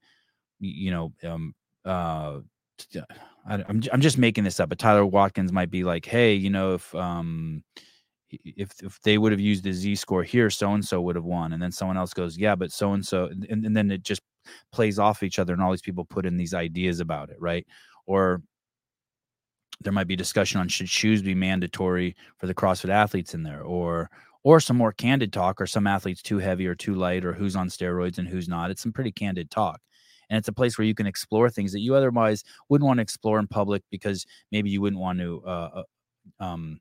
you 0.60 0.92
know 0.92 1.14
um 1.24 1.54
uh 1.86 2.40
I, 3.48 3.64
I'm 3.68 3.84
I'm 3.94 4.02
just 4.02 4.18
making 4.18 4.44
this 4.44 4.60
up, 4.60 4.70
but 4.70 4.80
Tyler 4.80 5.06
Watkins 5.06 5.52
might 5.52 5.70
be 5.70 5.84
like, 5.84 6.06
hey, 6.06 6.34
you 6.34 6.50
know, 6.50 6.74
if 6.74 6.94
um 6.96 7.64
if 8.44 8.72
if 8.84 9.00
they 9.02 9.18
would 9.18 9.32
have 9.32 9.42
used 9.42 9.64
the 9.64 9.72
z 9.72 9.96
score 9.96 10.24
here 10.24 10.50
so 10.50 10.74
and 10.74 10.84
so 10.86 11.02
would 11.02 11.16
have 11.16 11.26
won. 11.26 11.54
And 11.54 11.62
then 11.62 11.72
someone 11.72 11.98
else 11.98 12.14
goes 12.14 12.38
yeah 12.38 12.56
but 12.56 12.72
so 12.72 12.94
and 12.94 13.06
so 13.06 13.30
and 13.50 13.76
then 13.76 13.92
it 13.92 14.04
just 14.04 14.22
plays 14.72 15.00
off 15.00 15.24
each 15.24 15.40
other 15.40 15.54
and 15.54 15.62
all 15.62 15.72
these 15.72 15.82
people 15.82 16.06
put 16.06 16.26
in 16.26 16.38
these 16.38 16.54
ideas 16.54 17.00
about 17.00 17.30
it 17.30 17.38
right? 17.40 17.66
Or 18.06 18.42
there 19.82 19.94
might 19.94 20.08
be 20.08 20.16
discussion 20.16 20.60
on 20.60 20.68
should 20.68 20.90
shoes 20.90 21.22
be 21.22 21.36
mandatory 21.36 22.16
for 22.38 22.48
the 22.48 22.56
crossfit 22.56 22.90
athletes 22.90 23.34
in 23.34 23.44
there 23.44 23.62
or 23.62 24.10
or 24.46 24.60
some 24.60 24.78
more 24.78 24.92
candid 24.92 25.34
talk 25.34 25.60
or 25.60 25.66
some 25.66 25.88
athletes 25.88 26.22
too 26.22 26.38
heavy 26.38 26.68
or 26.68 26.76
too 26.76 26.94
light 26.94 27.26
or 27.26 27.34
who's 27.34 27.56
on 27.56 27.68
steroids 27.68 28.20
and 28.20 28.28
who's 28.28 28.48
not. 28.48 28.70
It's 28.70 28.84
some 28.84 28.94
pretty 28.94 29.12
candid 29.12 29.50
talk. 29.50 29.82
And 30.30 30.38
it's 30.38 30.48
a 30.48 30.54
place 30.54 30.78
where 30.78 30.86
you 30.86 30.94
can 30.94 31.08
explore 31.08 31.50
things 31.50 31.72
that 31.72 31.80
you 31.80 31.96
otherwise 31.96 32.44
wouldn't 32.70 32.86
want 32.86 33.00
to 33.00 33.02
explore 33.02 33.40
in 33.40 33.48
public 33.48 33.82
because 33.90 34.24
maybe 34.52 34.70
you 34.70 34.82
wouldn't 34.82 35.02
want 35.02 35.20
to 35.20 35.42
uh, 35.46 35.70
uh 36.40 36.44
um, 36.44 36.80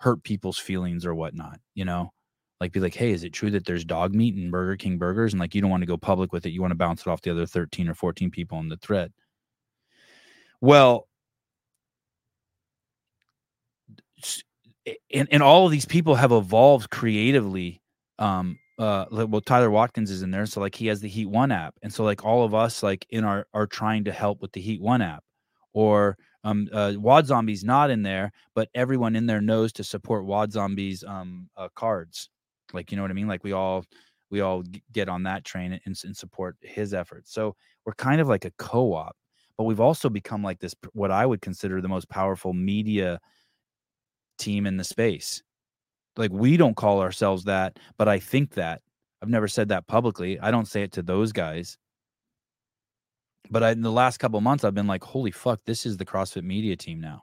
hurt 0.00 0.22
people's 0.24 0.58
feelings 0.58 1.06
or 1.06 1.14
whatnot, 1.14 1.60
you 1.74 1.84
know? 1.84 2.12
Like 2.60 2.72
be 2.72 2.80
like, 2.80 2.94
hey, 2.94 3.12
is 3.12 3.24
it 3.24 3.32
true 3.32 3.50
that 3.52 3.64
there's 3.64 3.84
dog 3.84 4.14
meat 4.14 4.36
in 4.36 4.50
Burger 4.50 4.76
King 4.76 4.98
burgers? 4.98 5.32
And 5.32 5.40
like 5.40 5.54
you 5.54 5.62
don't 5.62 5.70
want 5.70 5.82
to 5.82 5.86
go 5.86 5.96
public 5.96 6.32
with 6.32 6.44
it. 6.44 6.50
You 6.50 6.60
want 6.60 6.72
to 6.72 6.76
bounce 6.76 7.02
it 7.02 7.08
off 7.08 7.22
the 7.22 7.30
other 7.30 7.46
13 7.46 7.88
or 7.88 7.94
14 7.94 8.30
people 8.30 8.58
in 8.58 8.68
the 8.68 8.76
thread. 8.76 9.12
Well, 10.60 11.06
and, 15.12 15.28
and 15.30 15.42
all 15.42 15.66
of 15.66 15.72
these 15.72 15.84
people 15.84 16.14
have 16.14 16.32
evolved 16.32 16.90
creatively 16.90 17.80
um 18.18 18.58
uh 18.78 19.06
well 19.10 19.40
tyler 19.40 19.70
watkins 19.70 20.10
is 20.10 20.22
in 20.22 20.30
there 20.30 20.46
so 20.46 20.60
like 20.60 20.74
he 20.74 20.86
has 20.86 21.00
the 21.00 21.08
heat 21.08 21.26
one 21.26 21.50
app 21.50 21.74
and 21.82 21.92
so 21.92 22.04
like 22.04 22.24
all 22.24 22.44
of 22.44 22.54
us 22.54 22.82
like 22.82 23.06
in 23.10 23.24
our 23.24 23.46
are 23.54 23.66
trying 23.66 24.04
to 24.04 24.12
help 24.12 24.40
with 24.42 24.52
the 24.52 24.60
heat 24.60 24.80
one 24.80 25.02
app 25.02 25.22
or 25.72 26.16
um 26.44 26.68
uh 26.72 26.94
wad 26.96 27.26
zombies 27.26 27.64
not 27.64 27.90
in 27.90 28.02
there 28.02 28.32
but 28.54 28.68
everyone 28.74 29.14
in 29.14 29.26
there 29.26 29.40
knows 29.40 29.72
to 29.72 29.84
support 29.84 30.24
wad 30.24 30.52
zombies 30.52 31.04
um 31.04 31.48
uh, 31.56 31.68
cards. 31.74 32.28
Like 32.72 32.90
you 32.90 32.96
know 32.96 33.02
what 33.02 33.10
i 33.10 33.14
mean? 33.14 33.28
Like 33.28 33.44
we 33.44 33.52
all 33.52 33.84
we 34.30 34.40
all 34.40 34.62
get 34.92 35.08
on 35.08 35.24
that 35.24 35.44
train 35.44 35.80
and, 35.84 36.00
and 36.04 36.16
support 36.16 36.56
his 36.62 36.94
efforts. 36.94 37.32
So 37.32 37.56
we're 37.84 37.94
kind 37.94 38.20
of 38.20 38.28
like 38.28 38.44
a 38.44 38.52
co-op 38.52 39.16
but 39.58 39.64
we've 39.64 39.80
also 39.80 40.08
become 40.08 40.42
like 40.42 40.58
this 40.60 40.74
what 40.94 41.10
i 41.10 41.26
would 41.26 41.42
consider 41.42 41.80
the 41.80 41.88
most 41.88 42.08
powerful 42.08 42.54
media 42.54 43.20
team 44.38 44.66
in 44.66 44.76
the 44.78 44.84
space. 44.84 45.42
Like 46.16 46.30
we 46.32 46.56
don't 46.56 46.76
call 46.76 47.00
ourselves 47.00 47.44
that 47.44 47.78
but 47.98 48.08
i 48.08 48.18
think 48.18 48.54
that. 48.54 48.82
I've 49.22 49.28
never 49.28 49.48
said 49.48 49.68
that 49.68 49.86
publicly. 49.86 50.40
I 50.40 50.50
don't 50.50 50.66
say 50.66 50.82
it 50.82 50.92
to 50.92 51.02
those 51.02 51.30
guys 51.30 51.76
but 53.48 53.62
I, 53.62 53.70
in 53.70 53.82
the 53.82 53.90
last 53.92 54.18
couple 54.18 54.40
months 54.40 54.64
i've 54.64 54.74
been 54.74 54.86
like 54.86 55.04
holy 55.04 55.30
fuck 55.30 55.60
this 55.64 55.86
is 55.86 55.96
the 55.96 56.04
crossfit 56.04 56.42
media 56.44 56.76
team 56.76 57.00
now. 57.00 57.22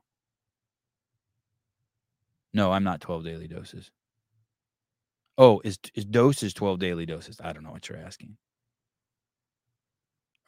No 2.54 2.72
i'm 2.72 2.84
not 2.84 3.02
12 3.02 3.24
daily 3.24 3.48
doses. 3.48 3.92
Oh 5.38 5.62
is 5.64 5.78
is 5.94 6.06
doses 6.06 6.54
12 6.54 6.80
daily 6.80 7.06
doses? 7.06 7.40
I 7.44 7.54
don't 7.54 7.64
know 7.64 7.72
what 7.72 7.90
you're 7.90 8.00
asking. 8.00 8.38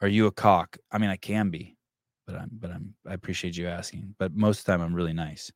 Are 0.00 0.08
you 0.08 0.26
a 0.26 0.32
cock? 0.32 0.78
I 0.90 0.98
mean 0.98 1.10
i 1.10 1.16
can 1.16 1.50
be 1.50 1.76
but 2.26 2.36
i'm 2.36 2.50
but 2.52 2.70
i'm 2.70 2.94
i 3.06 3.14
appreciate 3.14 3.56
you 3.56 3.66
asking 3.68 4.14
but 4.18 4.34
most 4.34 4.60
of 4.60 4.64
the 4.66 4.72
time 4.72 4.80
i'm 4.80 4.94
really 4.94 5.12
nice. 5.12 5.52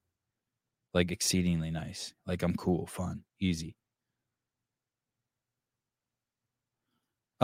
Like 0.92 1.10
exceedingly 1.10 1.70
nice. 1.70 2.14
Like 2.26 2.42
i'm 2.42 2.54
cool 2.54 2.86
fun 2.86 3.24
easy 3.40 3.76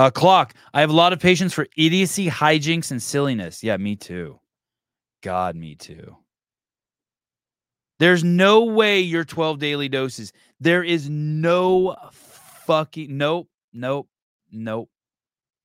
Uh, 0.01 0.11
clock. 0.11 0.55
I 0.73 0.81
have 0.81 0.89
a 0.89 0.95
lot 0.95 1.13
of 1.13 1.21
patience 1.21 1.53
for 1.53 1.67
idiocy, 1.77 2.27
hijinks, 2.27 2.91
and 2.91 3.03
silliness. 3.03 3.63
Yeah, 3.63 3.77
me 3.77 3.97
too. 3.97 4.41
God, 5.23 5.57
me 5.57 5.75
too. 5.75 6.17
There's 7.99 8.25
no 8.25 8.65
way 8.65 9.01
you're 9.01 9.27
12 9.27 9.59
daily 9.59 9.91
doses. 9.91 10.33
There 10.59 10.83
is 10.83 11.11
no 11.11 11.97
fucking 12.13 13.15
nope, 13.15 13.51
nope, 13.75 14.09
nope, 14.51 14.89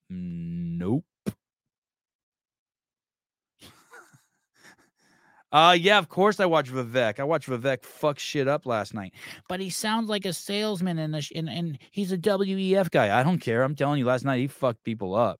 nope. 0.10 1.06
Uh 5.56 5.72
yeah, 5.72 5.98
of 5.98 6.10
course 6.10 6.42
I 6.42 6.46
watch 6.46 6.70
Vivek. 6.70 7.18
I 7.18 7.24
watched 7.24 7.48
Vivek 7.48 7.86
fuck 7.86 8.20
shit 8.20 8.46
up 8.46 8.66
last 8.66 8.94
night. 8.94 9.14
But 9.48 9.62
he 9.62 9.70
sounds 9.70 10.10
like 10.10 10.26
a 10.26 10.34
salesman 10.34 11.00
and, 11.00 11.16
a, 11.16 11.22
and 11.34 11.50
and 11.50 11.80
he's 11.92 12.12
a 12.12 12.18
WEF 12.18 12.92
guy. 12.92 13.18
I 13.18 13.24
don't 13.24 13.40
care. 13.40 13.64
I'm 13.64 13.74
telling 13.74 14.00
you, 14.00 14.06
last 14.06 14.26
night 14.26 14.40
he 14.40 14.48
fucked 14.48 14.84
people 14.84 15.16
up. 15.16 15.40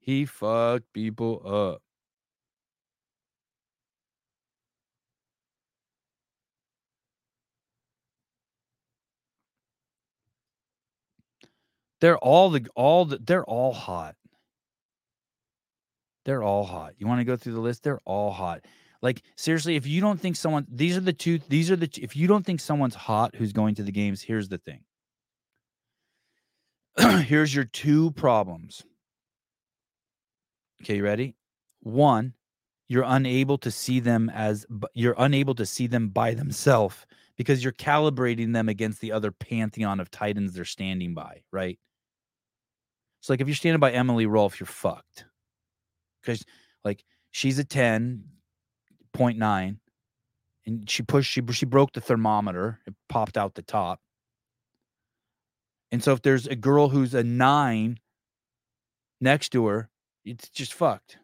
He 0.00 0.24
fucked 0.26 0.92
people 0.92 1.42
up. 1.46 1.80
They're 12.00 12.18
all 12.18 12.50
the 12.50 12.66
all 12.74 13.04
the, 13.04 13.18
they're 13.18 13.44
all 13.44 13.72
hot. 13.72 14.16
They're 16.24 16.42
all 16.42 16.64
hot. 16.64 16.92
You 16.98 17.06
want 17.06 17.20
to 17.20 17.24
go 17.24 17.36
through 17.36 17.54
the 17.54 17.60
list? 17.60 17.82
They're 17.82 18.00
all 18.04 18.32
hot. 18.32 18.64
Like 19.00 19.22
seriously, 19.36 19.76
if 19.76 19.86
you 19.86 20.00
don't 20.00 20.20
think 20.20 20.36
someone 20.36 20.66
these 20.70 20.96
are 20.96 21.00
the 21.00 21.12
two 21.12 21.38
these 21.48 21.70
are 21.70 21.76
the 21.76 21.90
if 22.00 22.14
you 22.14 22.28
don't 22.28 22.46
think 22.46 22.60
someone's 22.60 22.94
hot 22.94 23.34
who's 23.34 23.52
going 23.52 23.74
to 23.74 23.82
the 23.82 23.92
games, 23.92 24.22
here's 24.22 24.48
the 24.48 24.58
thing. 24.58 24.84
here's 27.24 27.54
your 27.54 27.64
two 27.64 28.12
problems. 28.12 28.84
Okay, 30.82 30.96
you 30.96 31.04
ready? 31.04 31.34
One, 31.80 32.34
you're 32.88 33.04
unable 33.06 33.58
to 33.58 33.70
see 33.70 34.00
them 34.00 34.30
as 34.30 34.66
you're 34.94 35.14
unable 35.18 35.54
to 35.56 35.66
see 35.66 35.86
them 35.88 36.08
by 36.10 36.34
themselves 36.34 37.06
because 37.36 37.64
you're 37.64 37.72
calibrating 37.72 38.52
them 38.52 38.68
against 38.68 39.00
the 39.00 39.12
other 39.12 39.32
pantheon 39.32 39.98
of 39.98 40.10
titans 40.10 40.54
they're 40.54 40.64
standing 40.64 41.14
by, 41.14 41.42
right? 41.50 41.78
So 43.20 43.32
like 43.32 43.40
if 43.40 43.48
you're 43.48 43.54
standing 43.54 43.80
by 43.80 43.92
Emily 43.92 44.26
Rolfe, 44.26 44.60
you're 44.60 44.66
fucked. 44.66 45.24
Because 46.22 46.44
like 46.84 47.04
she's 47.30 47.58
a 47.58 47.64
10.9 47.64 49.78
and 50.66 50.90
she 50.90 51.02
pushed 51.02 51.30
she 51.30 51.42
she 51.52 51.66
broke 51.66 51.92
the 51.92 52.00
thermometer. 52.00 52.80
It 52.86 52.94
popped 53.08 53.36
out 53.36 53.54
the 53.54 53.62
top. 53.62 54.00
And 55.90 56.02
so 56.02 56.12
if 56.12 56.22
there's 56.22 56.46
a 56.46 56.56
girl 56.56 56.88
who's 56.88 57.12
a 57.12 57.22
9 57.22 57.98
next 59.20 59.50
to 59.50 59.66
her, 59.66 59.90
it's 60.24 60.48
just 60.48 60.72
fucked. 60.72 61.18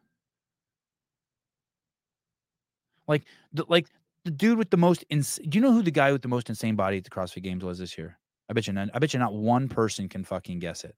Like 3.07 3.25
the 3.53 3.65
like 3.69 3.87
the 4.25 4.31
dude 4.31 4.59
with 4.59 4.71
the 4.71 4.77
most 4.77 5.05
ins- 5.09 5.41
do 5.49 5.57
you 5.57 5.63
know 5.63 5.73
who 5.73 5.83
the 5.83 5.91
guy 5.91 6.13
with 6.13 6.23
the 6.23 6.29
most 6.29 6.51
insane 6.51 6.77
body 6.77 6.99
at 6.99 7.05
the 7.05 7.11
CrossFit 7.11 7.43
Games 7.43 7.65
was 7.65 7.79
this 7.79 7.97
year? 7.97 8.19
I 8.51 8.53
bet 8.53 8.67
you 8.67 8.75
none, 8.75 8.91
I 8.93 8.99
bet 8.99 9.15
you 9.15 9.21
not 9.21 9.35
one 9.35 9.69
person 9.69 10.09
can 10.09 10.25
fucking 10.25 10.59
guess 10.59 10.85
it. 10.85 10.95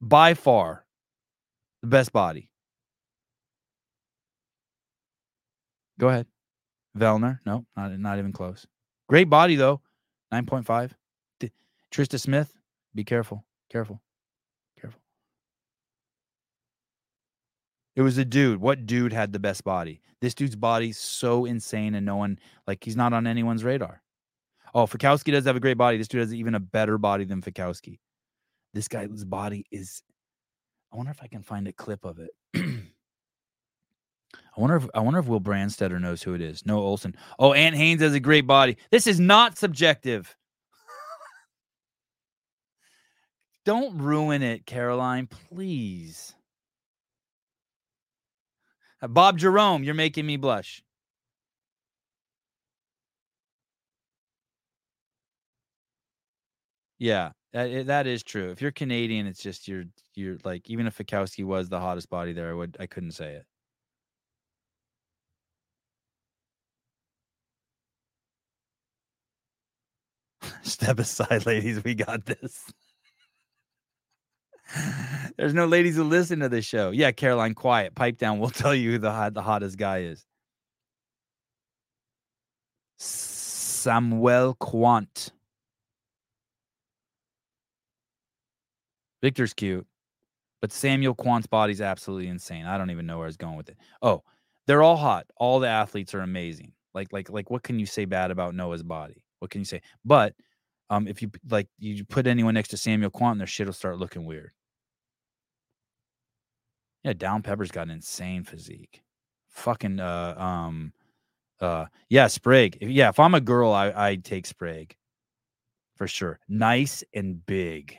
By 0.00 0.34
far, 0.34 0.83
the 1.84 1.90
best 1.90 2.12
body. 2.12 2.48
Go 6.00 6.08
ahead. 6.08 6.26
Vellner. 6.96 7.40
No, 7.44 7.66
not 7.76 7.98
not 7.98 8.18
even 8.18 8.32
close. 8.32 8.66
Great 9.06 9.28
body 9.28 9.54
though. 9.54 9.82
9.5. 10.32 10.92
T- 11.40 11.52
Trista 11.92 12.18
Smith. 12.18 12.56
Be 12.94 13.04
careful. 13.04 13.44
Careful. 13.70 14.00
Careful. 14.80 15.00
It 17.96 18.02
was 18.02 18.16
a 18.16 18.24
dude. 18.24 18.62
What 18.62 18.86
dude 18.86 19.12
had 19.12 19.32
the 19.32 19.38
best 19.38 19.62
body? 19.62 20.00
This 20.22 20.34
dude's 20.34 20.56
body's 20.56 20.96
so 20.96 21.44
insane 21.44 21.94
and 21.94 22.06
no 22.06 22.16
one 22.16 22.38
like 22.66 22.82
he's 22.82 22.96
not 22.96 23.12
on 23.12 23.26
anyone's 23.26 23.62
radar. 23.62 24.00
Oh, 24.74 24.86
Fikowski 24.86 25.32
does 25.32 25.44
have 25.44 25.56
a 25.56 25.60
great 25.60 25.76
body. 25.76 25.98
This 25.98 26.08
dude 26.08 26.22
has 26.22 26.32
even 26.32 26.54
a 26.54 26.60
better 26.60 26.96
body 26.96 27.24
than 27.24 27.42
Fikowski. 27.42 27.98
This 28.72 28.88
guy's 28.88 29.22
body 29.24 29.66
is 29.70 30.02
I 30.94 30.96
wonder 30.96 31.10
if 31.10 31.22
I 31.24 31.26
can 31.26 31.42
find 31.42 31.66
a 31.66 31.72
clip 31.72 32.04
of 32.04 32.20
it. 32.20 32.30
I 32.54 32.60
wonder 34.56 34.76
if 34.76 34.86
I 34.94 35.00
wonder 35.00 35.18
if 35.18 35.26
Will 35.26 35.40
Brandstetter 35.40 36.00
knows 36.00 36.22
who 36.22 36.34
it 36.34 36.40
is. 36.40 36.64
Noah 36.64 36.82
Olsen. 36.82 37.16
Oh, 37.40 37.52
Ant 37.52 37.74
Haynes 37.74 38.00
has 38.00 38.14
a 38.14 38.20
great 38.20 38.46
body. 38.46 38.76
This 38.92 39.08
is 39.08 39.18
not 39.18 39.58
subjective. 39.58 40.36
Don't 43.64 43.98
ruin 43.98 44.42
it, 44.42 44.66
Caroline, 44.66 45.26
please. 45.26 46.34
Uh, 49.02 49.08
Bob 49.08 49.38
Jerome, 49.38 49.82
you're 49.82 49.94
making 49.94 50.26
me 50.26 50.36
blush. 50.36 50.84
Yeah, 56.98 57.32
that, 57.54 57.70
eh, 57.70 57.82
that 57.84 58.06
is 58.06 58.22
true. 58.22 58.50
If 58.50 58.60
you're 58.60 58.72
Canadian, 58.72 59.26
it's 59.26 59.40
just 59.42 59.68
you're 59.68 59.84
you're 60.14 60.38
like 60.44 60.68
even 60.68 60.86
if 60.86 60.98
Fikowski 60.98 61.44
was 61.44 61.68
the 61.68 61.80
hottest 61.80 62.10
body 62.10 62.32
there, 62.34 62.50
I 62.50 62.54
would 62.54 62.76
I 62.80 62.86
couldn't 62.86 63.12
say 63.12 63.34
it. 63.34 63.46
Step 70.62 70.98
aside, 70.98 71.46
ladies. 71.46 71.82
We 71.84 71.94
got 71.94 72.26
this. 72.26 72.72
There's 75.36 75.54
no 75.54 75.66
ladies 75.66 75.96
who 75.96 76.04
listen 76.04 76.40
to 76.40 76.48
this 76.48 76.64
show. 76.64 76.90
Yeah, 76.90 77.12
Caroline, 77.12 77.54
quiet. 77.54 77.94
Pipe 77.94 78.18
down. 78.18 78.38
We'll 78.40 78.50
tell 78.50 78.74
you 78.74 78.92
who 78.92 78.98
the 78.98 79.12
hot, 79.12 79.34
the 79.34 79.42
hottest 79.42 79.78
guy 79.78 80.00
is. 80.00 80.26
Samuel 82.98 84.56
Kwant. 84.60 85.30
Victor's 89.24 89.54
cute, 89.54 89.86
but 90.60 90.70
Samuel 90.70 91.14
Kwant's 91.14 91.46
body's 91.46 91.80
absolutely 91.80 92.28
insane. 92.28 92.66
I 92.66 92.76
don't 92.76 92.90
even 92.90 93.06
know 93.06 93.16
where 93.16 93.24
I 93.24 93.28
was 93.28 93.38
going 93.38 93.56
with 93.56 93.70
it. 93.70 93.78
Oh, 94.02 94.22
they're 94.66 94.82
all 94.82 94.98
hot. 94.98 95.24
All 95.36 95.60
the 95.60 95.66
athletes 95.66 96.12
are 96.12 96.20
amazing. 96.20 96.72
Like, 96.92 97.10
like, 97.10 97.30
like, 97.30 97.50
what 97.50 97.62
can 97.62 97.78
you 97.78 97.86
say 97.86 98.04
bad 98.04 98.30
about 98.30 98.54
Noah's 98.54 98.82
body? 98.82 99.24
What 99.38 99.50
can 99.50 99.62
you 99.62 99.64
say? 99.64 99.80
But 100.04 100.34
um, 100.90 101.08
if 101.08 101.22
you 101.22 101.30
like, 101.48 101.68
you 101.78 102.04
put 102.04 102.26
anyone 102.26 102.52
next 102.52 102.68
to 102.68 102.76
Samuel 102.76 103.10
Kwant, 103.10 103.38
their 103.38 103.46
shit 103.46 103.66
will 103.66 103.72
start 103.72 103.98
looking 103.98 104.26
weird. 104.26 104.52
Yeah, 107.02 107.14
Dallin 107.14 107.42
Pepper's 107.42 107.70
got 107.70 107.86
an 107.86 107.92
insane 107.92 108.44
physique. 108.44 109.02
Fucking 109.48 110.00
uh 110.00 110.34
um 110.36 110.92
uh 111.62 111.86
yeah, 112.10 112.26
Sprague. 112.26 112.76
If, 112.78 112.90
yeah, 112.90 113.08
if 113.08 113.18
I'm 113.18 113.34
a 113.34 113.40
girl, 113.40 113.72
I 113.72 113.90
I'd 113.90 114.24
take 114.24 114.44
Sprague. 114.44 114.94
For 115.96 116.06
sure. 116.06 116.40
Nice 116.46 117.02
and 117.14 117.44
big. 117.46 117.96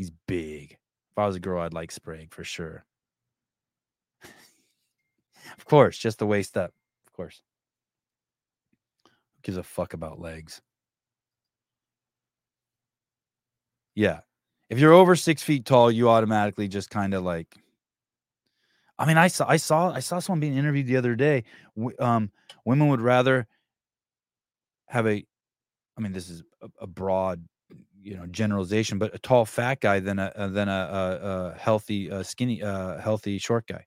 He's 0.00 0.12
big. 0.26 0.78
If 1.10 1.18
I 1.18 1.26
was 1.26 1.36
a 1.36 1.40
girl, 1.40 1.60
I'd 1.60 1.74
like 1.74 1.90
Sprague 1.92 2.32
for 2.32 2.42
sure. 2.42 2.86
of 4.24 5.64
course, 5.66 5.98
just 5.98 6.18
the 6.18 6.26
waist 6.26 6.56
up. 6.56 6.72
Of 7.06 7.12
course. 7.12 7.42
Who 9.04 9.10
gives 9.42 9.58
a 9.58 9.62
fuck 9.62 9.92
about 9.92 10.18
legs? 10.18 10.62
Yeah. 13.94 14.20
If 14.70 14.78
you're 14.78 14.94
over 14.94 15.14
six 15.14 15.42
feet 15.42 15.66
tall, 15.66 15.90
you 15.90 16.08
automatically 16.08 16.66
just 16.66 16.88
kind 16.88 17.12
of 17.12 17.22
like. 17.22 17.54
I 18.98 19.04
mean, 19.04 19.18
I 19.18 19.28
saw, 19.28 19.46
I 19.46 19.58
saw, 19.58 19.92
I 19.92 20.00
saw 20.00 20.18
someone 20.18 20.40
being 20.40 20.56
interviewed 20.56 20.86
the 20.86 20.96
other 20.96 21.14
day. 21.14 21.44
Um, 21.98 22.30
women 22.64 22.88
would 22.88 23.02
rather 23.02 23.46
have 24.86 25.06
a, 25.06 25.22
I 25.98 26.00
mean, 26.00 26.12
this 26.14 26.30
is 26.30 26.42
a, 26.62 26.70
a 26.80 26.86
broad, 26.86 27.44
you 28.02 28.16
know, 28.16 28.26
generalization, 28.26 28.98
but 28.98 29.14
a 29.14 29.18
tall 29.18 29.44
fat 29.44 29.80
guy 29.80 30.00
than 30.00 30.18
a 30.18 30.32
uh, 30.36 30.48
than 30.48 30.68
a, 30.68 30.72
a, 30.72 31.26
a 31.54 31.58
healthy, 31.58 32.10
uh, 32.10 32.22
skinny, 32.22 32.62
uh, 32.62 32.98
healthy 33.00 33.38
short 33.38 33.66
guy. 33.66 33.84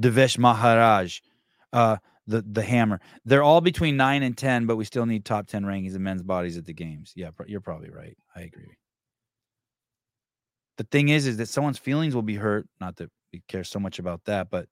Devesh 0.00 0.38
Maharaj, 0.38 1.20
uh, 1.72 1.96
the 2.26 2.42
the 2.42 2.62
hammer. 2.62 3.00
They're 3.24 3.42
all 3.42 3.60
between 3.60 3.96
nine 3.96 4.22
and 4.22 4.36
ten, 4.36 4.66
but 4.66 4.76
we 4.76 4.84
still 4.84 5.06
need 5.06 5.24
top 5.24 5.46
ten 5.46 5.64
rankings 5.64 5.94
of 5.94 6.00
men's 6.00 6.22
bodies 6.22 6.56
at 6.56 6.66
the 6.66 6.74
games. 6.74 7.12
Yeah, 7.16 7.30
you're 7.46 7.60
probably 7.60 7.90
right. 7.90 8.16
I 8.36 8.42
agree. 8.42 8.76
The 10.76 10.84
thing 10.84 11.08
is, 11.08 11.26
is 11.26 11.36
that 11.38 11.48
someone's 11.48 11.78
feelings 11.78 12.14
will 12.14 12.22
be 12.22 12.36
hurt. 12.36 12.68
Not 12.80 12.96
that 12.96 13.10
we 13.32 13.42
care 13.48 13.64
so 13.64 13.78
much 13.80 13.98
about 13.98 14.24
that, 14.24 14.48
but 14.50 14.68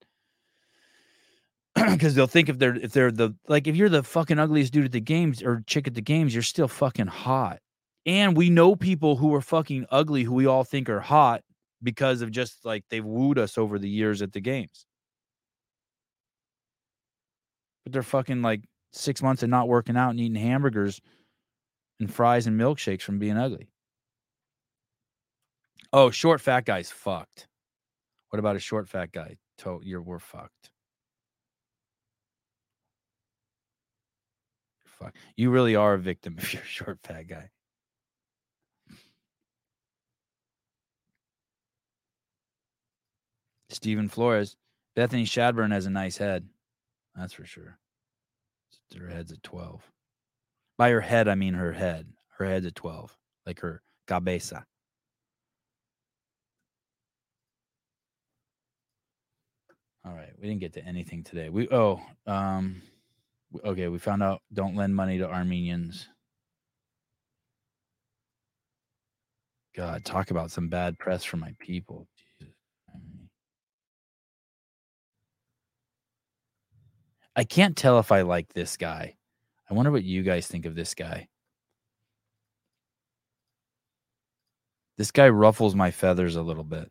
because 1.92 2.14
they'll 2.14 2.26
think 2.26 2.48
if 2.48 2.58
they're 2.58 2.76
if 2.76 2.92
they're 2.92 3.10
the 3.10 3.34
like 3.48 3.66
if 3.66 3.76
you're 3.76 3.88
the 3.90 4.02
fucking 4.02 4.38
ugliest 4.38 4.72
dude 4.72 4.86
at 4.86 4.92
the 4.92 5.00
games 5.00 5.42
or 5.42 5.62
chick 5.66 5.86
at 5.86 5.94
the 5.94 6.00
games, 6.00 6.32
you're 6.34 6.42
still 6.42 6.68
fucking 6.68 7.06
hot. 7.06 7.58
And 8.06 8.36
we 8.36 8.50
know 8.50 8.76
people 8.76 9.16
who 9.16 9.34
are 9.34 9.40
fucking 9.40 9.86
ugly 9.90 10.22
who 10.22 10.32
we 10.32 10.46
all 10.46 10.64
think 10.64 10.88
are 10.88 11.00
hot 11.00 11.42
because 11.82 12.22
of 12.22 12.30
just 12.30 12.64
like 12.64 12.84
they've 12.88 13.04
wooed 13.04 13.38
us 13.38 13.58
over 13.58 13.78
the 13.78 13.88
years 13.88 14.22
at 14.22 14.32
the 14.32 14.40
games. 14.40 14.86
But 17.84 17.92
they're 17.92 18.02
fucking 18.02 18.42
like 18.42 18.62
six 18.92 19.22
months 19.22 19.42
of 19.42 19.50
not 19.50 19.68
working 19.68 19.96
out 19.96 20.10
and 20.10 20.20
eating 20.20 20.40
hamburgers 20.40 21.00
and 22.00 22.12
fries 22.12 22.46
and 22.46 22.58
milkshakes 22.58 23.02
from 23.02 23.18
being 23.18 23.36
ugly. 23.36 23.68
Oh, 25.92 26.10
short 26.10 26.40
fat 26.40 26.64
guy's 26.64 26.90
fucked. 26.90 27.48
What 28.30 28.38
about 28.38 28.56
a 28.56 28.60
short 28.60 28.88
fat 28.88 29.12
guy? 29.12 29.36
To- 29.58 29.80
you're 29.82 30.02
we're 30.02 30.18
fucked. 30.18 30.70
Fuck. 34.98 35.14
You 35.36 35.50
really 35.50 35.76
are 35.76 35.94
a 35.94 35.98
victim 35.98 36.36
if 36.38 36.52
you're 36.54 36.62
a 36.62 36.66
short 36.66 36.98
fat 37.02 37.28
guy. 37.28 37.50
Stephen 43.70 44.08
Flores. 44.08 44.56
Bethany 44.94 45.24
Shadburne 45.24 45.72
has 45.72 45.84
a 45.84 45.90
nice 45.90 46.16
head. 46.16 46.48
That's 47.14 47.34
for 47.34 47.44
sure. 47.44 47.78
Her 48.98 49.08
head's 49.08 49.32
at 49.32 49.42
12. 49.42 49.82
By 50.78 50.90
her 50.90 51.00
head, 51.00 51.28
I 51.28 51.34
mean 51.34 51.54
her 51.54 51.72
head. 51.72 52.06
Her 52.38 52.46
head's 52.46 52.66
at 52.66 52.74
12, 52.74 53.14
like 53.46 53.60
her 53.60 53.82
cabeza. 54.06 54.64
All 60.06 60.14
right, 60.14 60.32
we 60.40 60.46
didn't 60.46 60.60
get 60.60 60.74
to 60.74 60.84
anything 60.84 61.24
today. 61.24 61.48
We 61.48 61.68
oh, 61.70 62.00
um 62.26 62.80
okay, 63.64 63.88
we 63.88 63.98
found 63.98 64.22
out 64.22 64.42
don't 64.52 64.76
lend 64.76 64.94
money 64.94 65.18
to 65.18 65.28
Armenians. 65.28 66.08
God, 69.74 70.04
talk 70.04 70.30
about 70.30 70.50
some 70.50 70.68
bad 70.68 70.98
press 70.98 71.22
for 71.24 71.36
my 71.36 71.54
people. 71.58 72.08
I 77.36 77.44
can't 77.44 77.76
tell 77.76 77.98
if 77.98 78.10
I 78.10 78.22
like 78.22 78.52
this 78.54 78.78
guy. 78.78 79.16
I 79.70 79.74
wonder 79.74 79.90
what 79.90 80.04
you 80.04 80.22
guys 80.22 80.46
think 80.46 80.64
of 80.64 80.74
this 80.74 80.94
guy. 80.94 81.28
This 84.96 85.10
guy 85.10 85.28
ruffles 85.28 85.74
my 85.74 85.90
feathers 85.90 86.36
a 86.36 86.42
little 86.42 86.64
bit. 86.64 86.90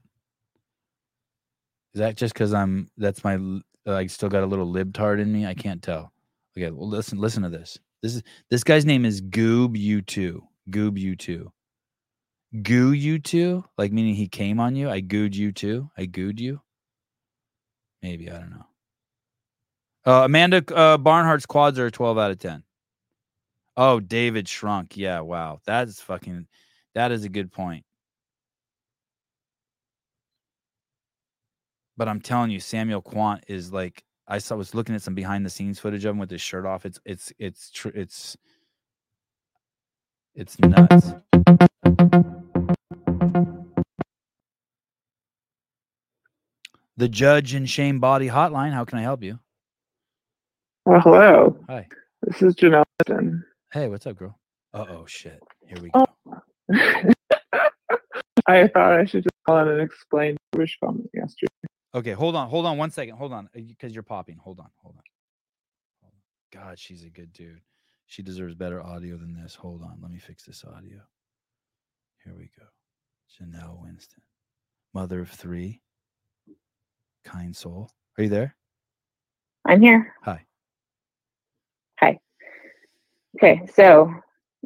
Is 1.96 2.00
that 2.00 2.18
just 2.18 2.34
because 2.34 2.54
I'm 2.54 2.90
that's 2.98 3.24
my 3.24 3.40
I 3.88 4.06
still 4.08 4.30
got 4.30 4.44
a 4.44 4.48
little 4.48 4.72
libtard 4.72 5.20
in 5.20 5.32
me? 5.32 5.46
I 5.48 5.56
can't 5.56 5.82
tell. 5.82 6.12
Okay, 6.58 6.72
well 6.72 6.88
listen 6.88 7.18
listen 7.20 7.44
to 7.44 7.50
this. 7.50 7.78
This 8.02 8.16
is 8.16 8.24
this 8.50 8.64
guy's 8.64 8.86
name 8.86 9.06
is 9.06 9.22
Goob 9.22 9.76
U2. 9.76 10.40
Goob 10.70 10.98
U2. 10.98 11.48
Goo 12.64 12.94
you 12.94 13.20
two? 13.20 13.66
Like 13.78 13.92
meaning 13.92 14.16
he 14.16 14.28
came 14.28 14.60
on 14.60 14.76
you? 14.76 14.90
I 14.90 15.02
gooed 15.02 15.36
you 15.36 15.52
too? 15.52 15.90
I 15.98 16.06
gooed 16.06 16.40
you? 16.40 16.62
Maybe, 18.02 18.30
I 18.30 18.38
don't 18.38 18.52
know. 18.52 18.66
Uh, 20.06 20.26
Amanda 20.26 20.58
uh, 20.58 20.98
Barnhart's 20.98 21.46
quads 21.46 21.80
are 21.80 21.88
a 21.88 21.92
12 21.92 22.18
out 22.18 22.32
of 22.32 22.40
10. 22.40 22.64
Oh, 23.76 24.00
David 24.00 24.48
shrunk. 24.48 24.96
Yeah, 24.96 25.22
wow. 25.22 25.60
That's 25.66 26.00
fucking 26.02 26.48
that 26.94 27.12
is 27.12 27.26
a 27.26 27.30
good 27.30 27.52
point. 27.52 27.84
But 31.98 32.08
I'm 32.08 32.22
telling 32.22 32.52
you, 32.52 32.60
Samuel 32.60 33.02
Kwant 33.02 33.42
is 33.48 33.74
like 33.74 34.04
I 34.28 34.40
saw 34.40 34.56
was 34.56 34.74
looking 34.74 34.96
at 34.96 35.02
some 35.02 35.14
behind 35.16 35.46
the 35.46 35.50
scenes 35.50 35.80
footage 35.80 36.04
of 36.06 36.12
him 36.12 36.18
with 36.20 36.32
his 36.32 36.42
shirt 36.42 36.66
off. 36.66 36.86
It's 36.86 37.00
it's 37.06 37.32
it's 37.38 37.70
tr- 37.72 37.90
it's 37.90 38.36
it's 40.34 40.60
nuts. 40.60 41.14
The 46.98 47.10
Judge 47.10 47.54
and 47.54 47.70
Shame 47.70 48.00
Body 48.00 48.30
Hotline. 48.30 48.72
How 48.72 48.86
can 48.86 48.98
I 49.00 49.02
help 49.02 49.22
you? 49.22 49.40
Well, 50.86 51.02
hello. 51.02 51.58
Hi. 51.68 51.88
This 52.22 52.42
is 52.42 52.56
Janelle. 52.56 52.86
Hey, 53.74 53.90
what's 53.90 54.08
up, 54.08 54.18
girl? 54.18 54.38
Uh 54.74 54.86
oh, 54.90 55.06
shit. 55.06 55.40
Here 55.68 55.78
we 55.82 55.92
Oh. 55.94 56.06
go. 56.26 56.42
I 58.48 58.68
thought 58.68 58.94
I 58.94 59.06
should 59.06 59.24
just 59.24 59.36
call 59.46 59.60
in 59.60 59.68
and 59.68 59.82
explain 59.82 60.38
the 60.52 60.60
wish 60.60 60.78
comment 60.84 61.10
yesterday. 61.14 61.52
Okay, 61.96 62.12
hold 62.12 62.36
on, 62.36 62.50
hold 62.50 62.66
on 62.66 62.78
one 62.78 62.92
second. 62.92 63.16
Hold 63.16 63.34
on, 63.34 63.50
uh, 63.56 63.62
because 63.68 63.94
you're 63.94 64.04
popping. 64.04 64.38
Hold 64.44 64.60
on, 64.60 64.70
hold 64.84 64.96
on. 64.98 65.04
God, 66.54 66.78
she's 66.78 67.04
a 67.06 67.10
good 67.10 67.34
dude. 67.34 67.62
She 68.08 68.22
deserves 68.22 68.56
better 68.56 68.82
audio 68.84 69.18
than 69.18 69.34
this. 69.34 69.56
Hold 69.56 69.82
on, 69.82 69.98
let 70.02 70.12
me 70.12 70.20
fix 70.20 70.44
this 70.44 70.66
audio. 70.66 71.00
Here 72.24 72.36
we 72.38 72.52
go. 72.60 72.66
Janelle 73.40 73.82
Winston, 73.82 74.24
mother 74.94 75.22
of 75.22 75.30
three, 75.30 75.82
kind 77.24 77.56
soul. 77.56 77.92
Are 78.18 78.24
you 78.24 78.30
there? 78.30 78.56
I'm 79.66 79.82
here. 79.82 80.14
Hi. 80.24 80.46
Hi. 82.00 82.20
Okay, 83.38 83.62
so 83.74 84.14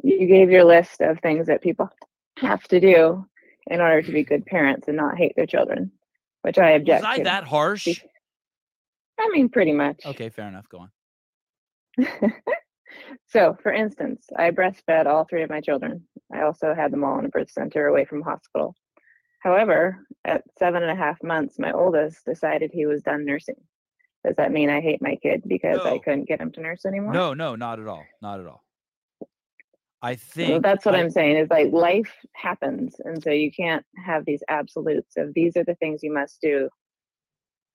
you 0.02 0.26
gave 0.26 0.50
your 0.50 0.64
list 0.64 1.00
of 1.00 1.20
things 1.20 1.46
that 1.46 1.62
people 1.62 1.90
have 2.38 2.64
to 2.68 2.80
do 2.80 3.26
in 3.68 3.80
order 3.80 4.02
to 4.02 4.12
be 4.12 4.24
good 4.24 4.46
parents 4.46 4.88
and 4.88 4.96
not 4.96 5.16
hate 5.16 5.34
their 5.36 5.46
children, 5.46 5.92
which 6.42 6.58
I 6.58 6.72
Was 6.72 6.80
object 6.80 7.04
I 7.04 7.18
to. 7.18 7.24
that 7.24 7.44
harsh? 7.44 7.88
I 9.18 9.28
mean, 9.32 9.48
pretty 9.48 9.72
much. 9.72 10.00
Okay, 10.06 10.30
fair 10.30 10.48
enough. 10.48 10.68
Go 10.68 10.78
on. 10.78 10.90
so, 13.28 13.56
for 13.62 13.72
instance, 13.72 14.26
I 14.36 14.50
breastfed 14.50 15.06
all 15.06 15.24
three 15.24 15.42
of 15.42 15.50
my 15.50 15.60
children. 15.60 16.06
I 16.32 16.42
also 16.42 16.74
had 16.74 16.92
them 16.92 17.04
all 17.04 17.18
in 17.18 17.26
a 17.26 17.28
birth 17.28 17.50
center 17.50 17.86
away 17.86 18.04
from 18.04 18.22
hospital. 18.22 18.74
However, 19.40 19.98
at 20.24 20.42
seven 20.58 20.82
and 20.82 20.90
a 20.90 20.96
half 21.02 21.22
months, 21.22 21.58
my 21.58 21.72
oldest 21.72 22.24
decided 22.24 22.70
he 22.72 22.86
was 22.86 23.02
done 23.02 23.24
nursing. 23.24 23.56
Does 24.24 24.36
that 24.36 24.52
mean 24.52 24.68
I 24.68 24.80
hate 24.80 25.00
my 25.00 25.16
kid 25.16 25.42
because 25.46 25.80
I 25.80 25.98
couldn't 25.98 26.28
get 26.28 26.40
him 26.40 26.52
to 26.52 26.60
nurse 26.60 26.84
anymore? 26.84 27.14
No, 27.14 27.32
no, 27.32 27.56
not 27.56 27.80
at 27.80 27.86
all. 27.86 28.04
Not 28.20 28.38
at 28.40 28.46
all. 28.46 28.62
I 30.02 30.14
think 30.14 30.62
that's 30.62 30.86
what 30.86 30.94
I- 30.94 31.00
I'm 31.00 31.10
saying 31.10 31.36
is 31.36 31.50
like 31.50 31.72
life 31.72 32.14
happens. 32.32 32.96
And 33.04 33.22
so 33.22 33.30
you 33.30 33.50
can't 33.52 33.84
have 34.04 34.24
these 34.24 34.42
absolutes 34.48 35.16
of 35.16 35.34
these 35.34 35.56
are 35.56 35.64
the 35.64 35.74
things 35.74 36.02
you 36.02 36.12
must 36.12 36.40
do 36.40 36.70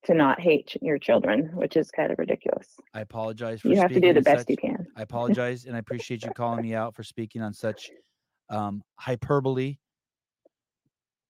to 0.06 0.14
not 0.14 0.40
hate 0.40 0.76
your 0.82 0.98
children, 1.00 1.50
which 1.56 1.76
is 1.78 1.90
kind 1.92 2.12
of 2.12 2.20
ridiculous. 2.20 2.68
I 2.94 3.02
apologize 3.02 3.62
for 3.62 3.70
You 3.70 3.78
have 3.78 3.92
to 3.92 4.00
do 4.00 4.14
the 4.14 4.22
best 4.22 4.42
such- 4.48 4.50
you 4.52 4.58
can. 4.58 4.88
I 4.96 5.02
apologize 5.04 5.66
and 5.66 5.76
I 5.76 5.80
appreciate 5.80 6.24
you 6.24 6.32
calling 6.32 6.62
me 6.62 6.74
out 6.74 6.96
for 6.96 7.04
speaking 7.04 7.42
on 7.42 7.54
such 7.54 7.92
um, 8.50 8.84
hyperbole. 9.00 9.78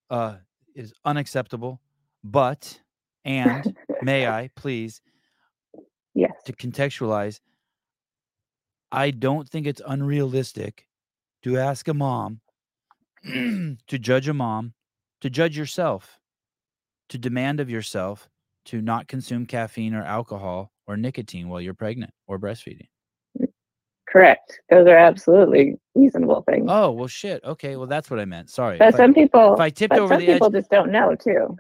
Uh, 0.10 0.38
it 0.76 0.82
is 0.82 0.94
unacceptable. 1.06 1.82
But 2.24 2.82
and 3.24 3.74
may 4.02 4.28
I 4.28 4.50
please 4.56 5.02
Yes. 6.14 6.32
to 6.46 6.54
contextualize, 6.54 7.40
I 8.92 9.12
don't 9.12 9.48
think 9.50 9.68
it's 9.68 9.82
unrealistic 9.86 10.85
to 11.46 11.60
ask 11.60 11.88
a 11.88 11.94
mom 11.94 12.42
to 13.24 14.00
judge 14.00 14.28
a 14.28 14.34
mom, 14.34 14.74
to 15.22 15.30
judge 15.30 15.56
yourself, 15.56 16.18
to 17.10 17.20
demand 17.20 17.60
of 17.60 17.70
yourself 17.70 18.28
to 18.66 18.82
not 18.82 19.08
consume 19.08 19.46
caffeine 19.46 19.94
or 19.94 20.02
alcohol 20.04 20.72
or 20.88 20.98
nicotine 20.98 21.48
while 21.48 21.62
you're 21.62 21.76
pregnant 21.76 22.12
or 22.26 22.40
breastfeeding. 22.40 22.88
correct. 24.10 24.60
Those 24.72 24.88
are 24.88 24.98
absolutely 24.98 25.76
reasonable 25.94 26.44
things. 26.50 26.66
Oh 26.68 26.90
well, 26.90 27.06
shit. 27.08 27.44
Okay, 27.44 27.76
well 27.76 27.86
that's 27.86 28.10
what 28.10 28.20
I 28.20 28.26
meant. 28.26 28.50
Sorry. 28.50 28.80
but 28.80 28.88
If 28.90 28.96
I- 28.96 28.98
some 28.98 29.14
people, 29.14 29.54
if 29.54 29.60
I 29.60 29.70
tipped 29.70 29.94
over 29.94 30.16
some 30.16 30.22
the 30.22 30.28
edge, 30.30 30.34
people 30.38 30.50
just 30.50 30.72
don't 30.72 30.92
know 30.92 31.14
too, 31.14 31.56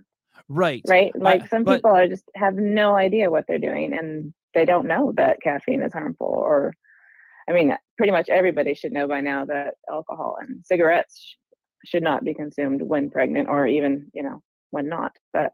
right? 0.50 0.82
right? 0.88 1.12
Like 1.16 1.48
some 1.48 1.64
but- 1.64 1.76
people 1.78 1.92
are 1.92 2.08
just 2.08 2.24
have 2.34 2.56
no 2.56 2.96
idea 2.96 3.30
what 3.30 3.46
they're 3.48 3.60
doing, 3.60 3.94
and 3.96 4.34
they 4.56 4.66
don't 4.66 4.88
know 4.88 5.14
that 5.18 5.42
caffeine 5.44 5.84
is 5.84 5.94
harmful. 5.94 6.26
Or, 6.26 6.74
I 7.50 7.54
mean, 7.54 7.76
pretty 7.98 8.12
much 8.12 8.30
everybody 8.30 8.74
should 8.74 8.92
know 8.92 9.08
by 9.08 9.22
now 9.22 9.46
that 9.46 9.76
alcohol 9.92 10.38
and 10.42 10.66
cigarettes 10.66 11.20
sh- 11.20 11.90
should 11.90 12.04
not 12.04 12.24
be 12.24 12.34
consumed 12.34 12.82
when 12.82 13.10
pregnant, 13.12 13.48
or 13.50 13.68
even 13.68 14.10
you 14.14 14.24
know 14.24 14.42
when 14.72 14.88
not. 14.90 15.12
But 15.34 15.54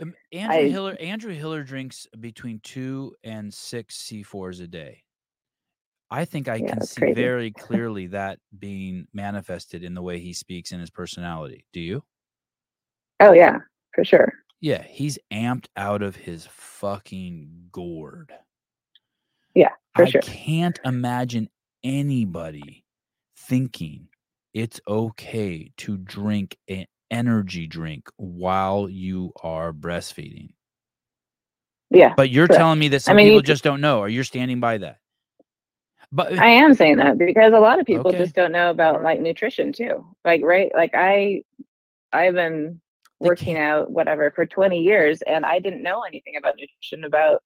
Um, 0.00 0.14
Andrew 0.32 0.58
I- 0.66 0.68
Hiller 0.68 0.96
Andrew 1.00 1.32
Hiller 1.34 1.62
drinks 1.62 2.06
between 2.20 2.60
two 2.60 3.14
and 3.24 3.52
six 3.52 3.96
C4s 4.02 4.60
a 4.62 4.66
day. 4.66 5.02
I 6.10 6.24
think 6.24 6.48
I 6.48 6.56
Yeah, 6.56 6.70
can 6.70 6.80
see 6.82 7.00
crazy. 7.00 7.14
very 7.14 7.50
clearly 7.66 8.08
that 8.08 8.38
being 8.58 9.06
manifested 9.12 9.84
in 9.84 9.94
the 9.94 10.02
way 10.02 10.18
he 10.18 10.32
speaks 10.32 10.72
and 10.72 10.80
his 10.80 10.90
personality. 10.90 11.64
Do 11.72 11.80
you? 11.80 12.02
oh 13.20 13.32
yeah, 13.32 13.58
for 13.94 14.04
sure. 14.04 14.32
Yeah, 14.60 14.82
he's 14.82 15.18
amped 15.30 15.66
out 15.76 16.02
of 16.02 16.16
his 16.16 16.46
fucking 16.50 17.68
gourd. 17.72 18.32
Yeah, 19.54 19.70
for 19.96 20.06
sure. 20.06 20.06
I 20.06 20.12
sure. 20.22 20.22
can't 20.22 20.80
imagine 20.84 21.50
anybody 21.84 22.84
thinking 23.38 24.08
it's 24.54 24.80
okay 24.88 25.72
to 25.78 25.98
drink 25.98 26.58
an 26.68 26.86
energy 27.10 27.66
drink 27.66 28.08
while 28.16 28.88
you 28.90 29.32
are 29.42 29.72
breastfeeding. 29.72 30.50
Yeah, 31.90 32.16
But 32.16 32.30
you're 32.30 32.48
Correct. 32.48 32.48
telling 32.48 32.78
me 32.80 32.88
that 32.88 33.02
I 33.06 33.12
some 33.12 33.14
mean, 33.14 33.28
people 33.28 33.42
just 33.42 33.64
don't 33.64 33.80
know, 33.82 34.00
or 34.00 34.08
you're 34.08 34.24
standing 34.24 34.60
by 34.60 34.78
that. 34.78 34.98
But 36.12 36.32
uh, 36.34 36.42
I 36.42 36.48
am 36.48 36.74
saying 36.74 36.98
that 36.98 37.18
because 37.18 37.52
a 37.54 37.60
lot 37.60 37.80
of 37.80 37.86
people 37.86 38.12
Okay. 38.12 38.18
just 38.18 38.34
don't 38.34 38.52
know 38.52 38.70
about 38.70 39.02
like 39.02 39.20
nutrition 39.20 39.72
too. 39.72 40.06
Like 40.24 40.42
right, 40.44 40.72
like 40.74 40.92
I 40.94 41.44
I've 42.12 42.34
been 42.34 42.80
working 43.20 43.58
out 43.58 43.90
whatever 43.92 44.32
for 44.32 44.46
20 44.46 44.80
years 44.82 45.22
and 45.22 45.46
I 45.46 45.60
didn't 45.60 45.82
know 45.84 46.02
anything 46.02 46.36
about 46.38 46.56
nutrition 46.58 47.04
about 47.04 47.42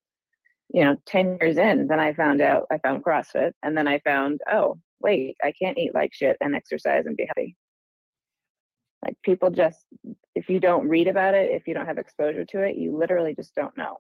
you 0.74 0.84
know 0.84 0.96
10 1.06 1.38
years 1.40 1.56
in 1.56 1.86
then 1.86 2.01
I 2.01 2.12
found 2.12 2.42
out 2.42 2.66
I 2.70 2.78
found 2.78 3.05
CrossFit 3.05 3.52
and 3.62 3.76
then 3.76 3.88
I 3.88 4.01
found 4.01 4.40
oh 4.51 4.78
wait 5.01 5.36
I 5.42 5.52
can't 5.52 5.78
eat 5.78 5.94
like 5.94 6.12
shit 6.12 6.36
and 6.40 6.55
exercise 6.55 7.06
and 7.06 7.16
be 7.16 7.26
happy. 7.26 7.56
Like 9.05 9.16
people 9.22 9.51
just 9.51 9.78
if 10.34 10.48
you 10.48 10.60
don't 10.60 10.88
read 10.88 11.09
about 11.09 11.34
it, 11.34 11.52
if 11.52 11.68
you 11.68 11.74
don't 11.74 11.86
have 11.86 11.98
exposure 11.98 12.44
to 12.46 12.62
it, 12.62 12.76
you 12.76 12.96
literally 12.96 13.34
just 13.34 13.55
don't 13.55 13.76
know. 13.76 13.98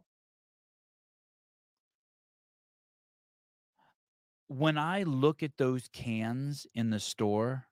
when 4.48 4.78
I 4.78 5.02
look 5.02 5.42
at 5.42 5.56
those 5.56 5.88
cans 5.92 6.66
in 6.74 6.90
the 6.90 7.00
store, 7.00 7.66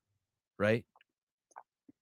right? 0.59 0.85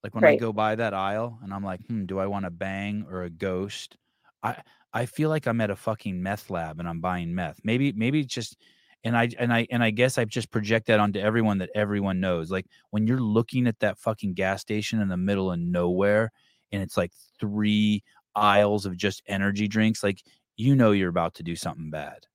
Like 0.02 0.14
when 0.14 0.24
I 0.24 0.36
go 0.36 0.52
by 0.52 0.76
that 0.76 0.94
aisle 0.94 1.38
and 1.42 1.52
I'm 1.52 1.64
like, 1.64 1.80
hmm, 1.86 2.06
do 2.06 2.18
I 2.18 2.26
want 2.26 2.46
a 2.46 2.50
bang 2.50 3.06
or 3.10 3.22
a 3.22 3.30
ghost? 3.30 3.96
I 4.42 4.62
I 4.92 5.06
feel 5.06 5.28
like 5.28 5.46
I'm 5.46 5.60
at 5.60 5.70
a 5.70 5.76
fucking 5.76 6.20
meth 6.22 6.50
lab 6.50 6.80
and 6.80 6.88
I'm 6.88 7.00
buying 7.00 7.34
meth. 7.34 7.60
Maybe 7.64 7.92
maybe 7.92 8.24
just 8.24 8.56
and 9.04 9.16
I 9.16 9.28
and 9.38 9.52
I 9.52 9.66
and 9.70 9.82
I 9.82 9.90
guess 9.90 10.18
I've 10.18 10.28
just 10.28 10.50
project 10.50 10.86
that 10.88 11.00
onto 11.00 11.20
everyone 11.20 11.58
that 11.58 11.70
everyone 11.74 12.20
knows. 12.20 12.50
Like 12.50 12.66
when 12.90 13.06
you're 13.06 13.20
looking 13.20 13.66
at 13.66 13.78
that 13.80 13.98
fucking 13.98 14.34
gas 14.34 14.60
station 14.60 15.00
in 15.00 15.08
the 15.08 15.16
middle 15.16 15.52
of 15.52 15.58
nowhere 15.58 16.32
and 16.72 16.82
it's 16.82 16.96
like 16.96 17.12
three 17.38 18.02
aisles 18.34 18.86
of 18.86 18.96
just 18.96 19.22
energy 19.26 19.68
drinks, 19.68 20.02
like 20.02 20.22
you 20.56 20.74
know 20.74 20.90
you're 20.92 21.08
about 21.08 21.34
to 21.34 21.42
do 21.42 21.54
something 21.56 21.90
bad. 21.90 22.26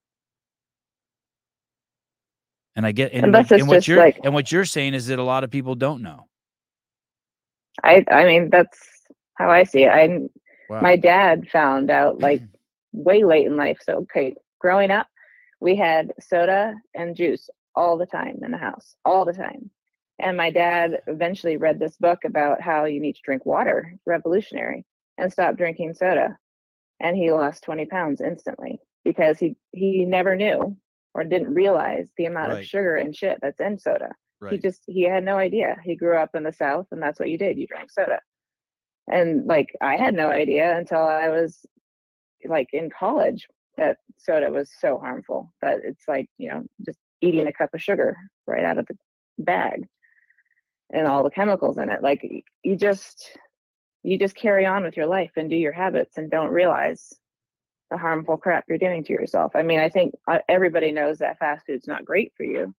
And 2.75 2.85
I 2.85 2.91
get 2.91 3.13
and, 3.13 3.25
Unless 3.25 3.51
what, 3.51 3.59
and 3.59 3.69
what 3.69 3.87
you're 3.87 3.99
like- 3.99 4.19
and 4.23 4.33
what 4.33 4.51
you're 4.51 4.65
saying 4.65 4.93
is 4.93 5.07
that 5.07 5.19
a 5.19 5.23
lot 5.23 5.43
of 5.43 5.51
people 5.51 5.75
don't 5.75 6.01
know. 6.01 6.27
I 7.83 8.03
I 8.09 8.23
mean 8.25 8.49
that's 8.49 8.79
how 9.35 9.49
I 9.51 9.63
see 9.65 9.83
it. 9.83 9.89
I 9.89 10.19
Wow. 10.69 10.81
my 10.81 10.95
dad 10.95 11.47
found 11.49 11.91
out 11.91 12.19
like 12.19 12.41
mm. 12.41 12.49
way 12.93 13.23
late 13.23 13.45
in 13.45 13.57
life. 13.57 13.79
So, 13.83 13.97
okay, 14.03 14.35
growing 14.59 14.91
up, 14.91 15.07
we 15.59 15.75
had 15.75 16.13
soda 16.19 16.75
and 16.93 17.15
juice 17.15 17.49
all 17.75 17.97
the 17.97 18.05
time 18.05 18.39
in 18.43 18.51
the 18.51 18.57
house, 18.57 18.95
all 19.03 19.25
the 19.25 19.33
time. 19.33 19.69
And 20.19 20.37
my 20.37 20.49
dad 20.49 21.01
eventually 21.07 21.57
read 21.57 21.79
this 21.79 21.97
book 21.97 22.19
about 22.23 22.61
how 22.61 22.85
you 22.85 23.01
need 23.01 23.13
to 23.15 23.21
drink 23.23 23.45
water, 23.45 23.95
revolutionary, 24.05 24.85
and 25.17 25.31
stop 25.31 25.57
drinking 25.57 25.93
soda. 25.93 26.37
And 26.99 27.17
he 27.17 27.31
lost 27.31 27.63
20 27.63 27.85
pounds 27.87 28.21
instantly 28.21 28.79
because 29.03 29.37
he 29.37 29.57
he 29.73 30.05
never 30.05 30.35
knew 30.35 30.77
or 31.13 31.23
didn't 31.23 31.53
realize 31.53 32.07
the 32.17 32.25
amount 32.25 32.51
Right. 32.51 32.61
of 32.61 32.65
sugar 32.65 32.95
and 32.95 33.15
shit 33.15 33.39
that's 33.41 33.59
in 33.59 33.77
soda. 33.77 34.13
He 34.51 34.57
just 34.57 34.83
he 34.87 35.03
had 35.03 35.23
no 35.23 35.37
idea. 35.37 35.77
He 35.83 35.95
grew 35.95 36.17
up 36.17 36.35
in 36.35 36.43
the 36.43 36.53
South 36.53 36.87
and 36.91 37.01
that's 37.01 37.19
what 37.19 37.29
you 37.29 37.37
did. 37.37 37.57
You 37.57 37.67
drank 37.67 37.91
soda. 37.91 38.19
And 39.07 39.45
like 39.45 39.75
I 39.81 39.97
had 39.97 40.13
no 40.13 40.29
idea 40.29 40.77
until 40.77 40.99
I 40.99 41.29
was 41.29 41.65
like 42.43 42.69
in 42.73 42.89
college 42.89 43.47
that 43.77 43.97
soda 44.17 44.49
was 44.49 44.69
so 44.79 44.97
harmful 44.97 45.51
that 45.61 45.79
it's 45.83 46.07
like, 46.07 46.27
you 46.37 46.49
know, 46.49 46.63
just 46.85 46.99
eating 47.21 47.47
a 47.47 47.53
cup 47.53 47.73
of 47.73 47.81
sugar 47.81 48.15
right 48.47 48.63
out 48.63 48.77
of 48.77 48.85
the 48.87 48.95
bag 49.37 49.87
and 50.91 51.07
all 51.07 51.23
the 51.23 51.29
chemicals 51.29 51.77
in 51.77 51.89
it. 51.89 52.01
Like 52.01 52.25
you 52.63 52.75
just 52.75 53.37
you 54.03 54.19
just 54.19 54.35
carry 54.35 54.65
on 54.65 54.83
with 54.83 54.95
your 54.95 55.07
life 55.07 55.31
and 55.35 55.49
do 55.49 55.55
your 55.55 55.71
habits 55.71 56.17
and 56.17 56.29
don't 56.29 56.51
realize 56.51 57.13
the 57.89 57.97
harmful 57.97 58.37
crap 58.37 58.65
you're 58.67 58.77
doing 58.77 59.03
to 59.03 59.13
yourself. 59.13 59.51
I 59.55 59.63
mean, 59.63 59.79
I 59.79 59.89
think 59.89 60.13
uh, 60.27 60.39
everybody 60.47 60.91
knows 60.91 61.19
that 61.19 61.39
fast 61.39 61.65
food's 61.65 61.87
not 61.87 62.05
great 62.05 62.33
for 62.37 62.43
you, 62.43 62.73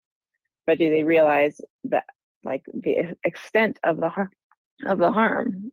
but 0.67 0.79
do 0.79 0.91
they 0.91 1.05
realize 1.05 1.61
that 1.85 2.05
like 2.45 2.63
the 2.73 3.17
extent 3.25 3.79
of 3.83 3.99
the 3.99 4.09
harm 4.09 4.31
of 4.85 4.99
the 4.99 5.11
harm? 5.11 5.73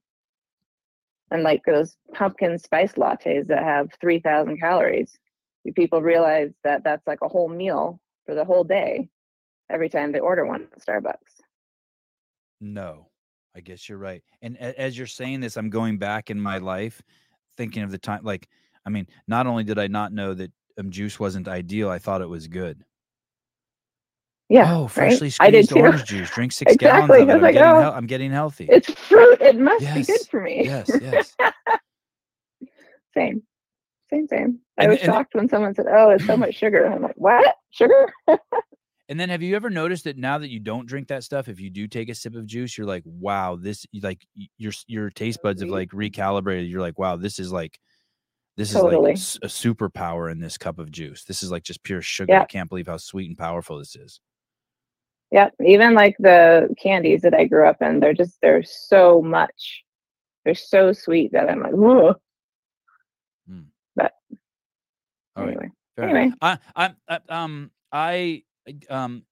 And 1.34 1.42
like 1.42 1.64
those 1.66 1.98
pumpkin 2.14 2.60
spice 2.60 2.94
lattes 2.94 3.48
that 3.48 3.64
have 3.64 3.90
3,000 4.00 4.60
calories, 4.60 5.18
do 5.66 5.74
people 5.74 6.00
realize 6.00 6.52
that 6.64 6.84
that's 6.84 7.06
like 7.08 7.20
a 7.24 7.28
whole 7.28 7.50
meal 7.50 8.00
for 8.28 8.36
the 8.36 8.46
whole 8.46 8.64
day 8.64 9.10
every 9.68 9.90
time 9.90 10.12
they 10.12 10.20
order 10.20 10.46
one 10.46 10.68
at 10.72 10.80
Starbucks? 10.80 11.42
No, 12.62 13.08
I 13.56 13.62
guess 13.62 13.90
you're 13.90 13.98
right. 13.98 14.24
And 14.44 14.60
as 14.60 14.96
you're 14.96 15.08
saying 15.08 15.40
this, 15.40 15.58
I'm 15.58 15.72
going 15.72 15.98
back 15.98 16.30
in 16.30 16.40
my 16.40 16.60
life, 16.60 17.02
thinking 17.58 17.82
of 17.82 17.90
the 17.90 17.98
time. 17.98 18.24
Like, 18.24 18.48
I 18.86 18.92
mean, 18.92 19.08
not 19.28 19.48
only 19.48 19.64
did 19.64 19.80
I 19.80 19.88
not 19.88 20.14
know 20.14 20.36
that 20.36 20.52
um, 20.78 20.92
juice 20.92 21.20
wasn't 21.20 21.48
ideal, 21.48 21.90
I 21.90 21.98
thought 21.98 22.22
it 22.22 22.30
was 22.30 22.48
good. 22.48 22.84
Yeah. 24.50 24.76
oh, 24.76 24.84
right? 24.84 24.92
freshly 24.92 25.30
did 25.30 25.68
squeezed 25.68 25.74
orange 25.74 26.04
juice. 26.06 26.30
Drink 26.32 26.52
six 26.52 26.74
Exactly. 26.74 26.88
gallons 26.88 27.24
of 27.24 27.30
it. 27.30 27.34
I'm, 27.34 27.42
like, 27.42 27.54
getting 27.54 27.72
oh, 27.72 27.80
hel- 27.82 27.94
I'm 27.94 28.08
getting 28.08 28.32
healthy. 28.32 28.68
It's 28.70 28.90
fruit. 28.92 29.42
It 29.42 29.58
must 29.58 29.84
be 29.94 30.04
good 30.04 30.28
for 30.30 30.42
me. 30.42 30.66
yes, 30.66 30.90
yes. 31.02 31.36
Same. 33.16 33.44
Same, 34.10 34.28
same. 34.28 34.60
I 34.78 34.84
And 34.84 34.92
was 34.92 35.00
and 35.00 35.12
shocked 35.12 35.34
when 35.36 35.50
someone 35.50 35.74
said, 35.74 35.86
Oh, 35.90 36.12
it's 36.12 36.26
so 36.26 36.38
much 36.38 36.56
sugar. 36.56 36.86
I'm 36.86 37.02
like, 37.02 37.16
What? 37.16 37.56
Sugar? 37.72 38.12
And 39.10 39.20
then 39.20 39.28
have 39.30 39.42
you 39.42 39.56
ever 39.58 39.70
noticed 39.70 40.06
that 40.06 40.18
now 40.18 40.38
that 40.38 40.50
you 40.50 40.62
don't 40.62 40.88
drink 40.88 41.10
that 41.10 41.26
stuff, 41.26 41.50
if 41.50 41.60
you 41.60 41.70
do 41.70 41.88
take 41.88 42.08
a 42.08 42.16
sip 42.16 42.36
of 42.36 42.48
juice, 42.48 42.78
you're 42.78 42.88
like, 42.88 43.04
wow, 43.06 43.58
this 43.58 43.86
like 44.02 44.26
your 44.58 44.72
your 44.88 45.10
taste 45.10 45.42
buds 45.44 45.62
have 45.62 45.70
like 45.70 45.90
recalibrated. 45.92 46.70
You're 46.70 46.82
like, 46.82 46.98
wow, 46.98 47.18
this 47.18 47.38
is 47.38 47.52
like 47.52 47.78
this 48.56 48.70
is 48.70 48.76
Totally. 48.76 49.10
like 49.10 49.18
s- 49.18 49.38
a 49.44 49.48
superpower 49.48 50.32
in 50.32 50.40
this 50.40 50.58
cup 50.58 50.80
of 50.80 50.90
juice. 50.90 51.26
This 51.26 51.44
is 51.44 51.52
like 51.52 51.64
just 51.64 51.84
pure 51.84 52.02
sugar. 52.02 52.34
I 52.34 52.46
can't 52.46 52.70
believe 52.70 52.88
how 52.88 52.96
sweet 52.98 53.28
and 53.28 53.38
powerful 53.38 53.78
this 53.78 53.96
is. 53.98 54.22
Yeah. 55.34 55.50
Even 55.66 55.96
like 55.96 56.16
the 56.20 56.74
candies 56.82 57.24
that 57.24 57.34
I 57.34 57.46
grew 57.46 57.68
up 57.68 57.82
in, 57.82 58.00
they're 58.00 58.14
just 58.14 58.38
they're 58.42 58.64
so 58.64 59.20
much. 59.22 59.84
They're 60.46 60.54
so 60.54 60.94
sweet 60.94 61.32
that 61.32 61.50
I'm 61.50 61.62
like, 61.62 61.74
whoa. 61.74 62.16
All 65.36 65.46
right. 65.46 65.54
Anyway. 65.54 65.72
Fair 65.96 66.10
Anyway. 66.10 66.36
I, 66.42 66.58
I, 66.76 66.94
I, 67.10 67.20
um, 67.30 67.72
I, 67.92 68.44
um, 68.90 69.24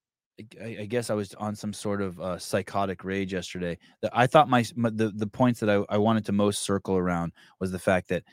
I, 0.60 0.78
I 0.82 0.86
guess 0.86 1.10
I 1.10 1.14
was 1.14 1.34
on 1.36 1.56
some 1.56 1.74
sort 1.74 2.02
of 2.02 2.20
uh, 2.20 2.40
psychotic 2.40 3.04
rage 3.04 3.34
yesterday. 3.34 3.78
That 4.02 4.12
I 4.16 4.28
thought 4.28 4.50
my, 4.50 4.66
my 4.76 4.90
the 4.90 5.10
the 5.10 5.28
points 5.28 5.60
that 5.60 5.70
I, 5.70 5.84
I 5.90 5.98
wanted 5.98 6.26
to 6.26 6.32
most 6.32 6.64
circle 6.64 6.98
around 6.98 7.34
was 7.60 7.72
the 7.72 7.80
fact 7.80 8.10
that 8.10 8.24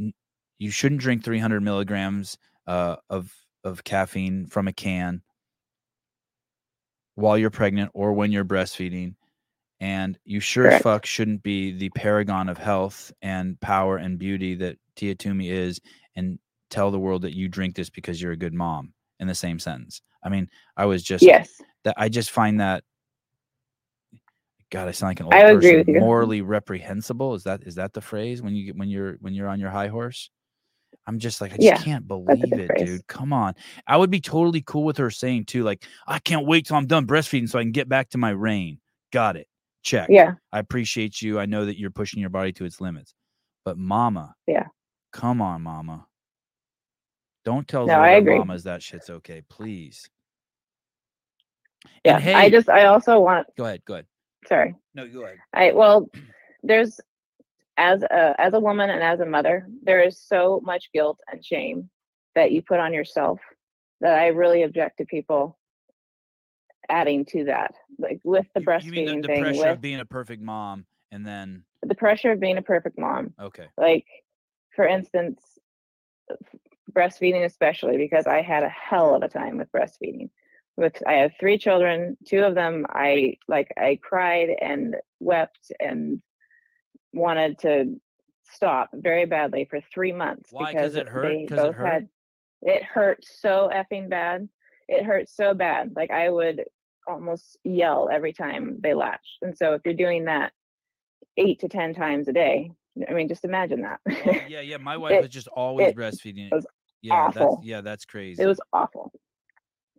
n- 0.00 0.14
you 0.58 0.70
shouldn't 0.70 1.00
drink 1.00 1.24
300 1.24 1.60
milligrams 1.62 2.38
uh, 2.66 2.96
of 3.10 3.32
of 3.64 3.82
caffeine 3.82 4.46
from 4.46 4.68
a 4.68 4.72
can 4.72 5.22
while 7.14 7.38
you're 7.38 7.50
pregnant 7.50 7.90
or 7.94 8.12
when 8.12 8.32
you're 8.32 8.44
breastfeeding. 8.44 9.14
And 9.80 10.18
you 10.24 10.40
sure 10.40 10.64
Correct. 10.64 10.82
fuck 10.82 11.06
shouldn't 11.06 11.42
be 11.42 11.72
the 11.72 11.90
paragon 11.90 12.48
of 12.48 12.56
health 12.58 13.12
and 13.22 13.60
power 13.60 13.96
and 13.98 14.18
beauty 14.18 14.54
that 14.56 14.78
Tia 14.96 15.14
Toomey 15.14 15.50
is 15.50 15.80
and 16.16 16.38
tell 16.70 16.90
the 16.90 16.98
world 16.98 17.22
that 17.22 17.34
you 17.34 17.48
drink 17.48 17.74
this 17.74 17.90
because 17.90 18.20
you're 18.22 18.32
a 18.32 18.36
good 18.36 18.54
mom 18.54 18.92
in 19.20 19.26
the 19.28 19.34
same 19.34 19.58
sentence. 19.58 20.00
I 20.22 20.28
mean, 20.28 20.48
I 20.76 20.86
was 20.86 21.02
just 21.02 21.22
Yes. 21.24 21.60
that 21.82 21.94
I 21.98 22.08
just 22.08 22.30
find 22.30 22.60
that 22.60 22.84
God, 24.70 24.88
I 24.88 24.92
sound 24.92 25.10
like 25.10 25.20
an 25.20 25.26
old 25.26 25.34
I 25.34 25.42
person. 25.42 25.56
agree 25.56 25.76
with 25.76 25.88
you. 25.88 26.00
Morally 26.00 26.40
reprehensible 26.40 27.34
is 27.34 27.44
that 27.44 27.62
is 27.64 27.74
that 27.76 27.92
the 27.92 28.00
phrase 28.00 28.42
when 28.42 28.54
you 28.56 28.66
get 28.66 28.76
when 28.76 28.88
you're 28.88 29.14
when 29.20 29.34
you're 29.34 29.48
on 29.48 29.60
your 29.60 29.70
high 29.70 29.88
horse? 29.88 30.30
I'm 31.06 31.18
just 31.18 31.40
like, 31.40 31.52
I 31.52 31.56
just 31.56 31.66
Yeah, 31.66 31.76
can't 31.76 32.08
believe 32.08 32.58
it, 32.58 32.68
phrase. 32.68 32.88
dude. 32.88 33.06
Come 33.06 33.32
on. 33.32 33.54
I 33.86 33.96
would 33.96 34.10
be 34.10 34.20
totally 34.20 34.62
cool 34.62 34.84
with 34.84 34.96
her 34.96 35.10
saying 35.10 35.44
too, 35.46 35.62
like, 35.62 35.84
I 36.06 36.18
can't 36.18 36.46
wait 36.46 36.66
till 36.66 36.76
I'm 36.76 36.86
done 36.86 37.06
breastfeeding 37.06 37.48
so 37.48 37.58
I 37.58 37.62
can 37.62 37.72
get 37.72 37.88
back 37.88 38.10
to 38.10 38.18
my 38.18 38.30
reign. 38.30 38.78
Got 39.12 39.36
it. 39.36 39.46
Check. 39.82 40.08
Yeah. 40.08 40.34
I 40.52 40.58
appreciate 40.60 41.20
you. 41.20 41.38
I 41.38 41.46
know 41.46 41.66
that 41.66 41.78
you're 41.78 41.90
pushing 41.90 42.20
your 42.20 42.30
body 42.30 42.52
to 42.52 42.64
its 42.64 42.80
limits. 42.80 43.14
But 43.64 43.76
mama, 43.76 44.34
Yeah. 44.46 44.66
come 45.12 45.42
on, 45.42 45.62
mama. 45.62 46.06
Don't 47.44 47.68
tell 47.68 47.86
No, 47.86 47.94
the 47.94 48.00
I 48.00 48.10
agree. 48.12 48.38
mamas 48.38 48.64
that 48.64 48.82
shit's 48.82 49.10
okay, 49.10 49.42
please. 49.50 50.08
Yeah. 52.04 52.18
Hey, 52.18 52.34
I 52.34 52.48
just 52.50 52.68
I 52.70 52.86
also 52.86 53.20
want 53.20 53.46
go 53.58 53.66
ahead, 53.66 53.84
go 53.84 53.94
ahead. 53.94 54.06
sorry. 54.48 54.74
No, 54.94 55.06
go 55.06 55.24
ahead. 55.24 55.36
I 55.52 55.72
well, 55.72 56.08
there's 56.62 56.98
as 57.76 58.02
a 58.02 58.34
as 58.38 58.54
a 58.54 58.60
woman 58.60 58.90
and 58.90 59.02
as 59.02 59.20
a 59.20 59.26
mother, 59.26 59.66
there 59.82 60.02
is 60.02 60.20
so 60.20 60.60
much 60.64 60.90
guilt 60.92 61.18
and 61.30 61.44
shame 61.44 61.90
that 62.34 62.52
you 62.52 62.62
put 62.62 62.80
on 62.80 62.92
yourself 62.92 63.40
that 64.00 64.18
I 64.18 64.28
really 64.28 64.62
object 64.62 64.98
to 64.98 65.04
people 65.06 65.58
adding 66.88 67.24
to 67.26 67.44
that, 67.44 67.74
like 67.98 68.20
with 68.24 68.46
the 68.54 68.60
You- 68.60 68.66
breastfeeding 68.66 68.84
you 68.84 68.92
mean 68.92 69.16
the, 69.22 69.28
the 69.28 69.28
thing, 69.28 69.42
pressure 69.42 69.58
with 69.60 69.68
of 69.70 69.80
being 69.80 70.00
a 70.00 70.04
perfect 70.04 70.42
mom 70.42 70.86
and 71.10 71.26
then 71.26 71.64
the 71.82 71.94
pressure 71.94 72.32
of 72.32 72.40
being 72.40 72.58
a 72.58 72.62
perfect 72.62 72.98
mom. 72.98 73.34
okay. 73.40 73.66
Like, 73.76 74.06
for 74.74 74.86
instance, 74.86 75.40
breastfeeding, 76.92 77.44
especially 77.44 77.96
because 77.96 78.26
I 78.26 78.42
had 78.42 78.62
a 78.62 78.68
hell 78.68 79.14
of 79.14 79.22
a 79.22 79.28
time 79.28 79.58
with 79.58 79.70
breastfeeding. 79.72 80.30
With 80.76 81.00
I 81.06 81.14
have 81.14 81.32
three 81.38 81.58
children, 81.58 82.16
two 82.26 82.42
of 82.42 82.54
them 82.54 82.84
I 82.88 83.36
like 83.48 83.72
I 83.76 83.98
cried 84.02 84.48
and 84.60 84.96
wept 85.20 85.70
and 85.78 86.20
wanted 87.14 87.58
to 87.60 88.00
stop 88.44 88.90
very 88.92 89.24
badly 89.24 89.66
for 89.70 89.80
three 89.92 90.12
months 90.12 90.52
Why? 90.52 90.72
'Cause 90.72 90.92
because 90.92 90.96
it 90.96 91.08
hurt? 91.08 91.22
they 91.28 91.46
'Cause 91.46 91.58
it 91.58 91.62
both 91.62 91.74
hurt? 91.76 91.86
had 91.86 92.08
it 92.62 92.82
hurt 92.82 93.24
so 93.24 93.70
effing 93.72 94.08
bad. 94.08 94.48
It 94.88 95.04
hurt 95.04 95.28
so 95.28 95.54
bad. 95.54 95.92
Like 95.96 96.10
I 96.10 96.28
would 96.30 96.64
almost 97.06 97.58
yell 97.64 98.08
every 98.10 98.32
time 98.32 98.78
they 98.80 98.94
latched. 98.94 99.38
And 99.42 99.56
so 99.56 99.74
if 99.74 99.82
you're 99.84 99.94
doing 99.94 100.24
that 100.24 100.52
eight 101.36 101.60
to 101.60 101.68
ten 101.68 101.94
times 101.94 102.28
a 102.28 102.32
day, 102.32 102.70
I 103.08 103.12
mean, 103.12 103.28
just 103.28 103.44
imagine 103.44 103.82
that. 103.82 104.00
Oh, 104.08 104.12
yeah, 104.48 104.60
yeah. 104.60 104.76
My 104.78 104.96
wife 104.96 105.12
It- 105.14 105.20
was 105.22 105.30
just 105.30 105.48
always 105.48 105.88
it 105.88 105.96
breastfeeding. 105.96 106.50
was 106.52 106.66
yeah, 107.02 107.14
awful. 107.14 107.56
that's 107.56 107.66
yeah, 107.66 107.80
that's 107.82 108.04
crazy. 108.04 108.42
it 108.42 108.46
was 108.46 108.60
awful. 108.72 109.12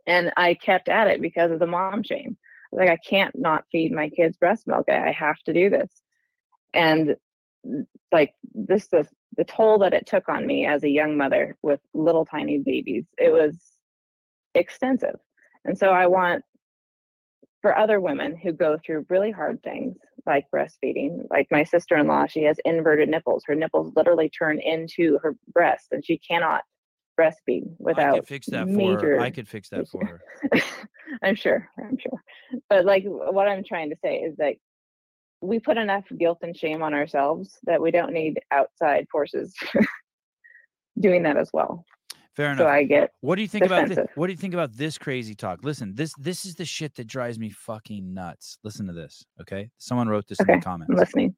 And 0.08 0.32
I 0.38 0.54
kept 0.54 0.88
at 0.90 1.08
it 1.08 1.22
because 1.22 1.52
of 1.52 1.60
the 1.60 1.68
mom 1.68 2.04
shame. 2.04 2.38
Like 2.72 2.90
I 2.90 2.98
can't 2.98 3.38
not 3.38 3.66
feed 3.72 3.92
my 3.92 4.10
kids 4.10 4.38
breast 4.38 4.66
milk. 4.68 4.90
I 4.90 5.12
have 5.12 5.40
to 5.44 5.54
do 5.54 5.70
this. 5.70 5.90
And 6.76 7.16
like 8.12 8.36
this 8.54 8.88
the 8.88 9.08
the 9.38 9.44
toll 9.44 9.80
that 9.80 9.94
it 9.94 10.06
took 10.06 10.30
on 10.30 10.46
me 10.46 10.66
as 10.66 10.84
a 10.84 10.90
young 10.90 11.18
mother 11.18 11.58
with 11.62 11.80
little 11.94 12.26
tiny 12.26 12.60
babies, 12.60 13.06
it 13.18 13.32
was 13.32 13.58
extensive. 14.54 15.16
And 15.66 15.78
so 15.78 15.90
I 15.90 16.08
want 16.08 16.44
for 17.62 17.76
other 17.76 18.00
women 18.00 18.38
who 18.38 18.54
go 18.54 18.78
through 18.86 19.08
really 19.10 19.32
hard 19.32 19.62
things 19.64 19.98
like 20.26 20.46
breastfeeding, 20.54 21.26
like 21.30 21.48
my 21.52 21.64
sister-in-law, 21.64 22.28
she 22.28 22.44
has 22.44 22.58
inverted 22.64 23.10
nipples. 23.10 23.44
Her 23.48 23.56
nipples 23.56 23.92
literally 23.96 24.30
turn 24.30 24.60
into 24.60 25.20
her 25.22 25.36
breast 25.52 25.88
and 25.92 26.06
she 26.06 26.18
cannot 26.18 26.62
breastfeed 27.20 27.64
without 27.80 28.16
I 28.16 28.20
could 28.20 28.28
fix 28.28 28.48
that 28.48 28.66
for 28.66 28.72
her. 28.72 28.78
major 28.78 29.20
I 29.20 29.32
could 29.32 29.48
fix 29.48 29.70
that 29.70 29.88
for 29.88 30.06
her. 30.06 30.22
I'm 31.24 31.36
sure. 31.36 31.70
I'm 31.80 31.98
sure. 31.98 32.22
But 32.70 32.86
like 32.86 33.04
what 33.06 33.48
I'm 33.48 33.64
trying 33.64 33.90
to 33.90 33.96
say 34.04 34.18
is 34.18 34.36
that 34.38 34.56
we 35.46 35.60
put 35.60 35.78
enough 35.78 36.06
guilt 36.18 36.40
and 36.42 36.56
shame 36.56 36.82
on 36.82 36.94
ourselves 36.94 37.58
that 37.64 37.82
we 37.82 37.92
don't 37.92 38.14
need 38.14 38.40
outside 38.52 39.08
forces 39.12 39.54
doing 41.00 41.24
that 41.24 41.38
as 41.38 41.50
well. 41.54 41.86
Fair 42.36 42.52
enough. 42.52 42.66
So 42.66 42.68
I 42.68 42.84
get 42.84 43.12
What 43.22 43.36
do 43.36 43.42
you 43.42 43.48
think 43.48 43.66
about 43.66 43.88
this? 43.88 44.00
What 44.16 44.28
do 44.28 44.34
you 44.34 44.38
think 44.38 44.54
about 44.54 44.74
this 44.74 44.98
crazy 44.98 45.36
talk? 45.36 45.60
Listen, 45.64 45.96
this 45.96 46.14
this 46.18 46.46
is 46.46 46.56
the 46.56 46.66
shit 46.66 46.96
that 46.96 47.08
drives 47.08 47.40
me 47.40 47.50
fucking 47.50 48.14
nuts. 48.14 48.58
Listen 48.64 48.86
to 48.88 48.94
this, 48.94 49.26
okay? 49.42 49.70
Someone 49.78 50.10
wrote 50.10 50.28
this 50.28 50.40
in 50.42 50.48
the 50.48 50.62
comments. 50.62 50.92
I'm 50.92 50.98
listening. 50.98 51.36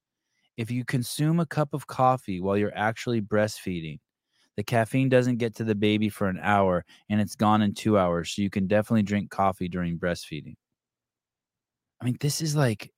If 0.58 0.72
you 0.72 0.84
consume 0.86 1.40
a 1.40 1.46
cup 1.46 1.76
of 1.76 1.86
coffee 1.86 2.42
while 2.42 2.58
you're 2.58 2.76
actually 2.76 3.22
breastfeeding, 3.22 4.00
the 4.56 4.64
caffeine 4.64 5.08
doesn't 5.08 5.38
get 5.38 5.54
to 5.58 5.64
the 5.64 5.76
baby 5.76 6.10
for 6.10 6.28
an 6.28 6.40
hour 6.42 6.84
and 7.10 7.22
it's 7.22 7.36
gone 7.36 7.62
in 7.62 7.76
2 7.76 7.96
hours, 7.96 8.32
so 8.32 8.42
you 8.42 8.50
can 8.50 8.66
definitely 8.66 9.04
drink 9.04 9.30
coffee 9.30 9.68
during 9.68 10.00
breastfeeding. 10.00 10.56
I 12.02 12.06
mean, 12.06 12.18
this 12.20 12.42
is 12.42 12.56
like 12.56 12.92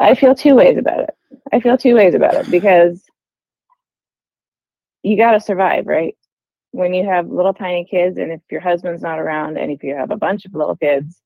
I 0.00 0.14
feel 0.14 0.34
two 0.34 0.54
ways 0.54 0.76
about 0.78 1.00
it. 1.00 1.14
I 1.52 1.60
feel 1.60 1.76
two 1.76 1.94
ways 1.94 2.14
about 2.14 2.34
it 2.34 2.50
because 2.50 3.02
you 5.02 5.16
got 5.16 5.32
to 5.32 5.40
survive, 5.40 5.86
right? 5.86 6.16
When 6.72 6.92
you 6.92 7.04
have 7.06 7.28
little 7.28 7.54
tiny 7.54 7.84
kids, 7.84 8.18
and 8.18 8.32
if 8.32 8.40
your 8.50 8.60
husband's 8.60 9.02
not 9.02 9.18
around, 9.18 9.56
and 9.56 9.70
if 9.70 9.82
you 9.82 9.94
have 9.94 10.10
a 10.10 10.16
bunch 10.16 10.44
of 10.44 10.54
little 10.54 10.76
kids, 10.76 11.20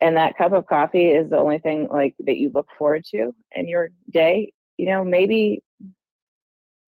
and 0.00 0.16
that 0.16 0.36
cup 0.36 0.52
of 0.52 0.66
coffee 0.66 1.08
is 1.08 1.30
the 1.30 1.38
only 1.38 1.58
thing 1.58 1.88
like 1.90 2.14
that 2.20 2.36
you 2.36 2.50
look 2.54 2.68
forward 2.78 3.04
to 3.06 3.34
in 3.54 3.68
your 3.68 3.90
day, 4.10 4.52
you 4.76 4.86
know, 4.86 5.04
maybe 5.04 5.62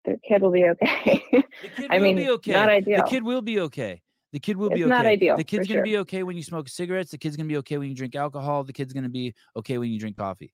the 0.05 0.19
kid 0.27 0.41
will 0.41 0.51
be 0.51 0.65
okay. 0.65 1.23
the 1.31 1.69
kid 1.75 1.87
I 1.89 1.97
will 1.97 2.03
mean, 2.03 2.15
be 2.17 2.29
okay. 2.31 2.51
not 2.53 2.69
ideal. 2.69 2.97
The 2.97 3.09
kid 3.09 3.23
will 3.23 3.41
be 3.41 3.59
okay. 3.61 4.01
The 4.33 4.39
kid 4.39 4.55
will 4.57 4.69
be 4.69 4.75
It's 4.75 4.83
okay. 4.83 4.89
not 4.89 5.05
ideal, 5.05 5.35
The 5.37 5.43
kid's 5.43 5.67
gonna 5.67 5.79
sure. 5.79 5.83
be 5.83 5.97
okay 5.99 6.23
when 6.23 6.37
you 6.37 6.43
smoke 6.43 6.69
cigarettes. 6.69 7.11
The 7.11 7.17
kid's 7.17 7.35
gonna 7.35 7.49
be 7.49 7.57
okay 7.57 7.77
when 7.77 7.89
you 7.89 7.95
drink 7.95 8.15
alcohol. 8.15 8.63
The 8.63 8.73
kid's 8.73 8.93
gonna 8.93 9.09
be 9.09 9.33
okay 9.57 9.77
when 9.77 9.89
you 9.91 9.99
drink 9.99 10.17
coffee. 10.17 10.53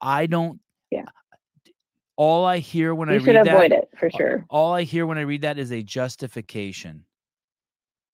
I 0.00 0.26
don't. 0.26 0.60
Yeah. 0.90 1.04
All 2.16 2.44
I 2.44 2.58
hear 2.58 2.94
when 2.94 3.08
I 3.08 3.14
you 3.14 3.20
should 3.20 3.34
read 3.34 3.46
avoid 3.48 3.72
that, 3.72 3.78
it 3.84 3.88
for 3.98 4.10
sure. 4.10 4.44
all 4.48 4.72
I 4.72 4.82
hear 4.82 5.06
when 5.06 5.18
I 5.18 5.22
read 5.22 5.42
that 5.42 5.58
is 5.58 5.72
a 5.72 5.82
justification. 5.82 7.04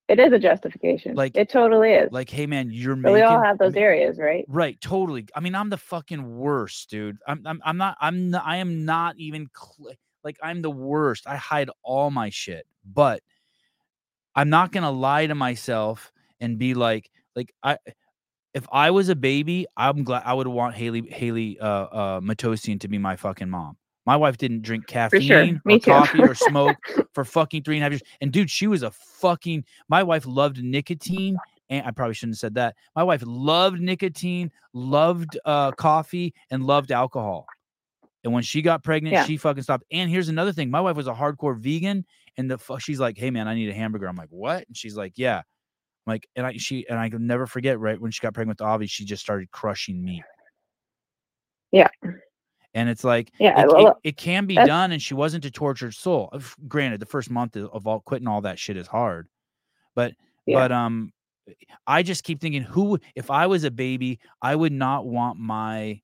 It 0.08 0.18
is 0.18 0.32
a 0.32 0.38
justification. 0.38 1.14
like- 1.14 1.36
it 1.36 1.48
totally 1.48 1.92
is. 1.92 2.10
Like, 2.10 2.28
hey 2.28 2.46
man, 2.46 2.70
you're 2.72 2.96
but 2.96 3.02
making. 3.12 3.14
we 3.14 3.22
all 3.22 3.42
have 3.42 3.58
those 3.58 3.76
areas, 3.76 4.18
right? 4.18 4.44
Right, 4.48 4.80
totally. 4.80 5.26
I 5.36 5.40
mean, 5.40 5.54
I'm 5.54 5.70
the 5.70 5.76
fucking 5.76 6.36
worst, 6.36 6.90
dude. 6.90 7.18
I'm 7.26 7.42
I'm 7.46 7.60
I'm 7.64 7.76
not 7.76 7.96
I'm 8.00 8.30
not, 8.30 8.42
I 8.44 8.56
am 8.56 8.84
not 8.84 9.16
even 9.18 9.48
cl- 9.56 9.94
like 10.24 10.36
I'm 10.42 10.62
the 10.62 10.70
worst. 10.70 11.26
I 11.26 11.36
hide 11.36 11.70
all 11.82 12.10
my 12.10 12.28
shit. 12.30 12.66
But 12.84 13.22
I'm 14.34 14.50
not 14.50 14.72
going 14.72 14.84
to 14.84 14.90
lie 14.90 15.26
to 15.26 15.34
myself 15.34 16.12
and 16.40 16.58
be 16.58 16.74
like 16.74 17.10
like 17.36 17.52
I 17.62 17.78
if 18.54 18.66
I 18.72 18.90
was 18.90 19.08
a 19.08 19.14
baby, 19.16 19.66
I'm 19.76 20.02
glad 20.04 20.22
I 20.24 20.32
would 20.34 20.48
want 20.48 20.74
Haley 20.74 21.08
Haley 21.08 21.58
uh 21.60 21.66
uh 21.66 22.20
Matossian 22.20 22.80
to 22.80 22.88
be 22.88 22.98
my 22.98 23.16
fucking 23.16 23.48
mom. 23.50 23.76
My 24.06 24.16
wife 24.16 24.38
didn't 24.38 24.62
drink 24.62 24.86
caffeine 24.86 25.60
Me 25.64 25.74
or 25.76 25.78
too. 25.78 25.90
coffee 25.90 26.22
or 26.22 26.34
smoke 26.34 26.76
for 27.14 27.24
fucking 27.24 27.62
three 27.62 27.76
and 27.76 27.82
a 27.82 27.84
half 27.84 27.92
years. 27.92 28.02
And 28.20 28.32
dude, 28.32 28.50
she 28.50 28.66
was 28.66 28.82
a 28.82 28.90
fucking 28.90 29.64
my 29.88 30.02
wife 30.02 30.24
loved 30.26 30.62
nicotine 30.62 31.36
and 31.68 31.86
I 31.86 31.90
probably 31.92 32.14
shouldn't 32.14 32.34
have 32.34 32.40
said 32.40 32.54
that. 32.54 32.74
My 32.96 33.04
wife 33.04 33.22
loved 33.24 33.80
nicotine, 33.80 34.50
loved 34.72 35.38
uh, 35.44 35.70
coffee, 35.72 36.34
and 36.50 36.64
loved 36.64 36.90
alcohol. 36.90 37.46
And 38.24 38.32
when 38.32 38.42
she 38.42 38.60
got 38.60 38.82
pregnant, 38.82 39.12
Yeah. 39.12 39.24
she 39.24 39.36
fucking 39.36 39.62
stopped. 39.62 39.84
And 39.92 40.10
here's 40.10 40.28
another 40.28 40.52
thing: 40.52 40.70
my 40.70 40.80
wife 40.80 40.96
was 40.96 41.06
a 41.06 41.14
hardcore 41.14 41.56
vegan, 41.56 42.04
and 42.36 42.50
the 42.50 42.58
fu- 42.58 42.78
she's 42.78 43.00
like, 43.00 43.18
"Hey 43.18 43.30
man, 43.30 43.48
I 43.48 43.54
need 43.54 43.68
a 43.70 43.74
hamburger." 43.74 44.06
I'm 44.06 44.16
like, 44.16 44.28
"What?" 44.30 44.66
And 44.66 44.76
she's 44.76 44.96
like, 44.96 45.14
"Yeah." 45.16 45.38
I'm 45.38 46.12
like, 46.14 46.28
and 46.36 46.46
I 46.46 46.52
she 46.54 46.86
and 46.88 46.98
I 46.98 47.10
can 47.10 47.26
never 47.26 47.46
forget. 47.46 47.78
Right 47.78 48.00
when 48.00 48.10
she 48.10 48.20
got 48.20 48.34
pregnant 48.34 48.58
with 48.60 48.66
Avi, 48.66 48.86
she 48.86 49.04
just 49.04 49.22
started 49.22 49.50
crushing 49.50 50.02
meat. 50.04 50.22
Yeah. 51.72 51.88
And 52.74 52.88
it's 52.88 53.04
like, 53.04 53.32
Yeah, 53.38 53.62
it, 53.62 53.68
well, 53.68 53.88
it, 53.88 53.96
it 54.10 54.16
can 54.16 54.46
be 54.46 54.54
done, 54.54 54.92
and 54.92 55.02
she 55.02 55.14
wasn't 55.14 55.44
a 55.44 55.50
tortured 55.50 55.92
soul. 55.94 56.28
Of- 56.32 56.56
Granted, 56.68 57.00
the 57.00 57.06
first 57.06 57.30
month 57.30 57.56
of 57.56 57.68
of 57.72 57.86
all 57.86 58.00
quitting 58.00 58.28
all 58.28 58.40
that 58.42 58.58
shit 58.58 58.76
is 58.76 58.86
hard, 58.86 59.28
but 59.94 60.14
Yeah. 60.46 60.56
but 60.60 60.72
um, 60.72 61.12
I 61.86 62.02
just 62.04 62.22
keep 62.24 62.40
thinking, 62.40 62.62
who 62.62 62.98
if 63.16 63.30
I 63.30 63.46
was 63.46 63.64
a 63.64 63.70
baby, 63.70 64.20
I 64.40 64.54
would 64.54 64.72
not 64.72 65.06
want 65.06 65.38
my. 65.38 66.00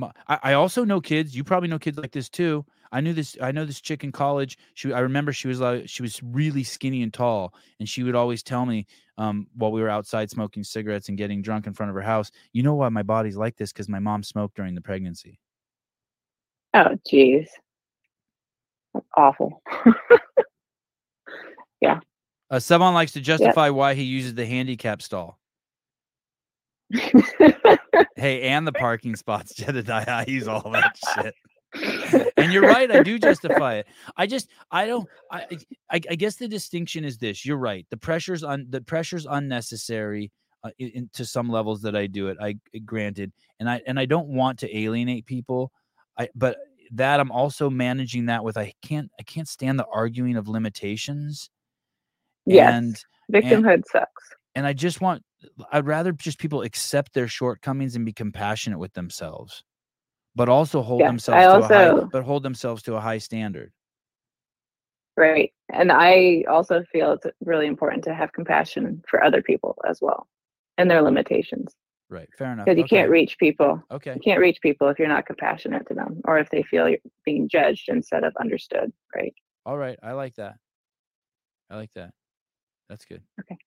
My 0.00 0.10
I, 0.28 0.38
I 0.42 0.52
also 0.54 0.84
know 0.84 1.00
kids. 1.00 1.36
You 1.36 1.44
probably 1.44 1.68
know 1.68 1.78
kids 1.78 1.98
like 1.98 2.12
this 2.12 2.28
too. 2.28 2.64
I 2.92 3.00
knew 3.00 3.12
this. 3.12 3.36
I 3.40 3.52
know 3.52 3.64
this 3.64 3.80
chick 3.80 4.02
in 4.02 4.12
college. 4.12 4.58
She, 4.74 4.92
I 4.92 5.00
remember 5.00 5.32
she 5.32 5.48
was 5.48 5.60
like, 5.60 5.88
she 5.88 6.02
was 6.02 6.20
really 6.22 6.64
skinny 6.64 7.02
and 7.02 7.12
tall, 7.12 7.54
and 7.78 7.88
she 7.88 8.02
would 8.02 8.16
always 8.16 8.42
tell 8.42 8.66
me, 8.66 8.86
um, 9.18 9.46
while 9.54 9.70
we 9.70 9.80
were 9.80 9.88
outside 9.88 10.30
smoking 10.30 10.64
cigarettes 10.64 11.08
and 11.08 11.16
getting 11.16 11.42
drunk 11.42 11.66
in 11.66 11.72
front 11.72 11.90
of 11.90 11.94
her 11.94 12.02
house, 12.02 12.30
you 12.52 12.62
know 12.62 12.74
why 12.74 12.88
my 12.88 13.02
body's 13.02 13.36
like 13.36 13.56
this? 13.56 13.72
Because 13.72 13.88
my 13.88 14.00
mom 14.00 14.22
smoked 14.22 14.56
during 14.56 14.74
the 14.74 14.80
pregnancy. 14.80 15.38
Oh, 16.74 16.96
jeez. 17.08 17.46
That's 18.92 19.06
awful. 19.16 19.62
Yeah. 21.80 22.00
Uh, 22.50 22.58
someone 22.58 22.94
likes 22.94 23.12
to 23.12 23.20
justify 23.20 23.70
why 23.70 23.94
he 23.94 24.02
uses 24.02 24.34
the 24.34 24.46
handicap 24.46 25.02
stall. 25.02 25.39
Hey, 28.16 28.42
and 28.42 28.66
the 28.66 28.72
parking 28.72 29.16
spots, 29.16 29.54
Jedediah. 29.54 30.04
I 30.08 30.24
use 30.28 30.46
all 30.48 30.70
that 30.72 30.96
shit. 31.14 31.34
and 32.36 32.52
you're 32.52 32.62
right. 32.66 32.90
I 32.90 33.02
do 33.02 33.18
justify 33.18 33.76
it. 33.76 33.86
I 34.16 34.26
just, 34.26 34.48
I 34.70 34.86
don't. 34.86 35.08
I, 35.30 35.46
I, 35.90 36.00
I 36.10 36.14
guess 36.16 36.36
the 36.36 36.48
distinction 36.48 37.04
is 37.04 37.18
this. 37.18 37.46
You're 37.46 37.56
right. 37.58 37.86
The 37.90 37.96
pressure's 37.96 38.42
on. 38.44 38.66
The 38.70 38.80
pressure's 38.82 39.26
unnecessary. 39.26 40.32
uh, 40.64 40.70
in, 40.78 40.88
in- 40.90 41.10
to 41.14 41.24
some 41.24 41.48
levels 41.48 41.80
that 41.82 41.96
I 41.96 42.06
do 42.06 42.28
it. 42.28 42.36
I 42.40 42.56
granted, 42.84 43.32
and 43.60 43.70
I 43.70 43.80
and 43.86 43.98
I 43.98 44.04
don't 44.06 44.28
want 44.28 44.58
to 44.60 44.76
alienate 44.76 45.26
people. 45.26 45.72
I 46.18 46.28
but 46.34 46.58
that 46.92 47.20
I'm 47.20 47.30
also 47.32 47.70
managing 47.70 48.26
that 48.26 48.44
with 48.44 48.56
I 48.58 48.72
can't 48.82 49.10
I 49.18 49.22
can't 49.22 49.48
stand 49.48 49.78
the 49.78 49.86
arguing 49.92 50.36
of 50.36 50.48
limitations. 50.48 51.48
Yes. 52.46 52.72
And 52.74 52.96
Victimhood 53.32 53.82
sucks. 53.90 54.24
and 54.54 54.66
I 54.66 54.72
just 54.72 55.00
want 55.00 55.22
I'd 55.72 55.86
rather 55.86 56.12
just 56.12 56.38
people 56.38 56.62
accept 56.62 57.12
their 57.14 57.28
shortcomings 57.28 57.96
and 57.96 58.04
be 58.04 58.12
compassionate 58.12 58.78
with 58.78 58.92
themselves, 58.94 59.62
but 60.34 60.48
also 60.48 60.82
hold 60.82 61.00
Yes, 61.00 61.08
themselves 61.08 61.38
I 61.46 61.46
to 61.46 61.58
a 61.58 61.62
high 61.68 61.88
also- 61.90 62.08
but 62.12 62.24
hold 62.24 62.42
themselves 62.42 62.82
to 62.84 62.94
a 62.94 63.00
high 63.00 63.18
standard. 63.18 63.72
Right. 65.16 65.52
And 65.70 65.90
I 65.92 66.44
also 66.48 66.82
feel 66.84 67.12
it's 67.12 67.26
really 67.44 67.66
important 67.66 68.04
to 68.04 68.14
have 68.14 68.32
compassion 68.32 69.02
for 69.08 69.22
other 69.22 69.42
people 69.42 69.76
as 69.88 70.00
well 70.00 70.26
and 70.78 70.90
their 70.90 71.02
limitations 71.02 71.74
Right. 72.08 72.28
Fair 72.36 72.52
enough. 72.52 72.64
because 72.66 72.78
you 72.78 72.84
Okay. 72.84 72.96
can't 72.96 73.10
reach 73.10 73.38
people. 73.38 73.82
Okay. 73.90 74.14
You 74.14 74.20
can't 74.20 74.40
reach 74.40 74.60
people 74.60 74.88
if 74.88 74.98
you're 74.98 75.08
not 75.08 75.26
compassionate 75.26 75.86
to 75.88 75.94
them 75.94 76.20
or 76.24 76.38
if 76.38 76.48
they 76.50 76.62
feel 76.62 76.88
you're 76.88 76.98
being 77.24 77.48
judged 77.48 77.88
instead 77.88 78.24
of 78.24 78.34
understood. 78.40 78.92
Right. 79.14 79.34
All 79.66 79.76
right. 79.76 79.98
I 80.02 80.12
like 80.12 80.34
that. 80.36 80.56
I 81.68 81.76
like 81.76 81.92
that. 81.94 82.12
That's 82.88 83.04
good. 83.04 83.22
Okay. 83.40 83.58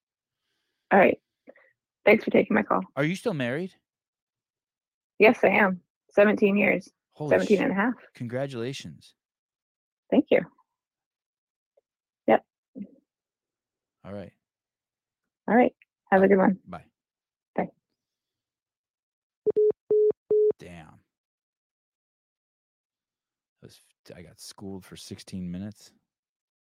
All 0.92 1.00
right. 1.00 1.20
Thanks 2.06 2.24
for 2.26 2.32
taking 2.32 2.56
my 2.56 2.64
call. 2.64 2.82
Are 2.96 3.04
you 3.04 3.16
still 3.16 3.34
married? 3.34 3.74
Yes, 5.20 5.40
I 5.44 5.50
am. 5.50 5.82
17 6.12 6.58
years, 6.58 6.90
Holy 7.14 7.30
17 7.32 7.58
sh- 7.58 7.62
and 7.62 7.72
a 7.72 7.76
half. 7.76 7.94
Congratulations. 8.14 9.14
Thank 10.12 10.26
you. 10.30 10.42
Yep. 12.28 12.44
All 14.06 14.14
right. 14.14 14.32
All 15.48 15.56
right. 15.56 15.74
Have 16.12 16.24
a 16.24 16.28
good 16.28 16.38
one. 16.38 16.60
Bye. 16.68 16.84
Bye. 17.56 17.70
Damn. 20.60 21.00
I 24.16 24.22
got 24.22 24.40
schooled 24.40 24.84
for 24.84 24.98
16 24.98 25.50
minutes. 25.50 25.92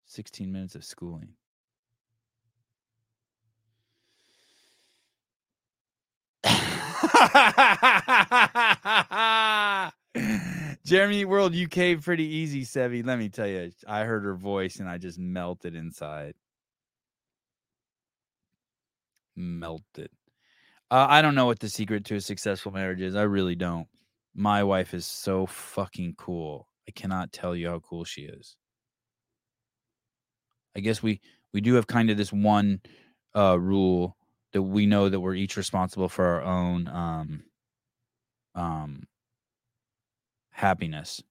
16 0.05 0.49
minutes 0.51 0.75
of 0.75 0.85
schooling. 0.85 1.33
Jeremy 10.85 11.25
World 11.25 11.55
you 11.55 11.65
UK 11.65 12.01
pretty 12.01 12.25
easy, 12.25 12.63
Sevi. 12.63 13.05
Let 13.05 13.19
me 13.19 13.29
tell 13.29 13.47
you, 13.47 13.71
I 13.87 14.03
heard 14.03 14.23
her 14.23 14.35
voice 14.35 14.79
and 14.79 14.89
I 14.89 14.97
just 14.97 15.19
melted 15.19 15.75
inside. 15.75 16.35
Melted. 19.35 20.09
Uh, 20.91 21.07
I 21.09 21.21
don't 21.21 21.35
know 21.35 21.45
what 21.45 21.59
the 21.59 21.69
secret 21.69 22.05
to 22.05 22.15
a 22.15 22.21
successful 22.21 22.71
marriage 22.71 23.01
is. 23.01 23.15
I 23.15 23.23
really 23.23 23.55
don't. 23.55 23.87
My 24.35 24.63
wife 24.63 24.93
is 24.93 25.05
so 25.05 25.45
fucking 25.45 26.15
cool. 26.17 26.67
I 26.87 26.91
cannot 26.91 27.31
tell 27.31 27.55
you 27.55 27.69
how 27.69 27.79
cool 27.79 28.03
she 28.03 28.21
is. 28.21 28.55
I 30.75 30.79
guess 30.79 31.01
we 31.01 31.21
we 31.53 31.61
do 31.61 31.75
have 31.75 31.87
kind 31.87 32.09
of 32.09 32.17
this 32.17 32.33
one 32.33 32.81
uh 33.35 33.59
rule 33.59 34.17
that 34.53 34.61
we 34.61 34.85
know 34.85 35.09
that 35.09 35.19
we're 35.19 35.35
each 35.35 35.57
responsible 35.57 36.09
for 36.09 36.25
our 36.25 36.41
own 36.43 36.87
um 36.87 37.43
um 38.55 39.07
happiness. 40.51 41.23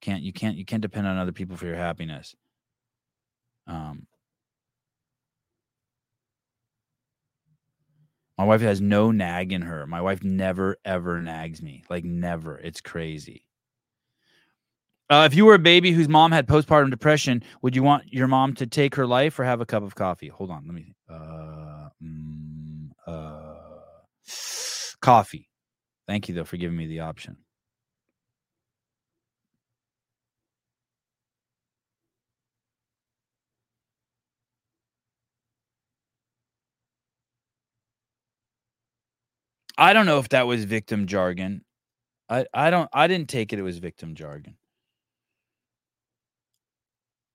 Can't 0.00 0.22
you 0.22 0.32
can't 0.32 0.56
you 0.56 0.64
can't 0.64 0.82
depend 0.82 1.06
on 1.06 1.16
other 1.18 1.32
people 1.32 1.56
for 1.56 1.66
your 1.66 1.76
happiness. 1.76 2.34
Um 3.66 4.06
My 8.36 8.44
wife 8.44 8.60
has 8.62 8.80
no 8.80 9.12
nag 9.12 9.52
in 9.52 9.62
her. 9.62 9.86
My 9.86 10.00
wife 10.00 10.24
never 10.24 10.78
ever 10.84 11.20
nags 11.22 11.62
me. 11.62 11.84
Like 11.88 12.04
never. 12.04 12.58
It's 12.58 12.80
crazy. 12.80 13.44
Uh, 15.10 15.24
if 15.30 15.34
you 15.34 15.44
were 15.44 15.54
a 15.54 15.58
baby 15.58 15.90
whose 15.90 16.08
mom 16.08 16.30
had 16.30 16.46
postpartum 16.46 16.90
depression, 16.90 17.42
would 17.62 17.74
you 17.74 17.82
want 17.82 18.12
your 18.12 18.28
mom 18.28 18.54
to 18.54 18.66
take 18.66 18.94
her 18.94 19.06
life 19.06 19.38
or 19.38 19.44
have 19.44 19.60
a 19.60 19.66
cup 19.66 19.82
of 19.82 19.94
coffee? 19.96 20.28
Hold 20.28 20.50
on, 20.50 20.64
let 20.66 20.74
me. 20.74 20.94
Uh, 21.08 21.88
mm, 22.02 22.90
uh, 23.06 23.56
coffee. 25.00 25.48
Thank 26.08 26.28
you 26.28 26.34
though 26.34 26.44
for 26.44 26.56
giving 26.56 26.76
me 26.76 26.86
the 26.86 27.00
option. 27.00 27.38
I 39.78 39.92
don't 39.92 40.06
know 40.06 40.18
if 40.18 40.28
that 40.30 40.46
was 40.46 40.64
victim 40.64 41.06
jargon. 41.06 41.64
I 42.30 42.46
I 42.54 42.70
don't 42.70 42.90
I 42.92 43.08
didn't 43.08 43.30
take 43.30 43.52
it 43.54 43.60
it 43.60 43.62
was 43.62 43.78
victim 43.78 44.14
jargon. 44.16 44.56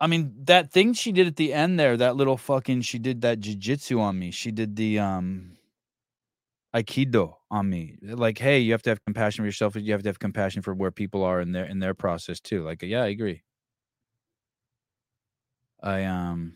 I 0.05 0.07
mean 0.07 0.35
that 0.43 0.69
thing 0.71 0.93
she 0.93 1.11
did 1.11 1.25
at 1.25 1.35
the 1.35 1.51
end 1.51 1.79
there, 1.79 1.97
that 1.97 2.15
little 2.15 2.37
fucking 2.37 2.81
she 2.81 2.99
did 2.99 3.21
that 3.21 3.39
jujitsu 3.39 3.99
on 3.99 4.19
me. 4.19 4.29
She 4.29 4.51
did 4.51 4.75
the 4.75 4.99
um 4.99 5.57
aikido 6.75 7.37
on 7.49 7.69
me. 7.71 7.97
Like, 8.03 8.37
hey, 8.37 8.59
you 8.59 8.71
have 8.73 8.83
to 8.83 8.91
have 8.91 9.03
compassion 9.03 9.41
for 9.41 9.47
yourself. 9.47 9.75
You 9.75 9.93
have 9.93 10.03
to 10.03 10.09
have 10.09 10.19
compassion 10.19 10.61
for 10.61 10.75
where 10.75 10.91
people 10.91 11.23
are 11.23 11.41
in 11.41 11.53
their 11.53 11.65
in 11.65 11.79
their 11.79 11.95
process 11.95 12.39
too. 12.39 12.63
Like, 12.63 12.83
yeah, 12.83 13.01
I 13.01 13.07
agree. 13.07 13.41
I 15.81 16.03
um 16.03 16.55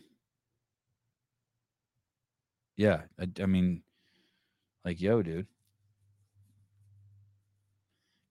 yeah, 2.76 3.02
I, 3.18 3.28
I 3.42 3.46
mean 3.46 3.82
like 4.84 5.00
yo, 5.00 5.22
dude. 5.22 5.46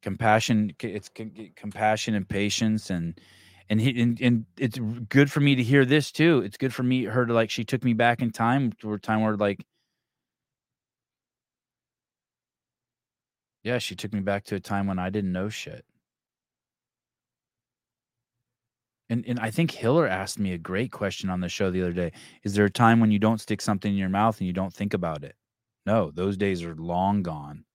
Compassion 0.02 0.72
it's 0.82 1.10
compassion 1.58 2.16
and 2.16 2.28
patience 2.28 2.90
and 2.90 3.20
and 3.70 3.80
he 3.80 4.02
and, 4.02 4.20
and 4.22 4.46
it's 4.58 4.80
good 5.10 5.32
for 5.32 5.40
me 5.40 5.56
to 5.56 5.64
hear 5.64 5.86
this 5.86 6.12
too. 6.12 6.42
It's 6.44 6.58
good 6.58 6.74
for 6.74 6.84
me 6.84 7.06
her 7.06 7.26
to 7.26 7.34
like 7.34 7.52
she 7.52 7.64
took 7.64 7.84
me 7.84 7.94
back 7.94 8.22
in 8.22 8.32
time 8.32 8.74
to 8.82 8.94
a 8.94 9.00
time 9.00 9.22
where 9.22 9.38
like 9.38 9.66
yeah, 13.64 13.78
she 13.78 13.96
took 13.96 14.14
me 14.14 14.22
back 14.22 14.46
to 14.46 14.56
a 14.56 14.60
time 14.60 14.88
when 14.88 15.00
I 15.00 15.10
didn't 15.10 15.32
know 15.32 15.50
shit. 15.50 15.86
And 19.10 19.24
and 19.28 19.40
I 19.40 19.52
think 19.52 19.72
Hiller 19.72 20.08
asked 20.08 20.40
me 20.40 20.54
a 20.54 20.58
great 20.58 20.92
question 20.92 21.30
on 21.30 21.42
the 21.42 21.50
show 21.50 21.70
the 21.72 21.82
other 21.82 21.94
day. 21.94 22.12
Is 22.44 22.54
there 22.54 22.66
a 22.66 22.72
time 22.72 23.00
when 23.00 23.12
you 23.12 23.20
don't 23.20 23.42
stick 23.42 23.62
something 23.62 23.92
in 23.92 23.98
your 23.98 24.10
mouth 24.10 24.40
and 24.40 24.48
you 24.48 24.54
don't 24.54 24.74
think 24.74 24.94
about 24.94 25.24
it? 25.24 25.36
No, 25.86 26.12
those 26.12 26.38
days 26.38 26.64
are 26.64 26.76
long 26.76 27.24
gone. 27.24 27.66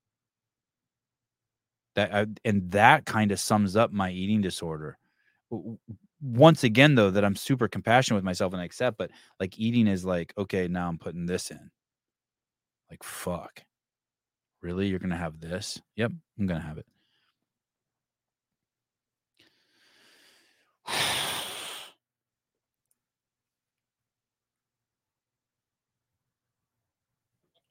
That 1.96 2.14
I, 2.14 2.26
and 2.44 2.70
that 2.72 3.06
kind 3.06 3.30
of 3.32 3.38
sums 3.40 3.76
up 3.76 3.92
my 3.92 4.10
eating 4.10 4.40
disorder. 4.40 4.98
Once 6.22 6.64
again, 6.64 6.94
though, 6.94 7.10
that 7.10 7.24
I'm 7.24 7.36
super 7.36 7.68
compassionate 7.68 8.16
with 8.16 8.24
myself 8.24 8.52
and 8.52 8.62
I 8.62 8.64
accept, 8.64 8.98
but 8.98 9.10
like 9.40 9.58
eating 9.58 9.86
is 9.86 10.04
like, 10.04 10.32
okay, 10.38 10.68
now 10.68 10.88
I'm 10.88 10.98
putting 10.98 11.26
this 11.26 11.50
in. 11.50 11.70
Like, 12.90 13.02
fuck. 13.02 13.62
Really? 14.62 14.88
You're 14.88 14.98
gonna 14.98 15.16
have 15.16 15.40
this? 15.40 15.80
Yep, 15.96 16.12
I'm 16.38 16.46
gonna 16.46 16.60
have 16.60 16.78
it. 16.78 16.86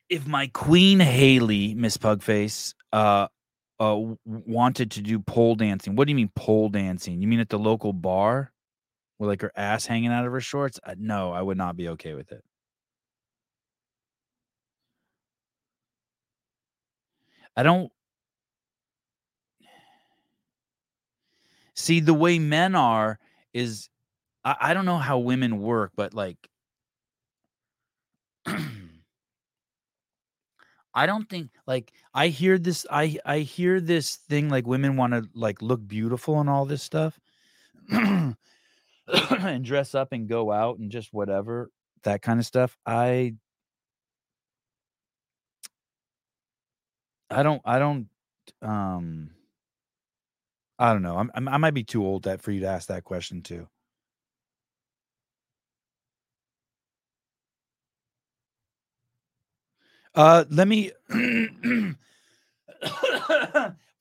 if 0.10 0.28
my 0.28 0.48
queen 0.48 1.00
Haley, 1.00 1.74
Miss 1.74 1.98
Pugface, 1.98 2.76
uh, 2.92 3.28
uh, 3.80 4.00
wanted 4.26 4.92
to 4.92 5.02
do 5.02 5.20
pole 5.20 5.56
dancing, 5.56 5.96
what 5.96 6.08
do 6.08 6.12
you 6.12 6.16
mean 6.16 6.32
pole 6.36 6.70
dancing? 6.70 7.22
You 7.22 7.28
mean 7.28 7.40
at 7.40 7.50
the 7.50 7.60
local 7.60 7.94
bar, 7.94 8.52
with 9.20 9.30
like 9.30 9.42
her 9.42 9.52
ass 9.56 9.86
hanging 9.86 10.12
out 10.12 10.26
of 10.26 10.32
her 10.32 10.42
shorts? 10.42 10.80
Uh, 10.84 10.96
no, 10.98 11.32
I 11.32 11.42
would 11.42 11.58
not 11.58 11.78
be 11.78 11.90
okay 11.90 12.14
with 12.14 12.32
it. 12.32 12.44
I 17.56 17.64
don't 17.64 17.92
see 21.76 22.00
the 22.00 22.14
way 22.14 22.40
men 22.40 22.76
are 22.76 23.20
is 23.54 23.90
I, 24.44 24.56
I 24.60 24.74
don't 24.74 24.86
know 24.86 24.98
how 24.98 25.20
women 25.20 25.60
work, 25.62 25.92
but 25.96 26.14
like 26.14 26.38
I 30.94 31.06
don't 31.06 31.28
think 31.30 31.50
like 31.68 31.92
I 32.14 32.28
hear 32.28 32.58
this 32.58 32.86
I 32.92 33.18
I 33.26 33.40
hear 33.40 33.80
this 33.82 34.16
thing 34.16 34.50
like 34.50 34.68
women 34.68 34.96
want 34.98 35.14
to 35.14 35.28
like 35.34 35.62
look 35.62 35.86
beautiful 35.88 36.40
and 36.40 36.50
all 36.50 36.66
this 36.66 36.84
stuff 36.84 37.20
and 37.90 38.36
dress 39.64 39.96
up 39.96 40.12
and 40.12 40.28
go 40.28 40.52
out 40.52 40.80
and 40.80 40.92
just 40.92 41.14
whatever 41.14 41.72
that 42.04 42.22
kind 42.22 42.40
of 42.40 42.46
stuff. 42.46 42.78
I 42.86 43.36
I 47.30 47.44
don't 47.44 47.62
I 47.66 47.80
don't 47.80 48.08
um 48.62 49.32
I 50.80 50.92
don't 50.94 51.02
know. 51.02 51.18
I'm, 51.18 51.32
I'm 51.36 51.48
I 51.48 51.58
might 51.58 51.74
be 51.74 51.84
too 51.84 52.06
old 52.06 52.24
that 52.24 52.42
for 52.42 52.52
you 52.52 52.62
to 52.62 52.68
ask 52.68 52.88
that 52.88 53.04
question 53.04 53.42
too. 53.42 53.68
Uh, 60.16 60.46
let 60.50 60.68
me. 60.68 60.92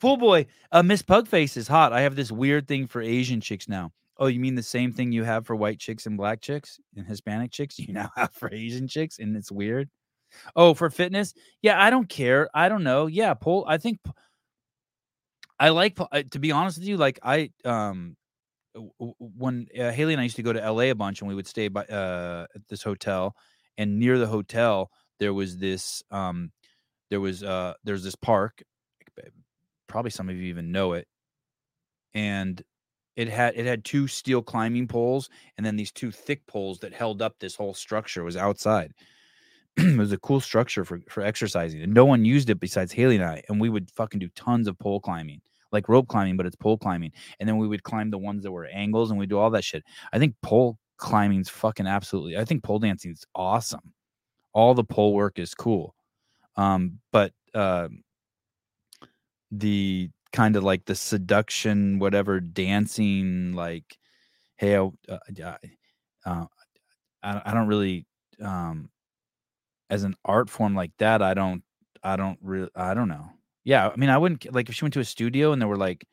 Pool 0.01 0.17
boy, 0.17 0.47
uh, 0.73 0.83
Miss 0.83 1.03
Pugface 1.03 1.57
is 1.57 1.69
hot. 1.69 1.93
I 1.93 2.01
have 2.01 2.17
this 2.17 2.33
weird 2.33 2.67
thing 2.67 2.87
for 2.89 3.01
Asian 3.01 3.41
chicks 3.41 3.69
now. 3.69 3.93
Oh, 4.19 4.27
you 4.27 4.41
mean 4.41 4.57
the 4.57 4.63
same 4.63 4.93
thing 4.93 5.13
you 5.13 5.23
have 5.25 5.47
for 5.47 5.55
white 5.57 5.79
chicks 5.79 6.07
and 6.07 6.17
black 6.17 6.41
chicks 6.41 6.81
and 6.97 7.07
Hispanic 7.07 7.51
chicks? 7.53 7.79
You 7.79 7.93
now 7.95 8.11
have 8.17 8.33
for 8.33 8.53
Asian 8.53 8.89
chicks, 8.89 9.19
and 9.19 9.37
it's 9.37 9.53
weird. 9.53 9.89
Oh, 10.57 10.75
for 10.75 10.91
fitness? 10.91 11.35
Yeah, 11.61 11.81
I 11.83 11.91
don't 11.91 12.09
care. 12.09 12.49
I 12.55 12.69
don't 12.69 12.83
know. 12.85 13.07
Yeah, 13.07 13.35
pole. 13.35 13.65
I 13.69 13.79
think 13.79 13.99
I 15.59 15.69
like 15.69 15.99
uh, 16.01 16.23
to 16.31 16.39
be 16.39 16.51
honest 16.53 16.79
with 16.79 16.89
you. 16.89 16.97
Like 16.97 17.21
I 17.23 17.51
um 17.65 18.17
when 19.19 19.67
uh, 19.79 19.91
Haley 19.93 20.15
and 20.15 20.21
I 20.21 20.25
used 20.25 20.37
to 20.37 20.43
go 20.43 20.53
to 20.53 20.61
LA 20.73 20.85
a 20.85 20.95
bunch, 20.95 21.21
and 21.21 21.29
we 21.29 21.35
would 21.35 21.47
stay 21.47 21.69
by 21.69 21.85
uh 21.85 22.47
at 22.55 22.67
this 22.69 22.83
hotel, 22.83 23.37
and 23.79 23.99
near 23.99 24.19
the 24.19 24.27
hotel 24.27 24.91
there 25.23 25.33
was 25.33 25.57
this 25.57 26.03
um 26.11 26.51
there 27.09 27.21
was 27.21 27.45
uh 27.45 27.75
there's 27.85 28.03
this 28.03 28.17
park. 28.17 28.63
Probably 29.87 30.11
some 30.11 30.29
of 30.29 30.37
you 30.37 30.45
even 30.45 30.73
know 30.73 30.95
it, 30.95 31.07
and 32.13 32.63
it 33.15 33.29
had 33.29 33.55
it 33.57 33.67
had 33.67 33.85
two 33.85 34.09
steel 34.09 34.43
climbing 34.43 34.89
poles 34.89 35.29
and 35.57 35.65
then 35.65 35.77
these 35.77 35.93
two 35.93 36.11
thick 36.11 36.45
poles 36.47 36.81
that 36.81 36.93
held 36.93 37.23
up 37.23 37.35
this 37.39 37.55
whole 37.55 37.75
structure 37.75 38.25
was 38.25 38.37
outside 38.37 38.93
it 39.77 39.99
was 39.99 40.13
a 40.13 40.19
cool 40.19 40.41
structure 40.41 40.85
for 40.85 40.99
for 41.09 41.23
exercising 41.23 41.83
and 41.83 41.93
no 41.93 42.07
one 42.07 42.25
used 42.25 42.49
it 42.49 42.59
besides 42.59 42.91
haley 42.91 43.17
and 43.17 43.25
i 43.25 43.43
and 43.49 43.61
we 43.61 43.69
would 43.69 43.91
fucking 43.91 44.19
do 44.19 44.29
tons 44.35 44.67
of 44.67 44.79
pole 44.79 44.99
climbing 44.99 45.41
like 45.73 45.89
rope 45.89 46.09
climbing 46.09 46.37
but 46.37 46.47
it's 46.47 46.57
pole 46.57 46.79
climbing 46.79 47.13
and 47.39 47.49
then 47.49 47.59
we 47.59 47.69
would 47.69 47.83
climb 47.83 48.11
the 48.11 48.19
ones 48.19 48.43
that 48.43 48.53
were 48.53 48.67
angles 48.67 49.11
and 49.11 49.19
we 49.19 49.27
do 49.27 49.39
all 49.39 49.51
that 49.51 49.65
shit 49.65 49.85
i 50.13 50.19
think 50.19 50.35
pole 50.43 50.79
climbing's 50.97 51.49
fucking 51.51 51.87
absolutely 51.87 52.37
i 52.37 52.45
think 52.45 52.63
pole 52.63 52.79
dancing's 52.79 53.25
awesome 53.35 53.93
all 54.55 54.75
the 54.75 54.85
pole 54.85 55.15
work 55.15 55.39
is 55.39 55.55
cool 55.55 55.95
um 56.57 56.99
but 57.13 57.33
um 57.55 58.03
the 59.51 60.11
kind 60.33 60.57
of 60.57 60.65
like 60.65 60.85
the 60.87 60.95
seduction, 60.95 61.99
whatever 61.99 62.41
dancing, 62.41 63.53
like, 63.53 63.99
hey, 64.57 64.77
I, 64.77 64.91
uh, 65.09 65.19
I- 65.45 65.57
uh, 66.27 66.47
I, 67.23 67.43
I 67.47 67.55
don't 67.55 67.69
really, 67.69 68.07
um, 68.43 68.91
as 69.91 70.05
an 70.05 70.15
art 70.25 70.49
form 70.51 70.75
like 70.75 70.93
that, 70.99 71.23
I 71.23 71.35
don't, 71.35 71.63
I 72.03 72.17
don't 72.17 72.39
really, 72.43 72.71
I 72.75 72.95
don't 72.95 73.09
know. 73.09 73.31
Yeah, 73.65 73.89
I 73.89 73.97
mean, 73.97 74.11
I 74.11 74.19
wouldn't 74.19 74.53
like 74.53 74.69
if 74.69 74.75
she 74.75 74.85
went 74.85 74.95
to 74.95 75.01
a 75.01 75.05
studio 75.05 75.53
and 75.53 75.61
there 75.63 75.69
were 75.69 75.77
like 75.77 76.07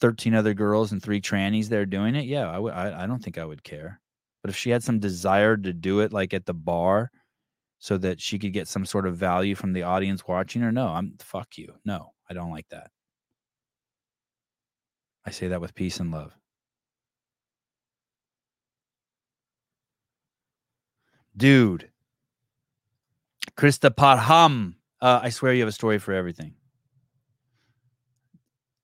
thirteen 0.00 0.34
other 0.34 0.54
girls 0.54 0.92
and 0.92 1.02
three 1.02 1.20
trannies 1.20 1.68
there 1.68 1.86
doing 1.86 2.14
it. 2.14 2.26
Yeah, 2.26 2.48
I 2.50 2.58
would. 2.58 2.72
I, 2.72 3.04
I 3.04 3.06
don't 3.06 3.22
think 3.22 3.38
I 3.38 3.44
would 3.44 3.62
care. 3.62 4.00
But 4.42 4.50
if 4.50 4.56
she 4.56 4.70
had 4.70 4.82
some 4.82 4.98
desire 4.98 5.56
to 5.56 5.72
do 5.72 6.00
it, 6.00 6.12
like 6.12 6.34
at 6.34 6.44
the 6.46 6.54
bar, 6.54 7.10
so 7.84 7.98
that 7.98 8.18
she 8.18 8.38
could 8.38 8.54
get 8.54 8.66
some 8.66 8.86
sort 8.86 9.06
of 9.06 9.14
value 9.14 9.54
from 9.54 9.74
the 9.74 9.82
audience 9.82 10.26
watching 10.26 10.62
her, 10.62 10.72
no, 10.72 10.86
I'm 10.88 11.12
fuck 11.18 11.58
you. 11.58 11.74
No, 11.84 12.14
I 12.30 12.32
don't 12.32 12.50
like 12.50 12.66
that. 12.70 12.90
I 15.26 15.30
say 15.32 15.48
that 15.48 15.60
with 15.60 15.74
peace 15.74 16.00
and 16.00 16.10
love. 16.10 16.32
Dude. 21.36 21.90
Krista 23.54 23.94
Parham. 23.94 24.76
Uh, 24.98 25.20
I 25.22 25.28
swear 25.28 25.52
you 25.52 25.60
have 25.60 25.68
a 25.68 25.72
story 25.72 25.98
for 25.98 26.14
everything. 26.14 26.54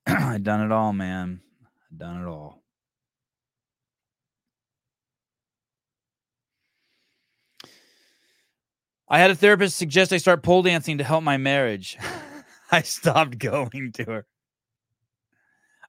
I've 0.07 0.43
done 0.43 0.61
it 0.61 0.73
all, 0.73 0.93
man. 0.93 1.41
I've 1.91 1.99
done 1.99 2.23
it 2.23 2.27
all. 2.29 2.59
I 9.10 9.18
had 9.18 9.32
a 9.32 9.34
therapist 9.34 9.76
suggest 9.76 10.12
I 10.12 10.18
start 10.18 10.44
pole 10.44 10.62
dancing 10.62 10.98
to 10.98 11.05
help 11.05 11.24
my 11.24 11.36
marriage. 11.36 11.98
I 12.70 12.82
stopped 12.82 13.39
going 13.39 13.90
to 13.94 14.05
her. 14.05 14.26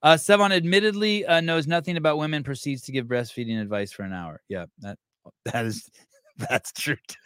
Uh, 0.02 0.16
Sevan 0.16 0.52
admittedly 0.52 1.24
uh, 1.28 1.42
knows 1.42 1.68
nothing 1.68 1.96
about 1.98 2.18
women. 2.18 2.44
Proceeds 2.44 2.82
to 2.84 2.92
give 2.92 3.06
breastfeeding 3.06 3.62
advice 3.62 3.92
for 3.92 4.02
an 4.02 4.14
hour. 4.14 4.42
Yeah, 4.50 4.66
that 4.80 4.98
that 5.46 5.66
is 5.66 5.88
that's 6.38 6.72
true. 6.72 6.98
Too. 7.08 7.18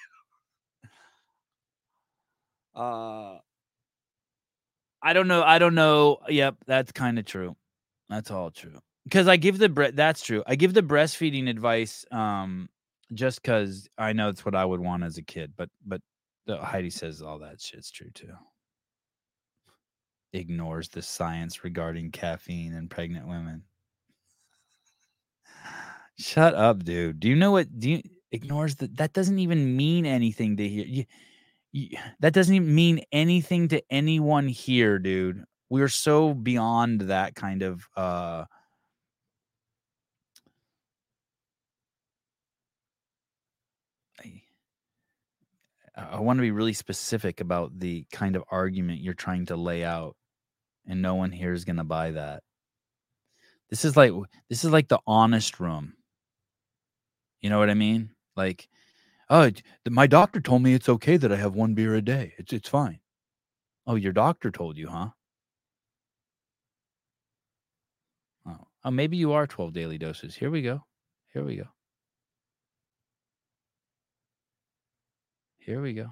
Uh, 2.76 3.38
I 5.02 5.14
don't 5.14 5.30
know. 5.30 5.44
I 5.44 5.60
don't 5.60 5.76
know. 5.76 6.18
Yep, 6.28 6.56
that's 6.68 6.92
kind 6.92 7.18
of 7.18 7.24
true. 7.24 7.56
That's 8.10 8.32
all 8.32 8.52
true. 8.52 8.80
Because 9.06 9.30
I 9.30 9.38
give 9.38 9.58
the 9.58 9.70
bre- 9.70 9.92
that's 9.94 10.22
true. 10.22 10.44
I 10.46 10.56
give 10.56 10.74
the 10.74 10.82
breastfeeding 10.82 11.50
advice 11.50 12.06
um 12.12 12.68
just 13.14 13.42
because 13.42 13.88
I 13.98 14.14
know 14.14 14.30
it's 14.30 14.46
what 14.46 14.56
I 14.56 14.66
would 14.66 14.80
want 14.80 15.04
as 15.04 15.18
a 15.18 15.24
kid. 15.24 15.54
But 15.56 15.70
but 15.86 16.02
uh, 16.48 16.58
Heidi 16.58 16.90
says 16.90 17.22
all 17.22 17.40
that 17.40 17.62
shit's 17.62 17.92
true 17.92 18.12
too 18.12 18.34
ignores 20.36 20.90
the 20.90 21.02
science 21.02 21.64
regarding 21.64 22.12
caffeine 22.12 22.74
and 22.74 22.90
pregnant 22.90 23.28
women. 23.28 23.64
Shut 26.20 26.54
up, 26.54 26.84
dude. 26.84 27.20
Do 27.20 27.28
you 27.28 27.36
know 27.36 27.52
what? 27.52 27.80
Do 27.80 27.90
you 27.90 28.02
ignores 28.32 28.76
that? 28.76 28.96
That 28.98 29.14
doesn't 29.14 29.40
even 29.40 29.76
mean 29.76 30.06
anything 30.06 30.58
to 30.58 30.68
hear. 30.68 30.86
You, 30.86 31.06
you, 31.72 31.98
that 32.20 32.34
doesn't 32.34 32.54
even 32.56 32.74
mean 32.74 33.02
anything 33.12 33.68
to 33.70 33.82
anyone 33.90 34.48
here, 34.48 35.00
dude. 35.00 35.44
We're 35.70 35.90
so 35.90 36.34
beyond 36.34 37.02
that 37.02 37.36
kind 37.36 37.64
of. 37.64 37.88
uh 37.96 38.46
I, 45.96 46.20
want 46.20 46.38
to 46.38 46.42
be 46.42 46.52
really 46.52 46.74
specific 46.74 47.42
about 47.42 47.80
the 47.80 48.06
kind 48.12 48.36
of 48.36 48.44
argument 48.52 49.02
you're 49.02 49.14
trying 49.14 49.46
to 49.48 49.56
lay 49.56 49.84
out 49.84 50.16
and 50.88 51.02
no 51.02 51.16
one 51.16 51.32
here 51.32 51.54
is 51.54 51.66
going 51.66 51.78
to 51.78 51.84
buy 51.84 52.12
that. 52.12 52.44
This 53.70 53.86
is 53.86 53.98
like 53.98 54.12
this 54.50 54.64
is 54.64 54.72
like 54.72 54.88
the 54.88 55.00
honest 55.08 55.60
room. 55.60 55.94
You 57.42 57.50
know 57.50 57.60
what 57.60 57.70
I 57.70 57.74
mean? 57.74 58.12
Like, 58.36 58.68
oh, 59.30 59.52
my 59.90 60.08
doctor 60.08 60.40
told 60.42 60.62
me 60.62 60.74
it's 60.74 60.90
okay 60.90 61.18
that 61.18 61.32
I 61.32 61.36
have 61.38 61.56
one 61.56 61.74
beer 61.74 61.96
a 61.96 62.02
day. 62.02 62.34
It's 62.38 62.54
it's 62.54 62.70
fine. 62.70 63.00
Oh, 63.88 63.96
your 63.96 64.14
doctor 64.14 64.52
told 64.52 64.78
you, 64.78 64.88
huh? 64.88 65.10
Oh, 68.48 68.68
oh, 68.84 68.92
maybe 68.92 69.18
you 69.18 69.34
are 69.34 69.48
12 69.48 69.74
daily 69.74 69.98
doses. 69.98 70.36
Here 70.36 70.52
we 70.52 70.62
go. 70.62 70.84
Here 71.34 71.44
we 71.44 71.56
go. 71.58 71.68
Here 75.66 75.82
we 75.82 75.94
go. 75.94 76.12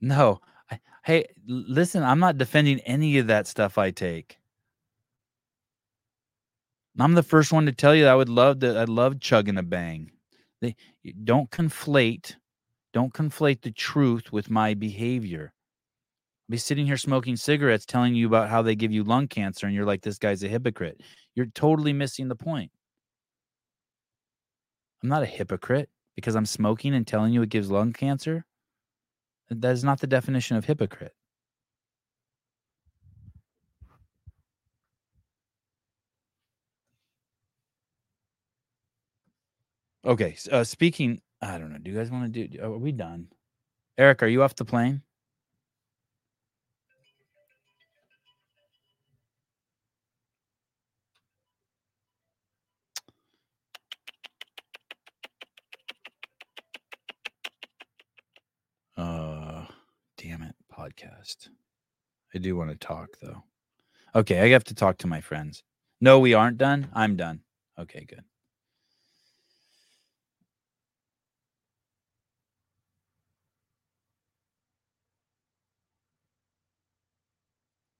No. 0.00 0.40
I, 0.70 0.80
hey, 1.04 1.26
listen, 1.46 2.02
I'm 2.02 2.18
not 2.18 2.38
defending 2.38 2.80
any 2.80 3.18
of 3.18 3.26
that 3.26 3.46
stuff 3.46 3.76
I 3.76 3.90
take. 3.90 4.38
I'm 6.98 7.12
the 7.14 7.22
first 7.22 7.52
one 7.52 7.66
to 7.66 7.72
tell 7.72 7.94
you 7.94 8.06
I 8.06 8.14
would 8.14 8.30
love 8.30 8.60
to 8.60 8.78
I 8.78 8.84
love 8.84 9.20
chugging 9.20 9.58
a 9.58 9.62
bang. 9.62 10.10
They 10.62 10.74
don't 11.24 11.50
conflate 11.50 12.36
don't 12.94 13.12
conflate 13.12 13.62
the 13.62 13.72
truth 13.72 14.32
with 14.32 14.50
my 14.50 14.74
behavior. 14.74 15.52
I'll 16.48 16.52
be 16.52 16.58
sitting 16.58 16.86
here 16.86 16.96
smoking 16.96 17.36
cigarettes 17.36 17.86
telling 17.86 18.14
you 18.14 18.26
about 18.26 18.48
how 18.50 18.62
they 18.62 18.74
give 18.74 18.92
you 18.92 19.04
lung 19.04 19.28
cancer 19.28 19.66
and 19.66 19.74
you're 19.74 19.86
like 19.86 20.02
this 20.02 20.18
guy's 20.18 20.42
a 20.44 20.48
hypocrite. 20.48 21.00
You're 21.34 21.46
totally 21.46 21.92
missing 21.92 22.28
the 22.28 22.36
point. 22.36 22.70
I'm 25.02 25.08
not 25.08 25.22
a 25.22 25.26
hypocrite 25.26 25.90
because 26.14 26.36
I'm 26.36 26.46
smoking 26.46 26.94
and 26.94 27.06
telling 27.06 27.32
you 27.32 27.42
it 27.42 27.48
gives 27.48 27.70
lung 27.70 27.92
cancer. 27.92 28.44
That 29.50 29.72
is 29.72 29.84
not 29.84 30.00
the 30.00 30.06
definition 30.06 30.56
of 30.56 30.64
hypocrite. 30.64 31.14
Okay. 40.04 40.36
Uh, 40.50 40.64
speaking, 40.64 41.20
I 41.40 41.58
don't 41.58 41.72
know. 41.72 41.78
Do 41.78 41.90
you 41.90 41.96
guys 41.96 42.10
want 42.10 42.32
to 42.32 42.48
do? 42.48 42.62
Are 42.62 42.70
we 42.78 42.92
done? 42.92 43.28
Eric, 43.98 44.22
are 44.22 44.26
you 44.28 44.42
off 44.42 44.54
the 44.54 44.64
plane? 44.64 45.02
Podcast. 60.82 61.48
I 62.34 62.38
do 62.38 62.56
want 62.56 62.70
to 62.70 62.76
talk 62.76 63.10
though. 63.20 63.44
Okay, 64.14 64.40
I 64.40 64.48
have 64.50 64.64
to 64.64 64.74
talk 64.74 64.98
to 64.98 65.06
my 65.06 65.20
friends. 65.20 65.62
No, 66.00 66.18
we 66.18 66.34
aren't 66.34 66.58
done. 66.58 66.88
I'm 66.92 67.16
done. 67.16 67.40
Okay, 67.78 68.04
good. 68.08 68.24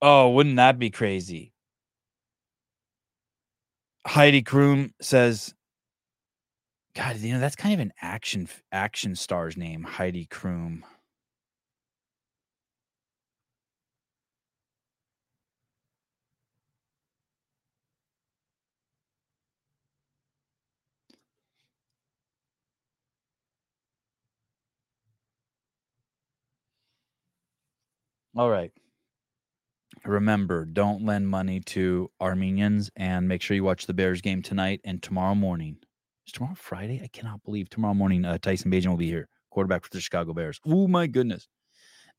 Oh, 0.00 0.30
wouldn't 0.30 0.56
that 0.56 0.78
be 0.78 0.90
crazy? 0.90 1.52
Heidi 4.04 4.42
Kroom 4.42 4.90
says 5.00 5.54
God, 6.94 7.16
you 7.18 7.32
know 7.32 7.40
that's 7.40 7.56
kind 7.56 7.72
of 7.72 7.80
an 7.80 7.92
action 8.02 8.48
action 8.72 9.14
star's 9.14 9.56
name, 9.56 9.84
Heidi 9.84 10.26
Kroom. 10.26 10.82
All 28.36 28.50
right. 28.50 28.72
Remember, 30.04 30.64
don't 30.64 31.04
lend 31.04 31.28
money 31.28 31.60
to 31.60 32.10
Armenians 32.20 32.90
and 32.96 33.28
make 33.28 33.42
sure 33.42 33.54
you 33.54 33.64
watch 33.64 33.86
the 33.86 33.94
Bears 33.94 34.20
game 34.20 34.42
tonight 34.42 34.80
and 34.84 35.02
tomorrow 35.02 35.34
morning. 35.34 35.76
Is 36.26 36.32
tomorrow 36.32 36.54
Friday? 36.56 37.00
I 37.04 37.08
cannot 37.08 37.44
believe 37.44 37.68
tomorrow 37.68 37.94
morning 37.94 38.24
uh, 38.24 38.38
Tyson 38.38 38.70
Bagent 38.70 38.88
will 38.88 38.96
be 38.96 39.08
here, 39.08 39.28
quarterback 39.50 39.84
for 39.84 39.90
the 39.90 40.00
Chicago 40.00 40.32
Bears. 40.32 40.60
Oh 40.66 40.88
my 40.88 41.06
goodness. 41.06 41.46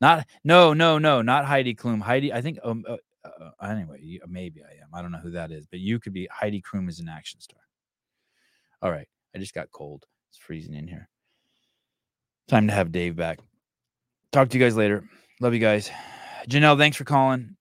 Not 0.02 0.28
no, 0.44 0.74
no, 0.74 0.98
no, 0.98 1.22
not 1.22 1.46
Heidi 1.46 1.74
Klum. 1.74 2.02
Heidi, 2.02 2.32
I 2.32 2.42
think 2.42 2.60
um 2.64 2.84
uh, 2.88 2.98
uh, 3.26 3.68
anyway, 3.68 4.20
maybe 4.28 4.62
I 4.62 4.74
am. 4.84 4.90
I 4.94 5.02
don't 5.02 5.12
know 5.12 5.20
who 5.20 5.32
that 5.32 5.52
is, 5.52 5.66
but 5.66 5.80
you 5.80 6.00
could 6.00 6.14
be 6.14 6.28
Heidi 6.32 6.62
Klum 6.62 6.90
is 6.90 7.00
an 7.00 7.10
action 7.10 7.40
star. 7.40 7.60
All 8.82 8.92
right. 8.92 9.08
I 9.36 9.40
just 9.40 9.54
got 9.54 9.72
cold. 9.72 10.06
It's 10.30 10.38
freezing 10.38 10.74
in 10.74 10.88
here. 10.88 11.10
Time 12.48 12.68
to 12.68 12.74
have 12.74 12.92
Dave 12.92 13.16
back. 13.16 13.40
Talk 14.32 14.50
to 14.50 14.58
you 14.58 14.64
guys 14.64 14.76
later. 14.76 15.04
Love 15.44 15.54
you 15.54 15.60
guys. 15.60 15.92
Janelle, 16.48 16.78
thanks 16.78 16.96
for 16.96 17.04
calling. 17.04 17.58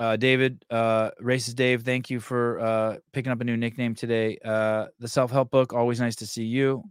Uh, 0.00 0.16
David, 0.16 0.64
uh, 0.68 1.12
racist 1.22 1.54
Dave, 1.54 1.84
thank 1.84 2.10
you 2.10 2.18
for 2.18 2.58
uh, 2.58 2.96
picking 3.12 3.30
up 3.30 3.40
a 3.40 3.44
new 3.44 3.56
nickname 3.56 3.94
today. 3.94 4.36
Uh, 4.44 4.86
the 4.98 5.06
self 5.06 5.30
help 5.30 5.52
book, 5.52 5.72
always 5.72 6.00
nice 6.00 6.16
to 6.16 6.26
see 6.26 6.42
you. 6.42 6.82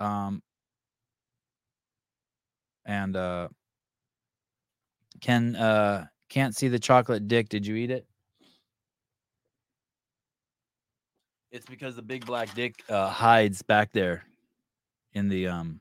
Um, 0.00 0.42
and 2.84 3.14
uh, 3.14 3.46
Ken, 5.20 5.54
uh, 5.54 6.06
can't 6.28 6.56
see 6.56 6.66
the 6.66 6.80
chocolate 6.80 7.28
dick. 7.28 7.48
Did 7.48 7.64
you 7.64 7.76
eat 7.76 7.92
it? 7.92 8.04
It's 11.52 11.66
because 11.66 11.94
the 11.94 12.02
big 12.02 12.26
black 12.26 12.52
dick 12.56 12.82
uh, 12.88 13.08
hides 13.08 13.62
back 13.62 13.92
there 13.92 14.24
in 15.12 15.28
the 15.28 15.46
um. 15.46 15.80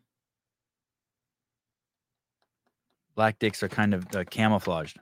Black 3.15 3.39
dicks 3.39 3.61
are 3.63 3.69
kind 3.69 3.93
of 3.93 4.05
uh, 4.15 4.23
camouflaged. 4.29 4.99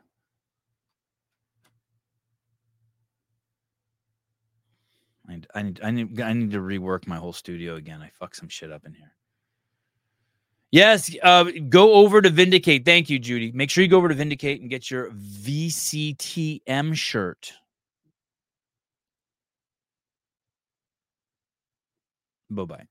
I 5.27 5.33
need, 5.33 5.47
I 5.55 5.61
need, 5.61 5.79
I 5.83 5.91
need, 5.91 6.21
I 6.21 6.33
need 6.33 6.51
to 6.51 6.59
rework 6.59 7.07
my 7.07 7.15
whole 7.15 7.31
studio 7.31 7.75
again. 7.75 8.01
I 8.01 8.09
fucked 8.09 8.35
some 8.35 8.49
shit 8.49 8.71
up 8.71 8.85
in 8.85 8.93
here. 8.93 9.13
Yes, 10.71 11.13
uh, 11.21 11.45
go 11.67 11.93
over 11.95 12.21
to 12.21 12.29
Vindicate. 12.29 12.85
Thank 12.85 13.09
you, 13.09 13.19
Judy. 13.19 13.51
Make 13.51 13.69
sure 13.69 13.83
you 13.83 13.89
go 13.89 13.97
over 13.97 14.07
to 14.07 14.15
Vindicate 14.15 14.61
and 14.61 14.69
get 14.69 14.89
your 14.89 15.11
VCTM 15.11 16.95
shirt. 16.95 17.53
Bye 22.49 22.63
bye. 22.65 22.90